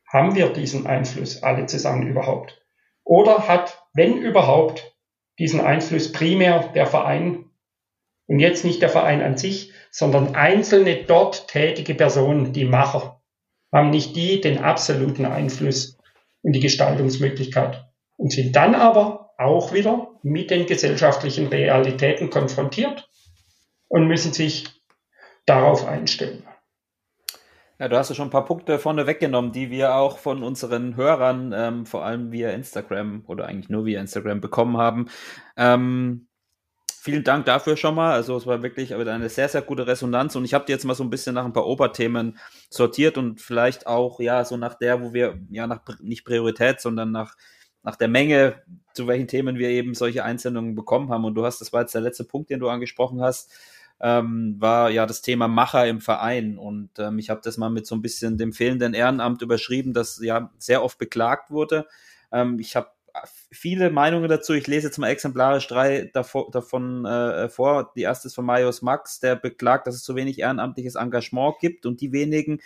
haben 0.07 0.33
wir 0.35 0.49
diesen 0.49 0.87
Einfluss 0.87 1.43
alle 1.43 1.65
zusammen 1.65 2.07
überhaupt? 2.07 2.61
Oder 3.03 3.49
hat, 3.49 3.85
wenn 3.93 4.17
überhaupt, 4.17 4.95
diesen 5.37 5.59
Einfluss 5.59 6.13
primär 6.13 6.69
der 6.73 6.85
Verein 6.85 7.45
und 8.27 8.39
jetzt 8.39 8.63
nicht 8.63 8.81
der 8.81 8.89
Verein 8.89 9.21
an 9.21 9.37
sich, 9.37 9.73
sondern 9.89 10.35
einzelne 10.35 11.03
dort 11.03 11.49
tätige 11.49 11.95
Personen, 11.95 12.53
die 12.53 12.65
Macher, 12.65 13.21
haben 13.73 13.89
nicht 13.89 14.15
die 14.15 14.39
den 14.39 14.59
absoluten 14.59 15.25
Einfluss 15.25 15.97
und 16.41 16.53
die 16.53 16.59
Gestaltungsmöglichkeit 16.59 17.85
und 18.17 18.31
sind 18.31 18.55
dann 18.55 18.75
aber 18.75 19.31
auch 19.37 19.73
wieder 19.73 20.09
mit 20.23 20.51
den 20.51 20.65
gesellschaftlichen 20.65 21.47
Realitäten 21.47 22.29
konfrontiert 22.29 23.09
und 23.87 24.07
müssen 24.07 24.33
sich 24.33 24.67
darauf 25.45 25.85
einstellen. 25.87 26.43
Ja, 27.79 27.87
du 27.87 27.97
hast 27.97 28.09
ja 28.09 28.15
schon 28.15 28.27
ein 28.27 28.31
paar 28.31 28.45
Punkte 28.45 28.77
vorne 28.77 29.07
weggenommen, 29.07 29.51
die 29.51 29.71
wir 29.71 29.95
auch 29.95 30.19
von 30.19 30.43
unseren 30.43 30.95
Hörern, 30.95 31.51
ähm, 31.55 31.85
vor 31.87 32.05
allem 32.05 32.31
via 32.31 32.51
Instagram 32.51 33.23
oder 33.25 33.47
eigentlich 33.47 33.69
nur 33.69 33.85
via 33.85 33.99
Instagram 33.99 34.39
bekommen 34.39 34.77
haben. 34.77 35.07
Ähm, 35.57 36.27
vielen 37.01 37.23
Dank 37.23 37.45
dafür 37.45 37.77
schon 37.77 37.95
mal. 37.95 38.13
Also 38.13 38.37
es 38.37 38.45
war 38.45 38.61
wirklich 38.61 38.93
eine 38.93 39.29
sehr, 39.29 39.49
sehr 39.49 39.63
gute 39.63 39.87
Resonanz 39.87 40.35
und 40.35 40.45
ich 40.45 40.53
habe 40.53 40.65
dir 40.65 40.73
jetzt 40.73 40.85
mal 40.85 40.93
so 40.93 41.03
ein 41.03 41.09
bisschen 41.09 41.33
nach 41.33 41.45
ein 41.45 41.53
paar 41.53 41.65
Oberthemen 41.65 42.37
sortiert 42.69 43.17
und 43.17 43.41
vielleicht 43.41 43.87
auch 43.87 44.19
ja 44.19 44.45
so 44.45 44.55
nach 44.55 44.75
der, 44.75 45.01
wo 45.01 45.11
wir 45.11 45.39
ja 45.49 45.65
nach 45.65 45.81
nicht 45.99 46.25
Priorität, 46.25 46.79
sondern 46.79 47.11
nach 47.11 47.35
nach 47.83 47.95
der 47.95 48.07
Menge, 48.07 48.61
zu 48.93 49.07
welchen 49.07 49.27
Themen 49.27 49.57
wir 49.57 49.69
eben 49.69 49.95
solche 49.95 50.23
Einsendungen 50.23 50.75
bekommen 50.75 51.09
haben. 51.09 51.25
Und 51.25 51.33
du 51.33 51.43
hast, 51.43 51.59
das 51.61 51.73
war 51.73 51.81
jetzt 51.81 51.95
der 51.95 52.01
letzte 52.01 52.23
Punkt, 52.23 52.51
den 52.51 52.59
du 52.59 52.69
angesprochen 52.69 53.21
hast, 53.21 53.51
ähm, 53.99 54.57
war 54.59 54.91
ja 54.91 55.07
das 55.07 55.23
Thema 55.23 55.47
Macher 55.47 55.87
im 55.87 55.99
Verein. 55.99 56.59
Und 56.59 56.91
ähm, 56.99 57.17
ich 57.17 57.31
habe 57.31 57.41
das 57.43 57.57
mal 57.57 57.71
mit 57.71 57.87
so 57.87 57.95
ein 57.95 58.03
bisschen 58.03 58.37
dem 58.37 58.53
fehlenden 58.53 58.93
Ehrenamt 58.93 59.41
überschrieben, 59.41 59.93
das 59.93 60.19
ja 60.21 60.51
sehr 60.59 60.83
oft 60.83 60.99
beklagt 60.99 61.49
wurde. 61.49 61.87
Ähm, 62.31 62.59
ich 62.59 62.75
habe 62.75 62.89
viele 63.51 63.89
Meinungen 63.89 64.29
dazu. 64.29 64.53
Ich 64.53 64.67
lese 64.67 64.87
jetzt 64.87 64.97
mal 64.97 65.09
exemplarisch 65.09 65.67
drei 65.67 66.09
davor, 66.13 66.49
davon 66.51 67.05
äh, 67.05 67.49
vor. 67.49 67.91
Die 67.95 68.01
erste 68.01 68.27
ist 68.27 68.35
von 68.35 68.45
Marius 68.45 68.81
Max, 68.81 69.19
der 69.19 69.35
beklagt, 69.35 69.87
dass 69.87 69.95
es 69.95 70.03
zu 70.03 70.15
wenig 70.15 70.39
ehrenamtliches 70.39 70.95
Engagement 70.95 71.59
gibt 71.59 71.85
und 71.85 72.01
die 72.01 72.11
wenigen, 72.11 72.59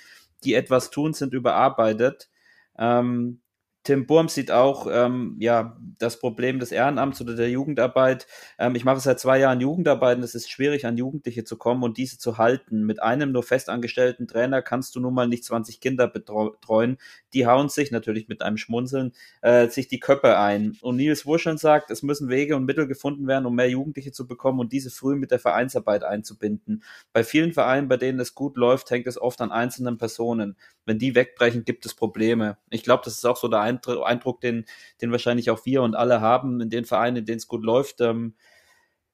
die 0.44 0.54
etwas 0.54 0.90
tun, 0.92 1.14
sind 1.14 1.34
überarbeitet. 1.34 2.30
Ähm, 2.78 3.42
Tim 3.86 4.08
Burm 4.08 4.30
sieht 4.30 4.50
auch 4.50 4.88
ähm, 4.92 5.38
ja 5.40 5.78
das 6.00 6.20
Problem 6.20 6.60
des 6.60 6.72
Ehrenamts 6.72 7.22
oder 7.22 7.36
der 7.36 7.52
Jugendarbeit. 7.52 8.26
Ähm, 8.58 8.74
ich 8.74 8.84
mache 8.84 9.00
seit 9.00 9.20
zwei 9.20 9.38
Jahren 9.40 9.62
Jugendarbeit 9.62 10.18
und 10.18 10.24
es 10.24 10.34
ist 10.34 10.50
schwierig, 10.50 10.88
an 10.88 10.98
Jugendliche 10.98 11.44
zu 11.44 11.56
kommen 11.56 11.84
und 11.84 11.98
diese 11.98 12.18
zu 12.18 12.40
halten. 12.40 12.84
Mit 12.84 13.02
einem 13.04 13.32
nur 13.32 13.44
festangestellten 13.44 14.28
Trainer 14.28 14.64
kannst 14.64 14.96
du 14.96 15.00
nun 15.00 15.14
mal 15.14 15.28
nicht 15.28 15.46
20 15.46 15.80
Kinder 15.80 16.08
betreuen. 16.08 16.98
Die 17.36 17.46
hauen 17.46 17.70
sich 17.70 17.92
natürlich 17.92 18.28
mit 18.28 18.42
einem 18.42 18.58
Schmunzeln 18.58 19.14
äh, 19.42 19.68
sich 19.68 19.88
die 19.88 20.00
Köpfe 20.00 20.40
ein. 20.40 20.78
Und 20.82 20.96
Nils 20.96 21.26
Wurscheln 21.26 21.58
sagt, 21.58 21.92
es 21.92 22.02
müssen 22.02 22.30
Wege 22.30 22.56
und 22.56 22.66
Mittel 22.66 22.88
gefunden 22.88 23.28
werden, 23.28 23.46
um 23.46 23.54
mehr 23.54 23.70
Jugendliche 23.70 24.12
zu 24.12 24.26
bekommen 24.26 24.60
und 24.60 24.72
diese 24.72 24.90
früh 24.90 25.16
mit 25.16 25.32
der 25.32 25.40
Vereinsarbeit 25.40 26.04
einzubinden. 26.04 26.84
Bei 27.14 27.24
vielen 27.24 27.54
Vereinen, 27.54 27.88
bei 27.88 27.98
denen 27.98 28.20
es 28.20 28.34
gut 28.34 28.58
läuft, 28.58 28.90
hängt 28.90 29.06
es 29.06 29.22
oft 29.22 29.42
an 29.42 29.52
einzelnen 29.52 29.98
Personen. 29.98 30.56
Wenn 30.86 30.98
die 30.98 31.14
wegbrechen, 31.14 31.66
gibt 31.66 31.86
es 31.86 31.94
Probleme. 31.94 32.58
Ich 32.70 32.84
glaube, 32.84 33.04
das 33.06 33.16
ist 33.16 33.26
auch 33.26 33.38
so 33.38 33.48
der 33.48 33.60
ein 33.60 33.80
Eindruck, 34.04 34.42
den, 34.42 34.66
den 35.02 35.12
wahrscheinlich 35.12 35.50
auch 35.52 35.66
wir 35.66 35.84
und 35.84 35.96
alle 35.96 36.22
haben 36.22 36.62
in 36.62 36.70
den 36.70 36.86
Vereinen, 36.86 37.18
in 37.18 37.26
denen 37.26 37.38
es 37.38 37.48
gut 37.48 37.64
läuft. 37.64 38.02
Ähm, 38.02 38.34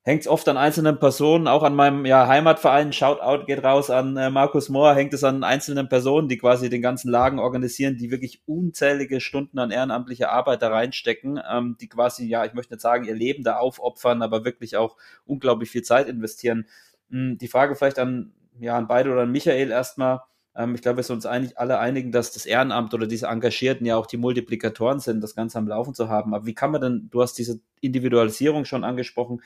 hängt 0.04 0.22
es 0.22 0.28
oft 0.28 0.48
an 0.48 0.58
einzelnen 0.58 0.98
Personen, 0.98 1.48
auch 1.48 1.62
an 1.64 1.76
meinem 1.76 2.06
ja, 2.06 2.28
Heimatverein, 2.28 2.92
Shoutout 2.92 3.46
geht 3.46 3.64
raus 3.64 3.90
an 3.92 4.18
äh, 4.18 4.30
Markus 4.32 4.70
Mohr, 4.70 4.96
hängt 4.96 5.14
es 5.14 5.24
an 5.24 5.44
einzelnen 5.44 5.90
Personen, 5.90 6.28
die 6.28 6.38
quasi 6.38 6.70
den 6.70 6.82
ganzen 6.82 7.12
Lagen 7.12 7.40
organisieren, 7.40 7.98
die 7.98 8.10
wirklich 8.10 8.42
unzählige 8.48 9.22
Stunden 9.22 9.60
an 9.60 9.70
ehrenamtlicher 9.70 10.32
Arbeit 10.32 10.64
da 10.64 10.70
reinstecken, 10.70 11.40
ähm, 11.50 11.78
die 11.80 11.88
quasi, 11.88 12.28
ja, 12.28 12.46
ich 12.46 12.54
möchte 12.54 12.74
nicht 12.74 12.82
sagen, 12.82 13.06
ihr 13.06 13.16
Leben 13.16 13.44
da 13.44 13.58
aufopfern, 13.58 14.24
aber 14.24 14.44
wirklich 14.44 14.76
auch 14.76 14.98
unglaublich 15.26 15.70
viel 15.70 15.84
Zeit 15.84 16.08
investieren. 16.08 16.66
Hm, 17.12 17.38
die 17.38 17.48
Frage 17.48 17.76
vielleicht 17.76 18.00
an, 18.00 18.34
ja, 18.60 18.78
an 18.78 18.88
beide 18.88 19.12
oder 19.12 19.22
an 19.22 19.32
Michael 19.32 19.70
erstmal, 19.70 20.22
ähm, 20.56 20.74
ich 20.74 20.82
glaube, 20.82 20.98
wir 20.98 21.04
sind 21.04 21.18
uns 21.18 21.26
eigentlich 21.28 21.60
alle 21.60 21.78
einigen, 21.78 22.12
dass 22.12 22.32
das 22.32 22.48
Ehrenamt 22.48 22.94
oder 22.96 23.06
diese 23.06 23.28
Engagierten 23.28 23.86
ja 23.86 23.98
auch 23.98 24.08
die 24.08 24.18
Multiplikatoren 24.18 25.00
sind, 25.00 25.22
das 25.22 25.36
Ganze 25.36 25.60
am 25.60 25.68
Laufen 25.68 25.94
zu 25.94 26.10
haben. 26.10 26.34
Aber 26.34 26.46
wie 26.48 26.56
kann 26.56 26.72
man 26.72 26.82
denn, 26.82 27.08
du 27.12 27.22
hast 27.22 27.36
diese 27.36 27.60
Individualisierung 27.82 28.66
schon 28.66 28.84
angesprochen, 28.84 29.42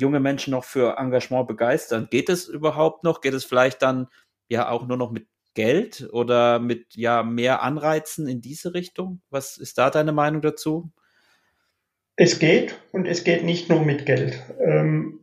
junge 0.00 0.20
Menschen 0.20 0.52
noch 0.52 0.64
für 0.64 0.96
Engagement 0.98 1.48
begeistern? 1.48 2.08
Geht 2.10 2.28
es 2.28 2.48
überhaupt 2.48 3.04
noch? 3.04 3.20
Geht 3.20 3.34
es 3.34 3.44
vielleicht 3.44 3.82
dann 3.82 4.08
ja 4.48 4.68
auch 4.70 4.86
nur 4.86 4.96
noch 4.96 5.10
mit 5.10 5.26
Geld 5.54 6.08
oder 6.12 6.58
mit 6.58 6.94
ja 6.94 7.22
mehr 7.22 7.62
Anreizen 7.62 8.28
in 8.28 8.40
diese 8.40 8.74
Richtung? 8.74 9.20
Was 9.30 9.56
ist 9.56 9.78
da 9.78 9.90
deine 9.90 10.12
Meinung 10.12 10.42
dazu? 10.42 10.90
Es 12.16 12.38
geht 12.38 12.78
und 12.92 13.06
es 13.06 13.24
geht 13.24 13.44
nicht 13.44 13.68
nur 13.68 13.84
mit 13.84 14.06
Geld. 14.06 14.42
Ähm, 14.60 15.20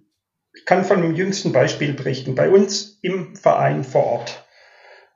ich 0.54 0.66
kann 0.66 0.86
von 0.86 0.98
einem 0.98 1.16
jüngsten 1.16 1.52
Beispiel 1.52 1.94
berichten. 1.94 2.36
Bei 2.36 2.50
uns 2.50 3.00
im 3.02 3.36
Verein 3.36 3.84
vor 3.84 4.06
Ort 4.06 4.46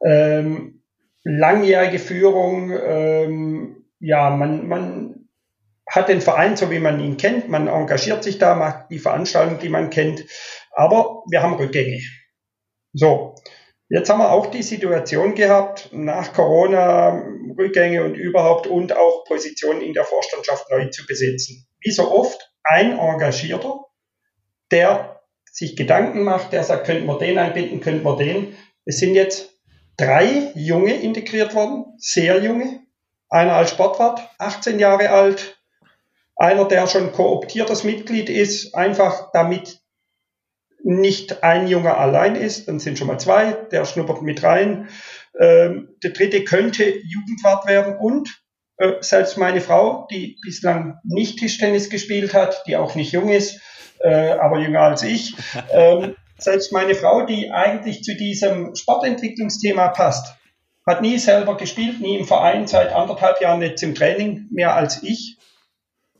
ähm, 0.01 0.81
langjährige 1.23 1.99
Führung, 1.99 2.71
ähm, 2.71 3.85
ja, 3.99 4.29
man, 4.29 4.67
man 4.67 5.18
hat 5.89 6.07
den 6.07 6.21
Verein 6.21 6.55
so, 6.55 6.69
wie 6.71 6.79
man 6.79 6.99
ihn 6.99 7.17
kennt, 7.17 7.49
man 7.49 7.67
engagiert 7.67 8.23
sich 8.23 8.37
da, 8.37 8.55
macht 8.55 8.91
die 8.91 8.99
Veranstaltung, 8.99 9.59
die 9.59 9.69
man 9.69 9.89
kennt, 9.89 10.23
aber 10.71 11.23
wir 11.29 11.41
haben 11.41 11.55
Rückgänge. 11.55 11.99
So, 12.93 13.35
jetzt 13.89 14.09
haben 14.09 14.19
wir 14.19 14.31
auch 14.31 14.47
die 14.47 14.63
Situation 14.63 15.35
gehabt, 15.35 15.89
nach 15.91 16.33
Corona 16.33 17.23
Rückgänge 17.57 18.03
und 18.03 18.15
überhaupt 18.15 18.67
und 18.67 18.95
auch 18.95 19.25
Positionen 19.25 19.81
in 19.81 19.93
der 19.93 20.05
Vorstandschaft 20.05 20.69
neu 20.69 20.89
zu 20.89 21.05
besetzen. 21.05 21.67
Wie 21.81 21.91
so 21.91 22.11
oft 22.11 22.51
ein 22.63 22.97
Engagierter, 22.97 23.85
der 24.71 25.21
sich 25.51 25.75
Gedanken 25.75 26.23
macht, 26.23 26.53
der 26.53 26.63
sagt, 26.63 26.85
könnten 26.85 27.07
wir 27.07 27.17
den 27.17 27.37
einbinden, 27.37 27.81
könnten 27.81 28.05
wir 28.05 28.15
den. 28.15 28.55
Es 28.85 28.99
sind 28.99 29.15
jetzt 29.15 29.59
drei 29.97 30.51
Junge 30.55 30.93
integriert 30.93 31.55
worden, 31.55 31.85
sehr 31.97 32.41
junge. 32.43 32.81
Einer 33.29 33.53
als 33.53 33.71
Sportwart, 33.71 34.27
18 34.37 34.79
Jahre 34.79 35.09
alt. 35.09 35.58
Einer, 36.39 36.65
der 36.65 36.87
schon 36.87 37.11
kooptiertes 37.11 37.83
Mitglied 37.83 38.29
ist, 38.29 38.73
einfach 38.73 39.29
damit 39.33 39.81
nicht 40.81 41.43
ein 41.43 41.67
Junge 41.67 41.97
allein 41.97 42.35
ist, 42.35 42.69
dann 42.69 42.79
sind 42.79 42.97
schon 42.97 43.07
mal 43.07 43.19
zwei, 43.19 43.51
der 43.71 43.83
schnuppert 43.83 44.21
mit 44.21 44.41
rein. 44.41 44.87
Ähm, 45.37 45.89
der 46.01 46.11
dritte 46.11 46.45
könnte 46.45 46.85
Jugendwart 46.85 47.67
werden 47.67 47.97
und 47.97 48.41
äh, 48.77 48.93
selbst 49.01 49.37
meine 49.37 49.59
Frau, 49.59 50.07
die 50.09 50.37
bislang 50.41 50.97
nicht 51.03 51.39
Tischtennis 51.39 51.89
gespielt 51.89 52.33
hat, 52.33 52.63
die 52.65 52.77
auch 52.77 52.95
nicht 52.95 53.11
jung 53.11 53.27
ist, 53.27 53.59
äh, 53.99 54.31
aber 54.31 54.59
jünger 54.59 54.81
als 54.81 55.03
ich, 55.03 55.35
ähm, 55.73 56.15
selbst 56.37 56.71
meine 56.71 56.95
Frau, 56.95 57.25
die 57.25 57.51
eigentlich 57.51 58.01
zu 58.03 58.15
diesem 58.15 58.73
Sportentwicklungsthema 58.75 59.89
passt, 59.89 60.35
hat 60.87 61.01
nie 61.01 61.17
selber 61.17 61.57
gespielt, 61.57 61.99
nie 61.99 62.17
im 62.17 62.25
Verein, 62.25 62.65
seit 62.65 62.93
anderthalb 62.93 63.41
Jahren 63.41 63.61
jetzt 63.61 63.83
im 63.83 63.93
Training, 63.93 64.47
mehr 64.49 64.73
als 64.73 65.03
ich, 65.03 65.37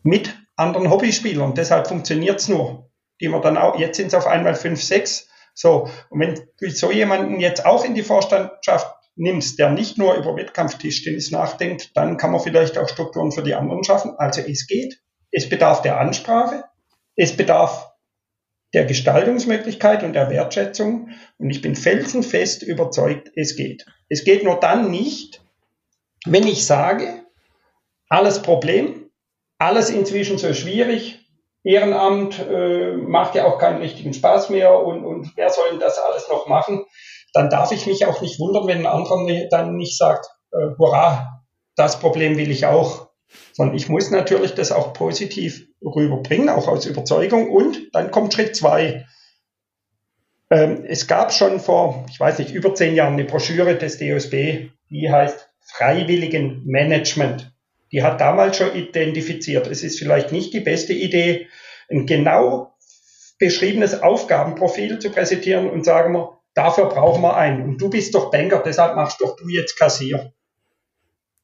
mit 0.03 0.35
anderen 0.55 0.89
Hobbyspielern. 0.89 1.55
Deshalb 1.55 1.87
funktioniert 1.87 2.39
es 2.39 2.47
nur. 2.47 2.89
Die 3.21 3.29
wir 3.29 3.41
dann 3.41 3.57
auch, 3.57 3.77
jetzt 3.77 3.97
sind 3.97 4.07
es 4.07 4.13
auf 4.13 4.27
einmal 4.27 4.55
fünf, 4.55 4.81
sechs. 4.81 5.27
So, 5.53 5.89
und 6.09 6.19
wenn 6.19 6.35
du 6.59 6.69
so 6.69 6.91
jemanden 6.91 7.39
jetzt 7.39 7.65
auch 7.65 7.83
in 7.83 7.93
die 7.93 8.03
Vorstandschaft 8.03 8.95
nimmst, 9.15 9.59
der 9.59 9.71
nicht 9.71 9.97
nur 9.97 10.15
über 10.15 10.35
Wettkampftischtennis 10.35 11.31
nachdenkt, 11.31 11.95
dann 11.97 12.15
kann 12.17 12.31
man 12.31 12.39
vielleicht 12.39 12.77
auch 12.77 12.87
Strukturen 12.87 13.33
für 13.33 13.43
die 13.43 13.55
anderen 13.55 13.83
schaffen. 13.83 14.13
Also 14.17 14.41
es 14.41 14.67
geht. 14.67 15.01
es 15.31 15.49
bedarf 15.49 15.81
der 15.81 15.99
Ansprache, 15.99 16.63
es 17.15 17.35
bedarf 17.35 17.91
der 18.73 18.85
Gestaltungsmöglichkeit 18.85 20.03
und 20.03 20.13
der 20.13 20.29
Wertschätzung. 20.29 21.09
Und 21.37 21.49
ich 21.49 21.61
bin 21.61 21.75
felsenfest 21.75 22.63
überzeugt, 22.63 23.31
es 23.35 23.55
geht. 23.55 23.85
Es 24.09 24.23
geht 24.23 24.43
nur 24.43 24.59
dann 24.59 24.91
nicht, 24.91 25.41
wenn 26.25 26.47
ich 26.47 26.65
sage, 26.65 27.23
alles 28.07 28.41
Problem, 28.41 29.08
alles 29.59 29.89
inzwischen 29.89 30.37
so 30.37 30.53
schwierig, 30.53 31.19
Ehrenamt 31.63 32.39
äh, 32.39 32.93
macht 32.93 33.35
ja 33.35 33.45
auch 33.45 33.59
keinen 33.59 33.81
richtigen 33.81 34.13
Spaß 34.13 34.49
mehr 34.49 34.79
und, 34.79 35.05
und 35.05 35.33
wer 35.35 35.49
soll 35.49 35.71
denn 35.71 35.79
das 35.79 35.99
alles 35.99 36.27
noch 36.29 36.47
machen? 36.47 36.85
Dann 37.33 37.49
darf 37.49 37.71
ich 37.71 37.85
mich 37.85 38.05
auch 38.05 38.21
nicht 38.21 38.39
wundern, 38.39 38.65
wenn 38.67 38.79
ein 38.79 38.85
anderer 38.87 39.25
dann 39.49 39.75
nicht 39.75 39.97
sagt, 39.97 40.25
äh, 40.51 40.77
hurra, 40.77 41.43
das 41.75 41.99
Problem 41.99 42.37
will 42.37 42.49
ich 42.49 42.65
auch. 42.65 43.09
Sondern 43.53 43.75
ich 43.75 43.89
muss 43.89 44.09
natürlich 44.09 44.55
das 44.55 44.71
auch 44.71 44.93
positiv 44.93 45.67
rüberbringen, 45.83 46.49
auch 46.49 46.67
aus 46.67 46.87
Überzeugung. 46.87 47.51
Und 47.51 47.93
dann 47.93 48.09
kommt 48.09 48.33
Schritt 48.33 48.55
zwei. 48.55 49.05
Ähm, 50.49 50.83
es 50.87 51.07
gab 51.07 51.31
schon 51.31 51.59
vor, 51.59 52.05
ich 52.09 52.19
weiß 52.19 52.39
nicht, 52.39 52.51
über 52.51 52.73
zehn 52.73 52.95
Jahren 52.95 53.13
eine 53.13 53.25
Broschüre 53.25 53.75
des 53.75 53.99
DOSB, 53.99 54.71
die 54.89 55.11
heißt 55.11 55.49
Freiwilligen 55.61 56.63
Management. 56.65 57.48
Die 57.91 58.03
hat 58.03 58.21
damals 58.21 58.57
schon 58.57 58.75
identifiziert, 58.75 59.67
es 59.67 59.83
ist 59.83 59.99
vielleicht 59.99 60.31
nicht 60.31 60.53
die 60.53 60.59
beste 60.59 60.93
Idee, 60.93 61.47
ein 61.89 62.05
genau 62.05 62.75
beschriebenes 63.39 64.01
Aufgabenprofil 64.01 64.99
zu 64.99 65.09
präsentieren 65.09 65.69
und 65.69 65.85
sagen 65.85 66.13
wir, 66.13 66.39
dafür 66.53 66.85
brauchen 66.85 67.21
wir 67.21 67.35
einen. 67.35 67.63
Und 67.63 67.81
du 67.81 67.89
bist 67.89 68.13
doch 68.13 68.31
Banker, 68.31 68.61
deshalb 68.63 68.95
machst 68.95 69.21
doch 69.21 69.35
du 69.35 69.47
jetzt 69.47 69.77
Kassier. 69.77 70.33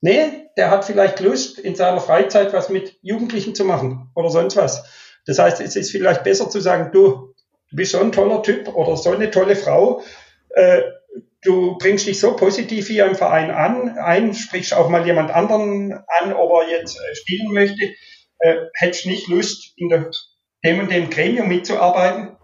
Nee, 0.01 0.49
der 0.57 0.69
hat 0.69 0.85
vielleicht 0.85 1.19
Lust, 1.19 1.57
in 1.57 1.75
seiner 1.75 1.99
Freizeit 2.01 2.53
was 2.53 2.69
mit 2.69 2.97
Jugendlichen 3.01 3.55
zu 3.55 3.65
machen 3.65 4.11
oder 4.13 4.29
sonst 4.29 4.55
was. 4.55 4.83
Das 5.25 5.39
heißt, 5.39 5.61
es 5.61 5.75
ist 5.75 5.91
vielleicht 5.91 6.23
besser 6.23 6.49
zu 6.49 6.59
sagen, 6.59 6.91
du, 6.91 7.33
du 7.69 7.75
bist 7.75 7.93
so 7.93 7.99
ein 7.99 8.11
toller 8.11 8.43
Typ 8.43 8.67
oder 8.75 8.97
so 8.97 9.11
eine 9.11 9.31
tolle 9.31 9.55
Frau, 9.55 10.03
äh, 10.49 10.81
du 11.45 11.77
bringst 11.77 12.07
dich 12.07 12.19
so 12.19 12.35
positiv 12.35 12.87
hier 12.87 13.05
im 13.05 13.15
Verein 13.15 13.51
an, 13.51 13.97
ein, 13.97 14.33
sprichst 14.33 14.73
auch 14.73 14.89
mal 14.89 15.05
jemand 15.05 15.31
anderen 15.31 15.93
an, 15.93 16.33
ob 16.33 16.51
er 16.51 16.69
jetzt 16.69 16.97
äh, 16.97 17.15
spielen 17.15 17.53
möchte, 17.53 17.93
äh, 18.39 18.55
hättest 18.73 19.05
nicht 19.05 19.27
Lust, 19.27 19.73
in 19.77 19.89
der, 19.89 20.11
dem 20.63 20.79
und 20.79 20.91
dem 20.91 21.09
Gremium 21.09 21.47
mitzuarbeiten? 21.47 22.37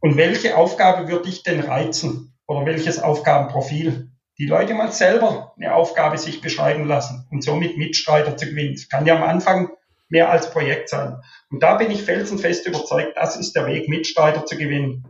Und 0.00 0.16
welche 0.16 0.56
Aufgabe 0.56 1.08
würde 1.08 1.24
dich 1.28 1.42
denn 1.42 1.60
reizen? 1.60 2.34
Oder 2.46 2.66
welches 2.66 3.00
Aufgabenprofil? 3.00 4.10
Die 4.38 4.46
Leute 4.46 4.74
mal 4.74 4.92
selber 4.92 5.54
eine 5.56 5.74
Aufgabe 5.74 6.16
sich 6.16 6.40
beschreiben 6.40 6.86
lassen 6.86 7.26
und 7.30 7.42
somit 7.42 7.76
Mitstreiter 7.76 8.36
zu 8.36 8.46
gewinnen. 8.46 8.74
Das 8.74 8.88
kann 8.88 9.04
ja 9.04 9.16
am 9.16 9.24
Anfang 9.24 9.70
mehr 10.08 10.30
als 10.30 10.50
Projekt 10.50 10.88
sein. 10.88 11.20
Und 11.50 11.62
da 11.62 11.74
bin 11.74 11.90
ich 11.90 12.02
felsenfest 12.02 12.66
überzeugt, 12.66 13.16
das 13.16 13.36
ist 13.36 13.54
der 13.54 13.66
Weg, 13.66 13.88
Mitstreiter 13.88 14.46
zu 14.46 14.56
gewinnen. 14.56 15.04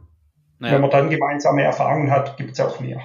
Naja. 0.58 0.74
Wenn 0.74 0.80
man 0.80 0.90
dann 0.90 1.10
gemeinsame 1.10 1.62
Erfahrungen 1.62 2.10
hat, 2.10 2.36
gibt 2.36 2.52
es 2.52 2.60
auch 2.60 2.80
mehr. 2.80 3.00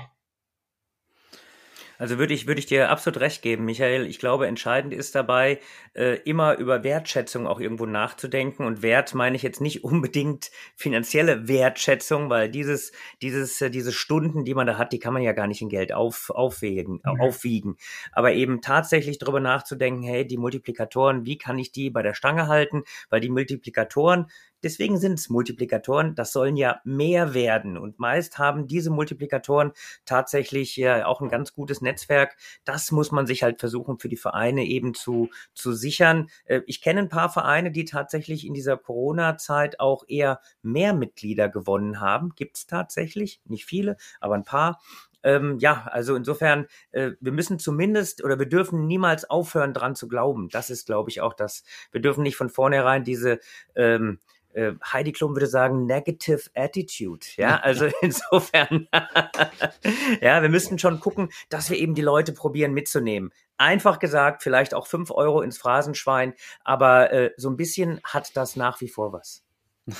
Also 1.97 2.17
würde 2.17 2.33
ich, 2.33 2.47
würde 2.47 2.59
ich 2.59 2.65
dir 2.65 2.89
absolut 2.89 3.19
recht 3.19 3.41
geben, 3.41 3.65
Michael. 3.65 4.05
Ich 4.07 4.19
glaube, 4.19 4.47
entscheidend 4.47 4.93
ist 4.93 5.15
dabei, 5.15 5.59
äh, 5.93 6.15
immer 6.23 6.57
über 6.57 6.83
Wertschätzung 6.83 7.47
auch 7.47 7.59
irgendwo 7.59 7.85
nachzudenken. 7.85 8.65
Und 8.65 8.81
Wert 8.81 9.13
meine 9.13 9.35
ich 9.35 9.43
jetzt 9.43 9.61
nicht 9.61 9.83
unbedingt 9.83 10.51
finanzielle 10.75 11.47
Wertschätzung, 11.47 12.29
weil 12.29 12.49
dieses, 12.49 12.91
dieses, 13.21 13.61
äh, 13.61 13.69
diese 13.69 13.91
Stunden, 13.91 14.45
die 14.45 14.53
man 14.53 14.67
da 14.67 14.77
hat, 14.77 14.93
die 14.93 14.99
kann 14.99 15.13
man 15.13 15.21
ja 15.21 15.33
gar 15.33 15.47
nicht 15.47 15.61
in 15.61 15.69
Geld 15.69 15.93
auf, 15.93 16.29
aufwägen, 16.29 17.01
mhm. 17.03 17.21
aufwiegen. 17.21 17.77
Aber 18.11 18.33
eben 18.33 18.61
tatsächlich 18.61 19.19
darüber 19.19 19.39
nachzudenken, 19.39 20.03
hey, 20.03 20.25
die 20.25 20.37
Multiplikatoren, 20.37 21.25
wie 21.25 21.37
kann 21.37 21.59
ich 21.59 21.71
die 21.71 21.89
bei 21.89 22.01
der 22.01 22.13
Stange 22.13 22.47
halten? 22.47 22.83
Weil 23.09 23.21
die 23.21 23.29
Multiplikatoren, 23.29 24.27
Deswegen 24.63 24.97
sind 24.97 25.19
es 25.19 25.29
Multiplikatoren. 25.29 26.15
Das 26.15 26.31
sollen 26.31 26.55
ja 26.57 26.81
mehr 26.83 27.33
werden. 27.33 27.77
Und 27.77 27.99
meist 27.99 28.37
haben 28.37 28.67
diese 28.67 28.89
Multiplikatoren 28.89 29.71
tatsächlich 30.05 30.75
ja 30.77 31.05
auch 31.05 31.21
ein 31.21 31.29
ganz 31.29 31.53
gutes 31.53 31.81
Netzwerk. 31.81 32.35
Das 32.65 32.91
muss 32.91 33.11
man 33.11 33.27
sich 33.27 33.43
halt 33.43 33.59
versuchen 33.59 33.99
für 33.99 34.09
die 34.09 34.17
Vereine 34.17 34.65
eben 34.65 34.93
zu, 34.93 35.29
zu 35.53 35.73
sichern. 35.73 36.29
Äh, 36.45 36.61
ich 36.67 36.81
kenne 36.81 37.01
ein 37.01 37.09
paar 37.09 37.29
Vereine, 37.29 37.71
die 37.71 37.85
tatsächlich 37.85 38.45
in 38.45 38.53
dieser 38.53 38.77
Corona-Zeit 38.77 39.79
auch 39.79 40.03
eher 40.07 40.39
mehr 40.61 40.93
Mitglieder 40.93 41.49
gewonnen 41.49 41.99
haben. 41.99 42.33
Gibt 42.35 42.57
es 42.57 42.67
tatsächlich. 42.67 43.41
Nicht 43.45 43.65
viele, 43.65 43.97
aber 44.19 44.35
ein 44.35 44.43
paar. 44.43 44.79
Ähm, 45.23 45.57
ja, 45.59 45.87
also 45.89 46.15
insofern, 46.15 46.67
äh, 46.91 47.11
wir 47.21 47.31
müssen 47.31 47.57
zumindest 47.57 48.23
oder 48.23 48.39
wir 48.39 48.45
dürfen 48.45 48.87
niemals 48.87 49.29
aufhören, 49.29 49.73
dran 49.73 49.95
zu 49.95 50.07
glauben. 50.07 50.49
Das 50.49 50.69
ist, 50.69 50.85
glaube 50.85 51.09
ich, 51.09 51.21
auch 51.21 51.33
das. 51.33 51.63
Wir 51.91 52.01
dürfen 52.01 52.23
nicht 52.23 52.35
von 52.35 52.49
vornherein 52.49 53.03
diese 53.05 53.39
ähm, 53.75 54.19
äh, 54.53 54.73
Heidi 54.83 55.11
Klum 55.11 55.35
würde 55.35 55.47
sagen, 55.47 55.85
negative 55.85 56.49
attitude. 56.55 57.25
Ja, 57.37 57.57
also 57.57 57.87
insofern, 58.01 58.87
ja, 60.21 60.41
wir 60.41 60.49
müssten 60.49 60.79
schon 60.79 60.99
gucken, 60.99 61.29
dass 61.49 61.69
wir 61.69 61.77
eben 61.77 61.95
die 61.95 62.01
Leute 62.01 62.33
probieren 62.33 62.73
mitzunehmen. 62.73 63.31
Einfach 63.57 63.99
gesagt, 63.99 64.43
vielleicht 64.43 64.73
auch 64.73 64.87
fünf 64.87 65.11
Euro 65.11 65.41
ins 65.41 65.57
Phrasenschwein, 65.57 66.33
aber 66.63 67.11
äh, 67.11 67.31
so 67.37 67.49
ein 67.49 67.57
bisschen 67.57 68.01
hat 68.03 68.35
das 68.35 68.55
nach 68.55 68.81
wie 68.81 68.89
vor 68.89 69.13
was. 69.13 69.43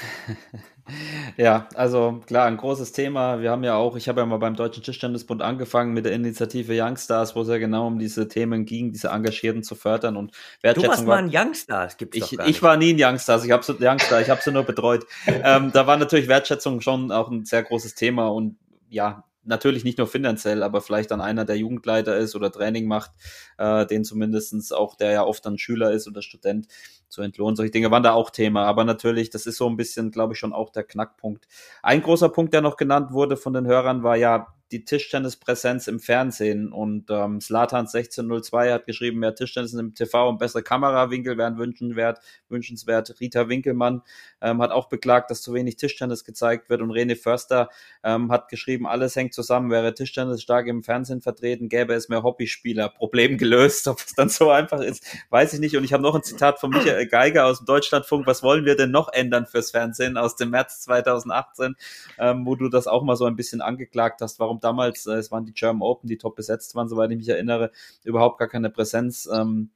Ja, 1.38 1.70
also 1.76 2.22
klar, 2.28 2.46
ein 2.46 2.58
großes 2.58 2.92
Thema. 2.92 3.42
Wir 3.42 3.52
haben 3.52 3.64
ja 3.64 3.76
auch, 3.76 3.96
ich 3.96 4.10
habe 4.10 4.20
ja 4.20 4.26
mal 4.26 4.38
beim 4.38 4.56
Deutschen 4.56 4.84
Tischtennisbund 4.84 5.42
angefangen 5.42 5.94
mit 5.94 6.06
der 6.06 6.12
Initiative 6.12 6.74
Youngstars, 6.78 7.36
wo 7.36 7.42
es 7.42 7.48
ja 7.48 7.58
genau 7.58 7.88
um 7.88 8.00
diese 8.00 8.28
Themen 8.28 8.66
ging, 8.66 8.92
diese 8.92 9.08
Engagierten 9.08 9.64
zu 9.64 9.76
fördern 9.76 10.18
und 10.18 10.34
Wertschätzung. 10.62 10.84
Du 10.84 10.90
warst 10.90 11.08
mal 11.08 11.18
ein 11.20 11.32
Youngster, 11.34 11.88
gibt's 11.98 12.18
ich, 12.18 12.24
doch 12.24 12.38
gar 12.38 12.46
nicht. 12.46 12.56
Ich 12.56 12.62
war 12.62 12.78
nie 12.78 12.94
ein 12.94 12.98
Youngster, 13.00 13.34
also 13.34 13.46
ich 13.46 13.52
habe 13.52 13.64
so 13.64 13.76
Youngster, 13.80 14.22
ich 14.22 14.30
habe 14.30 14.42
sie 14.42 14.52
nur 14.52 14.64
betreut. 14.64 15.06
ähm, 15.26 15.72
da 15.74 15.88
war 15.88 15.98
natürlich 15.98 16.28
Wertschätzung 16.28 16.82
schon 16.82 17.12
auch 17.12 17.32
ein 17.32 17.46
sehr 17.46 17.64
großes 17.64 17.96
Thema 17.96 18.28
und 18.28 18.58
ja, 18.90 19.24
natürlich 19.44 19.84
nicht 19.84 19.98
nur 19.98 20.08
finanziell, 20.08 20.64
aber 20.64 20.82
vielleicht 20.82 21.12
dann 21.12 21.22
einer, 21.22 21.46
der 21.46 21.58
Jugendleiter 21.58 22.18
ist 22.18 22.36
oder 22.36 22.52
Training 22.52 22.88
macht, 22.88 23.12
äh, 23.58 23.86
den 23.86 24.04
zumindestens 24.04 24.72
auch, 24.72 24.96
der 24.96 25.12
ja 25.12 25.24
oft 25.24 25.46
dann 25.46 25.58
Schüler 25.58 25.92
ist 25.92 26.08
oder 26.08 26.22
Student, 26.22 26.68
zu 27.14 27.22
entlohnen. 27.22 27.56
Solche 27.56 27.72
Dinge 27.72 27.92
waren 27.92 28.04
da 28.04 28.14
auch 28.14 28.32
Thema. 28.32 28.66
Aber 28.66 28.84
natürlich, 28.84 29.30
das 29.30 29.46
ist 29.46 29.58
so 29.58 29.70
ein 29.70 29.78
bisschen, 29.78 30.12
glaube 30.12 30.34
ich, 30.34 30.40
schon 30.40 30.52
auch 30.52 30.72
der 30.72 30.84
Knackpunkt. 30.84 31.48
Ein 31.82 32.02
großer 32.02 32.30
Punkt, 32.30 32.54
der 32.54 32.62
noch 32.62 32.76
genannt 32.76 33.14
wurde 33.14 33.38
von 33.38 33.54
den 33.54 33.68
Hörern, 33.68 34.04
war 34.04 34.18
ja 34.18 34.48
die 34.74 34.86
Tischtennispräsenz 34.86 35.88
im 35.88 36.00
Fernsehen. 36.00 36.74
Und 36.74 37.10
ähm, 37.12 37.40
Slatan 37.40 37.86
1602 37.86 38.72
hat 38.74 38.86
geschrieben, 38.88 39.20
mehr 39.20 39.36
Tischtennis 39.36 39.74
im 39.74 39.94
TV 39.94 40.28
und 40.28 40.40
bessere 40.40 40.64
Kamerawinkel 40.64 41.38
wären 41.38 41.58
wünschenswert. 41.58 42.20
wünschenswert. 42.50 43.16
Rita 43.20 43.48
Winkelmann 43.48 44.02
ähm, 44.42 44.62
hat 44.62 44.72
auch 44.72 44.90
beklagt, 44.90 45.30
dass 45.30 45.44
zu 45.44 45.54
wenig 45.54 45.78
Tischtennis 45.78 46.24
gezeigt 46.24 46.70
wird. 46.70 46.82
Und 46.82 46.90
Rene 46.90 47.16
Förster 47.16 47.70
ähm, 48.04 48.32
hat 48.32 48.50
geschrieben, 48.50 48.88
alles 48.88 49.16
hängt 49.16 49.36
zusammen. 49.36 49.70
Wäre 49.70 49.94
Tischtennis 49.94 50.42
stark 50.42 50.68
im 50.68 50.84
Fernsehen 50.84 51.22
vertreten, 51.22 51.70
gäbe 51.70 51.94
es 51.94 52.10
mehr 52.10 52.24
Hobbyspieler. 52.24 52.90
Problem 52.90 53.38
gelöst. 53.38 53.88
Ob 53.88 54.00
es 54.00 54.16
dann 54.16 54.30
so 54.30 54.50
einfach 54.50 54.82
ist, 54.82 55.06
weiß 55.30 55.54
ich 55.54 55.60
nicht. 55.60 55.78
Und 55.78 55.84
ich 55.84 55.94
habe 55.94 56.02
noch 56.02 56.16
ein 56.16 56.24
Zitat 56.24 56.60
von 56.60 56.72
Michael 56.72 57.08
Geiger 57.08 57.46
aus 57.46 57.60
dem 57.60 57.66
Deutschlandfunk. 57.66 58.26
Was 58.26 58.42
wollen 58.42 58.66
wir 58.66 58.76
denn 58.76 58.90
noch 58.90 59.14
ändern 59.14 59.46
fürs 59.46 59.70
Fernsehen 59.70 60.18
aus 60.18 60.36
dem 60.36 60.50
März 60.50 60.82
2018, 60.82 61.76
ähm, 62.18 62.48
wo 62.48 62.56
du 62.56 62.70
das 62.70 62.88
auch 62.88 63.04
mal 63.04 63.16
so 63.16 63.26
ein 63.26 63.36
bisschen 63.36 63.62
angeklagt 63.62 64.22
hast, 64.22 64.40
warum 64.40 64.63
damals, 64.64 65.06
äh, 65.06 65.14
es 65.14 65.32
waren 65.32 65.46
die 65.46 65.54
German 65.54 65.82
Open, 65.82 66.08
die 66.08 66.18
top 66.18 66.36
besetzt 66.36 66.76
waren, 66.76 66.90
soweit 66.90 67.12
ich 67.12 67.18
mich 67.18 67.30
erinnere, 67.30 67.72
überhaupt 68.04 68.40
gar 68.40 68.48
keine 68.48 68.70
Präsenz 68.70 69.28
ähm, 69.34 69.72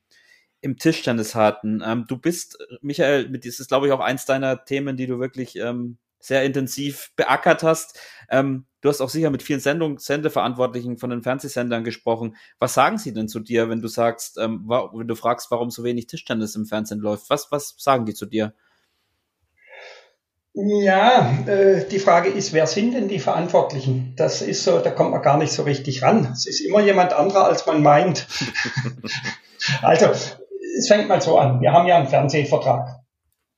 im 0.62 0.78
Tischtennis 0.78 1.36
hatten. 1.36 1.82
Ähm, 1.86 2.06
du 2.08 2.18
bist, 2.18 2.58
Michael, 2.82 3.30
mit 3.30 3.46
das 3.46 3.60
ist, 3.60 3.68
glaube 3.68 3.88
ich, 3.88 3.94
auch 3.94 4.00
eins 4.00 4.26
deiner 4.26 4.66
Themen, 4.66 4.98
die 4.98 5.08
du 5.08 5.20
wirklich 5.20 5.56
ähm, 5.58 5.98
sehr 6.20 6.44
intensiv 6.44 7.12
beackert 7.16 7.64
hast. 7.64 8.00
Ähm, 8.30 8.66
du 8.82 8.90
hast 8.90 9.02
auch 9.02 9.10
sicher 9.10 9.30
mit 9.30 9.44
vielen 9.44 9.60
Sendung, 9.60 10.00
Sendeverantwortlichen 10.00 10.98
von 10.98 11.10
den 11.10 11.24
Fernsehsendern 11.24 11.84
gesprochen. 11.84 12.36
Was 12.60 12.74
sagen 12.74 12.98
sie 12.98 13.14
denn 13.14 13.28
zu 13.28 13.40
dir, 13.40 13.70
wenn 13.70 13.82
du 13.82 13.88
sagst, 13.88 14.38
ähm, 14.38 14.68
wenn 14.68 15.08
du 15.08 15.16
fragst, 15.16 15.52
warum 15.52 15.70
so 15.70 15.84
wenig 15.84 16.08
Tischtennis 16.08 16.56
im 16.56 16.66
Fernsehen 16.66 17.00
läuft? 17.00 17.30
Was, 17.30 17.52
was 17.52 17.76
sagen 17.78 18.06
die 18.06 18.14
zu 18.14 18.26
dir? 18.26 18.54
Ja, 20.60 21.38
äh, 21.46 21.86
die 21.88 22.00
Frage 22.00 22.30
ist, 22.30 22.52
wer 22.52 22.66
sind 22.66 22.96
denn 22.96 23.08
die 23.08 23.20
Verantwortlichen? 23.20 24.14
Das 24.18 24.42
ist 24.42 24.64
so, 24.64 24.80
da 24.80 24.90
kommt 24.90 25.12
man 25.12 25.22
gar 25.22 25.38
nicht 25.38 25.52
so 25.52 25.62
richtig 25.62 26.02
ran. 26.02 26.30
Es 26.34 26.48
ist 26.48 26.62
immer 26.62 26.82
jemand 26.82 27.14
anderer, 27.14 27.46
als 27.46 27.68
man 27.68 27.84
meint. 27.84 28.26
also, 29.84 30.08
es 30.08 30.88
fängt 30.88 31.10
mal 31.10 31.22
so 31.22 31.38
an. 31.38 31.62
Wir 31.62 31.74
haben 31.74 31.88
ja 31.88 31.98
einen 31.98 32.08
Fernsehvertrag. 32.08 32.88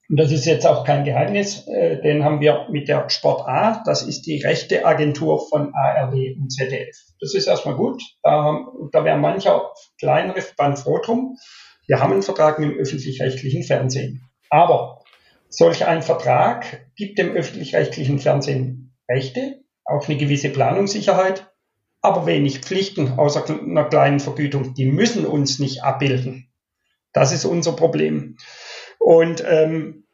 Und 0.10 0.20
das 0.20 0.30
ist 0.30 0.46
jetzt 0.46 0.68
auch 0.68 0.84
kein 0.84 1.06
Geheimnis. 1.06 1.66
Äh, 1.70 2.02
den 2.02 2.26
haben 2.26 2.42
wir 2.42 2.68
mit 2.70 2.90
der 2.90 3.10
Sport 3.10 3.48
A. 3.48 3.82
Das 3.86 4.02
ist 4.02 4.24
die 4.24 4.42
rechte 4.42 4.86
Agentur 4.86 5.48
von 5.48 5.74
ARD 5.74 6.36
und 6.38 6.52
ZDF. 6.52 6.98
Das 7.22 7.34
ist 7.34 7.48
erstmal 7.48 7.76
gut. 7.76 8.04
Da, 8.24 8.66
da 8.92 9.06
wäre 9.06 9.18
mancher 9.18 9.72
kleinere 10.00 10.42
Verband 10.42 10.80
froh 10.80 11.00
drum. 11.02 11.38
Wir 11.88 12.02
haben 12.02 12.12
einen 12.12 12.24
Vertrag 12.24 12.60
mit 12.60 12.72
dem 12.72 12.78
öffentlich-rechtlichen 12.78 13.64
Fernsehen. 13.64 14.22
Aber 14.50 14.99
Solch 15.50 15.86
ein 15.88 16.04
Vertrag 16.04 16.88
gibt 16.96 17.18
dem 17.18 17.32
öffentlich-rechtlichen 17.32 18.20
Fernsehen 18.20 18.96
Rechte, 19.10 19.64
auch 19.84 20.08
eine 20.08 20.18
gewisse 20.18 20.50
Planungssicherheit, 20.50 21.52
aber 22.02 22.26
wenig 22.28 22.60
Pflichten 22.60 23.18
außer 23.18 23.46
einer 23.50 23.86
kleinen 23.86 24.20
Vergütung. 24.20 24.76
Die 24.76 24.86
müssen 24.86 25.26
uns 25.26 25.60
nicht 25.60 25.84
abbilden. 25.84 26.52
Das 27.14 27.32
ist 27.32 27.46
unser 27.46 27.74
Problem. 27.74 28.38
Und 29.00 29.44
ähm, 29.46 30.06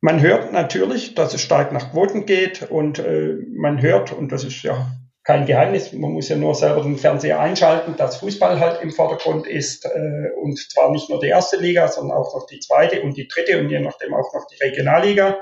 man 0.00 0.20
hört 0.20 0.52
natürlich, 0.52 1.14
dass 1.14 1.34
es 1.34 1.40
stark 1.40 1.72
nach 1.72 1.92
Quoten 1.92 2.26
geht 2.26 2.68
und 2.70 2.98
äh, 2.98 3.36
man 3.54 3.80
hört, 3.80 4.12
und 4.12 4.32
das 4.32 4.42
ist 4.44 4.62
ja 4.62 4.90
kein 5.28 5.44
Geheimnis, 5.44 5.92
man 5.92 6.12
muss 6.12 6.30
ja 6.30 6.36
nur 6.36 6.54
selber 6.54 6.80
den 6.80 6.96
Fernseher 6.96 7.38
einschalten, 7.38 7.96
dass 7.98 8.16
Fußball 8.16 8.60
halt 8.60 8.80
im 8.80 8.90
Vordergrund 8.90 9.46
ist 9.46 9.84
äh, 9.84 10.30
und 10.40 10.58
zwar 10.58 10.90
nicht 10.90 11.10
nur 11.10 11.20
die 11.20 11.26
erste 11.26 11.58
Liga, 11.58 11.86
sondern 11.86 12.16
auch 12.16 12.34
noch 12.34 12.46
die 12.46 12.60
zweite 12.60 13.02
und 13.02 13.14
die 13.14 13.28
dritte 13.28 13.60
und 13.60 13.68
je 13.68 13.78
nachdem 13.78 14.14
auch 14.14 14.32
noch 14.32 14.46
die 14.46 14.64
Regionalliga 14.64 15.38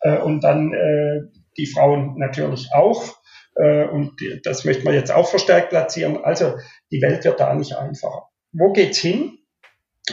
äh, 0.00 0.16
und 0.16 0.42
dann 0.42 0.72
äh, 0.72 1.38
die 1.58 1.66
Frauen 1.66 2.16
natürlich 2.16 2.70
auch. 2.72 3.14
Äh, 3.56 3.84
und 3.84 4.14
das 4.44 4.64
möchte 4.64 4.84
man 4.84 4.94
jetzt 4.94 5.12
auch 5.12 5.28
verstärkt 5.28 5.68
platzieren. 5.68 6.24
Also 6.24 6.54
die 6.90 7.02
Welt 7.02 7.22
wird 7.26 7.38
da 7.38 7.52
nicht 7.52 7.76
einfacher. 7.76 8.30
Wo 8.52 8.72
geht's 8.72 8.96
hin? 8.96 9.36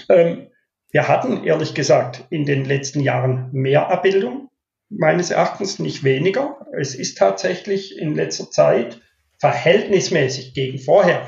Ähm, 0.09 0.49
wir 0.91 1.07
hatten 1.07 1.45
ehrlich 1.45 1.73
gesagt 1.73 2.25
in 2.29 2.43
den 2.43 2.65
letzten 2.65 2.99
Jahren 2.99 3.51
mehr 3.53 3.89
Abbildung, 3.89 4.49
meines 4.89 5.31
Erachtens 5.31 5.79
nicht 5.79 6.03
weniger. 6.03 6.67
Es 6.77 6.93
ist 6.93 7.17
tatsächlich 7.17 7.97
in 7.97 8.15
letzter 8.15 8.51
Zeit 8.51 8.99
verhältnismäßig 9.44 10.53
gegen 10.53 10.80
vorher 10.80 11.28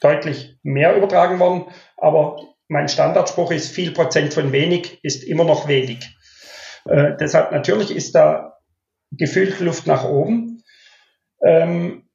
deutlich 0.00 0.56
mehr 0.62 0.96
übertragen 0.96 1.38
worden. 1.38 1.66
Aber 1.98 2.40
mein 2.66 2.88
Standardspruch 2.88 3.50
ist, 3.50 3.74
viel 3.74 3.92
Prozent 3.92 4.32
von 4.32 4.52
wenig 4.52 4.98
ist 5.02 5.22
immer 5.22 5.44
noch 5.44 5.68
wenig. 5.68 6.16
Äh, 6.86 7.12
deshalb 7.20 7.52
natürlich 7.52 7.94
ist 7.94 8.14
da 8.14 8.54
gefühlt 9.10 9.60
Luft 9.60 9.86
nach 9.86 10.04
oben. 10.04 10.62
Ähm, 11.46 12.08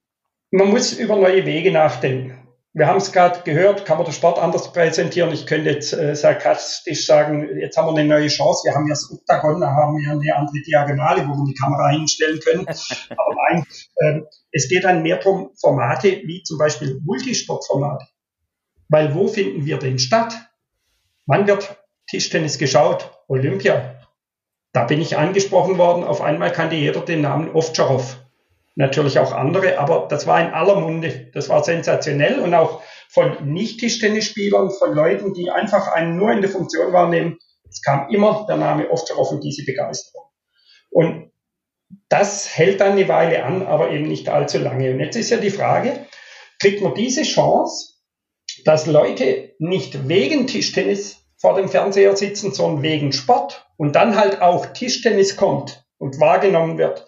man 0.50 0.70
muss 0.70 0.92
über 0.92 1.18
neue 1.18 1.46
Wege 1.46 1.72
nachdenken 1.72 2.37
wir 2.74 2.88
haben 2.88 2.98
es 2.98 3.12
gerade 3.12 3.42
gehört, 3.42 3.86
kann 3.86 3.98
man 3.98 4.06
den 4.06 4.14
Sport 4.14 4.38
anders 4.38 4.72
präsentieren. 4.72 5.34
Ich 5.34 5.48
könnte 5.48 5.72
jetzt 5.72 5.94
äh, 5.94 6.16
sarkastisch 6.16 7.06
sagen, 7.06 7.58
jetzt 7.60 7.76
haben 7.78 7.88
wir 7.88 8.00
eine 8.00 8.08
neue 8.08 8.28
Chance. 8.28 8.66
Wir 8.66 8.76
haben 8.76 8.86
ja 8.88 8.94
das 8.94 9.12
Oktagon, 9.12 9.62
da 9.62 9.72
haben 9.72 9.98
wir 9.98 10.12
eine 10.12 10.36
andere 10.36 10.62
Diagonale, 10.62 11.28
wo 11.28 11.34
wir 11.34 11.46
die 11.48 11.60
Kamera 11.60 11.90
hinstellen 11.90 12.40
können. 12.40 12.68
Aber 13.10 13.36
nein, 13.50 13.66
äh, 13.96 14.22
es 14.52 14.70
geht 14.70 14.84
dann 14.84 15.02
mehr 15.02 15.18
darum, 15.18 15.52
Formate 15.60 16.22
wie 16.26 16.44
zum 16.44 16.58
Beispiel 16.58 17.02
Multisportformate. 17.04 18.06
Weil 18.90 19.16
wo 19.16 19.28
finden 19.28 19.66
wir 19.66 19.80
denn 19.80 19.98
statt? 20.00 20.34
Wann 21.26 21.48
wird 21.48 21.84
Tischtennis 22.10 22.58
geschaut? 22.58 23.12
Olympia. 23.28 23.96
Da 24.72 24.86
bin 24.86 25.02
ich 25.02 25.18
angesprochen 25.18 25.78
worden. 25.78 26.04
Auf 26.04 26.22
einmal 26.22 26.52
kannte 26.52 26.76
jeder 26.76 27.02
den 27.02 27.22
Namen 27.22 27.54
Ovtcharov 27.54 28.18
natürlich 28.78 29.18
auch 29.20 29.34
andere, 29.34 29.80
aber 29.80 30.08
das 30.08 30.28
war 30.28 30.40
in 30.40 30.54
aller 30.54 30.80
Munde. 30.80 31.32
Das 31.34 31.50
war 31.50 31.64
sensationell 31.64 32.40
und 32.40 32.54
auch 32.54 32.82
von 33.10 33.52
Nicht-Tischtennisspielern, 33.52 34.70
von 34.70 34.94
Leuten, 34.94 35.34
die 35.34 35.50
einfach 35.50 35.88
einen 35.88 36.16
nur 36.16 36.32
in 36.32 36.42
der 36.42 36.50
Funktion 36.50 36.94
wahrnehmen. 36.94 37.40
Es 37.70 37.82
kam 37.82 38.10
immer 38.10 38.46
der 38.48 38.58
Name 38.58 38.90
Ovtcharov 38.90 39.32
und 39.32 39.44
diese 39.44 39.66
Begeisterung. 39.66 40.26
Und 40.92 41.32
das 42.08 42.56
hält 42.56 42.80
dann 42.80 42.94
eine 42.94 43.08
Weile 43.08 43.44
an, 43.44 43.66
aber 43.66 43.90
eben 43.90 44.08
nicht 44.08 44.30
allzu 44.30 44.60
lange. 44.60 44.92
Und 44.92 45.00
jetzt 45.00 45.16
ist 45.16 45.32
ja 45.32 45.38
die 45.38 45.50
Frage, 45.50 46.06
kriegt 46.60 46.82
man 46.82 46.94
diese 46.94 47.24
Chance, 47.24 47.96
dass 48.64 48.86
Leute 48.86 49.56
nicht 49.58 50.08
wegen 50.08 50.46
Tischtennis 50.46 51.18
vor 51.38 51.56
dem 51.56 51.68
Fernseher 51.68 52.16
sitzen, 52.16 52.54
sondern 52.54 52.84
wegen 52.84 53.12
Sport 53.12 53.68
und 53.78 53.96
dann 53.96 54.16
halt 54.16 54.42
auch 54.42 54.68
Tischtennis 54.68 55.36
kommt 55.36 55.84
und 55.98 56.20
wahrgenommen 56.20 56.78
wird, 56.78 57.06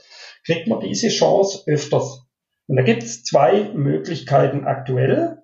kriegt 0.50 0.68
man 0.68 0.80
diese 0.80 1.10
Chance 1.10 1.64
öfters. 1.68 2.26
Und 2.68 2.78
da 2.78 2.82
gibt 2.82 3.04
es 3.04 3.24
zwei 3.24 3.70
Möglichkeiten 3.76 4.66
aktuell. 4.66 5.38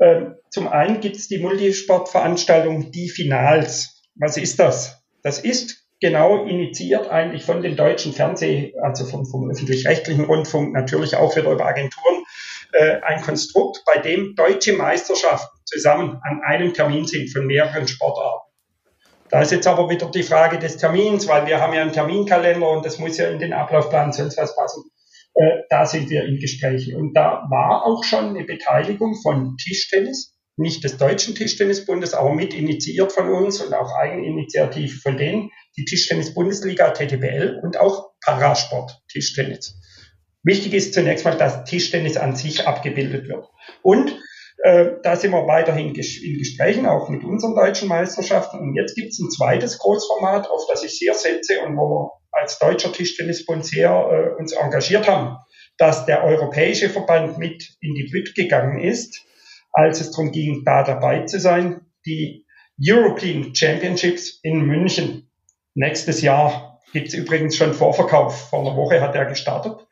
Ähm, 0.00 0.34
zum 0.50 0.66
einen 0.66 1.00
gibt 1.00 1.16
es 1.16 1.28
die 1.28 1.38
Multisportveranstaltung 1.38 2.90
Die 2.90 3.08
Finals. 3.08 4.02
Was 4.16 4.36
ist 4.36 4.58
das? 4.58 5.00
Das 5.22 5.38
ist 5.38 5.86
genau 6.00 6.44
initiiert 6.44 7.08
eigentlich 7.08 7.44
von 7.44 7.62
den 7.62 7.76
deutschen 7.76 8.12
Fernseh, 8.12 8.74
also 8.82 9.04
vom, 9.04 9.26
vom 9.26 9.48
öffentlich-rechtlichen 9.48 10.24
Rundfunk, 10.24 10.72
natürlich 10.72 11.14
auch 11.14 11.36
wieder 11.36 11.52
über 11.52 11.66
Agenturen, 11.66 12.24
äh, 12.72 13.00
ein 13.02 13.22
Konstrukt, 13.22 13.82
bei 13.86 14.00
dem 14.00 14.34
deutsche 14.34 14.72
Meisterschaften 14.72 15.56
zusammen 15.66 16.20
an 16.22 16.40
einem 16.44 16.74
Termin 16.74 17.06
sind 17.06 17.32
von 17.32 17.46
mehreren 17.46 17.86
Sportarten. 17.86 18.47
Da 19.30 19.42
ist 19.42 19.52
jetzt 19.52 19.66
aber 19.66 19.90
wieder 19.90 20.10
die 20.10 20.22
Frage 20.22 20.58
des 20.58 20.76
Termins, 20.78 21.28
weil 21.28 21.46
wir 21.46 21.60
haben 21.60 21.74
ja 21.74 21.82
einen 21.82 21.92
Terminkalender 21.92 22.70
und 22.70 22.84
das 22.84 22.98
muss 22.98 23.18
ja 23.18 23.28
in 23.28 23.38
den 23.38 23.52
Ablaufplan 23.52 24.12
sonst 24.12 24.38
was 24.38 24.54
passen. 24.56 24.84
Äh, 25.34 25.62
da 25.68 25.86
sind 25.86 26.08
wir 26.10 26.24
in 26.24 26.38
Gesprächen. 26.38 26.96
Und 26.96 27.14
da 27.14 27.46
war 27.50 27.84
auch 27.84 28.04
schon 28.04 28.30
eine 28.30 28.44
Beteiligung 28.44 29.14
von 29.22 29.56
Tischtennis, 29.56 30.34
nicht 30.56 30.82
des 30.82 30.96
Deutschen 30.96 31.34
Tischtennisbundes, 31.34 32.14
aber 32.14 32.34
mit 32.34 32.54
initiiert 32.54 33.12
von 33.12 33.28
uns 33.28 33.60
und 33.60 33.72
auch 33.74 33.94
Eigeninitiative 33.94 34.98
von 34.98 35.16
denen, 35.16 35.50
die 35.76 35.84
Tischtennis-Bundesliga, 35.84 36.90
TTBL 36.90 37.60
und 37.62 37.78
auch 37.78 38.10
Parasport 38.24 39.00
Tischtennis. 39.08 39.78
Wichtig 40.42 40.74
ist 40.74 40.94
zunächst 40.94 41.24
mal, 41.24 41.36
dass 41.36 41.64
Tischtennis 41.64 42.16
an 42.16 42.34
sich 42.34 42.66
abgebildet 42.66 43.28
wird. 43.28 43.46
Und 43.82 44.18
äh, 44.64 44.96
da 45.02 45.16
sind 45.16 45.30
wir 45.30 45.46
weiterhin 45.46 45.94
in 45.94 45.94
Gesprächen, 45.94 46.86
auch 46.86 47.08
mit 47.08 47.22
unseren 47.24 47.54
deutschen 47.54 47.88
Meisterschaften. 47.88 48.58
Und 48.58 48.74
jetzt 48.74 48.94
gibt 48.96 49.10
es 49.10 49.18
ein 49.20 49.30
zweites 49.30 49.78
Großformat, 49.78 50.50
auf 50.50 50.66
das 50.68 50.82
ich 50.82 50.98
sehr 50.98 51.14
setze 51.14 51.60
und 51.60 51.76
wo 51.76 51.88
wir 51.88 52.10
als 52.32 52.58
deutscher 52.58 52.92
Tischtennisbund 52.92 53.64
sehr 53.64 53.90
äh, 53.90 54.40
uns 54.40 54.52
engagiert 54.52 55.08
haben, 55.08 55.36
dass 55.76 56.06
der 56.06 56.24
europäische 56.24 56.88
Verband 56.88 57.38
mit 57.38 57.76
in 57.80 57.94
die 57.94 58.08
Bütt 58.10 58.34
gegangen 58.34 58.80
ist, 58.80 59.24
als 59.72 60.00
es 60.00 60.10
darum 60.10 60.32
ging, 60.32 60.64
da 60.64 60.82
dabei 60.82 61.24
zu 61.24 61.38
sein. 61.38 61.82
Die 62.04 62.44
European 62.80 63.54
Championships 63.54 64.40
in 64.42 64.66
München. 64.66 65.30
Nächstes 65.74 66.20
Jahr 66.20 66.80
gibt 66.92 67.08
es 67.08 67.14
übrigens 67.14 67.56
schon 67.56 67.74
Vorverkauf. 67.74 68.50
Vor 68.50 68.60
einer 68.60 68.76
Woche 68.76 69.00
hat 69.00 69.14
er 69.14 69.26
gestartet 69.26 69.87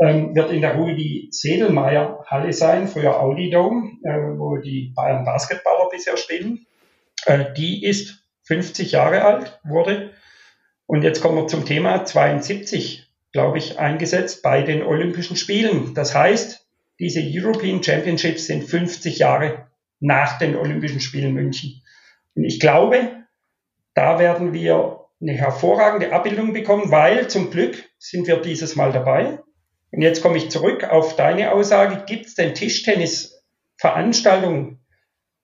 ähm, 0.00 0.34
wird 0.34 0.50
in 0.52 0.60
der 0.60 0.76
Rudi 0.76 1.28
Sedelmeier 1.30 2.24
Halle 2.26 2.52
sein, 2.52 2.88
früher 2.88 3.20
Audi 3.20 3.50
Dome, 3.50 3.92
äh, 4.04 4.38
wo 4.38 4.58
die 4.58 4.92
Bayern 4.94 5.24
Basketballer 5.24 5.88
bisher 5.90 6.16
spielen. 6.16 6.66
Äh, 7.24 7.52
die 7.56 7.84
ist 7.84 8.24
50 8.44 8.92
Jahre 8.92 9.22
alt, 9.24 9.58
wurde. 9.64 10.10
Und 10.86 11.02
jetzt 11.02 11.20
kommen 11.20 11.36
wir 11.36 11.46
zum 11.48 11.64
Thema 11.64 12.04
72, 12.04 13.10
glaube 13.32 13.58
ich, 13.58 13.78
eingesetzt 13.78 14.42
bei 14.42 14.62
den 14.62 14.82
Olympischen 14.82 15.36
Spielen. 15.36 15.94
Das 15.94 16.14
heißt, 16.14 16.66
diese 17.00 17.20
European 17.22 17.82
Championships 17.82 18.46
sind 18.46 18.64
50 18.64 19.18
Jahre 19.18 19.66
nach 19.98 20.38
den 20.38 20.56
Olympischen 20.56 21.00
Spielen 21.00 21.34
München. 21.34 21.82
Und 22.34 22.44
ich 22.44 22.60
glaube, 22.60 23.24
da 23.94 24.18
werden 24.18 24.52
wir 24.52 25.00
eine 25.20 25.32
hervorragende 25.32 26.12
Abbildung 26.12 26.52
bekommen, 26.52 26.90
weil 26.90 27.28
zum 27.28 27.50
Glück 27.50 27.82
sind 27.98 28.26
wir 28.26 28.36
dieses 28.36 28.76
Mal 28.76 28.92
dabei. 28.92 29.38
Und 29.92 30.02
jetzt 30.02 30.22
komme 30.22 30.36
ich 30.36 30.50
zurück 30.50 30.84
auf 30.84 31.16
deine 31.16 31.52
Aussage. 31.52 32.04
Gibt 32.06 32.26
es 32.26 32.34
denn 32.34 32.54
Tischtennis-Veranstaltungen? 32.54 34.80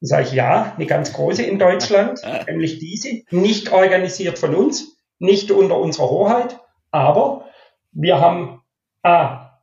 Sage 0.01 0.25
ich 0.25 0.33
ja, 0.33 0.75
eine 0.77 0.87
ganz 0.87 1.13
große 1.13 1.45
in 1.45 1.61
Deutschland, 1.61 2.21
nämlich 2.49 2.81
diese, 2.81 3.23
nicht 3.31 3.73
organisiert 3.73 4.39
von 4.39 4.55
uns, 4.55 4.97
nicht 5.21 5.53
unter 5.53 5.79
unserer 5.79 6.11
Hoheit, 6.11 6.59
aber 6.91 7.47
wir 7.93 8.21
haben 8.21 8.63
A, 9.05 9.61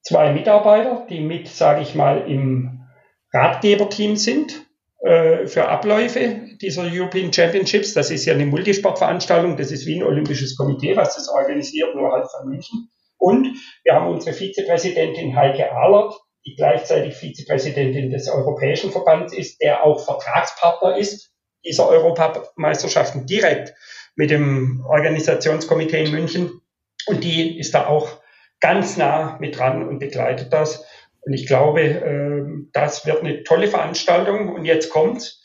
zwei 0.00 0.32
Mitarbeiter, 0.32 1.06
die 1.10 1.20
mit, 1.20 1.48
sage 1.48 1.82
ich 1.82 1.94
mal, 1.94 2.30
im 2.30 2.86
Ratgeberteam 3.32 4.16
sind 4.16 4.64
äh, 5.00 5.46
für 5.46 5.68
Abläufe 5.68 6.48
dieser 6.62 6.84
European 6.84 7.32
Championships. 7.32 7.92
Das 7.92 8.10
ist 8.10 8.24
ja 8.24 8.34
eine 8.34 8.46
Multisportveranstaltung, 8.46 9.56
das 9.56 9.70
ist 9.70 9.86
wie 9.86 9.96
ein 9.96 10.02
olympisches 10.02 10.56
Komitee, 10.56 10.96
was 10.96 11.14
das 11.16 11.28
organisiert, 11.28 11.94
nur 11.94 12.12
halt 12.12 12.26
von 12.30 12.48
München. 12.48 12.88
Und 13.24 13.56
wir 13.84 13.94
haben 13.94 14.08
unsere 14.08 14.36
Vizepräsidentin 14.36 15.34
Heike 15.34 15.72
Ahlert, 15.72 16.12
die 16.44 16.56
gleichzeitig 16.56 17.14
Vizepräsidentin 17.14 18.10
des 18.10 18.28
Europäischen 18.28 18.90
Verbands 18.90 19.32
ist, 19.32 19.62
der 19.62 19.82
auch 19.82 20.04
Vertragspartner 20.04 20.98
ist 20.98 21.30
dieser 21.64 21.88
Europameisterschaften 21.88 23.24
direkt 23.24 23.72
mit 24.14 24.28
dem 24.28 24.84
Organisationskomitee 24.86 26.04
in 26.04 26.10
München. 26.10 26.60
Und 27.06 27.24
die 27.24 27.58
ist 27.58 27.72
da 27.72 27.86
auch 27.86 28.20
ganz 28.60 28.98
nah 28.98 29.38
mit 29.40 29.56
dran 29.56 29.88
und 29.88 30.00
begleitet 30.00 30.52
das. 30.52 30.84
Und 31.22 31.32
ich 31.32 31.46
glaube, 31.46 31.80
ähm, 31.80 32.68
das 32.74 33.06
wird 33.06 33.20
eine 33.20 33.42
tolle 33.42 33.68
Veranstaltung. 33.68 34.54
Und 34.54 34.66
jetzt 34.66 34.90
kommt, 34.90 35.40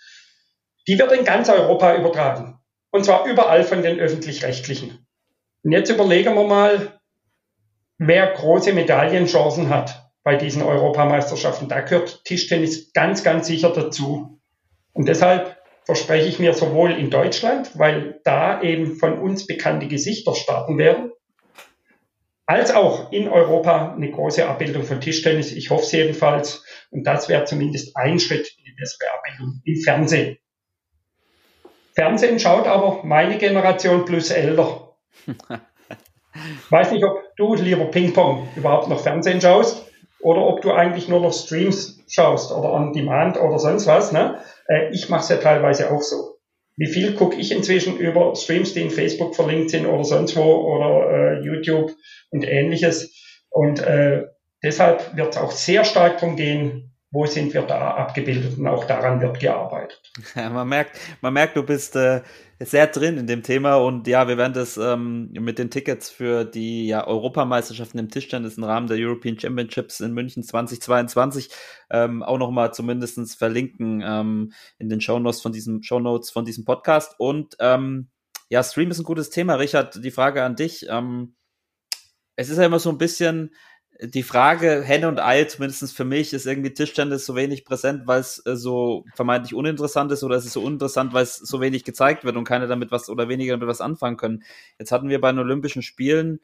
die 0.86 1.00
wird 1.00 1.14
in 1.14 1.24
ganz 1.24 1.48
Europa 1.48 1.96
übertragen. 1.96 2.60
Und 2.92 3.06
zwar 3.06 3.26
überall 3.26 3.64
von 3.64 3.84
den 3.84 4.02
öffentlich-rechtlichen. 4.02 5.08
Und 5.64 5.72
jetzt 5.72 5.90
überlegen 5.90 6.36
wir 6.36 6.44
mal, 6.44 6.99
wer 8.00 8.28
große 8.28 8.74
Medaillenchancen 8.74 9.70
hat 9.70 10.10
bei 10.24 10.36
diesen 10.36 10.64
Europameisterschaften. 10.64 11.68
Da 11.70 11.82
gehört 11.82 12.24
Tischtennis 12.26 12.92
ganz, 12.94 13.24
ganz 13.24 13.48
sicher 13.48 13.72
dazu. 13.72 14.40
Und 14.94 15.08
deshalb 15.08 15.58
verspreche 15.86 16.28
ich 16.28 16.40
mir 16.40 16.54
sowohl 16.54 16.92
in 16.92 17.10
Deutschland, 17.10 17.78
weil 17.78 18.20
da 18.24 18.62
eben 18.62 18.96
von 18.96 19.20
uns 19.20 19.46
bekannte 19.46 19.88
Gesichter 19.88 20.34
starten 20.34 20.78
werden, 20.78 21.12
als 22.46 22.74
auch 22.74 23.12
in 23.12 23.28
Europa 23.28 23.94
eine 23.94 24.10
große 24.10 24.48
Abbildung 24.48 24.84
von 24.84 25.02
Tischtennis. 25.02 25.52
Ich 25.52 25.70
hoffe 25.70 25.84
es 25.84 25.92
jedenfalls. 25.92 26.66
Und 26.90 27.04
das 27.04 27.30
wäre 27.30 27.46
zumindest 27.46 27.96
ein 27.96 28.20
Schritt 28.20 28.52
in 28.58 28.64
die 28.66 28.72
bessere 28.72 29.10
Abbildung 29.14 29.62
im 29.66 29.82
Fernsehen. 29.82 30.38
Fernsehen 31.94 32.40
schaut 32.40 32.66
aber 32.66 33.04
meine 33.04 33.38
Generation 33.38 34.06
plus 34.06 34.32
älter. 34.32 34.96
Weiß 36.70 36.92
nicht, 36.92 37.04
ob 37.04 37.36
du 37.38 37.56
lieber 37.56 37.86
Ping-Pong 37.86 38.48
überhaupt 38.56 38.88
noch 38.88 39.02
Fernsehen 39.02 39.42
schaust 39.42 39.86
oder 40.22 40.46
ob 40.46 40.62
du 40.62 40.72
eigentlich 40.72 41.08
nur 41.08 41.22
noch 41.22 41.34
Streams 41.34 42.00
schaust 42.08 42.52
oder 42.52 42.72
on 42.72 42.94
Demand 42.94 43.40
oder 43.40 43.60
sonst 43.60 43.88
was. 43.88 44.12
Ne? 44.12 44.40
Äh, 44.68 44.90
ich 44.92 45.10
mache 45.10 45.22
es 45.22 45.30
ja 45.30 45.38
teilweise 45.38 45.92
auch 45.92 46.02
so. 46.02 46.36
Wie 46.78 46.88
viel 46.88 47.14
gucke 47.16 47.36
ich 47.36 47.52
inzwischen 47.52 47.98
über 47.98 48.36
Streams, 48.36 48.74
die 48.74 48.82
in 48.82 48.90
Facebook 48.90 49.36
verlinkt 49.36 49.72
sind 49.72 49.86
oder 49.86 50.04
sonst 50.06 50.38
wo 50.38 50.44
oder 50.44 51.10
äh, 51.12 51.46
YouTube 51.46 51.92
und 52.30 52.48
ähnliches. 52.48 53.14
Und 53.50 53.82
äh, 53.82 54.28
deshalb 54.64 55.16
wird 55.18 55.34
es 55.34 55.38
auch 55.38 55.52
sehr 55.52 55.84
stark 55.84 56.20
darum 56.20 56.36
gehen, 56.38 56.89
wo 57.12 57.26
sind 57.26 57.54
wir 57.54 57.64
da 57.64 57.96
abgebildet 57.96 58.58
und 58.58 58.68
auch 58.68 58.86
daran 58.86 59.20
wird 59.20 59.40
gearbeitet. 59.40 60.12
Ja, 60.36 60.50
man 60.50 60.68
merkt, 60.68 61.00
man 61.22 61.34
merkt, 61.34 61.58
du 61.58 61.64
bist 61.64 61.96
äh, 61.96 62.22
sehr 62.60 62.88
drin 62.88 63.18
in 63.18 63.26
dem 63.26 63.42
Thema 63.42 63.76
und 63.76 64.08
ja, 64.08 64.28
wir 64.28 64.38
werden 64.38 64.54
das 64.54 64.78
ähm, 64.78 65.32
mit 65.32 65.58
den 65.58 65.72
Tickets 65.72 66.10
für 66.10 66.46
die 66.46 66.88
ja, 66.88 67.08
Europameisterschaften 67.08 68.00
im 68.00 68.10
Tischtennis 68.10 68.58
im 68.58 68.64
Rahmen 68.64 68.88
der 68.88 68.98
European 68.98 69.40
Championships 69.40 70.00
in 70.02 70.14
München 70.14 70.44
2022 70.44 71.50
ähm, 71.90 72.22
auch 72.22 72.38
nochmal 72.38 72.74
zumindestens 72.74 73.34
verlinken 73.34 74.04
ähm, 74.06 74.54
in 74.78 74.90
den 74.90 75.02
Shownotes 75.02 75.42
von 75.42 75.52
diesem 75.52 75.82
Shownotes 75.82 76.30
von 76.30 76.46
diesem 76.46 76.64
Podcast 76.64 77.16
und 77.18 77.56
ähm, 77.60 78.10
ja, 78.50 78.64
Stream 78.64 78.90
ist 78.90 79.00
ein 79.00 79.06
gutes 79.06 79.30
Thema. 79.30 79.56
Richard, 79.56 80.04
die 80.04 80.12
Frage 80.12 80.44
an 80.44 80.56
dich. 80.56 80.88
Ähm, 80.90 81.36
es 82.36 82.50
ist 82.50 82.58
ja 82.58 82.66
immer 82.66 82.80
so 82.80 82.90
ein 82.90 82.98
bisschen, 82.98 83.54
die 84.02 84.24
Frage 84.24 84.82
Henne 84.82 85.10
und 85.10 85.20
Ei, 85.20 85.44
zumindest 85.44 85.96
für 85.96 86.06
mich, 86.06 86.34
ist 86.34 86.46
irgendwie 86.46 86.74
Tischtennis 86.74 87.26
so 87.26 87.36
wenig 87.36 87.66
präsent, 87.66 88.04
weil 88.06 88.22
es 88.22 88.44
äh, 88.46 88.56
so 88.56 89.04
vermeintlich 89.14 89.54
uninteressant 89.54 90.12
ist 90.12 90.24
oder 90.24 90.38
es 90.38 90.46
ist 90.46 90.54
so 90.54 90.62
uninteressant, 90.62 91.14
weil 91.14 91.24
es 91.24 91.36
so 91.36 91.60
wenig 91.60 91.84
gezeigt 91.84 92.24
wird 92.24 92.38
und 92.38 92.46
keiner 92.46 92.68
damit 92.68 92.92
was 92.92 93.10
oder 93.10 93.28
weniger 93.28 93.54
damit 93.54 93.68
was 93.68 93.82
anfangen 93.82 94.16
können. 94.16 94.44
Jetzt 94.78 94.94
hatten 94.94 95.10
wir 95.10 95.20
bei 95.20 95.32
den 95.32 95.40
Olympischen 95.40 95.82
Spielen 95.82 96.40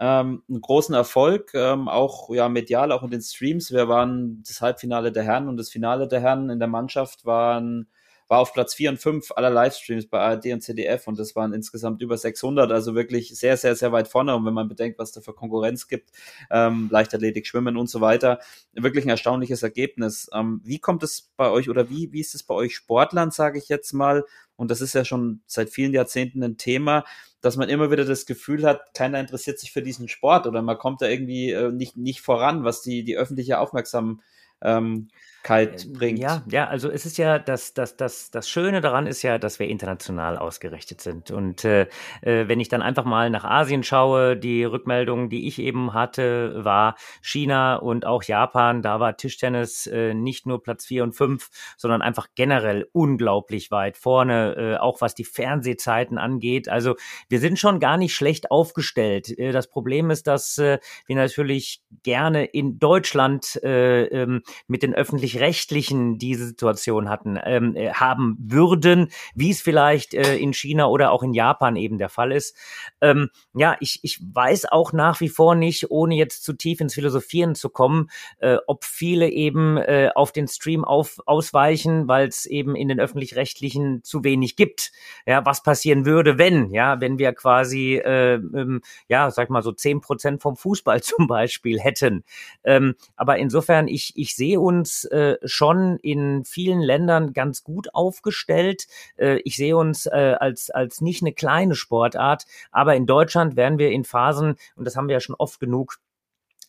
ähm, 0.00 0.42
einen 0.48 0.60
großen 0.62 0.94
Erfolg, 0.94 1.52
ähm, 1.54 1.88
auch 1.88 2.30
ja 2.30 2.48
medial, 2.48 2.90
auch 2.90 3.02
in 3.02 3.10
den 3.10 3.20
Streams. 3.20 3.70
Wir 3.70 3.86
waren 3.88 4.42
das 4.46 4.62
Halbfinale 4.62 5.12
der 5.12 5.24
Herren 5.24 5.48
und 5.48 5.58
das 5.58 5.68
Finale 5.68 6.08
der 6.08 6.20
Herren 6.20 6.48
in 6.48 6.58
der 6.58 6.68
Mannschaft 6.68 7.26
waren 7.26 7.88
war 8.28 8.38
auf 8.38 8.52
Platz 8.52 8.74
4 8.74 8.90
und 8.90 8.98
5 8.98 9.32
aller 9.36 9.50
Livestreams 9.50 10.06
bei 10.06 10.18
ARD 10.18 10.46
und 10.46 10.62
CDF 10.62 11.06
und 11.06 11.18
das 11.18 11.36
waren 11.36 11.52
insgesamt 11.52 12.00
über 12.00 12.16
600, 12.16 12.70
also 12.72 12.94
wirklich 12.94 13.36
sehr, 13.38 13.56
sehr, 13.56 13.76
sehr 13.76 13.92
weit 13.92 14.08
vorne. 14.08 14.34
Und 14.34 14.46
wenn 14.46 14.54
man 14.54 14.68
bedenkt, 14.68 14.98
was 14.98 15.12
da 15.12 15.20
für 15.20 15.34
Konkurrenz 15.34 15.88
gibt, 15.88 16.10
ähm, 16.50 16.88
Leichtathletik, 16.90 17.46
Schwimmen 17.46 17.76
und 17.76 17.88
so 17.88 18.00
weiter, 18.00 18.40
wirklich 18.72 19.04
ein 19.04 19.10
erstaunliches 19.10 19.62
Ergebnis. 19.62 20.28
Ähm, 20.32 20.60
wie 20.64 20.78
kommt 20.78 21.02
es 21.02 21.32
bei 21.36 21.50
euch 21.50 21.68
oder 21.68 21.90
wie, 21.90 22.12
wie 22.12 22.20
ist 22.20 22.34
es 22.34 22.42
bei 22.42 22.54
euch 22.54 22.74
Sportlern, 22.74 23.30
sage 23.30 23.58
ich 23.58 23.68
jetzt 23.68 23.92
mal? 23.92 24.24
Und 24.56 24.70
das 24.70 24.80
ist 24.80 24.94
ja 24.94 25.04
schon 25.04 25.42
seit 25.46 25.68
vielen 25.68 25.92
Jahrzehnten 25.92 26.42
ein 26.42 26.56
Thema, 26.56 27.04
dass 27.40 27.56
man 27.56 27.68
immer 27.68 27.90
wieder 27.90 28.04
das 28.04 28.24
Gefühl 28.24 28.64
hat, 28.64 28.94
keiner 28.94 29.20
interessiert 29.20 29.58
sich 29.58 29.72
für 29.72 29.82
diesen 29.82 30.08
Sport 30.08 30.46
oder 30.46 30.62
man 30.62 30.78
kommt 30.78 31.02
da 31.02 31.08
irgendwie 31.08 31.50
äh, 31.50 31.70
nicht, 31.70 31.96
nicht 31.96 32.20
voran, 32.20 32.64
was 32.64 32.80
die, 32.80 33.04
die 33.04 33.16
öffentliche 33.16 33.58
Aufmerksamkeit 33.58 34.24
ähm, 34.64 35.08
Kalt 35.44 35.92
bringt. 35.92 36.18
Ja, 36.18 36.42
ja, 36.50 36.66
also 36.68 36.90
es 36.90 37.04
ist 37.04 37.18
ja, 37.18 37.38
das, 37.38 37.74
das, 37.74 37.98
das, 37.98 38.30
das 38.30 38.48
Schöne 38.48 38.80
daran 38.80 39.06
ist 39.06 39.20
ja, 39.22 39.38
dass 39.38 39.58
wir 39.58 39.68
international 39.68 40.38
ausgerichtet 40.38 41.02
sind. 41.02 41.30
Und 41.30 41.66
äh, 41.66 41.82
äh, 42.22 42.48
wenn 42.48 42.60
ich 42.60 42.70
dann 42.70 42.80
einfach 42.80 43.04
mal 43.04 43.28
nach 43.28 43.44
Asien 43.44 43.82
schaue, 43.82 44.38
die 44.38 44.64
Rückmeldung, 44.64 45.28
die 45.28 45.46
ich 45.46 45.58
eben 45.58 45.92
hatte, 45.92 46.64
war 46.64 46.96
China 47.20 47.76
und 47.76 48.06
auch 48.06 48.22
Japan. 48.22 48.80
Da 48.80 49.00
war 49.00 49.18
Tischtennis 49.18 49.86
äh, 49.86 50.14
nicht 50.14 50.46
nur 50.46 50.62
Platz 50.62 50.86
vier 50.86 51.02
und 51.02 51.12
fünf, 51.12 51.50
sondern 51.76 52.00
einfach 52.00 52.28
generell 52.34 52.88
unglaublich 52.92 53.70
weit 53.70 53.98
vorne, 53.98 54.54
äh, 54.56 54.76
auch 54.78 55.02
was 55.02 55.14
die 55.14 55.24
Fernsehzeiten 55.24 56.16
angeht. 56.16 56.70
Also 56.70 56.96
wir 57.28 57.38
sind 57.38 57.58
schon 57.58 57.80
gar 57.80 57.98
nicht 57.98 58.14
schlecht 58.14 58.50
aufgestellt. 58.50 59.38
Äh, 59.38 59.52
das 59.52 59.68
Problem 59.68 60.10
ist, 60.10 60.26
dass 60.26 60.56
äh, 60.56 60.78
wir 61.04 61.16
natürlich 61.16 61.82
gerne 62.02 62.46
in 62.46 62.78
Deutschland 62.78 63.62
äh, 63.62 64.04
ähm, 64.04 64.42
mit 64.66 64.82
den 64.82 64.94
öffentlich-rechtlichen 64.94 66.18
diese 66.18 66.46
Situation 66.46 67.08
hatten, 67.08 67.38
ähm, 67.44 67.76
äh, 67.76 67.92
haben 67.92 68.36
würden, 68.40 69.10
wie 69.34 69.50
es 69.50 69.60
vielleicht 69.60 70.14
äh, 70.14 70.36
in 70.36 70.52
China 70.52 70.86
oder 70.86 71.12
auch 71.12 71.22
in 71.22 71.32
Japan 71.32 71.76
eben 71.76 71.98
der 71.98 72.08
Fall 72.08 72.32
ist. 72.32 72.56
Ähm, 73.00 73.30
ja, 73.54 73.76
ich, 73.80 74.00
ich 74.02 74.20
weiß 74.20 74.66
auch 74.66 74.92
nach 74.92 75.20
wie 75.20 75.28
vor 75.28 75.54
nicht, 75.54 75.90
ohne 75.90 76.14
jetzt 76.16 76.44
zu 76.44 76.52
tief 76.52 76.80
ins 76.80 76.94
Philosophieren 76.94 77.54
zu 77.54 77.68
kommen, 77.70 78.10
äh, 78.38 78.58
ob 78.66 78.84
viele 78.84 79.28
eben 79.28 79.76
äh, 79.76 80.10
auf 80.14 80.32
den 80.32 80.48
Stream 80.48 80.84
auf, 80.84 81.18
ausweichen, 81.26 82.08
weil 82.08 82.28
es 82.28 82.46
eben 82.46 82.76
in 82.76 82.88
den 82.88 83.00
öffentlich-rechtlichen 83.00 84.02
zu 84.02 84.24
wenig 84.24 84.56
gibt. 84.56 84.92
Ja, 85.26 85.44
was 85.44 85.62
passieren 85.62 86.06
würde, 86.06 86.38
wenn, 86.38 86.70
ja, 86.70 87.00
wenn 87.00 87.18
wir 87.18 87.32
quasi, 87.32 87.96
äh, 87.96 88.34
ähm, 88.34 88.80
ja, 89.08 89.30
sag 89.30 89.50
mal 89.50 89.62
so 89.62 89.72
zehn 89.72 90.00
Prozent 90.00 90.42
vom 90.42 90.56
Fußball 90.56 91.02
zum 91.02 91.26
Beispiel 91.26 91.80
hätten. 91.80 92.24
Ähm, 92.64 92.94
aber 93.16 93.38
insofern, 93.38 93.88
ich, 93.88 94.12
ich 94.16 94.34
sehe 94.34 94.43
uns 94.56 95.04
äh, 95.06 95.24
äh, 95.24 95.38
schon 95.48 95.98
in 95.98 96.44
vielen 96.44 96.80
Ländern 96.80 97.32
ganz 97.32 97.64
gut 97.64 97.94
aufgestellt. 97.94 98.86
Äh, 99.16 99.36
ich 99.44 99.56
sehe 99.56 99.76
uns 99.76 100.06
äh, 100.06 100.36
als, 100.38 100.70
als 100.70 101.00
nicht 101.00 101.22
eine 101.22 101.32
kleine 101.32 101.74
Sportart, 101.74 102.44
aber 102.70 102.94
in 102.94 103.06
Deutschland 103.06 103.56
werden 103.56 103.78
wir 103.78 103.90
in 103.90 104.04
Phasen, 104.04 104.56
und 104.76 104.84
das 104.84 104.96
haben 104.96 105.08
wir 105.08 105.14
ja 105.14 105.20
schon 105.20 105.36
oft 105.36 105.60
genug 105.60 105.98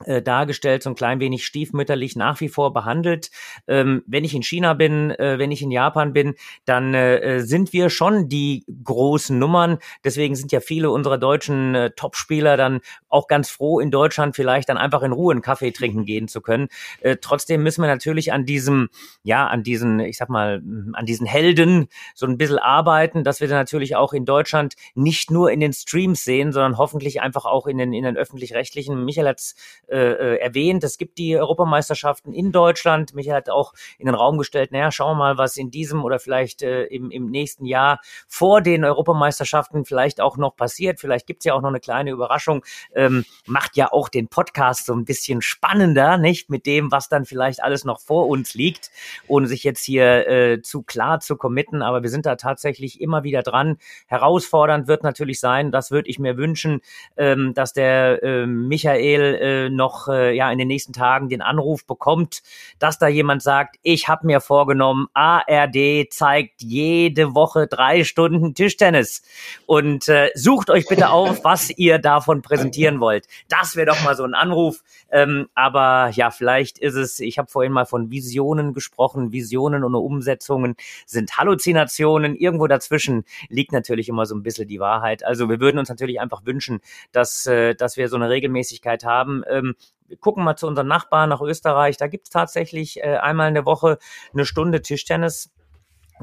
äh, 0.03 0.21
dargestellt, 0.21 0.83
so 0.83 0.89
ein 0.89 0.95
klein 0.95 1.19
wenig 1.19 1.45
stiefmütterlich 1.45 2.15
nach 2.15 2.41
wie 2.41 2.49
vor 2.49 2.73
behandelt. 2.73 3.31
Ähm, 3.67 4.03
wenn 4.07 4.25
ich 4.25 4.35
in 4.35 4.43
China 4.43 4.73
bin, 4.73 5.11
äh, 5.11 5.39
wenn 5.39 5.51
ich 5.51 5.61
in 5.61 5.71
Japan 5.71 6.11
bin, 6.11 6.35
dann 6.65 6.93
äh, 6.93 7.39
sind 7.41 7.71
wir 7.71 7.89
schon 7.89 8.27
die 8.27 8.65
großen 8.83 9.37
Nummern. 9.39 9.77
Deswegen 10.03 10.35
sind 10.35 10.51
ja 10.51 10.59
viele 10.59 10.89
unserer 10.89 11.17
deutschen 11.17 11.75
äh, 11.75 11.91
Topspieler 11.91 12.57
dann 12.57 12.81
auch 13.07 13.27
ganz 13.27 13.49
froh, 13.49 13.79
in 13.79 13.89
Deutschland 13.89 14.35
vielleicht 14.35 14.67
dann 14.67 14.77
einfach 14.77 15.01
in 15.01 15.13
Ruhe 15.13 15.31
einen 15.31 15.41
Kaffee 15.41 15.71
trinken 15.71 16.05
gehen 16.05 16.27
zu 16.27 16.41
können. 16.41 16.67
Äh, 16.99 17.17
trotzdem 17.21 17.63
müssen 17.63 17.81
wir 17.81 17.87
natürlich 17.87 18.33
an 18.33 18.45
diesem, 18.45 18.89
ja, 19.23 19.47
an 19.47 19.63
diesen, 19.63 20.01
ich 20.01 20.17
sag 20.17 20.29
mal, 20.29 20.61
an 20.93 21.05
diesen 21.05 21.25
Helden 21.25 21.87
so 22.13 22.25
ein 22.25 22.37
bisschen 22.37 22.59
arbeiten, 22.59 23.23
dass 23.23 23.39
wir 23.39 23.47
dann 23.47 23.59
natürlich 23.59 23.95
auch 23.95 24.11
in 24.11 24.25
Deutschland 24.25 24.75
nicht 24.93 25.31
nur 25.31 25.51
in 25.51 25.59
den 25.59 25.71
Streams 25.71 26.23
sehen, 26.23 26.51
sondern 26.51 26.77
hoffentlich 26.77 27.21
einfach 27.21 27.45
auch 27.45 27.65
in 27.67 27.77
den, 27.77 27.93
in 27.93 28.03
den 28.03 28.17
öffentlich-rechtlichen. 28.17 29.05
Michael 29.05 29.29
hat's 29.29 29.55
äh, 29.89 29.97
äh, 29.97 30.39
erwähnt. 30.39 30.83
Es 30.83 30.97
gibt 30.97 31.17
die 31.17 31.37
Europameisterschaften 31.37 32.33
in 32.33 32.51
Deutschland. 32.51 33.13
Michael 33.13 33.37
hat 33.37 33.49
auch 33.49 33.73
in 33.97 34.05
den 34.05 34.15
Raum 34.15 34.37
gestellt, 34.37 34.71
naja, 34.71 34.91
schauen 34.91 35.17
wir 35.17 35.19
mal, 35.19 35.37
was 35.37 35.57
in 35.57 35.71
diesem 35.71 36.03
oder 36.03 36.19
vielleicht 36.19 36.61
äh, 36.61 36.83
im, 36.85 37.11
im 37.11 37.29
nächsten 37.29 37.65
Jahr 37.65 37.99
vor 38.27 38.61
den 38.61 38.83
Europameisterschaften 38.83 39.85
vielleicht 39.85 40.21
auch 40.21 40.37
noch 40.37 40.55
passiert. 40.55 40.99
Vielleicht 40.99 41.27
gibt's 41.27 41.45
ja 41.45 41.53
auch 41.53 41.61
noch 41.61 41.69
eine 41.69 41.79
kleine 41.79 42.11
Überraschung. 42.11 42.63
Ähm, 42.93 43.25
macht 43.45 43.75
ja 43.77 43.91
auch 43.91 44.09
den 44.09 44.27
Podcast 44.27 44.85
so 44.85 44.93
ein 44.93 45.05
bisschen 45.05 45.41
spannender, 45.41 46.17
nicht? 46.17 46.49
Mit 46.49 46.65
dem, 46.65 46.91
was 46.91 47.09
dann 47.09 47.25
vielleicht 47.25 47.63
alles 47.63 47.85
noch 47.85 47.99
vor 47.99 48.27
uns 48.27 48.53
liegt, 48.53 48.91
ohne 49.27 49.47
sich 49.47 49.63
jetzt 49.63 49.83
hier 49.83 50.27
äh, 50.27 50.61
zu 50.61 50.83
klar 50.83 51.19
zu 51.19 51.35
committen. 51.35 51.81
Aber 51.81 52.03
wir 52.03 52.09
sind 52.09 52.25
da 52.25 52.35
tatsächlich 52.35 53.01
immer 53.01 53.23
wieder 53.23 53.43
dran. 53.43 53.77
Herausfordernd 54.07 54.87
wird 54.87 55.03
natürlich 55.03 55.39
sein, 55.39 55.71
das 55.71 55.91
würde 55.91 56.09
ich 56.09 56.19
mir 56.19 56.37
wünschen, 56.37 56.81
ähm, 57.17 57.53
dass 57.53 57.73
der 57.73 58.23
äh, 58.23 58.45
Michael 58.45 59.35
äh, 59.35 59.69
noch 59.75 60.07
äh, 60.07 60.35
ja 60.35 60.51
in 60.51 60.57
den 60.57 60.67
nächsten 60.67 60.93
Tagen 60.93 61.29
den 61.29 61.41
Anruf 61.41 61.85
bekommt, 61.85 62.41
dass 62.79 62.99
da 62.99 63.07
jemand 63.07 63.41
sagt, 63.41 63.77
ich 63.81 64.07
habe 64.07 64.25
mir 64.25 64.41
vorgenommen, 64.41 65.07
ARD 65.13 66.11
zeigt 66.11 66.61
jede 66.61 67.35
Woche 67.35 67.67
drei 67.67 68.03
Stunden 68.03 68.53
Tischtennis 68.53 69.23
und 69.65 70.07
äh, 70.07 70.29
sucht 70.35 70.69
euch 70.69 70.87
bitte 70.87 71.09
auf, 71.09 71.43
was 71.43 71.69
ihr 71.69 71.99
davon 71.99 72.41
präsentieren 72.41 72.99
wollt. 72.99 73.27
Das 73.49 73.75
wäre 73.75 73.87
doch 73.87 74.03
mal 74.03 74.15
so 74.15 74.23
ein 74.23 74.33
Anruf. 74.33 74.83
Ähm, 75.11 75.47
aber 75.55 76.11
ja, 76.13 76.31
vielleicht 76.31 76.77
ist 76.77 76.95
es, 76.95 77.19
ich 77.19 77.37
habe 77.37 77.49
vorhin 77.49 77.71
mal 77.71 77.85
von 77.85 78.11
Visionen 78.11 78.73
gesprochen, 78.73 79.31
Visionen 79.31 79.83
und 79.83 79.95
Umsetzungen 79.95 80.75
sind 81.05 81.37
Halluzinationen. 81.37 82.35
Irgendwo 82.35 82.67
dazwischen 82.67 83.23
liegt 83.49 83.71
natürlich 83.71 84.09
immer 84.09 84.25
so 84.25 84.35
ein 84.35 84.43
bisschen 84.43 84.67
die 84.67 84.79
Wahrheit. 84.79 85.23
Also 85.25 85.49
wir 85.49 85.59
würden 85.59 85.79
uns 85.79 85.89
natürlich 85.89 86.19
einfach 86.19 86.45
wünschen, 86.45 86.79
dass, 87.11 87.45
äh, 87.47 87.75
dass 87.75 87.97
wir 87.97 88.09
so 88.09 88.15
eine 88.15 88.29
Regelmäßigkeit 88.29 89.03
haben. 89.03 89.43
Ähm, 89.49 89.64
wir 90.07 90.17
gucken 90.17 90.43
mal 90.43 90.55
zu 90.55 90.67
unseren 90.67 90.87
Nachbarn 90.87 91.29
nach 91.29 91.41
Österreich. 91.41 91.97
Da 91.97 92.07
gibt 92.07 92.27
es 92.27 92.31
tatsächlich 92.31 93.01
äh, 93.01 93.17
einmal 93.17 93.47
in 93.47 93.55
der 93.55 93.65
Woche 93.65 93.97
eine 94.33 94.45
Stunde 94.45 94.81
Tischtennis 94.81 95.51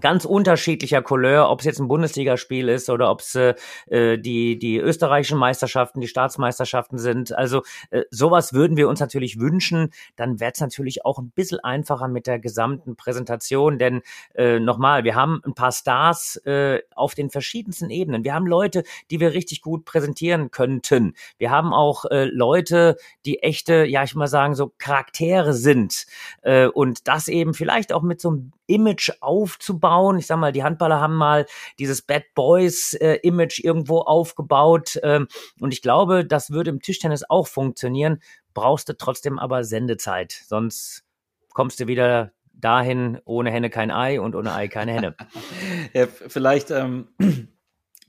ganz 0.01 0.24
unterschiedlicher 0.24 1.02
Couleur, 1.02 1.51
ob 1.51 1.60
es 1.60 1.66
jetzt 1.66 1.81
ein 1.81 1.89
Bundesligaspiel 1.89 2.69
ist 2.69 2.89
oder 2.89 3.10
ob 3.10 3.20
es 3.20 3.35
äh, 3.35 3.55
äh, 3.86 4.19
die, 4.19 4.59
die 4.59 4.78
österreichischen 4.78 5.39
Meisterschaften, 5.39 6.01
die 6.01 6.09
Staatsmeisterschaften 6.09 6.98
sind. 6.98 7.32
Also 7.32 7.62
äh, 7.90 8.02
sowas 8.10 8.52
würden 8.52 8.77
wir 8.77 8.89
uns 8.89 9.01
natürlich 9.01 9.39
wünschen. 9.39 9.90
Dann 10.16 10.40
wäre 10.40 10.52
es 10.55 10.60
natürlich 10.60 11.05
auch 11.05 11.19
ein 11.19 11.31
bisschen 11.31 11.60
einfacher 11.60 12.09
mit 12.09 12.27
der 12.27 12.39
gesamten 12.39 12.97
Präsentation. 12.97 13.78
Denn 13.78 14.02
äh, 14.35 14.59
nochmal, 14.59 15.05
wir 15.05 15.14
haben 15.14 15.40
ein 15.44 15.55
paar 15.55 15.73
Stars 15.73 16.36
äh, 16.47 16.81
auf 16.94 17.14
den 17.14 17.31
verschiedensten 17.31 17.90
Ebenen. 17.90 18.24
Wir 18.24 18.35
haben 18.35 18.47
Leute, 18.47 18.85
die 19.10 19.20
wir 19.20 19.35
richtig 19.35 19.60
gut 19.60 19.85
präsentieren 19.85 20.51
könnten. 20.51 21.14
Wir 21.39 21.51
haben 21.51 21.73
auch 21.73 22.06
äh, 22.06 22.24
Leute, 22.24 22.97
die 23.27 23.43
echte, 23.43 23.85
ja 23.85 24.02
ich 24.05 24.14
mal 24.14 24.27
sagen, 24.27 24.55
so 24.55 24.73
Charaktere 24.78 25.52
sind. 25.52 26.06
Äh, 26.43 26.66
und 26.66 27.09
das 27.09 27.28
eben 27.28 27.55
vielleicht 27.55 27.93
auch 27.93 28.02
mit 28.02 28.20
so 28.20 28.31
einem 28.31 28.52
Image 28.73 29.11
aufzubauen. 29.20 30.19
Ich 30.19 30.27
sag 30.27 30.39
mal, 30.39 30.53
die 30.53 30.62
Handballer 30.62 31.01
haben 31.01 31.16
mal 31.16 31.47
dieses 31.78 32.03
Bad 32.03 32.24
Boys 32.35 32.94
äh, 32.94 33.19
Image 33.23 33.61
irgendwo 33.61 33.99
aufgebaut. 33.99 34.99
Ähm, 35.03 35.28
und 35.61 35.73
ich 35.73 35.82
glaube, 35.82 36.24
das 36.24 36.51
würde 36.51 36.70
im 36.70 36.81
Tischtennis 36.81 37.24
auch 37.28 37.47
funktionieren. 37.47 38.20
Brauchst 38.55 38.89
du 38.89 38.97
trotzdem 38.97 39.39
aber 39.39 39.65
Sendezeit. 39.65 40.32
Sonst 40.47 41.05
kommst 41.53 41.81
du 41.81 41.86
wieder 41.86 42.32
dahin, 42.53 43.20
ohne 43.24 43.51
Henne 43.51 43.70
kein 43.70 43.90
Ei 43.90 44.20
und 44.20 44.35
ohne 44.35 44.55
Ei 44.55 44.69
keine 44.69 44.93
Henne. 44.93 45.16
ja, 45.93 46.07
vielleicht 46.07 46.70
ähm, 46.70 47.09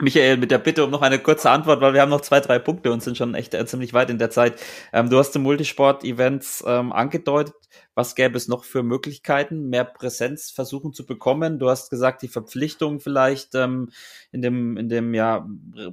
Michael, 0.03 0.37
mit 0.37 0.51
der 0.51 0.57
Bitte 0.57 0.83
um 0.83 0.91
noch 0.91 1.01
eine 1.01 1.17
kurze 1.17 1.49
Antwort, 1.49 1.81
weil 1.81 1.93
wir 1.93 2.01
haben 2.01 2.09
noch 2.09 2.21
zwei, 2.21 2.39
drei 2.41 2.59
Punkte 2.59 2.91
und 2.91 3.01
sind 3.01 3.17
schon 3.17 3.35
echt 3.35 3.53
äh, 3.53 3.65
ziemlich 3.65 3.93
weit 3.93 4.09
in 4.09 4.19
der 4.19 4.29
Zeit. 4.29 4.61
Ähm, 4.91 5.09
du 5.09 5.17
hast 5.17 5.31
die 5.31 5.39
Multisport-Events 5.39 6.63
ähm, 6.67 6.91
angedeutet. 6.91 7.55
Was 7.95 8.15
gäbe 8.15 8.37
es 8.37 8.47
noch 8.47 8.65
für 8.65 8.83
Möglichkeiten, 8.83 9.69
mehr 9.69 9.85
Präsenz 9.85 10.51
versuchen 10.51 10.93
zu 10.93 11.05
bekommen? 11.05 11.57
Du 11.57 11.69
hast 11.69 11.89
gesagt, 11.89 12.21
die 12.21 12.27
Verpflichtung 12.27 12.99
vielleicht 12.99 13.55
ähm, 13.55 13.91
in 14.31 14.41
dem, 14.41 14.77
in 14.77 14.89
dem 14.89 15.13
ja, 15.13 15.47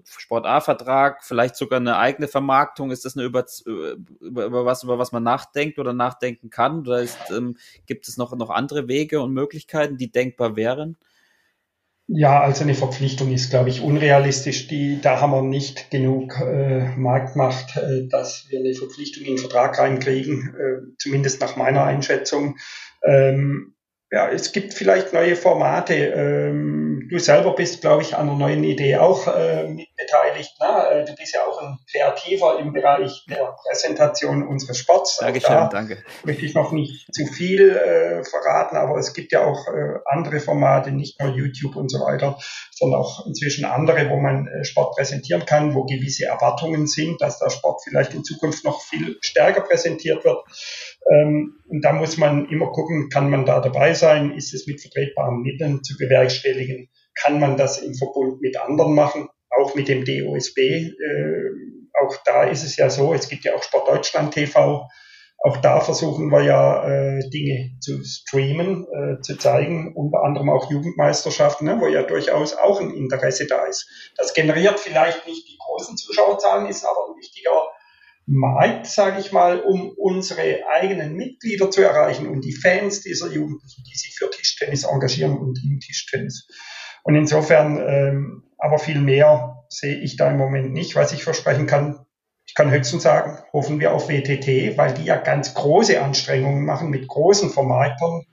Sport 0.05 0.45
A-Vertrag, 0.47 1.25
vielleicht 1.25 1.57
sogar 1.57 1.79
eine 1.79 1.97
eigene 1.97 2.27
Vermarktung. 2.27 2.91
Ist 2.91 3.05
das 3.05 3.17
eine 3.17 3.25
über, 3.25 3.45
über, 3.65 4.45
über 4.45 4.65
was, 4.65 4.83
über 4.83 4.99
was 4.99 5.13
man 5.13 5.23
nachdenkt 5.23 5.79
oder 5.79 5.93
nachdenken 5.93 6.51
kann? 6.51 6.81
Oder 6.81 7.03
ist, 7.03 7.19
ähm, 7.31 7.57
gibt 7.87 8.09
es 8.09 8.17
noch, 8.17 8.35
noch 8.35 8.51
andere 8.51 8.89
Wege 8.89 9.21
und 9.21 9.33
Möglichkeiten, 9.33 9.97
die 9.97 10.11
denkbar 10.11 10.57
wären? 10.57 10.97
Ja, 12.13 12.41
also 12.41 12.65
eine 12.65 12.75
Verpflichtung 12.75 13.33
ist, 13.33 13.51
glaube 13.51 13.69
ich, 13.69 13.83
unrealistisch. 13.83 14.67
Die, 14.67 15.01
da 15.01 15.21
haben 15.21 15.31
wir 15.31 15.43
nicht 15.43 15.93
genug 15.93 16.41
äh, 16.41 16.89
Marktmacht, 16.97 17.77
äh, 17.77 18.09
dass 18.09 18.47
wir 18.49 18.59
eine 18.59 18.75
Verpflichtung 18.75 19.23
in 19.23 19.37
den 19.37 19.39
Vertrag 19.39 19.79
reinkriegen, 19.79 20.55
äh, 20.59 20.97
zumindest 20.99 21.41
nach 21.41 21.55
meiner 21.55 21.85
Einschätzung. 21.85 22.57
Ähm, 23.05 23.75
ja, 24.13 24.29
es 24.29 24.51
gibt 24.51 24.75
vielleicht 24.75 25.13
neue 25.13 25.37
Formate. 25.37 25.95
Ähm, 25.95 27.07
du 27.09 27.19
selber 27.21 27.55
bist, 27.55 27.81
glaube 27.81 28.03
ich, 28.03 28.17
an 28.17 28.29
einer 28.29 28.37
neuen 28.37 28.65
Idee 28.65 28.97
auch 28.97 29.29
äh, 29.29 29.69
mitbeteiligt. 29.69 30.61
Ne? 30.61 31.05
Du 31.07 31.15
bist 31.15 31.33
ja 31.33 31.43
auch 31.47 31.63
ein 31.63 31.79
Kreativer 31.89 32.59
im 32.59 32.73
Bereich 32.73 33.25
der 33.29 33.55
Präsentation 33.65 34.47
unseres 34.47 34.79
Sports. 34.79 35.19
Dankeschön, 35.19 35.51
da 35.51 35.69
danke. 35.69 36.03
Möchte 36.25 36.45
ich 36.45 36.55
noch 36.55 36.73
nicht 36.73 37.07
zu 37.15 37.25
viel 37.27 37.71
äh, 37.71 38.25
verraten, 38.25 38.77
aber 38.77 38.99
es 38.99 39.15
gibt 39.15 39.31
ja 39.31 39.45
auch 39.45 39.69
äh, 39.69 39.99
andere 40.07 40.41
Formate, 40.41 40.91
nicht 40.91 41.21
nur 41.21 41.31
YouTube 41.31 41.77
und 41.77 41.89
so 41.89 42.01
weiter, 42.01 42.37
sondern 42.73 43.01
auch 43.01 43.27
inzwischen 43.27 43.65
andere, 43.65 44.11
wo 44.11 44.17
man 44.17 44.49
äh, 44.49 44.65
Sport 44.65 44.97
präsentieren 44.97 45.47
kann, 45.47 45.77
wo 45.77 45.85
gewisse 45.85 46.25
Erwartungen 46.25 46.89
sind, 46.89 47.21
dass 47.21 47.39
der 47.39 47.51
Sport 47.51 47.83
vielleicht 47.85 48.15
in 48.15 48.25
Zukunft 48.25 48.65
noch 48.65 48.83
viel 48.83 49.19
stärker 49.21 49.61
präsentiert 49.61 50.25
wird. 50.25 50.39
Ähm, 51.09 51.61
und 51.69 51.85
da 51.85 51.93
muss 51.93 52.17
man 52.17 52.49
immer 52.49 52.73
gucken, 52.73 53.09
kann 53.09 53.31
man 53.31 53.47
da 53.47 53.61
dabei 53.61 53.95
sein? 53.95 54.33
Ist 54.33 54.55
es 54.55 54.67
mit 54.67 54.81
vertretbaren 54.81 55.43
Mitteln 55.43 55.83
zu 55.83 55.97
bewerkstelligen? 55.97 56.89
Kann 57.15 57.41
man 57.41 57.57
das 57.57 57.79
im 57.79 57.95
Verbund 57.95 58.41
mit 58.41 58.59
anderen 58.61 58.95
machen? 58.95 59.29
Auch 59.59 59.75
mit 59.75 59.89
dem 59.89 60.05
DOSB. 60.05 60.59
Äh, 60.59 60.91
auch 62.03 62.17
da 62.25 62.45
ist 62.45 62.65
es 62.65 62.77
ja 62.77 62.91
so, 62.91 63.15
es 63.15 63.29
gibt 63.29 63.45
ja 63.45 63.55
auch 63.55 63.63
Sport 63.63 63.89
Deutschland 63.89 64.35
TV. 64.35 64.87
Auch 65.43 65.57
da 65.57 65.81
versuchen 65.81 66.29
wir 66.29 66.43
ja 66.43 66.87
äh, 66.87 67.21
Dinge 67.31 67.71
zu 67.81 68.05
streamen, 68.05 68.87
äh, 68.93 69.23
zu 69.23 69.39
zeigen, 69.39 69.95
unter 69.97 70.23
anderem 70.23 70.51
auch 70.51 70.71
Jugendmeisterschaften, 70.71 71.67
ne, 71.67 71.79
wo 71.81 71.87
ja 71.87 72.03
durchaus 72.03 72.55
auch 72.55 72.79
ein 72.79 72.91
Interesse 72.91 73.47
da 73.47 73.65
ist. 73.65 73.89
Das 74.19 74.35
generiert 74.35 74.79
vielleicht 74.79 75.27
nicht 75.27 75.49
die 75.49 75.57
großen 75.59 75.97
Zuschauerzahlen, 75.97 76.67
ist 76.67 76.85
aber 76.85 77.09
ein 77.09 77.17
wichtiger 77.17 77.69
Markt, 78.33 78.87
sage 78.87 79.19
ich 79.19 79.33
mal, 79.33 79.61
um 79.61 79.91
unsere 79.97 80.61
eigenen 80.73 81.15
Mitglieder 81.15 81.69
zu 81.69 81.83
erreichen 81.83 82.29
und 82.29 82.45
die 82.45 82.55
Fans 82.55 83.01
dieser 83.01 83.27
Jugendlichen, 83.27 83.83
die 83.83 83.99
sich 83.99 84.15
für 84.17 84.31
Tischtennis 84.31 84.85
engagieren 84.85 85.37
und 85.37 85.59
im 85.65 85.81
Tischtennis. 85.81 86.47
Und 87.03 87.17
insofern, 87.17 87.83
ähm, 87.85 88.45
aber 88.57 88.79
viel 88.79 89.01
mehr 89.01 89.65
sehe 89.69 89.99
ich 89.99 90.17
da 90.17 90.31
im 90.31 90.39
Moment 90.39 90.73
nicht, 90.73 90.95
was 90.95 91.13
ich 91.13 91.25
versprechen 91.25 91.67
kann. 91.67 92.07
Ich 92.47 92.55
kann 92.55 92.71
höchstens 92.71 93.03
sagen, 93.03 93.39
hoffen 93.53 93.81
wir 93.81 93.93
auf 93.93 94.09
WTT, 94.09 94.77
weil 94.79 94.95
die 94.95 95.05
ja 95.05 95.17
ganz 95.17 95.55
große 95.55 96.01
Anstrengungen 96.01 96.65
machen 96.65 96.91
mit 96.91 97.09
großen 97.09 97.51
Vermarktern, 97.51 98.27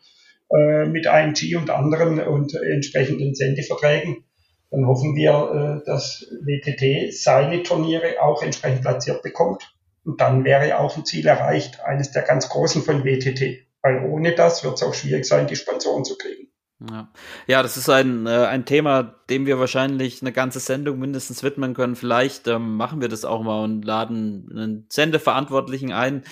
äh, 0.51 0.85
mit 0.85 1.07
IMG 1.07 1.55
und 1.55 1.71
anderen 1.71 2.19
und 2.19 2.53
entsprechenden 2.53 3.33
Sendeverträgen. 3.33 4.25
Dann 4.69 4.85
hoffen 4.85 5.15
wir, 5.15 5.81
äh, 5.81 5.85
dass 5.87 6.23
WTT 6.41 7.11
seine 7.15 7.63
Turniere 7.63 8.21
auch 8.21 8.43
entsprechend 8.43 8.83
platziert 8.83 9.23
bekommt 9.23 9.73
dann 10.17 10.45
wäre 10.45 10.79
auch 10.79 10.95
ein 10.95 11.05
Ziel 11.05 11.27
erreicht, 11.27 11.81
eines 11.81 12.11
der 12.11 12.23
ganz 12.23 12.49
großen 12.49 12.83
von 12.83 13.03
WTT. 13.03 13.67
Weil 13.81 14.03
ohne 14.05 14.33
das 14.33 14.63
wird 14.63 14.75
es 14.75 14.83
auch 14.83 14.93
schwierig 14.93 15.25
sein, 15.25 15.47
die 15.47 15.55
Sponsoren 15.55 16.05
zu 16.05 16.17
kriegen. 16.17 16.47
Ja. 16.79 17.09
ja, 17.47 17.63
das 17.63 17.75
ist 17.75 17.89
ein, 17.89 18.27
äh, 18.27 18.45
ein 18.45 18.65
Thema, 18.65 19.15
dem 19.29 19.47
wir 19.47 19.59
wahrscheinlich 19.59 20.21
eine 20.21 20.31
ganze 20.31 20.59
Sendung 20.59 20.99
mindestens 20.99 21.41
widmen 21.41 21.73
können. 21.73 21.95
Vielleicht 21.95 22.47
ähm, 22.47 22.75
machen 22.77 23.01
wir 23.01 23.09
das 23.09 23.25
auch 23.25 23.41
mal 23.41 23.63
und 23.63 23.83
laden 23.83 24.47
einen 24.51 24.85
Sendeverantwortlichen 24.89 25.91
ein, 25.91 26.23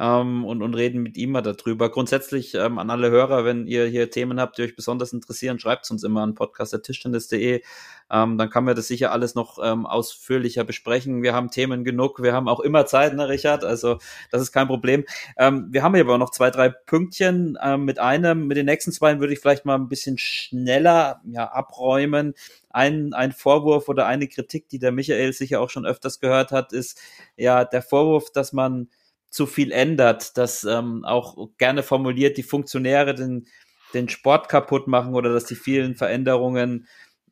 ähm, 0.00 0.46
und, 0.46 0.62
und 0.62 0.74
reden 0.74 1.02
mit 1.02 1.18
ihm 1.18 1.32
mal 1.32 1.42
darüber. 1.42 1.90
Grundsätzlich 1.90 2.54
ähm, 2.54 2.78
an 2.78 2.88
alle 2.88 3.10
Hörer, 3.10 3.44
wenn 3.44 3.66
ihr 3.66 3.84
hier 3.84 4.10
Themen 4.10 4.40
habt, 4.40 4.56
die 4.56 4.62
euch 4.62 4.74
besonders 4.74 5.12
interessieren, 5.12 5.58
schreibt 5.58 5.90
uns 5.90 6.02
immer 6.02 6.22
an 6.22 6.34
podcast.tischtennis.de. 6.34 7.62
Ähm, 8.10 8.38
dann 8.38 8.48
kann 8.48 8.64
man 8.64 8.74
das 8.74 8.88
sicher 8.88 9.12
alles 9.12 9.34
noch 9.34 9.58
ähm, 9.62 9.84
ausführlicher 9.84 10.64
besprechen. 10.64 11.22
Wir 11.22 11.34
haben 11.34 11.50
Themen 11.50 11.84
genug, 11.84 12.22
wir 12.22 12.32
haben 12.32 12.48
auch 12.48 12.60
immer 12.60 12.86
Zeit, 12.86 13.14
ne, 13.14 13.28
Richard? 13.28 13.62
Also 13.62 13.98
das 14.30 14.40
ist 14.40 14.52
kein 14.52 14.68
Problem. 14.68 15.04
Ähm, 15.36 15.68
wir 15.70 15.82
haben 15.82 15.94
hier 15.94 16.04
aber 16.04 16.16
noch 16.16 16.30
zwei, 16.30 16.50
drei 16.50 16.70
Pünktchen. 16.70 17.58
Ähm, 17.62 17.84
mit 17.84 17.98
einem, 17.98 18.46
mit 18.46 18.56
den 18.56 18.66
nächsten 18.66 18.92
zwei 18.92 19.20
würde 19.20 19.34
ich 19.34 19.40
vielleicht 19.40 19.66
mal 19.66 19.74
ein 19.74 19.88
bisschen 19.88 20.16
schneller 20.16 21.20
ja, 21.30 21.44
abräumen. 21.52 22.32
Ein, 22.70 23.12
ein 23.12 23.32
Vorwurf 23.32 23.88
oder 23.88 24.06
eine 24.06 24.28
Kritik, 24.28 24.68
die 24.70 24.78
der 24.78 24.92
Michael 24.92 25.34
sicher 25.34 25.60
auch 25.60 25.68
schon 25.68 25.84
öfters 25.84 26.20
gehört 26.20 26.52
hat, 26.52 26.72
ist 26.72 26.98
ja 27.36 27.64
der 27.66 27.82
Vorwurf, 27.82 28.30
dass 28.32 28.54
man 28.54 28.88
zu 29.30 29.46
viel 29.46 29.72
ändert, 29.72 30.36
dass 30.36 30.64
ähm, 30.64 31.04
auch 31.04 31.50
gerne 31.56 31.82
formuliert 31.82 32.36
die 32.36 32.42
Funktionäre 32.42 33.14
den, 33.14 33.46
den 33.94 34.08
Sport 34.08 34.48
kaputt 34.48 34.88
machen 34.88 35.14
oder 35.14 35.32
dass 35.32 35.44
die 35.44 35.54
vielen 35.54 35.94
Veränderungen 35.94 36.86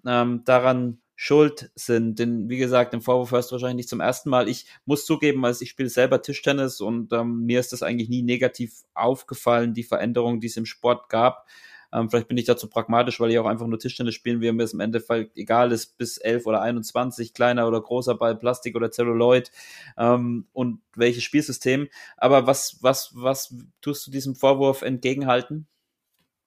ähm, 0.06 0.42
daran 0.44 1.00
schuld 1.16 1.72
sind. 1.74 2.20
Denn 2.20 2.48
wie 2.48 2.58
gesagt, 2.58 2.92
den 2.92 3.00
Vorwurf 3.00 3.32
hörst 3.32 3.50
du 3.50 3.54
wahrscheinlich 3.54 3.76
nicht 3.76 3.88
zum 3.88 3.98
ersten 3.98 4.30
Mal. 4.30 4.48
Ich 4.48 4.66
muss 4.84 5.04
zugeben, 5.04 5.44
als 5.44 5.60
ich 5.60 5.70
spiele 5.70 5.88
selber 5.88 6.22
Tischtennis 6.22 6.80
und 6.80 7.12
ähm, 7.12 7.44
mir 7.44 7.58
ist 7.58 7.72
das 7.72 7.82
eigentlich 7.82 8.08
nie 8.08 8.22
negativ 8.22 8.82
aufgefallen, 8.94 9.74
die 9.74 9.82
Veränderungen, 9.82 10.38
die 10.38 10.46
es 10.46 10.56
im 10.56 10.66
Sport 10.66 11.08
gab. 11.08 11.46
Ähm, 11.92 12.10
vielleicht 12.10 12.28
bin 12.28 12.36
ich 12.36 12.44
dazu 12.44 12.68
pragmatisch, 12.68 13.20
weil 13.20 13.30
ich 13.30 13.38
auch 13.38 13.46
einfach 13.46 13.66
nur 13.66 13.78
Tischtennis 13.78 14.14
spielen 14.14 14.40
will, 14.40 14.52
mir 14.52 14.64
es 14.64 14.72
im 14.72 14.80
Endeffekt 14.80 15.36
egal 15.36 15.72
ist, 15.72 15.96
bis 15.98 16.18
11 16.18 16.46
oder 16.46 16.60
21, 16.60 17.34
kleiner 17.34 17.66
oder 17.66 17.80
großer 17.80 18.14
Ball, 18.14 18.36
Plastik 18.36 18.76
oder 18.76 18.90
Celluloid 18.90 19.50
ähm, 19.96 20.46
und 20.52 20.80
welches 20.94 21.24
Spielsystem. 21.24 21.88
Aber 22.16 22.46
was, 22.46 22.78
was, 22.80 23.12
was 23.14 23.54
tust 23.80 24.06
du 24.06 24.10
diesem 24.10 24.34
Vorwurf 24.34 24.82
entgegenhalten, 24.82 25.66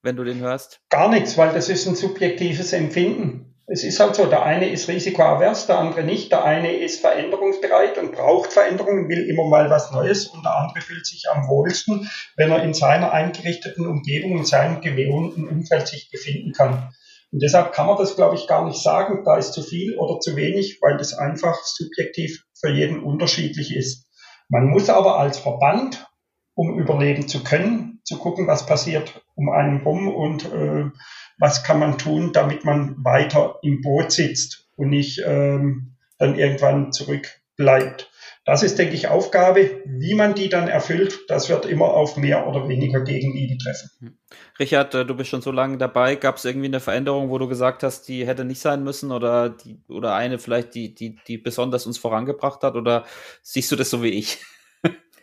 wenn 0.01 0.15
du 0.15 0.23
den 0.23 0.39
hörst? 0.39 0.81
Gar 0.89 1.09
nichts, 1.09 1.37
weil 1.37 1.53
das 1.53 1.69
ist 1.69 1.87
ein 1.87 1.95
subjektives 1.95 2.73
Empfinden 2.73 3.50
es 3.73 3.85
ist 3.85 4.01
halt 4.01 4.15
so, 4.15 4.25
der 4.25 4.43
eine 4.43 4.69
ist 4.69 4.89
risikoavers, 4.89 5.65
der 5.65 5.79
andere 5.79 6.03
nicht. 6.03 6.29
Der 6.33 6.43
eine 6.43 6.73
ist 6.75 6.99
veränderungsbereit 6.99 7.97
und 7.97 8.11
braucht 8.11 8.51
Veränderungen, 8.51 9.07
will 9.07 9.29
immer 9.29 9.47
mal 9.47 9.69
was 9.69 9.91
Neues 9.91 10.27
und 10.27 10.43
der 10.43 10.57
andere 10.57 10.81
fühlt 10.81 11.05
sich 11.05 11.29
am 11.31 11.47
wohlsten, 11.47 12.09
wenn 12.35 12.51
er 12.51 12.63
in 12.63 12.73
seiner 12.73 13.13
eingerichteten 13.13 13.87
Umgebung, 13.87 14.39
in 14.39 14.45
seinem 14.45 14.81
gewohnten 14.81 15.47
Umfeld 15.47 15.87
sich 15.87 16.09
befinden 16.11 16.51
kann. 16.51 16.89
Und 17.31 17.41
deshalb 17.41 17.71
kann 17.71 17.87
man 17.87 17.97
das, 17.97 18.17
glaube 18.17 18.35
ich, 18.35 18.45
gar 18.45 18.65
nicht 18.65 18.83
sagen, 18.83 19.23
da 19.23 19.37
ist 19.37 19.53
zu 19.53 19.63
viel 19.63 19.97
oder 19.97 20.19
zu 20.19 20.35
wenig, 20.35 20.79
weil 20.81 20.97
das 20.97 21.13
einfach 21.13 21.63
subjektiv 21.63 22.43
für 22.59 22.69
jeden 22.69 23.01
unterschiedlich 23.01 23.73
ist. 23.73 24.05
Man 24.49 24.65
muss 24.65 24.89
aber 24.89 25.17
als 25.17 25.37
Verband, 25.37 26.05
um 26.53 26.77
überleben 26.79 27.27
zu 27.27 27.43
können, 27.43 28.01
zu 28.03 28.17
gucken, 28.17 28.47
was 28.47 28.65
passiert 28.65 29.23
um 29.35 29.49
einen 29.49 29.81
rum 29.81 30.07
und 30.07 30.45
äh, 30.45 30.89
was 31.37 31.63
kann 31.63 31.79
man 31.79 31.97
tun, 31.97 32.33
damit 32.33 32.65
man 32.65 32.95
weiter 33.03 33.59
im 33.61 33.81
Boot 33.81 34.11
sitzt 34.11 34.69
und 34.75 34.89
nicht 34.89 35.21
ähm, 35.25 35.95
dann 36.17 36.37
irgendwann 36.37 36.91
zurückbleibt. 36.91 38.11
Das 38.43 38.63
ist, 38.63 38.79
denke 38.79 38.95
ich, 38.95 39.07
Aufgabe. 39.07 39.81
Wie 39.85 40.15
man 40.15 40.33
die 40.33 40.49
dann 40.49 40.67
erfüllt, 40.67 41.19
das 41.27 41.47
wird 41.49 41.65
immer 41.65 41.93
auf 41.93 42.17
mehr 42.17 42.47
oder 42.47 42.67
weniger 42.67 43.01
Gegenliebe 43.01 43.57
treffen. 43.57 43.89
Hm. 43.99 44.17
Richard, 44.59 44.95
äh, 44.95 45.05
du 45.05 45.15
bist 45.15 45.29
schon 45.29 45.43
so 45.43 45.51
lange 45.51 45.77
dabei. 45.77 46.15
Gab 46.15 46.37
es 46.37 46.45
irgendwie 46.45 46.67
eine 46.67 46.79
Veränderung, 46.79 47.29
wo 47.29 47.37
du 47.37 47.47
gesagt 47.47 47.83
hast, 47.83 48.07
die 48.07 48.25
hätte 48.25 48.43
nicht 48.43 48.59
sein 48.59 48.83
müssen 48.83 49.11
oder 49.11 49.49
die, 49.49 49.79
oder 49.89 50.15
eine 50.15 50.39
vielleicht, 50.39 50.73
die, 50.73 50.95
die, 50.95 51.19
die 51.27 51.37
besonders 51.37 51.85
uns 51.85 51.99
vorangebracht 51.99 52.63
hat? 52.63 52.75
Oder 52.75 53.05
siehst 53.43 53.71
du 53.71 53.75
das 53.75 53.91
so 53.91 54.01
wie 54.01 54.09
ich? 54.09 54.39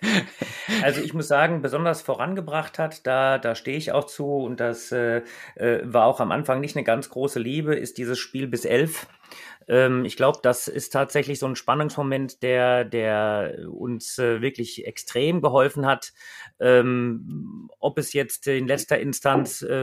Also 0.82 1.00
ich 1.00 1.14
muss 1.14 1.28
sagen, 1.28 1.62
besonders 1.62 2.02
vorangebracht 2.02 2.78
hat, 2.78 3.06
da, 3.06 3.38
da 3.38 3.54
stehe 3.54 3.76
ich 3.76 3.92
auch 3.92 4.04
zu 4.04 4.26
und 4.26 4.60
das 4.60 4.92
äh, 4.92 5.22
äh, 5.56 5.80
war 5.82 6.04
auch 6.04 6.20
am 6.20 6.30
Anfang 6.30 6.60
nicht 6.60 6.76
eine 6.76 6.84
ganz 6.84 7.08
große 7.08 7.40
Liebe, 7.40 7.74
ist 7.74 7.98
dieses 7.98 8.18
Spiel 8.18 8.46
bis 8.46 8.64
elf. 8.64 9.06
Ähm, 9.68 10.04
ich 10.04 10.16
glaube, 10.16 10.38
das 10.42 10.66
ist 10.66 10.92
tatsächlich 10.92 11.38
so 11.38 11.46
ein 11.46 11.56
Spannungsmoment, 11.56 12.42
der, 12.42 12.84
der 12.84 13.66
uns 13.70 14.18
äh, 14.18 14.40
wirklich 14.40 14.86
extrem 14.86 15.42
geholfen 15.42 15.86
hat. 15.86 16.12
Ähm, 16.58 17.70
ob 17.78 17.98
es 17.98 18.12
jetzt 18.12 18.46
in 18.46 18.66
letzter 18.66 18.98
Instanz 18.98 19.62
äh, 19.62 19.74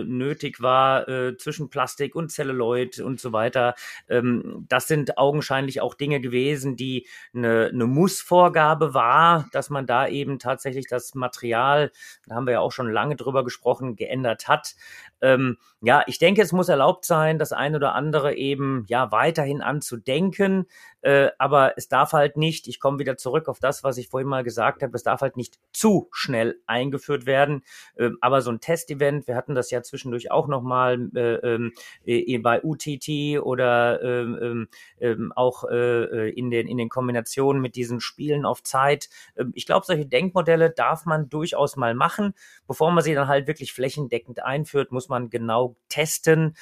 äh, 0.00 0.04
nötig 0.04 0.60
war, 0.60 1.08
äh, 1.08 1.36
zwischen 1.36 1.70
Plastik 1.70 2.14
und 2.14 2.30
Zelluloid 2.30 3.00
und 3.00 3.18
so 3.20 3.32
weiter, 3.32 3.74
ähm, 4.08 4.66
das 4.68 4.86
sind 4.86 5.18
augenscheinlich 5.18 5.80
auch 5.80 5.94
Dinge 5.94 6.20
gewesen, 6.20 6.76
die 6.76 7.06
eine, 7.34 7.70
eine 7.72 7.86
Mussvorgabe 7.86 8.94
war, 8.94 9.48
dass 9.52 9.70
man 9.70 9.86
da 9.86 10.06
eben 10.06 10.38
tatsächlich 10.38 10.86
das 10.86 11.14
Material, 11.14 11.90
da 12.26 12.34
haben 12.34 12.46
wir 12.46 12.54
ja 12.54 12.60
auch 12.60 12.72
schon 12.72 12.92
lange 12.92 13.16
drüber 13.16 13.42
gesprochen, 13.44 13.96
geändert 13.96 14.48
hat. 14.48 14.74
Ähm, 15.22 15.56
ja, 15.80 16.02
ich 16.06 16.18
denke, 16.18 16.42
es 16.42 16.52
muss 16.52 16.68
erlaubt 16.68 17.04
sein, 17.04 17.38
das 17.38 17.52
eine 17.52 17.76
oder 17.76 17.94
andere 17.94 18.34
eben 18.34 18.84
ja 18.88 19.12
weiterhin 19.12 19.62
anzudenken, 19.62 20.66
äh, 21.02 21.30
aber 21.38 21.74
es 21.76 21.88
darf 21.88 22.12
halt 22.12 22.36
nicht, 22.36 22.68
ich 22.68 22.80
komme 22.80 22.98
wieder 22.98 23.16
zurück 23.16 23.48
auf 23.48 23.58
das, 23.58 23.82
was 23.84 23.96
ich 23.98 24.08
vorhin 24.08 24.28
mal 24.28 24.44
gesagt 24.44 24.82
habe, 24.82 24.94
es 24.94 25.02
darf 25.02 25.22
halt 25.22 25.36
nicht 25.36 25.58
zu 25.72 26.08
schnell 26.12 26.60
eingeführt 26.66 27.26
werden. 27.26 27.62
Ähm, 27.96 28.18
aber 28.20 28.42
so 28.42 28.50
ein 28.50 28.60
Testevent, 28.60 29.26
wir 29.26 29.36
hatten 29.36 29.54
das 29.54 29.70
ja 29.70 29.82
zwischendurch 29.82 30.30
auch 30.30 30.46
nochmal 30.48 31.10
äh, 31.14 31.34
ähm, 31.36 31.72
äh, 32.04 32.38
bei 32.38 32.62
UTT 32.62 33.40
oder 33.42 34.02
ähm, 34.02 34.68
ähm, 35.00 35.32
auch 35.34 35.64
äh, 35.64 35.76
äh, 35.76 36.30
in, 36.30 36.50
den, 36.50 36.68
in 36.68 36.76
den 36.76 36.88
Kombinationen 36.88 37.62
mit 37.62 37.76
diesen 37.76 38.00
Spielen 38.00 38.44
auf 38.44 38.62
Zeit. 38.62 39.08
Ich 39.54 39.66
glaube, 39.66 39.86
solche 39.86 40.06
Denkmodelle 40.06 40.70
darf 40.70 41.06
man 41.06 41.28
durchaus 41.28 41.76
mal 41.76 41.94
machen. 41.94 42.34
Bevor 42.66 42.90
man 42.90 43.02
sie 43.04 43.14
dann 43.14 43.28
halt 43.28 43.46
wirklich 43.46 43.72
flächendeckend 43.72 44.42
einführt, 44.42 44.92
muss 44.92 45.08
man 45.08 45.30
genau 45.30 45.76
testen. 45.88 46.56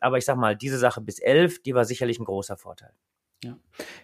Aber 0.00 0.18
ich 0.18 0.24
sag 0.24 0.36
mal, 0.36 0.56
diese 0.56 0.78
Sache 0.78 1.00
bis 1.00 1.18
elf, 1.18 1.62
die 1.62 1.74
war 1.74 1.84
sicherlich 1.84 2.18
ein 2.18 2.24
großer 2.24 2.56
Vorteil. 2.56 2.92
Ja. 3.44 3.56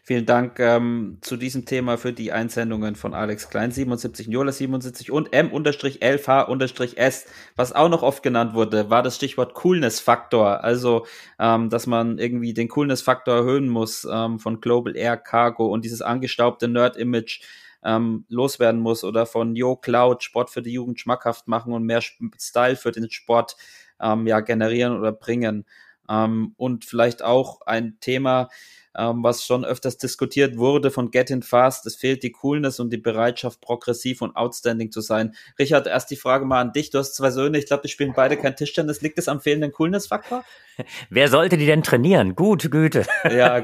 Vielen 0.04 0.26
Dank 0.26 0.60
ähm, 0.60 1.18
zu 1.20 1.36
diesem 1.36 1.66
Thema 1.66 1.98
für 1.98 2.12
die 2.12 2.30
Einsendungen 2.30 2.94
von 2.94 3.14
Alex 3.14 3.50
Klein 3.50 3.72
77, 3.72 4.28
Jola 4.28 4.52
77 4.52 5.10
und 5.10 5.32
M-LH-S. 5.32 7.26
Was 7.56 7.72
auch 7.72 7.88
noch 7.88 8.04
oft 8.04 8.22
genannt 8.22 8.54
wurde, 8.54 8.90
war 8.90 9.02
das 9.02 9.16
Stichwort 9.16 9.54
Coolness-Faktor. 9.54 10.62
Also, 10.62 11.04
ähm, 11.40 11.68
dass 11.68 11.88
man 11.88 12.18
irgendwie 12.18 12.54
den 12.54 12.68
Coolness-Faktor 12.68 13.34
erhöhen 13.34 13.68
muss 13.68 14.06
ähm, 14.08 14.38
von 14.38 14.60
Global 14.60 14.96
Air 14.96 15.16
Cargo 15.16 15.66
und 15.66 15.84
dieses 15.84 16.00
angestaubte 16.00 16.68
Nerd-Image 16.68 17.42
ähm, 17.82 18.26
loswerden 18.28 18.80
muss 18.80 19.02
oder 19.02 19.26
von 19.26 19.56
Yo 19.56 19.74
Cloud 19.74 20.22
Sport 20.22 20.50
für 20.50 20.62
die 20.62 20.72
Jugend 20.72 21.00
schmackhaft 21.00 21.48
machen 21.48 21.72
und 21.72 21.82
mehr 21.82 22.02
Style 22.38 22.76
für 22.76 22.92
den 22.92 23.10
Sport 23.10 23.56
ähm, 24.00 24.28
ja 24.28 24.38
generieren 24.38 24.96
oder 24.96 25.10
bringen. 25.10 25.66
Ähm, 26.08 26.54
und 26.56 26.84
vielleicht 26.84 27.22
auch 27.22 27.62
ein 27.62 27.98
Thema, 28.00 28.48
ähm, 28.96 29.22
was 29.22 29.44
schon 29.44 29.64
öfters 29.64 29.98
diskutiert 29.98 30.56
wurde 30.56 30.90
von 30.90 31.10
Getting 31.10 31.42
Fast. 31.42 31.86
Es 31.86 31.96
fehlt 31.96 32.22
die 32.22 32.32
Coolness 32.32 32.80
und 32.80 32.90
die 32.90 32.98
Bereitschaft, 32.98 33.60
progressiv 33.60 34.22
und 34.22 34.36
outstanding 34.36 34.90
zu 34.90 35.00
sein. 35.00 35.34
Richard, 35.58 35.86
erst 35.86 36.10
die 36.10 36.16
Frage 36.16 36.44
mal 36.44 36.60
an 36.60 36.72
dich. 36.72 36.90
Du 36.90 36.98
hast 36.98 37.14
zwei 37.14 37.30
Söhne, 37.30 37.58
ich 37.58 37.66
glaube, 37.66 37.82
die 37.82 37.88
spielen 37.88 38.12
beide 38.14 38.36
kein 38.36 38.56
Tischtennis. 38.56 39.00
Liegt 39.02 39.18
es 39.18 39.28
am 39.28 39.40
fehlenden 39.40 39.72
Coolness-Faktor? 39.72 40.44
Wer 41.10 41.28
sollte 41.28 41.56
die 41.56 41.66
denn 41.66 41.82
trainieren? 41.82 42.34
Gute 42.34 42.70
Güte. 42.70 43.06
Ja, 43.24 43.60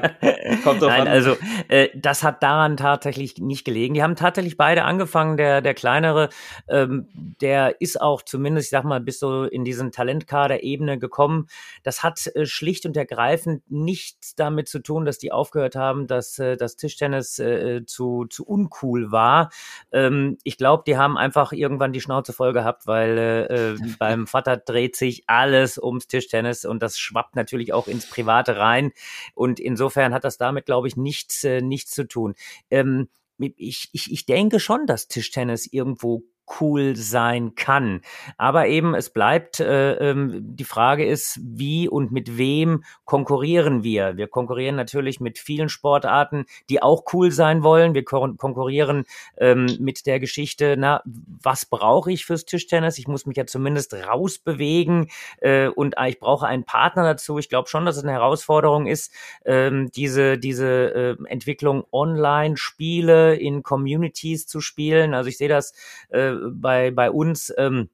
kommt 0.63 0.81
doch 0.81 0.87
Nein, 0.87 1.01
an. 1.01 1.07
also 1.07 1.35
äh, 1.67 1.89
das 1.93 2.23
hat 2.23 2.41
daran 2.41 2.77
tatsächlich 2.77 3.37
nicht 3.37 3.65
gelegen. 3.65 3.93
Die 3.93 4.03
haben 4.03 4.15
tatsächlich 4.15 4.55
beide 4.57 4.83
angefangen. 4.83 5.37
Der 5.37 5.61
der 5.61 5.73
kleinere, 5.73 6.29
ähm, 6.67 7.07
der 7.13 7.81
ist 7.81 7.99
auch 8.01 8.21
zumindest, 8.21 8.67
ich 8.67 8.71
sag 8.71 8.83
mal, 8.83 8.99
bis 8.99 9.19
so 9.19 9.43
in 9.43 9.63
diesen 9.63 9.91
Talentkader-Ebene 9.91 10.99
gekommen. 10.99 11.47
Das 11.83 12.03
hat 12.03 12.27
äh, 12.35 12.45
schlicht 12.45 12.85
und 12.85 12.97
ergreifend 12.97 13.63
nichts 13.69 14.35
damit 14.35 14.67
zu 14.67 14.79
tun, 14.79 15.05
dass 15.05 15.17
die 15.21 15.31
aufgehört 15.31 15.75
haben, 15.75 16.07
dass 16.07 16.39
äh, 16.39 16.57
das 16.57 16.75
Tischtennis 16.75 17.39
äh, 17.39 17.85
zu 17.85 18.25
zu 18.29 18.45
uncool 18.45 19.11
war. 19.11 19.49
Ähm, 19.91 20.37
ich 20.43 20.57
glaube, 20.57 20.83
die 20.85 20.97
haben 20.97 21.17
einfach 21.17 21.51
irgendwann 21.51 21.93
die 21.93 22.01
Schnauze 22.01 22.33
voll 22.33 22.53
gehabt, 22.53 22.87
weil 22.87 23.17
äh, 23.17 23.71
äh 23.73 23.77
beim 23.99 24.27
Vater 24.27 24.57
dreht 24.57 24.95
sich 24.95 25.23
alles 25.27 25.77
ums 25.77 26.07
Tischtennis 26.07 26.65
und 26.65 26.81
das 26.81 26.99
schwappt 26.99 27.35
natürlich 27.35 27.73
auch 27.73 27.87
ins 27.87 28.09
Private 28.09 28.57
rein. 28.57 28.91
Und 29.33 29.59
insofern 29.59 30.13
hat 30.13 30.23
das 30.23 30.37
damit, 30.37 30.65
glaube 30.65 30.87
ich, 30.87 30.97
nichts, 30.97 31.43
äh, 31.43 31.61
nichts 31.61 31.91
zu 31.91 32.07
tun. 32.07 32.35
Ähm, 32.69 33.09
ich, 33.37 33.89
ich, 33.91 34.11
ich 34.11 34.25
denke 34.25 34.59
schon, 34.59 34.85
dass 34.85 35.07
Tischtennis 35.07 35.67
irgendwo 35.71 36.23
cool 36.59 36.95
sein 36.95 37.55
kann. 37.55 38.01
Aber 38.37 38.67
eben, 38.67 38.95
es 38.95 39.09
bleibt, 39.09 39.59
äh, 39.59 39.93
ähm, 39.93 40.55
die 40.55 40.63
Frage 40.63 41.05
ist, 41.05 41.39
wie 41.43 41.87
und 41.87 42.11
mit 42.11 42.37
wem 42.37 42.83
konkurrieren 43.05 43.83
wir? 43.83 44.17
Wir 44.17 44.27
konkurrieren 44.27 44.75
natürlich 44.75 45.19
mit 45.19 45.39
vielen 45.39 45.69
Sportarten, 45.69 46.45
die 46.69 46.81
auch 46.81 47.03
cool 47.13 47.31
sein 47.31 47.63
wollen. 47.63 47.93
Wir 47.93 48.03
konkurrieren 48.03 49.05
ähm, 49.37 49.77
mit 49.79 50.05
der 50.05 50.19
Geschichte, 50.19 50.75
na, 50.77 51.01
was 51.05 51.65
brauche 51.65 52.11
ich 52.11 52.25
fürs 52.25 52.45
Tischtennis? 52.45 52.97
Ich 52.97 53.07
muss 53.07 53.25
mich 53.25 53.37
ja 53.37 53.45
zumindest 53.45 53.93
rausbewegen 53.93 55.09
äh, 55.39 55.67
und 55.67 55.95
ich 56.07 56.19
brauche 56.19 56.47
einen 56.47 56.63
Partner 56.63 57.03
dazu. 57.03 57.37
Ich 57.37 57.49
glaube 57.49 57.69
schon, 57.69 57.85
dass 57.85 57.97
es 57.97 58.03
eine 58.03 58.11
Herausforderung 58.11 58.87
ist, 58.87 59.13
ähm, 59.45 59.91
diese, 59.91 60.37
diese 60.37 61.17
äh, 61.21 61.27
Entwicklung 61.27 61.83
Online-Spiele 61.91 63.35
in 63.35 63.63
Communities 63.63 64.47
zu 64.47 64.61
spielen. 64.61 65.13
Also 65.13 65.29
ich 65.29 65.37
sehe 65.37 65.49
das 65.49 65.73
äh, 66.09 66.31
bei, 66.51 66.91
bei 66.91 67.11
uns, 67.11 67.53
ähm, 67.57 67.89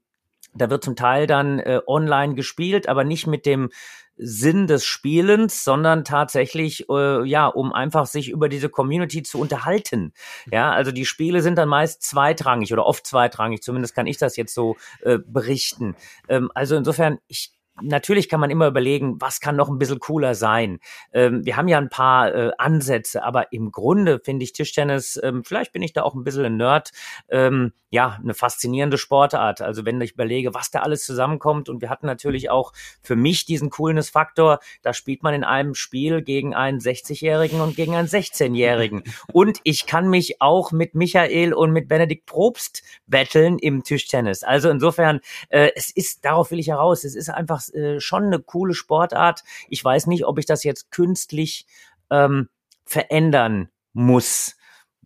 da 0.53 0.69
wird 0.69 0.83
zum 0.83 0.95
Teil 0.95 1.27
dann 1.27 1.59
äh, 1.59 1.81
online 1.85 2.35
gespielt, 2.35 2.89
aber 2.89 3.03
nicht 3.03 3.27
mit 3.27 3.45
dem 3.45 3.69
Sinn 4.17 4.65
des 4.65 4.83
Spielens, 4.83 5.63
sondern 5.63 6.03
tatsächlich, 6.03 6.89
äh, 6.89 7.23
ja, 7.27 7.47
um 7.47 7.71
einfach 7.71 8.07
sich 8.07 8.29
über 8.29 8.49
diese 8.49 8.69
Community 8.69 9.21
zu 9.21 9.39
unterhalten. 9.39 10.13
Ja, 10.51 10.71
also 10.71 10.91
die 10.91 11.05
Spiele 11.05 11.41
sind 11.41 11.57
dann 11.57 11.69
meist 11.69 12.01
zweitrangig 12.01 12.73
oder 12.73 12.85
oft 12.85 13.05
zweitrangig, 13.05 13.61
zumindest 13.61 13.93
kann 13.93 14.07
ich 14.07 14.17
das 14.17 14.35
jetzt 14.35 14.53
so 14.53 14.75
äh, 15.01 15.19
berichten. 15.19 15.95
Ähm, 16.27 16.49
also 16.55 16.75
insofern, 16.75 17.19
ich 17.27 17.51
natürlich 17.81 18.29
kann 18.29 18.39
man 18.39 18.49
immer 18.49 18.67
überlegen, 18.67 19.19
was 19.19 19.39
kann 19.39 19.55
noch 19.55 19.69
ein 19.69 19.77
bisschen 19.77 19.99
cooler 19.99 20.35
sein. 20.35 20.79
Ähm, 21.13 21.45
wir 21.45 21.57
haben 21.57 21.67
ja 21.67 21.77
ein 21.77 21.89
paar 21.89 22.33
äh, 22.33 22.51
Ansätze, 22.57 23.23
aber 23.23 23.51
im 23.51 23.71
Grunde 23.71 24.19
finde 24.23 24.43
ich 24.43 24.53
Tischtennis, 24.53 25.19
ähm, 25.21 25.43
vielleicht 25.43 25.73
bin 25.73 25.81
ich 25.81 25.93
da 25.93 26.03
auch 26.03 26.15
ein 26.15 26.23
bisschen 26.23 26.45
ein 26.45 26.57
Nerd, 26.57 26.91
ähm, 27.29 27.73
ja, 27.89 28.19
eine 28.21 28.33
faszinierende 28.33 28.97
Sportart. 28.97 29.61
Also 29.61 29.85
wenn 29.85 30.01
ich 30.01 30.13
überlege, 30.13 30.53
was 30.53 30.71
da 30.71 30.79
alles 30.79 31.05
zusammenkommt 31.05 31.69
und 31.69 31.81
wir 31.81 31.89
hatten 31.89 32.05
natürlich 32.05 32.49
auch 32.49 32.73
für 33.01 33.15
mich 33.15 33.45
diesen 33.45 33.69
Coolness-Faktor, 33.69 34.59
da 34.81 34.93
spielt 34.93 35.23
man 35.23 35.33
in 35.33 35.43
einem 35.45 35.73
Spiel 35.73 36.21
gegen 36.21 36.53
einen 36.53 36.79
60-Jährigen 36.79 37.61
und 37.61 37.75
gegen 37.75 37.95
einen 37.95 38.09
16-Jährigen. 38.09 39.03
und 39.31 39.59
ich 39.63 39.85
kann 39.85 40.09
mich 40.09 40.41
auch 40.41 40.71
mit 40.71 40.95
Michael 40.95 41.53
und 41.53 41.71
mit 41.71 41.87
Benedikt 41.87 42.25
Probst 42.25 42.83
betteln 43.07 43.57
im 43.57 43.83
Tischtennis. 43.83 44.43
Also 44.43 44.69
insofern, 44.69 45.21
äh, 45.49 45.71
es 45.75 45.89
ist, 45.91 46.25
darauf 46.25 46.51
will 46.51 46.59
ich 46.59 46.67
heraus, 46.67 47.05
es 47.05 47.15
ist 47.15 47.29
einfach 47.29 47.61
äh, 47.73 47.99
schon 47.99 48.25
eine 48.25 48.39
coole 48.39 48.73
Sportart. 48.73 49.43
Ich 49.69 49.83
weiß 49.83 50.07
nicht, 50.07 50.25
ob 50.25 50.39
ich 50.39 50.45
das 50.45 50.63
jetzt 50.63 50.91
künstlich 50.91 51.65
ähm, 52.09 52.49
verändern 52.85 53.69
muss 53.93 54.57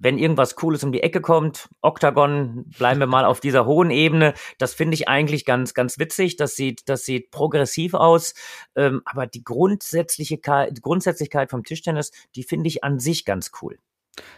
wenn 0.02 0.18
irgendwas 0.18 0.56
Cooles 0.56 0.84
um 0.84 0.92
die 0.92 1.04
Ecke 1.04 1.22
kommt, 1.22 1.70
Octagon, 1.82 2.66
bleiben 2.78 3.00
wir 3.00 3.08
mal 3.08 3.24
auf 3.24 3.40
dieser 3.40 3.68
hohen 3.68 3.92
Ebene. 3.92 4.34
Das 4.58 4.74
finde 4.74 4.96
ich 4.96 5.08
eigentlich 5.08 5.46
ganz, 5.46 5.76
ganz 5.76 6.00
witzig. 6.00 6.38
Das 6.38 6.56
sieht, 6.56 6.90
das 6.90 7.06
sieht 7.06 7.30
progressiv 7.30 7.94
aus. 7.94 8.34
Ähm, 8.76 9.04
aber 9.06 9.28
die 9.28 9.44
grundsätzliche 9.44 10.40
Grundsätzlichkeit 10.40 11.52
vom 11.52 11.64
Tischtennis, 11.64 12.12
die 12.36 12.44
finde 12.44 12.68
ich 12.68 12.84
an 12.84 13.00
sich 13.00 13.26
ganz 13.26 13.52
cool. 13.62 13.78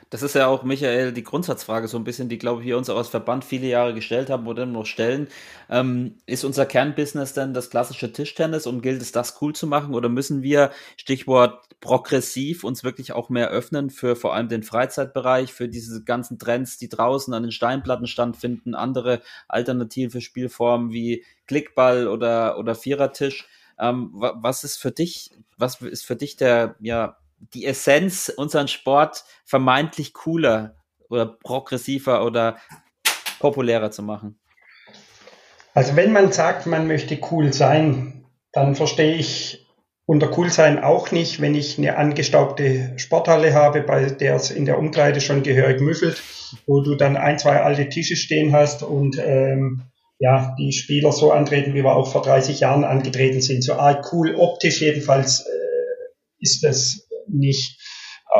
Das 0.10 0.22
ist 0.22 0.36
ja 0.36 0.46
auch, 0.46 0.62
Michael, 0.62 1.12
die 1.12 1.24
Grundsatzfrage 1.24 1.88
so 1.88 1.98
ein 1.98 2.04
bisschen, 2.04 2.30
die, 2.30 2.38
glaube 2.38 2.62
ich, 2.62 2.68
wir 2.68 2.78
uns 2.78 2.90
auch 2.90 2.98
als 2.98 3.08
Verband 3.08 3.44
viele 3.44 3.66
Jahre 3.66 3.96
gestellt 3.96 4.30
haben 4.30 4.46
oder 4.46 4.68
noch 4.68 4.86
stellen. 4.86 5.28
Ähm, 5.70 6.18
ist 6.28 6.44
unser 6.44 6.68
Kernbusiness 6.68 7.34
denn 7.34 7.56
das 7.56 7.72
klassische 7.72 8.14
Tischtennis 8.14 8.68
und 8.68 8.82
gilt 8.82 9.02
es, 9.02 9.12
das 9.12 9.42
cool 9.42 9.54
zu 9.54 9.66
machen? 9.66 9.96
Oder 9.96 10.10
müssen 10.10 10.44
wir, 10.44 10.72
Stichwort 10.98 11.68
progressiv, 11.82 12.64
uns 12.64 12.84
wirklich 12.84 13.14
auch 13.14 13.30
mehr 13.30 13.50
öffnen 13.50 13.90
für 13.90 14.16
vor 14.16 14.36
allem 14.36 14.50
den 14.50 14.62
Freizeitbereich, 14.62 15.52
für 15.52 15.68
diese 15.68 16.04
ganzen 16.04 16.38
Trends, 16.38 16.78
die 16.78 16.90
draußen 16.90 17.34
an 17.34 17.42
den 17.42 17.52
Steinplatten 17.52 18.06
stattfinden, 18.06 18.76
andere 18.76 19.22
alternative 19.48 20.22
Spielformen 20.22 20.92
wie 20.92 21.26
Klickball 21.48 22.08
oder, 22.08 22.60
oder 22.60 22.76
Vierertisch? 22.76 23.48
Ähm, 23.80 24.12
was 24.14 24.64
ist 24.64 24.78
für 24.78 24.92
dich, 24.92 25.32
was 25.58 25.82
ist 25.82 26.06
für 26.06 26.16
dich 26.16 26.38
der, 26.38 26.76
ja, 26.80 27.18
die 27.54 27.66
Essenz, 27.66 28.32
unseren 28.36 28.68
Sport 28.68 29.24
vermeintlich 29.46 30.14
cooler 30.14 30.76
oder 31.10 31.26
progressiver 31.26 32.26
oder 32.26 32.58
populärer 33.40 33.92
zu 33.92 34.04
machen? 34.04 34.40
Also 35.74 35.96
wenn 35.96 36.12
man 36.12 36.32
sagt, 36.32 36.66
man 36.66 36.88
möchte 36.88 37.20
cool 37.32 37.52
sein, 37.52 38.26
dann 38.52 38.76
verstehe 38.76 39.16
ich 39.16 39.66
unter 40.06 40.38
cool 40.38 40.52
sein 40.52 40.84
auch 40.84 41.12
nicht, 41.12 41.42
wenn 41.42 41.56
ich 41.56 41.78
eine 41.78 41.98
angestaubte 41.98 42.94
Sporthalle 42.98 43.54
habe, 43.54 43.82
bei 43.82 44.06
der 44.06 44.36
es 44.36 44.52
in 44.52 44.66
der 44.66 44.78
Umkleide 44.78 45.22
schon 45.22 45.44
gehörig 45.44 45.82
müffelt, 45.82 46.22
wo 46.68 46.82
du 46.82 46.96
dann 46.96 47.16
ein, 47.16 47.40
zwei 47.40 47.62
alte 47.62 47.88
Tische 47.90 48.16
stehen 48.16 48.54
hast 48.54 48.84
und 48.84 49.18
ähm, 49.18 49.84
ja, 50.20 50.56
die 50.58 50.72
Spieler 50.72 51.12
so 51.12 51.32
antreten, 51.32 51.74
wie 51.74 51.84
wir 51.84 51.96
auch 51.96 52.12
vor 52.12 52.22
30 52.22 52.60
Jahren 52.60 52.84
angetreten 52.84 53.42
sind. 53.42 53.64
So 53.64 53.74
arg 53.74 54.14
cool 54.14 54.36
optisch 54.36 54.82
jedenfalls 54.82 55.42
äh, 55.42 56.40
ist 56.40 56.64
das 56.64 57.03
nicht. 57.28 57.80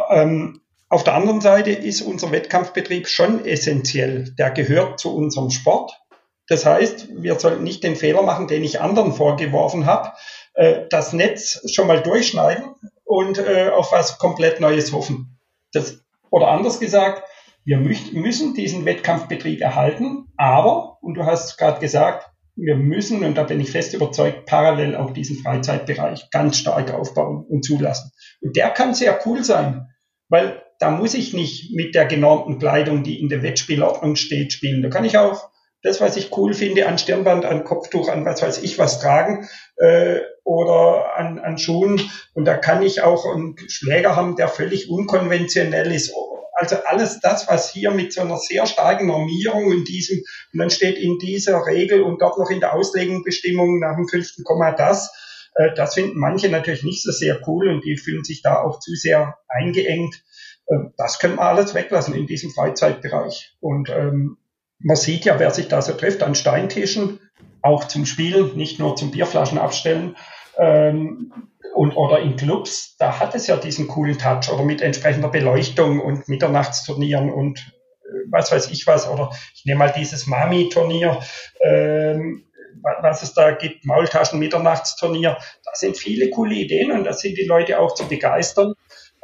Ähm, 0.10 0.62
auf 0.90 1.04
der 1.04 1.16
anderen 1.16 1.42
Seite 1.42 1.72
ist 1.72 2.02
unser 2.02 2.32
Wettkampfbetrieb 2.32 3.08
schon 3.08 3.46
essentiell. 3.46 4.34
Der 4.38 4.52
gehört 4.52 5.00
zu 5.00 5.16
unserem 5.16 5.50
Sport. 5.50 6.00
Das 6.48 6.66
heißt, 6.66 7.10
wir 7.16 7.40
sollten 7.40 7.64
nicht 7.64 7.84
den 7.84 7.96
Fehler 7.96 8.22
machen, 8.22 8.48
den 8.48 8.64
ich 8.64 8.82
anderen 8.82 9.14
vorgeworfen 9.14 9.86
habe, 9.86 10.12
äh, 10.54 10.82
das 10.90 11.14
Netz 11.14 11.62
schon 11.72 11.88
mal 11.88 12.02
durchschneiden 12.04 12.76
und 13.06 13.38
äh, 13.38 13.70
auf 13.70 13.92
was 13.92 14.18
komplett 14.18 14.60
Neues 14.60 14.92
hoffen. 14.92 15.40
Das, 15.72 16.04
oder 16.30 16.50
anders 16.50 16.80
gesagt, 16.80 17.24
wir 17.66 17.78
müssen 17.78 18.54
diesen 18.54 18.86
Wettkampfbetrieb 18.86 19.62
erhalten, 19.62 20.28
aber, 20.38 20.98
und 21.02 21.14
du 21.16 21.26
hast 21.26 21.58
gerade 21.58 21.80
gesagt, 21.80 22.30
wir 22.56 22.76
müssen, 22.76 23.24
und 23.24 23.36
da 23.36 23.44
bin 23.44 23.60
ich 23.60 23.72
fest 23.72 23.94
überzeugt, 23.94 24.46
parallel 24.46 24.96
auch 24.96 25.12
diesen 25.12 25.38
Freizeitbereich 25.38 26.30
ganz 26.30 26.58
stark 26.58 26.94
aufbauen 26.94 27.46
und 27.48 27.64
zulassen. 27.64 28.12
Und 28.44 28.56
der 28.58 28.70
kann 28.70 28.94
sehr 28.94 29.20
cool 29.26 29.44
sein, 29.44 29.88
weil 30.30 30.62
da 30.80 30.92
muss 30.92 31.14
ich 31.14 31.34
nicht 31.34 31.74
mit 31.74 31.96
der 31.96 32.06
genormten 32.06 32.60
Kleidung, 32.60 33.04
die 33.04 33.22
in 33.22 33.30
der 33.30 33.42
Wettspielordnung 33.42 34.18
steht, 34.18 34.52
spielen. 34.52 34.84
Da 34.84 34.90
kann 34.90 35.06
ich 35.06 35.18
auch 35.18 35.50
das, 35.82 36.02
was 36.02 36.18
ich 36.18 36.36
cool 36.36 36.54
finde, 36.54 36.88
an 36.88 36.98
Stirnband, 36.98 37.46
an 37.46 37.64
Kopftuch, 37.64 38.10
an 38.10 38.26
was 38.26 38.42
weiß 38.42 38.64
ich 38.64 38.78
was 38.80 39.00
tragen 39.00 39.48
äh, 39.78 40.20
oder 40.44 41.16
an, 41.18 41.40
an 41.40 41.58
Schuhen. 41.58 42.02
Und 42.34 42.46
da 42.46 42.58
kann 42.58 42.82
ich 42.82 43.02
auch 43.02 43.26
einen 43.26 43.56
Schläger 43.68 44.16
haben, 44.16 44.36
der 44.36 44.50
völlig 44.50 44.90
unkonventionell 44.90 45.92
ist. 45.92 46.14
Also 46.54 46.78
alles 46.86 47.20
das, 47.22 47.48
was 47.48 47.72
hier 47.72 47.92
mit 47.92 48.14
so 48.14 48.22
einer 48.22 48.38
sehr 48.38 48.66
starken 48.66 49.08
Normierung 49.08 49.72
in 49.72 49.84
diesem, 49.86 50.22
und 50.54 50.60
dann 50.60 50.70
steht 50.70 50.98
in 50.98 51.18
dieser 51.18 51.66
Regel 51.66 52.02
und 52.02 52.22
dort 52.22 52.38
noch 52.38 52.50
in 52.50 52.60
der 52.60 52.74
Auslegungsbestimmung 52.74 53.80
nach 53.80 53.96
dem 53.96 54.08
fünften 54.08 54.44
Komma 54.44 54.72
das, 54.72 55.12
äh, 55.56 55.74
das 55.76 55.94
finden 55.94 56.20
manche 56.20 56.50
natürlich 56.50 56.84
nicht 56.84 57.04
so 57.04 57.12
sehr 57.12 57.40
cool 57.48 57.70
und 57.70 57.84
die 57.86 57.98
fühlen 57.98 58.24
sich 58.24 58.42
da 58.42 58.62
auch 58.62 58.80
zu 58.80 58.94
sehr 58.96 59.38
eingeengt. 59.48 60.24
Äh, 60.68 60.76
das 60.98 61.20
können 61.20 61.36
wir 61.36 61.44
alles 61.44 61.74
weglassen 61.74 62.16
in 62.16 62.28
diesem 62.28 62.52
Freizeitbereich. 62.52 63.56
Und 63.60 63.90
ähm, 63.90 64.38
man 64.80 64.96
sieht 64.96 65.26
ja, 65.26 65.40
wer 65.40 65.52
sich 65.52 65.68
da 65.68 65.82
so 65.82 65.94
trifft 65.94 66.24
an 66.24 66.36
Steintischen, 66.36 67.20
auch 67.62 67.86
zum 67.86 68.06
Spielen, 68.06 68.56
nicht 68.58 68.80
nur 68.80 68.96
zum 68.96 69.12
Bierflaschen 69.12 69.58
abstellen. 69.58 70.16
Ähm, 70.58 71.32
und, 71.74 71.94
oder 71.94 72.20
in 72.20 72.36
Clubs, 72.36 72.96
da 72.98 73.20
hat 73.20 73.34
es 73.34 73.48
ja 73.48 73.58
diesen 73.58 73.88
coolen 73.88 74.20
Touch 74.20 74.52
oder 74.54 74.64
mit 74.64 74.82
entsprechender 74.82 75.30
Beleuchtung 75.30 76.00
und 76.00 76.28
Mitternachtsturnieren 76.28 77.32
und 77.32 77.60
äh, 77.60 78.30
was 78.30 78.52
weiß 78.52 78.70
ich 78.72 78.86
was. 78.86 79.10
Oder 79.10 79.32
ich 79.56 79.66
nehme 79.66 79.80
mal 79.80 79.94
dieses 79.96 80.28
Mami-Turnier, 80.28 81.20
ähm, 81.62 82.46
was 82.82 83.24
es 83.24 83.34
da 83.34 83.52
gibt, 83.52 83.86
Maultaschen-Mitternachtsturnier. 83.86 85.38
Da 85.64 85.72
sind 85.74 85.98
viele 85.98 86.30
coole 86.30 86.56
Ideen 86.56 86.92
und 86.92 87.04
da 87.04 87.14
sind 87.14 87.38
die 87.38 87.46
Leute 87.46 87.80
auch 87.80 87.94
zu 87.94 88.08
begeistern. 88.08 88.74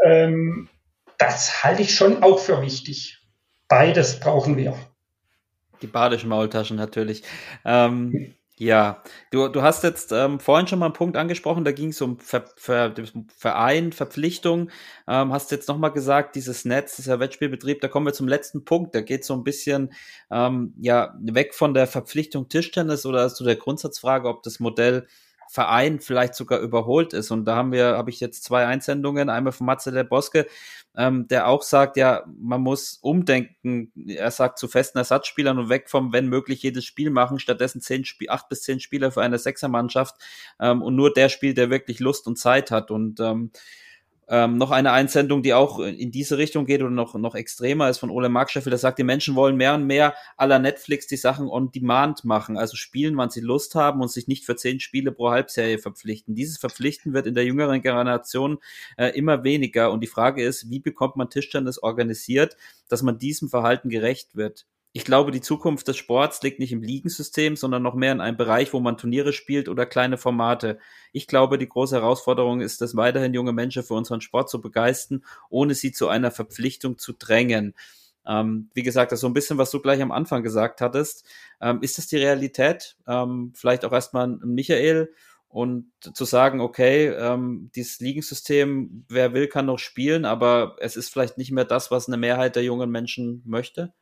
Ähm, 0.03 0.69
das 1.17 1.63
halte 1.63 1.81
ich 1.81 1.95
schon 1.95 2.23
auch 2.23 2.39
für 2.39 2.61
wichtig. 2.61 3.19
Beides 3.67 4.19
brauchen 4.19 4.57
wir. 4.57 4.76
Die 5.81 5.88
badischen 5.88 6.30
Maultaschen 6.30 6.77
natürlich. 6.77 7.23
Ähm, 7.65 8.35
ja, 8.60 9.02
du, 9.31 9.48
du 9.48 9.61
hast 9.61 9.84
jetzt 9.86 10.11
ähm, 10.11 10.41
vorhin 10.41 10.68
schon 10.68 10.80
mal 10.80 10.88
einen 10.88 10.94
Punkt 10.94 11.15
angesprochen, 11.15 11.64
da 11.64 11.72
ging 11.72 11.90
es 11.90 12.02
um 12.02 12.19
Ver, 12.19 12.44
Ver, 12.57 12.94
Verein, 13.38 13.94
Verpflichtung. 13.94 14.69
Ähm, 15.07 15.31
hast 15.31 15.52
jetzt 15.52 15.69
nochmal 15.69 15.94
gesagt, 15.94 16.36
dieses 16.36 16.65
Netz, 16.65 16.98
dieser 16.98 17.22
Wettspielbetrieb, 17.22 17.80
da 17.80 17.88
kommen 17.88 18.06
wir 18.06 18.11
zum 18.14 18.27
letzten 18.27 18.65
Punkt. 18.65 18.94
Da 18.94 18.99
geht 18.99 19.23
so 19.23 19.34
ein 19.34 19.45
bisschen 19.45 19.94
ähm, 20.30 20.73
ja 20.77 21.15
weg 21.22 21.56
von 21.56 21.73
der 21.73 21.88
Verpflichtung 21.88 22.49
Tischtennis 22.49 23.06
oder 23.06 23.30
zu 23.34 23.45
der 23.45 23.56
Grundsatzfrage, 23.56 24.27
ob 24.27 24.44
das 24.44 24.60
Modell 24.60 25.07
Verein 25.49 25.99
vielleicht 25.99 26.35
sogar 26.35 26.59
überholt 26.59 27.13
ist. 27.13 27.31
Und 27.31 27.45
da 27.45 27.55
haben 27.55 27.71
wir, 27.71 27.97
habe 27.97 28.11
ich 28.11 28.19
jetzt 28.19 28.43
zwei 28.43 28.67
Einsendungen, 28.67 29.30
einmal 29.30 29.51
von 29.51 29.65
Matze 29.65 29.91
der 29.91 30.03
Boske, 30.03 30.45
ähm, 30.95 31.27
der 31.27 31.47
auch 31.47 31.63
sagt, 31.63 31.97
ja, 31.97 32.23
man 32.39 32.61
muss 32.61 32.99
umdenken. 33.01 33.91
Er 34.07 34.30
sagt 34.30 34.59
zu 34.59 34.67
festen 34.67 34.99
Ersatzspielern 34.99 35.57
und 35.57 35.69
weg 35.69 35.89
vom, 35.89 36.13
wenn 36.13 36.27
möglich, 36.27 36.61
jedes 36.61 36.85
Spiel 36.85 37.09
machen, 37.09 37.39
stattdessen 37.39 37.81
zehn 37.81 38.05
Spiel, 38.05 38.30
acht 38.30 38.47
bis 38.47 38.61
zehn 38.61 38.80
Spieler 38.80 39.11
für 39.11 39.23
eine 39.23 39.39
Sechsermannschaft 39.39 40.15
ähm, 40.59 40.84
und 40.84 40.95
nur 40.95 41.11
der 41.11 41.30
spielt, 41.30 41.57
der 41.57 41.71
wirklich 41.71 41.99
Lust 41.99 42.27
und 42.27 42.38
Zeit 42.38 42.69
hat. 42.69 42.91
Und 42.91 43.19
ähm, 43.19 43.49
ähm, 44.30 44.57
noch 44.57 44.72
eine 44.72 44.91
Einsendung, 44.91 45.41
die 45.41 45.53
auch 45.53 45.80
in 45.80 46.11
diese 46.11 46.38
Richtung 46.38 46.65
geht 46.65 46.81
oder 46.81 46.91
noch, 46.91 47.15
noch 47.15 47.35
extremer 47.35 47.89
ist 47.89 47.97
von 47.97 48.11
Ole 48.11 48.30
Markscheffel, 48.30 48.69
der 48.69 48.77
sagt, 48.77 48.99
die 48.99 49.03
Menschen 49.03 49.35
wollen 49.35 49.56
mehr 49.56 49.73
und 49.73 49.85
mehr 49.85 50.14
aller 50.38 50.60
Netflix 50.60 51.07
die 51.07 51.18
Sachen 51.18 51.49
on 51.49 51.72
demand 51.72 52.23
machen, 52.26 52.57
also 52.57 52.77
spielen, 52.77 53.18
wann 53.18 53.31
sie 53.31 53.41
Lust 53.41 53.73
haben 53.73 54.01
und 54.01 54.11
sich 54.11 54.27
nicht 54.27 54.45
für 54.45 54.56
zehn 54.56 54.80
Spiele 54.80 55.11
pro 55.11 55.31
Halbserie 55.31 55.80
verpflichten. 55.80 56.35
Dieses 56.35 56.60
Verpflichten 56.60 57.14
wird 57.14 57.26
in 57.26 57.34
der 57.34 57.45
jüngeren 57.45 57.81
Generation 57.81 58.60
äh, 58.97 59.10
immer 59.18 59.43
weniger 59.43 59.91
und 59.91 60.01
die 60.01 60.07
Frage 60.07 60.43
ist, 60.43 60.69
wie 60.69 60.80
bekommt 60.80 61.15
man 61.15 61.30
Tischtennis 61.30 61.81
organisiert, 61.81 62.56
dass 62.88 63.01
man 63.01 63.18
diesem 63.18 63.49
Verhalten 63.49 63.89
gerecht 63.89 64.35
wird? 64.35 64.68
Ich 64.91 65.06
glaube, 65.06 65.32
die 65.32 65.41
Zukunft 65.41 65.88
des 65.88 65.98
Sports 65.98 66.41
liegt 66.41 66.60
nicht 66.60 66.72
im 66.72 66.82
Ligensystem, 66.82 67.56
sondern 67.56 67.84
noch 67.84 67.94
mehr 67.94 68.11
in 68.11 68.22
einem 68.22 68.38
Bereich, 68.38 68.74
wo 68.74 68.80
man 68.80 68.98
Turniere 68.98 69.34
spielt 69.34 69.70
oder 69.70 69.86
kleine 69.86 70.18
Formate. 70.18 70.80
Ich 71.11 71.28
glaube, 71.28 71.60
die 71.60 71.70
große 71.70 71.95
Herausforderung 71.95 72.60
ist 72.61 72.82
es, 72.82 72.95
weiterhin 72.95 73.34
junge 73.36 73.53
Menschen 73.53 73.84
für 73.84 73.94
unseren 73.94 74.22
Sport 74.22 74.49
zu 74.49 74.61
begeistern, 74.61 75.24
ohne 75.49 75.76
sie 75.76 75.91
zu 75.91 76.07
einer 76.07 76.32
Verpflichtung 76.32 76.98
zu 76.98 77.14
drängen. 77.14 77.76
Ähm, 78.26 78.70
wie 78.74 78.84
gesagt, 78.84 79.11
das 79.11 79.18
ist 79.18 79.22
so 79.22 79.28
ein 79.28 79.34
bisschen, 79.34 79.60
was 79.60 79.72
du 79.72 79.80
gleich 79.80 80.02
am 80.02 80.11
Anfang 80.11 80.41
gesagt 80.41 80.82
hattest. 80.82 81.24
Ähm, 81.61 81.80
ist 81.82 81.99
das 81.99 82.07
die 82.07 82.18
Realität? 82.18 82.98
Ähm, 83.07 83.53
vielleicht 83.56 83.86
auch 83.86 83.91
erstmal 83.91 84.28
Michael 84.28 85.14
und 85.49 85.91
zu 86.02 86.26
sagen, 86.26 86.61
okay, 86.61 87.07
ähm, 87.07 87.72
dieses 87.76 87.99
Ligensystem, 87.99 89.06
wer 89.07 89.34
will, 89.34 89.48
kann 89.48 89.68
noch 89.68 89.80
spielen, 89.80 90.26
aber 90.26 90.78
es 90.80 90.95
ist 90.95 91.10
vielleicht 91.10 91.38
nicht 91.38 91.52
mehr 91.52 91.66
das, 91.66 91.91
was 91.91 92.07
eine 92.07 92.18
Mehrheit 92.18 92.56
der 92.56 92.64
jungen 92.64 92.90
Menschen 92.90 93.44
möchte? 93.45 93.94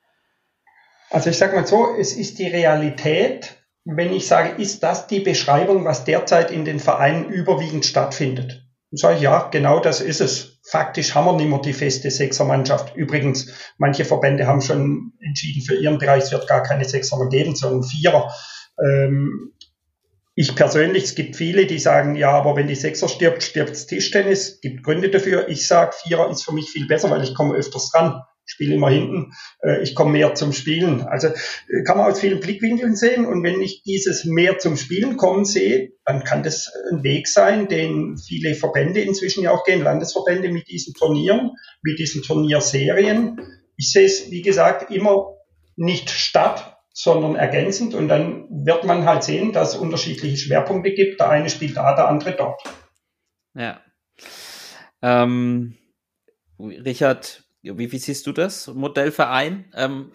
Also 1.09 1.29
ich 1.29 1.37
sage 1.37 1.55
mal 1.55 1.65
so, 1.65 1.95
es 1.97 2.13
ist 2.13 2.39
die 2.39 2.47
Realität, 2.47 3.55
wenn 3.85 4.11
ich 4.11 4.27
sage, 4.27 4.61
ist 4.61 4.83
das 4.83 5.07
die 5.07 5.21
Beschreibung, 5.21 5.85
was 5.85 6.03
derzeit 6.03 6.51
in 6.51 6.65
den 6.65 6.79
Vereinen 6.79 7.29
überwiegend 7.29 7.85
stattfindet? 7.85 8.65
Dann 8.91 8.97
sage 8.97 9.15
ich, 9.15 9.21
ja, 9.21 9.47
genau 9.49 9.79
das 9.79 10.01
ist 10.01 10.19
es. 10.19 10.59
Faktisch 10.69 11.15
haben 11.15 11.25
wir 11.25 11.33
nicht 11.33 11.49
mehr 11.49 11.59
die 11.59 11.73
feste 11.73 12.11
Sechsermannschaft. 12.11 12.95
Übrigens, 12.97 13.53
manche 13.77 14.03
Verbände 14.03 14.47
haben 14.47 14.61
schon 14.61 15.13
entschieden, 15.21 15.61
für 15.61 15.75
ihren 15.75 15.97
Bereich 15.97 16.25
es 16.25 16.31
wird 16.33 16.47
gar 16.47 16.63
keine 16.63 16.83
Sechser 16.83 17.17
mehr 17.17 17.29
geben, 17.29 17.55
sondern 17.55 17.83
Vierer. 17.83 18.33
Ähm, 18.85 19.53
ich 20.35 20.53
persönlich, 20.55 21.05
es 21.05 21.15
gibt 21.15 21.37
viele, 21.37 21.65
die 21.65 21.79
sagen, 21.79 22.15
ja, 22.15 22.31
aber 22.31 22.57
wenn 22.57 22.67
die 22.67 22.75
Sechser 22.75 23.07
stirbt, 23.07 23.43
stirbt 23.43 23.87
Tischtennis. 23.87 24.49
Es 24.49 24.61
gibt 24.61 24.83
Gründe 24.83 25.09
dafür. 25.09 25.47
Ich 25.47 25.65
sage, 25.67 25.95
Vierer 26.03 26.29
ist 26.29 26.43
für 26.43 26.53
mich 26.53 26.69
viel 26.69 26.87
besser, 26.87 27.09
weil 27.09 27.23
ich 27.23 27.33
komme 27.33 27.55
öfters 27.55 27.93
ran 27.93 28.21
spiele 28.47 28.75
immer 28.75 28.89
hinten, 28.89 29.33
äh, 29.61 29.83
ich 29.83 29.93
komme 29.93 30.13
mehr 30.13 30.33
zum 30.33 30.53
Spielen. 30.53 31.01
Also 31.01 31.27
äh, 31.27 31.83
kann 31.85 31.97
man 31.97 32.11
aus 32.11 32.19
vielen 32.19 32.39
Blickwinkeln 32.39 32.95
sehen 32.95 33.25
und 33.25 33.43
wenn 33.43 33.61
ich 33.61 33.83
dieses 33.83 34.25
mehr 34.25 34.57
zum 34.57 34.77
Spielen 34.77 35.17
kommen 35.17 35.45
sehe, 35.45 35.91
dann 36.05 36.23
kann 36.23 36.41
das 36.41 36.71
ein 36.91 37.03
Weg 37.03 37.27
sein, 37.27 37.67
den 37.67 38.17
viele 38.17 38.55
Verbände 38.55 39.01
inzwischen 39.01 39.43
ja 39.43 39.51
auch 39.51 39.65
gehen, 39.65 39.83
Landesverbände 39.83 40.49
mit 40.49 40.69
diesen 40.69 40.93
Turnieren, 40.93 41.51
mit 41.83 41.99
diesen 41.99 42.23
Turnierserien. 42.23 43.39
Ich 43.75 43.91
sehe 43.91 44.05
es, 44.05 44.31
wie 44.31 44.41
gesagt, 44.41 44.89
immer 44.91 45.35
nicht 45.75 46.09
statt, 46.09 46.77
sondern 46.93 47.35
ergänzend 47.35 47.93
und 47.93 48.07
dann 48.07 48.47
wird 48.49 48.83
man 48.85 49.05
halt 49.05 49.23
sehen, 49.23 49.51
dass 49.51 49.75
es 49.75 49.79
unterschiedliche 49.79 50.37
Schwerpunkte 50.37 50.93
gibt. 50.93 51.19
Der 51.19 51.29
eine 51.29 51.49
spielt 51.49 51.77
da, 51.77 51.95
der 51.95 52.07
andere 52.07 52.31
dort. 52.31 52.59
Ja. 53.53 53.81
Ähm, 55.03 55.77
Richard, 56.59 57.43
wie, 57.75 57.91
wie 57.91 57.97
siehst 57.97 58.27
du 58.27 58.31
das, 58.31 58.67
Modellverein? 58.67 59.65
Ähm, 59.75 60.11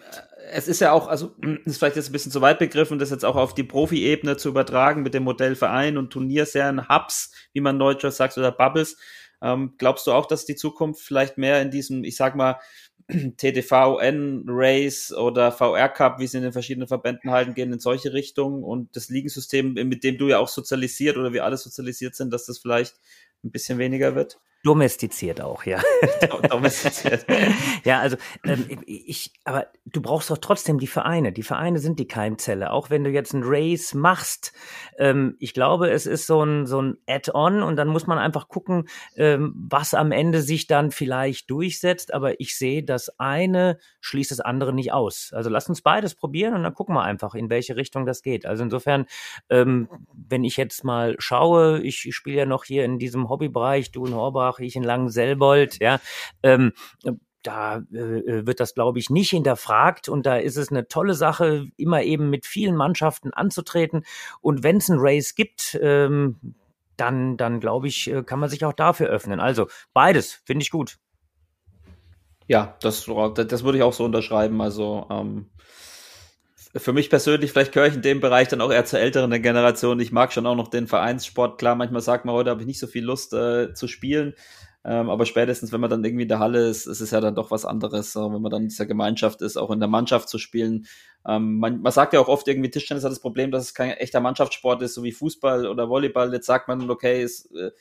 es 0.51 0.67
ist 0.67 0.81
ja 0.81 0.91
auch, 0.91 1.07
also 1.07 1.35
ist 1.65 1.77
vielleicht 1.77 1.95
jetzt 1.95 2.09
ein 2.09 2.13
bisschen 2.13 2.31
zu 2.31 2.41
weit 2.41 2.59
begriffen, 2.59 2.99
das 2.99 3.09
jetzt 3.09 3.25
auch 3.25 3.35
auf 3.35 3.53
die 3.53 3.63
Profi-Ebene 3.63 4.37
zu 4.37 4.49
übertragen 4.49 5.03
mit 5.03 5.13
dem 5.13 5.23
Modellverein 5.23 5.97
und 5.97 6.11
Turnierserien, 6.11 6.89
Hubs, 6.89 7.31
wie 7.53 7.61
man 7.61 7.79
Deutscher 7.79 8.11
sagt, 8.11 8.37
oder 8.37 8.51
Bubbles. 8.51 8.97
Ähm, 9.41 9.73
glaubst 9.77 10.07
du 10.07 10.13
auch, 10.13 10.25
dass 10.25 10.45
die 10.45 10.55
Zukunft 10.55 11.01
vielleicht 11.01 11.37
mehr 11.37 11.61
in 11.61 11.69
diesem, 11.69 12.03
ich 12.03 12.15
sag 12.15 12.35
mal, 12.35 12.59
TTVN 13.09 14.45
Race 14.47 15.11
oder 15.13 15.51
VR 15.51 15.89
Cup, 15.89 16.19
wie 16.19 16.27
sie 16.27 16.37
in 16.37 16.43
den 16.43 16.53
verschiedenen 16.53 16.87
Verbänden 16.87 17.31
halten, 17.31 17.53
gehen 17.53 17.73
in 17.73 17.79
solche 17.79 18.13
Richtungen 18.13 18.63
und 18.63 18.95
das 18.95 19.09
Ligensystem, 19.09 19.73
mit 19.73 20.03
dem 20.03 20.17
du 20.17 20.29
ja 20.29 20.39
auch 20.39 20.47
sozialisiert 20.47 21.17
oder 21.17 21.33
wir 21.33 21.43
alle 21.43 21.57
sozialisiert 21.57 22.15
sind, 22.15 22.31
dass 22.31 22.45
das 22.45 22.59
vielleicht 22.59 22.95
ein 23.43 23.51
bisschen 23.51 23.77
weniger 23.77 24.15
wird? 24.15 24.39
Domestiziert 24.63 25.41
auch, 25.41 25.65
ja. 25.65 25.81
Domestiziert. 26.49 27.25
ja, 27.83 27.99
also 27.99 28.15
ähm, 28.45 28.81
ich, 28.85 29.33
aber 29.43 29.67
du 29.85 30.01
brauchst 30.01 30.29
doch 30.29 30.37
trotzdem 30.37 30.79
die 30.79 30.87
Vereine. 30.87 31.33
Die 31.33 31.43
Vereine 31.43 31.79
sind 31.79 31.99
die 31.99 32.07
Keimzelle. 32.07 32.71
Auch 32.71 32.89
wenn 32.89 33.03
du 33.03 33.09
jetzt 33.09 33.33
ein 33.33 33.41
Race 33.43 33.93
machst, 33.93 34.53
ähm, 34.97 35.35
ich 35.39 35.53
glaube, 35.53 35.89
es 35.89 36.05
ist 36.05 36.27
so 36.27 36.45
ein 36.45 36.65
so 36.65 36.81
ein 36.81 36.97
Add-on 37.09 37.61
und 37.61 37.75
dann 37.75 37.89
muss 37.89 38.07
man 38.07 38.17
einfach 38.17 38.47
gucken, 38.47 38.87
ähm, 39.17 39.53
was 39.53 39.93
am 39.93 40.13
Ende 40.13 40.41
sich 40.41 40.65
dann 40.65 40.91
vielleicht 40.91 41.49
durchsetzt. 41.49 42.13
Aber 42.13 42.39
ich 42.39 42.57
sehe, 42.57 42.83
das 42.83 43.19
eine 43.19 43.77
schließt 43.99 44.31
das 44.31 44.39
andere 44.39 44.71
nicht 44.71 44.93
aus. 44.93 45.31
Also 45.33 45.49
lass 45.49 45.67
uns 45.67 45.81
beides 45.81 46.15
probieren 46.15 46.53
und 46.53 46.63
dann 46.63 46.73
gucken 46.73 46.95
wir 46.95 47.03
einfach, 47.03 47.35
in 47.35 47.49
welche 47.49 47.75
Richtung 47.75 48.05
das 48.05 48.21
geht. 48.21 48.45
Also 48.45 48.63
insofern, 48.63 49.07
ähm, 49.49 49.89
wenn 50.13 50.45
ich 50.45 50.55
jetzt 50.55 50.85
mal 50.85 51.17
schaue, 51.19 51.81
ich, 51.81 52.05
ich 52.07 52.15
spiele 52.15 52.37
ja 52.37 52.45
noch 52.45 52.63
hier 52.63 52.85
in 52.85 52.97
diesem 52.97 53.27
Hobbybereich, 53.27 53.91
du 53.91 54.05
in 54.05 54.15
Horbach 54.15 54.52
Offenbach, 54.53 54.59
ich 54.59 54.75
in 54.75 54.83
Langenselbold, 54.83 55.79
ja. 55.81 55.99
Ähm, 56.41 56.73
da 57.41 57.77
äh, 57.77 58.45
wird 58.45 58.59
das, 58.61 58.73
glaube 58.73 58.99
ich, 58.99 59.09
nicht 59.09 59.31
hinterfragt 59.31 60.07
und 60.07 60.25
da 60.25 60.37
ist 60.37 60.55
es 60.55 60.71
eine 60.71 60.87
tolle 60.87 61.13
Sache, 61.13 61.67
immer 61.75 62.01
eben 62.01 62.29
mit 62.29 62.45
vielen 62.45 62.75
Mannschaften 62.75 63.33
anzutreten. 63.33 64.05
Und 64.39 64.63
wenn 64.63 64.77
es 64.77 64.87
ein 64.89 64.99
Race 64.99 65.35
gibt, 65.35 65.77
ähm, 65.81 66.39
dann, 66.95 67.35
dann 67.35 67.59
glaube 67.59 67.87
ich, 67.87 68.09
äh, 68.09 68.23
kann 68.23 68.39
man 68.39 68.49
sich 68.49 68.63
auch 68.63 68.71
dafür 68.71 69.07
öffnen. 69.07 69.41
Also 69.41 69.67
beides 69.93 70.41
finde 70.45 70.63
ich 70.63 70.71
gut. 70.71 70.99
Ja, 72.47 72.77
das, 72.81 73.05
das 73.05 73.63
würde 73.63 73.77
ich 73.77 73.83
auch 73.83 73.93
so 73.93 74.05
unterschreiben. 74.05 74.61
Also 74.61 75.07
ähm, 75.09 75.49
für 76.75 76.93
mich 76.93 77.09
persönlich, 77.09 77.51
vielleicht 77.51 77.71
gehöre 77.71 77.87
ich 77.87 77.95
in 77.95 78.01
dem 78.01 78.19
Bereich 78.19 78.47
dann 78.47 78.61
auch 78.61 78.71
eher 78.71 78.85
zur 78.85 78.99
älteren 78.99 79.29
Generation. 79.41 79.99
Ich 79.99 80.11
mag 80.11 80.33
schon 80.33 80.47
auch 80.47 80.55
noch 80.55 80.69
den 80.69 80.87
Vereinssport. 80.87 81.59
Klar, 81.59 81.75
manchmal 81.75 82.01
sagt 82.01 82.25
man, 82.25 82.33
heute 82.33 82.49
habe 82.49 82.61
ich 82.61 82.67
nicht 82.67 82.79
so 82.79 82.87
viel 82.87 83.03
Lust 83.03 83.33
äh, 83.33 83.73
zu 83.73 83.87
spielen. 83.87 84.33
Ähm, 84.85 85.09
aber 85.09 85.25
spätestens, 85.25 85.71
wenn 85.71 85.79
man 85.79 85.89
dann 85.89 86.03
irgendwie 86.03 86.23
in 86.23 86.29
der 86.29 86.39
Halle 86.39 86.67
ist, 86.67 86.87
ist 86.87 86.99
es 86.99 87.11
ja 87.11 87.21
dann 87.21 87.35
doch 87.35 87.51
was 87.51 87.63
anderes, 87.63 88.15
äh, 88.15 88.19
wenn 88.19 88.41
man 88.41 88.51
dann 88.51 88.63
in 88.63 88.69
dieser 88.69 88.85
Gemeinschaft 88.85 89.41
ist, 89.41 89.55
auch 89.55 89.71
in 89.71 89.79
der 89.79 89.87
Mannschaft 89.87 90.27
zu 90.27 90.37
spielen. 90.37 90.87
Ähm, 91.25 91.59
man, 91.59 91.81
man 91.81 91.91
sagt 91.93 92.13
ja 92.13 92.19
auch 92.19 92.27
oft 92.27 92.47
irgendwie, 92.47 92.69
Tischtennis 92.69 93.05
hat 93.05 93.11
das 93.11 93.21
Problem, 93.21 93.51
dass 93.51 93.63
es 93.63 93.73
kein 93.73 93.91
echter 93.91 94.19
Mannschaftssport 94.19 94.81
ist, 94.81 94.95
so 94.95 95.03
wie 95.03 95.13
Fußball 95.13 95.67
oder 95.67 95.87
Volleyball. 95.87 96.33
Jetzt 96.33 96.47
sagt 96.47 96.67
man, 96.67 96.89
okay, 96.89 97.21
es, 97.21 97.49
äh, 97.51 97.71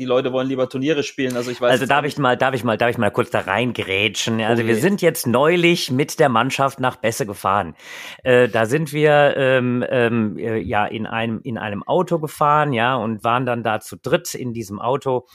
die 0.00 0.06
Leute 0.06 0.32
wollen 0.32 0.48
lieber 0.48 0.66
Turniere 0.68 1.02
spielen. 1.02 1.36
Also 1.36 1.50
ich 1.50 1.60
weiß. 1.60 1.70
Also 1.70 1.84
darf 1.84 2.06
ich 2.06 2.16
mal, 2.16 2.34
darf 2.34 2.54
ich 2.54 2.64
mal, 2.64 2.78
darf 2.78 2.88
ich 2.88 2.96
mal 2.96 3.10
kurz 3.10 3.28
da 3.28 3.40
reingrätschen. 3.40 4.40
Also 4.40 4.62
okay. 4.62 4.68
wir 4.68 4.76
sind 4.76 5.02
jetzt 5.02 5.26
neulich 5.26 5.90
mit 5.90 6.18
der 6.18 6.30
Mannschaft 6.30 6.80
nach 6.80 6.96
Besse 6.96 7.26
gefahren. 7.26 7.76
Äh, 8.24 8.48
da 8.48 8.64
sind 8.64 8.94
wir 8.94 9.34
ähm, 9.36 9.84
ähm, 9.88 10.38
äh, 10.38 10.56
ja 10.56 10.86
in 10.86 11.06
einem 11.06 11.40
in 11.42 11.58
einem 11.58 11.82
Auto 11.82 12.18
gefahren, 12.18 12.72
ja, 12.72 12.96
und 12.96 13.22
waren 13.24 13.44
dann 13.44 13.62
da 13.62 13.80
zu 13.80 13.96
dritt 13.96 14.34
in 14.34 14.54
diesem 14.54 14.80
Auto. 14.80 15.26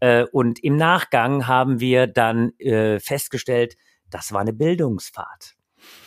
Äh, 0.00 0.24
und 0.32 0.64
im 0.64 0.76
Nachgang 0.76 1.46
haben 1.46 1.78
wir 1.78 2.06
dann 2.06 2.58
äh, 2.58 3.00
festgestellt, 3.00 3.76
das 4.10 4.32
war 4.32 4.40
eine 4.40 4.54
Bildungsfahrt. 4.54 5.54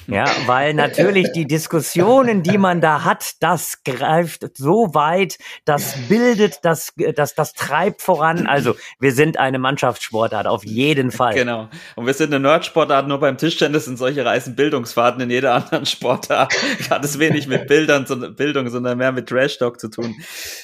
Ja, 0.08 0.26
weil 0.46 0.74
natürlich 0.74 1.32
die 1.34 1.46
Diskussionen, 1.46 2.42
die 2.42 2.58
man 2.58 2.80
da 2.80 3.04
hat, 3.04 3.36
das 3.42 3.84
greift 3.84 4.58
so 4.58 4.94
weit, 4.94 5.38
das 5.66 5.98
bildet, 6.08 6.60
das, 6.64 6.94
das, 7.16 7.36
das 7.36 7.54
treibt 7.54 8.02
voran. 8.02 8.48
Also 8.48 8.76
wir 9.00 9.12
sind 9.12 9.38
eine 9.38 9.60
Mannschaftssportart, 9.60 10.48
auf 10.48 10.64
jeden 10.64 11.12
Fall. 11.12 11.34
Genau. 11.34 11.68
Und 11.96 12.06
wir 12.06 12.14
sind 12.14 12.34
eine 12.34 12.40
Nerdsportart, 12.40 13.08
nur 13.08 13.20
beim 13.20 13.38
Tischtennis 13.38 13.86
sind 13.86 13.98
solche 13.98 14.24
Reisen 14.24 14.56
Bildungsfahrten 14.56 15.22
in 15.22 15.30
jeder 15.30 15.54
anderen 15.54 15.86
Sportart. 15.86 16.54
Hat 16.90 17.04
es 17.04 17.20
wenig 17.20 17.48
mit 17.48 17.68
Bildern, 17.68 18.06
Bildung, 18.36 18.70
sondern 18.70 18.98
mehr 18.98 19.12
mit 19.12 19.28
Trash 19.28 19.58
Talk 19.58 19.80
zu 19.80 19.90
tun. 19.90 20.16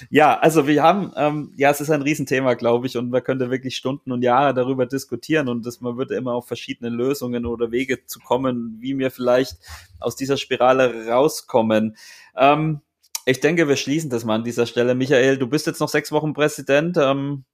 Ja, 0.09 0.39
also 0.39 0.67
wir 0.67 0.81
haben, 0.81 1.11
ähm, 1.17 1.51
ja, 1.57 1.69
es 1.69 1.81
ist 1.81 1.89
ein 1.89 2.01
Riesenthema, 2.01 2.53
glaube 2.53 2.87
ich, 2.87 2.97
und 2.97 3.09
man 3.09 3.23
könnte 3.23 3.51
wirklich 3.51 3.75
Stunden 3.75 4.13
und 4.13 4.21
Jahre 4.21 4.53
darüber 4.53 4.85
diskutieren 4.85 5.49
und 5.49 5.65
das, 5.65 5.81
man 5.81 5.97
würde 5.97 6.15
immer 6.15 6.33
auf 6.33 6.47
verschiedene 6.47 6.89
Lösungen 6.89 7.45
oder 7.45 7.71
Wege 7.71 8.05
zu 8.05 8.19
kommen, 8.19 8.77
wie 8.79 8.93
mir 8.93 9.11
vielleicht 9.11 9.32
vielleicht 9.33 9.57
aus 9.99 10.15
dieser 10.15 10.37
Spirale 10.37 11.07
rauskommen. 11.07 11.97
Ähm, 12.37 12.81
ich 13.25 13.39
denke, 13.39 13.67
wir 13.67 13.77
schließen 13.77 14.09
das 14.09 14.25
mal 14.25 14.35
an 14.35 14.43
dieser 14.43 14.65
Stelle. 14.65 14.95
Michael, 14.95 15.37
du 15.37 15.47
bist 15.47 15.65
jetzt 15.65 15.79
noch 15.79 15.89
sechs 15.89 16.11
Wochen 16.11 16.33
Präsident. 16.33 16.97
Ähm, 16.97 17.45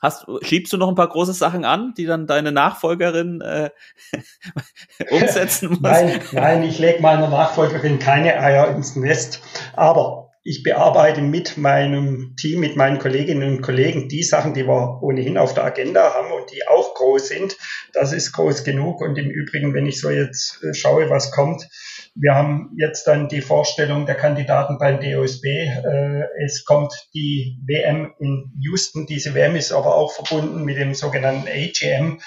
hast, 0.00 0.26
schiebst 0.42 0.72
du 0.72 0.76
noch 0.76 0.88
ein 0.88 0.94
paar 0.94 1.08
große 1.08 1.32
Sachen 1.32 1.64
an, 1.64 1.94
die 1.96 2.06
dann 2.06 2.26
deine 2.26 2.52
Nachfolgerin 2.52 3.40
äh, 3.40 3.70
umsetzen 5.10 5.70
muss? 5.70 5.80
Nein, 5.80 6.20
nein, 6.32 6.62
ich 6.62 6.78
lege 6.78 7.02
meiner 7.02 7.28
Nachfolgerin 7.28 7.98
keine 7.98 8.38
Eier 8.38 8.68
ins 8.68 8.94
Nest. 8.94 9.42
Aber 9.74 10.29
ich 10.42 10.62
bearbeite 10.62 11.20
mit 11.20 11.58
meinem 11.58 12.34
Team, 12.36 12.60
mit 12.60 12.74
meinen 12.74 12.98
Kolleginnen 12.98 13.56
und 13.56 13.62
Kollegen 13.62 14.08
die 14.08 14.22
Sachen, 14.22 14.54
die 14.54 14.66
wir 14.66 15.02
ohnehin 15.02 15.36
auf 15.36 15.52
der 15.52 15.64
Agenda 15.64 16.14
haben 16.14 16.32
und 16.32 16.50
die 16.50 16.66
auch 16.66 16.94
groß 16.94 17.28
sind. 17.28 17.56
Das 17.92 18.12
ist 18.12 18.32
groß 18.32 18.64
genug. 18.64 19.02
Und 19.02 19.18
im 19.18 19.28
Übrigen, 19.28 19.74
wenn 19.74 19.86
ich 19.86 20.00
so 20.00 20.08
jetzt 20.08 20.62
äh, 20.64 20.72
schaue, 20.72 21.10
was 21.10 21.30
kommt, 21.30 21.68
wir 22.14 22.34
haben 22.34 22.70
jetzt 22.76 23.06
dann 23.06 23.28
die 23.28 23.42
Vorstellung 23.42 24.06
der 24.06 24.14
Kandidaten 24.14 24.78
beim 24.78 24.98
DOSB. 25.00 25.44
Äh, 25.44 26.22
es 26.42 26.64
kommt 26.64 26.92
die 27.14 27.58
WM 27.66 28.14
in 28.18 28.50
Houston. 28.60 29.06
Diese 29.06 29.34
WM 29.34 29.56
ist 29.56 29.72
aber 29.72 29.94
auch 29.94 30.12
verbunden 30.12 30.64
mit 30.64 30.78
dem 30.78 30.94
sogenannten 30.94 31.48
AGM, 31.48 32.18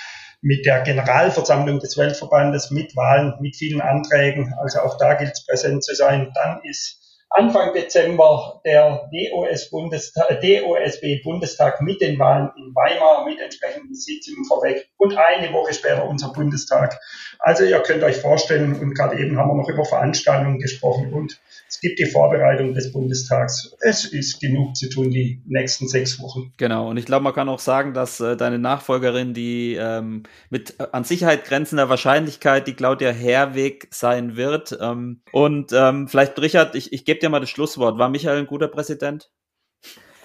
mit 0.41 0.68
der 0.68 0.81
Generalversammlung 0.81 1.80
des 1.80 1.98
Weltverbandes, 1.98 2.69
mit 2.69 2.95
Wahlen, 2.95 3.34
mit 3.41 3.56
vielen 3.56 3.81
Anträgen. 3.81 4.53
Also 4.61 4.81
auch 4.81 4.99
da 4.99 5.15
gilt 5.15 5.31
es 5.34 5.45
präsent 5.45 5.84
zu 5.84 5.95
sein. 5.95 6.31
Dann 6.35 6.61
ist 6.64 7.02
Anfang 7.35 7.73
Dezember 7.73 8.61
der 8.64 9.10
DOSB-Bundestag 9.11 11.81
mit 11.81 11.99
den 11.99 12.19
Wahlen 12.19 12.51
in 12.55 12.76
Weimar, 12.76 13.26
mit 13.26 13.39
entsprechenden 13.39 13.95
Sitzungen 13.95 14.45
vorweg 14.45 14.88
und 14.97 15.18
eine 15.18 15.51
Woche 15.51 15.73
später 15.73 16.07
unser 16.07 16.31
Bundestag. 16.31 16.99
Also 17.39 17.64
ihr 17.64 17.80
könnt 17.80 18.03
euch 18.03 18.18
vorstellen, 18.18 18.80
und 18.80 18.93
gerade 18.93 19.19
eben 19.19 19.39
haben 19.39 19.49
wir 19.49 19.55
noch 19.55 19.68
über 19.68 19.84
Veranstaltungen 19.84 20.60
gesprochen 20.60 21.11
und 21.11 21.41
es 21.68 21.81
gibt 21.81 21.97
die 21.97 22.05
Vorbereitung 22.05 22.76
des 22.76 22.91
Bundestags. 22.91 23.76
Es 23.81 24.05
ist 24.05 24.39
genug 24.39 24.76
zu 24.76 24.88
tun 24.89 25.10
die 25.10 25.41
nächsten 25.47 25.88
sechs 25.88 26.22
Wochen. 26.22 26.53
Genau, 26.57 26.88
und 26.88 26.97
ich 26.97 27.05
glaube, 27.05 27.23
man 27.23 27.34
kann 27.34 27.49
auch 27.49 27.57
sagen, 27.57 27.95
dass 27.95 28.19
äh, 28.19 28.38
deine 28.38 28.60
Nachfolgerin, 28.60 29.34
die 29.34 29.73
ähm, 29.73 30.22
mit 30.51 30.80
äh, 30.80 30.85
an 30.91 31.03
Sicherheit 31.03 31.45
grenzender 31.45 31.89
Wahrscheinlichkeit 31.89 32.68
die 32.68 32.76
Claudia 32.76 33.10
Herweg 33.10 33.88
sein 33.89 34.35
wird. 34.35 34.77
Ähm, 34.80 35.22
und 35.31 35.73
ähm, 35.73 36.07
vielleicht, 36.07 36.39
Richard, 36.39 36.76
ich, 36.76 36.93
ich 36.93 37.05
gebe 37.05 37.22
dir 37.23 37.29
mal 37.29 37.39
das 37.39 37.49
Schlusswort. 37.49 37.97
War 37.97 38.09
Michael 38.09 38.39
ein 38.39 38.47
guter 38.47 38.67
Präsident? 38.67 39.31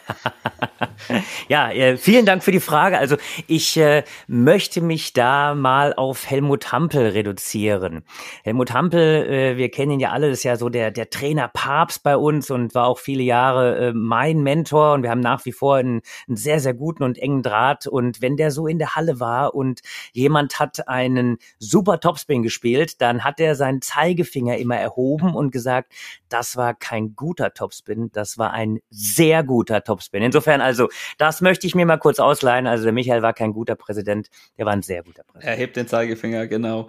ja, 1.48 1.70
äh, 1.70 1.96
vielen 1.96 2.26
Dank 2.26 2.42
für 2.42 2.52
die 2.52 2.60
Frage. 2.60 2.98
Also 2.98 3.16
ich 3.46 3.76
äh, 3.76 4.04
möchte 4.26 4.80
mich 4.80 5.12
da 5.12 5.54
mal 5.54 5.94
auf 5.94 6.28
Helmut 6.28 6.72
Hampel 6.72 7.08
reduzieren. 7.08 8.04
Helmut 8.44 8.72
Hampel, 8.72 9.26
äh, 9.26 9.56
wir 9.56 9.70
kennen 9.70 9.92
ihn 9.92 10.00
ja 10.00 10.10
alle, 10.10 10.28
ist 10.28 10.42
ja 10.42 10.56
so 10.56 10.68
der, 10.68 10.90
der 10.90 11.10
Trainer 11.10 11.48
Papst 11.48 12.02
bei 12.02 12.16
uns 12.16 12.50
und 12.50 12.74
war 12.74 12.86
auch 12.86 12.98
viele 12.98 13.22
Jahre 13.22 13.92
mein 13.94 14.42
Mentor 14.42 14.94
und 14.94 15.02
wir 15.02 15.10
haben 15.10 15.20
nach 15.20 15.44
wie 15.44 15.52
vor 15.52 15.76
einen, 15.76 16.00
einen 16.26 16.36
sehr, 16.36 16.60
sehr 16.60 16.74
guten 16.74 17.02
und 17.02 17.18
engen 17.18 17.42
Draht. 17.42 17.86
Und 17.86 18.20
wenn 18.22 18.36
der 18.36 18.50
so 18.50 18.66
in 18.66 18.78
der 18.78 18.94
Halle 18.94 19.20
war 19.20 19.54
und 19.54 19.80
jemand 20.12 20.58
hat 20.58 20.88
einen 20.88 21.38
super 21.58 22.00
Topspin 22.00 22.42
gespielt, 22.42 23.00
dann 23.00 23.24
hat 23.24 23.40
er 23.40 23.54
seinen 23.54 23.82
Zeigefinger 23.82 24.56
immer 24.58 24.76
erhoben 24.76 25.34
und 25.34 25.50
gesagt, 25.50 25.92
das 26.28 26.56
war 26.56 26.74
kein 26.74 27.14
guter 27.14 27.54
Topspin, 27.54 28.10
das 28.12 28.38
war 28.38 28.52
ein 28.52 28.80
sehr 28.90 29.42
guter 29.42 29.82
Topspin. 29.82 29.97
Insofern 30.22 30.60
also, 30.60 30.88
das 31.18 31.40
möchte 31.40 31.66
ich 31.66 31.74
mir 31.74 31.86
mal 31.86 31.98
kurz 31.98 32.18
ausleihen. 32.20 32.66
Also 32.66 32.84
der 32.84 32.92
Michael 32.92 33.22
war 33.22 33.32
kein 33.32 33.52
guter 33.52 33.76
Präsident, 33.76 34.28
der 34.56 34.66
war 34.66 34.72
ein 34.72 34.82
sehr 34.82 35.02
guter 35.02 35.22
Präsident. 35.24 35.52
Er 35.52 35.56
hebt 35.56 35.76
den 35.76 35.88
Zeigefinger, 35.88 36.46
genau. 36.46 36.88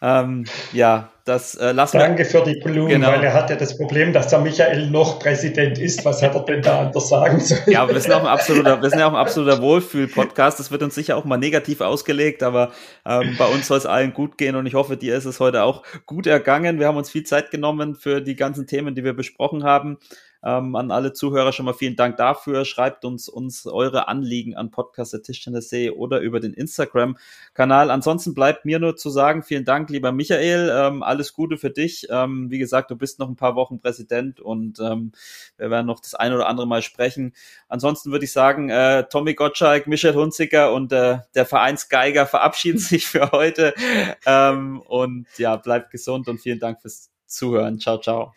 Ähm, 0.00 0.44
ja, 0.72 1.10
das 1.24 1.56
äh, 1.56 1.72
lassen 1.72 1.98
Danke 1.98 2.18
wir. 2.18 2.26
für 2.26 2.42
die 2.44 2.60
Blumen, 2.60 2.88
genau. 2.88 3.08
weil 3.08 3.24
er 3.24 3.34
hat 3.34 3.50
ja 3.50 3.56
das 3.56 3.76
Problem, 3.76 4.12
dass 4.12 4.28
der 4.28 4.38
Michael 4.38 4.90
noch 4.90 5.18
Präsident 5.18 5.76
ist. 5.78 6.04
Was 6.04 6.22
hat 6.22 6.36
er 6.36 6.44
denn 6.44 6.62
da 6.62 6.82
anders 6.82 7.08
sagen 7.08 7.40
sollen? 7.40 7.62
Ja, 7.66 7.88
wir 7.88 8.00
sind 8.00 8.12
auch 8.12 8.20
ein 8.20 8.26
absoluter, 8.26 8.80
wir 8.80 8.90
sind 8.90 9.00
ja 9.00 9.08
auch 9.08 9.12
ein 9.12 9.18
absoluter 9.18 9.60
Wohlfühl-Podcast. 9.60 10.60
Das 10.60 10.70
wird 10.70 10.84
uns 10.84 10.94
sicher 10.94 11.16
auch 11.16 11.24
mal 11.24 11.36
negativ 11.36 11.80
ausgelegt, 11.80 12.44
aber 12.44 12.70
ähm, 13.04 13.34
bei 13.36 13.46
uns 13.46 13.66
soll 13.66 13.78
es 13.78 13.86
allen 13.86 14.14
gut 14.14 14.38
gehen 14.38 14.54
und 14.54 14.66
ich 14.66 14.74
hoffe, 14.74 14.96
dir 14.96 15.16
ist 15.16 15.24
es 15.24 15.40
heute 15.40 15.64
auch 15.64 15.82
gut 16.06 16.28
ergangen. 16.28 16.78
Wir 16.78 16.86
haben 16.86 16.96
uns 16.96 17.10
viel 17.10 17.24
Zeit 17.24 17.50
genommen 17.50 17.96
für 17.96 18.20
die 18.20 18.36
ganzen 18.36 18.68
Themen, 18.68 18.94
die 18.94 19.02
wir 19.02 19.14
besprochen 19.14 19.64
haben. 19.64 19.98
Ähm, 20.44 20.76
an 20.76 20.90
alle 20.90 21.12
Zuhörer 21.12 21.52
schon 21.52 21.66
mal 21.66 21.74
vielen 21.74 21.96
Dank 21.96 22.16
dafür. 22.16 22.64
Schreibt 22.64 23.04
uns, 23.04 23.28
uns 23.28 23.66
eure 23.66 24.08
Anliegen 24.08 24.56
an 24.56 24.70
podcast.tischtennis.de 24.70 25.90
oder 25.90 26.20
über 26.20 26.40
den 26.40 26.54
Instagram-Kanal. 26.54 27.90
Ansonsten 27.90 28.34
bleibt 28.34 28.64
mir 28.64 28.78
nur 28.78 28.96
zu 28.96 29.10
sagen, 29.10 29.42
vielen 29.42 29.64
Dank, 29.64 29.90
lieber 29.90 30.12
Michael. 30.12 30.70
Ähm, 30.72 31.02
alles 31.02 31.32
Gute 31.32 31.58
für 31.58 31.70
dich. 31.70 32.06
Ähm, 32.10 32.50
wie 32.50 32.58
gesagt, 32.58 32.90
du 32.90 32.96
bist 32.96 33.18
noch 33.18 33.28
ein 33.28 33.36
paar 33.36 33.56
Wochen 33.56 33.80
Präsident 33.80 34.40
und 34.40 34.78
ähm, 34.80 35.12
wir 35.56 35.70
werden 35.70 35.86
noch 35.86 36.00
das 36.00 36.14
ein 36.14 36.32
oder 36.32 36.48
andere 36.48 36.66
Mal 36.66 36.82
sprechen. 36.82 37.34
Ansonsten 37.68 38.12
würde 38.12 38.24
ich 38.24 38.32
sagen, 38.32 38.70
äh, 38.70 39.04
Tommy 39.10 39.34
Gottschalk, 39.34 39.86
Michel 39.86 40.14
Hunziker 40.14 40.72
und 40.72 40.92
äh, 40.92 41.18
der 41.34 41.46
Vereinsgeiger 41.46 42.26
verabschieden 42.26 42.78
sich 42.78 43.06
für 43.06 43.32
heute. 43.32 43.74
Ähm, 44.26 44.80
und 44.80 45.26
ja, 45.38 45.56
bleibt 45.56 45.90
gesund 45.90 46.28
und 46.28 46.38
vielen 46.38 46.58
Dank 46.58 46.80
fürs 46.80 47.10
Zuhören. 47.26 47.78
Ciao, 47.78 47.98
ciao. 47.98 48.34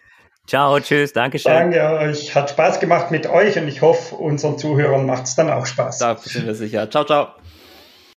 Ciao, 0.48 0.80
tschüss, 0.80 1.14
danke 1.14 1.40
schön. 1.40 1.52
Danke 1.52 1.82
euch, 1.82 2.36
hat 2.36 2.50
Spaß 2.50 2.80
gemacht 2.80 3.12
mit 3.12 3.28
euch 3.28 3.58
und 3.58 3.68
ich 3.68 3.82
hoffe, 3.82 4.16
unseren 4.16 4.58
Zuhörern 4.58 5.06
macht 5.06 5.24
es 5.24 5.36
dann 5.36 5.50
auch 5.50 5.66
Spaß. 5.66 6.00
Da 6.00 6.18
sind 6.18 6.46
wir 6.46 6.56
sicher. 6.56 6.90
Ciao, 6.90 7.06
ciao. 7.06 7.30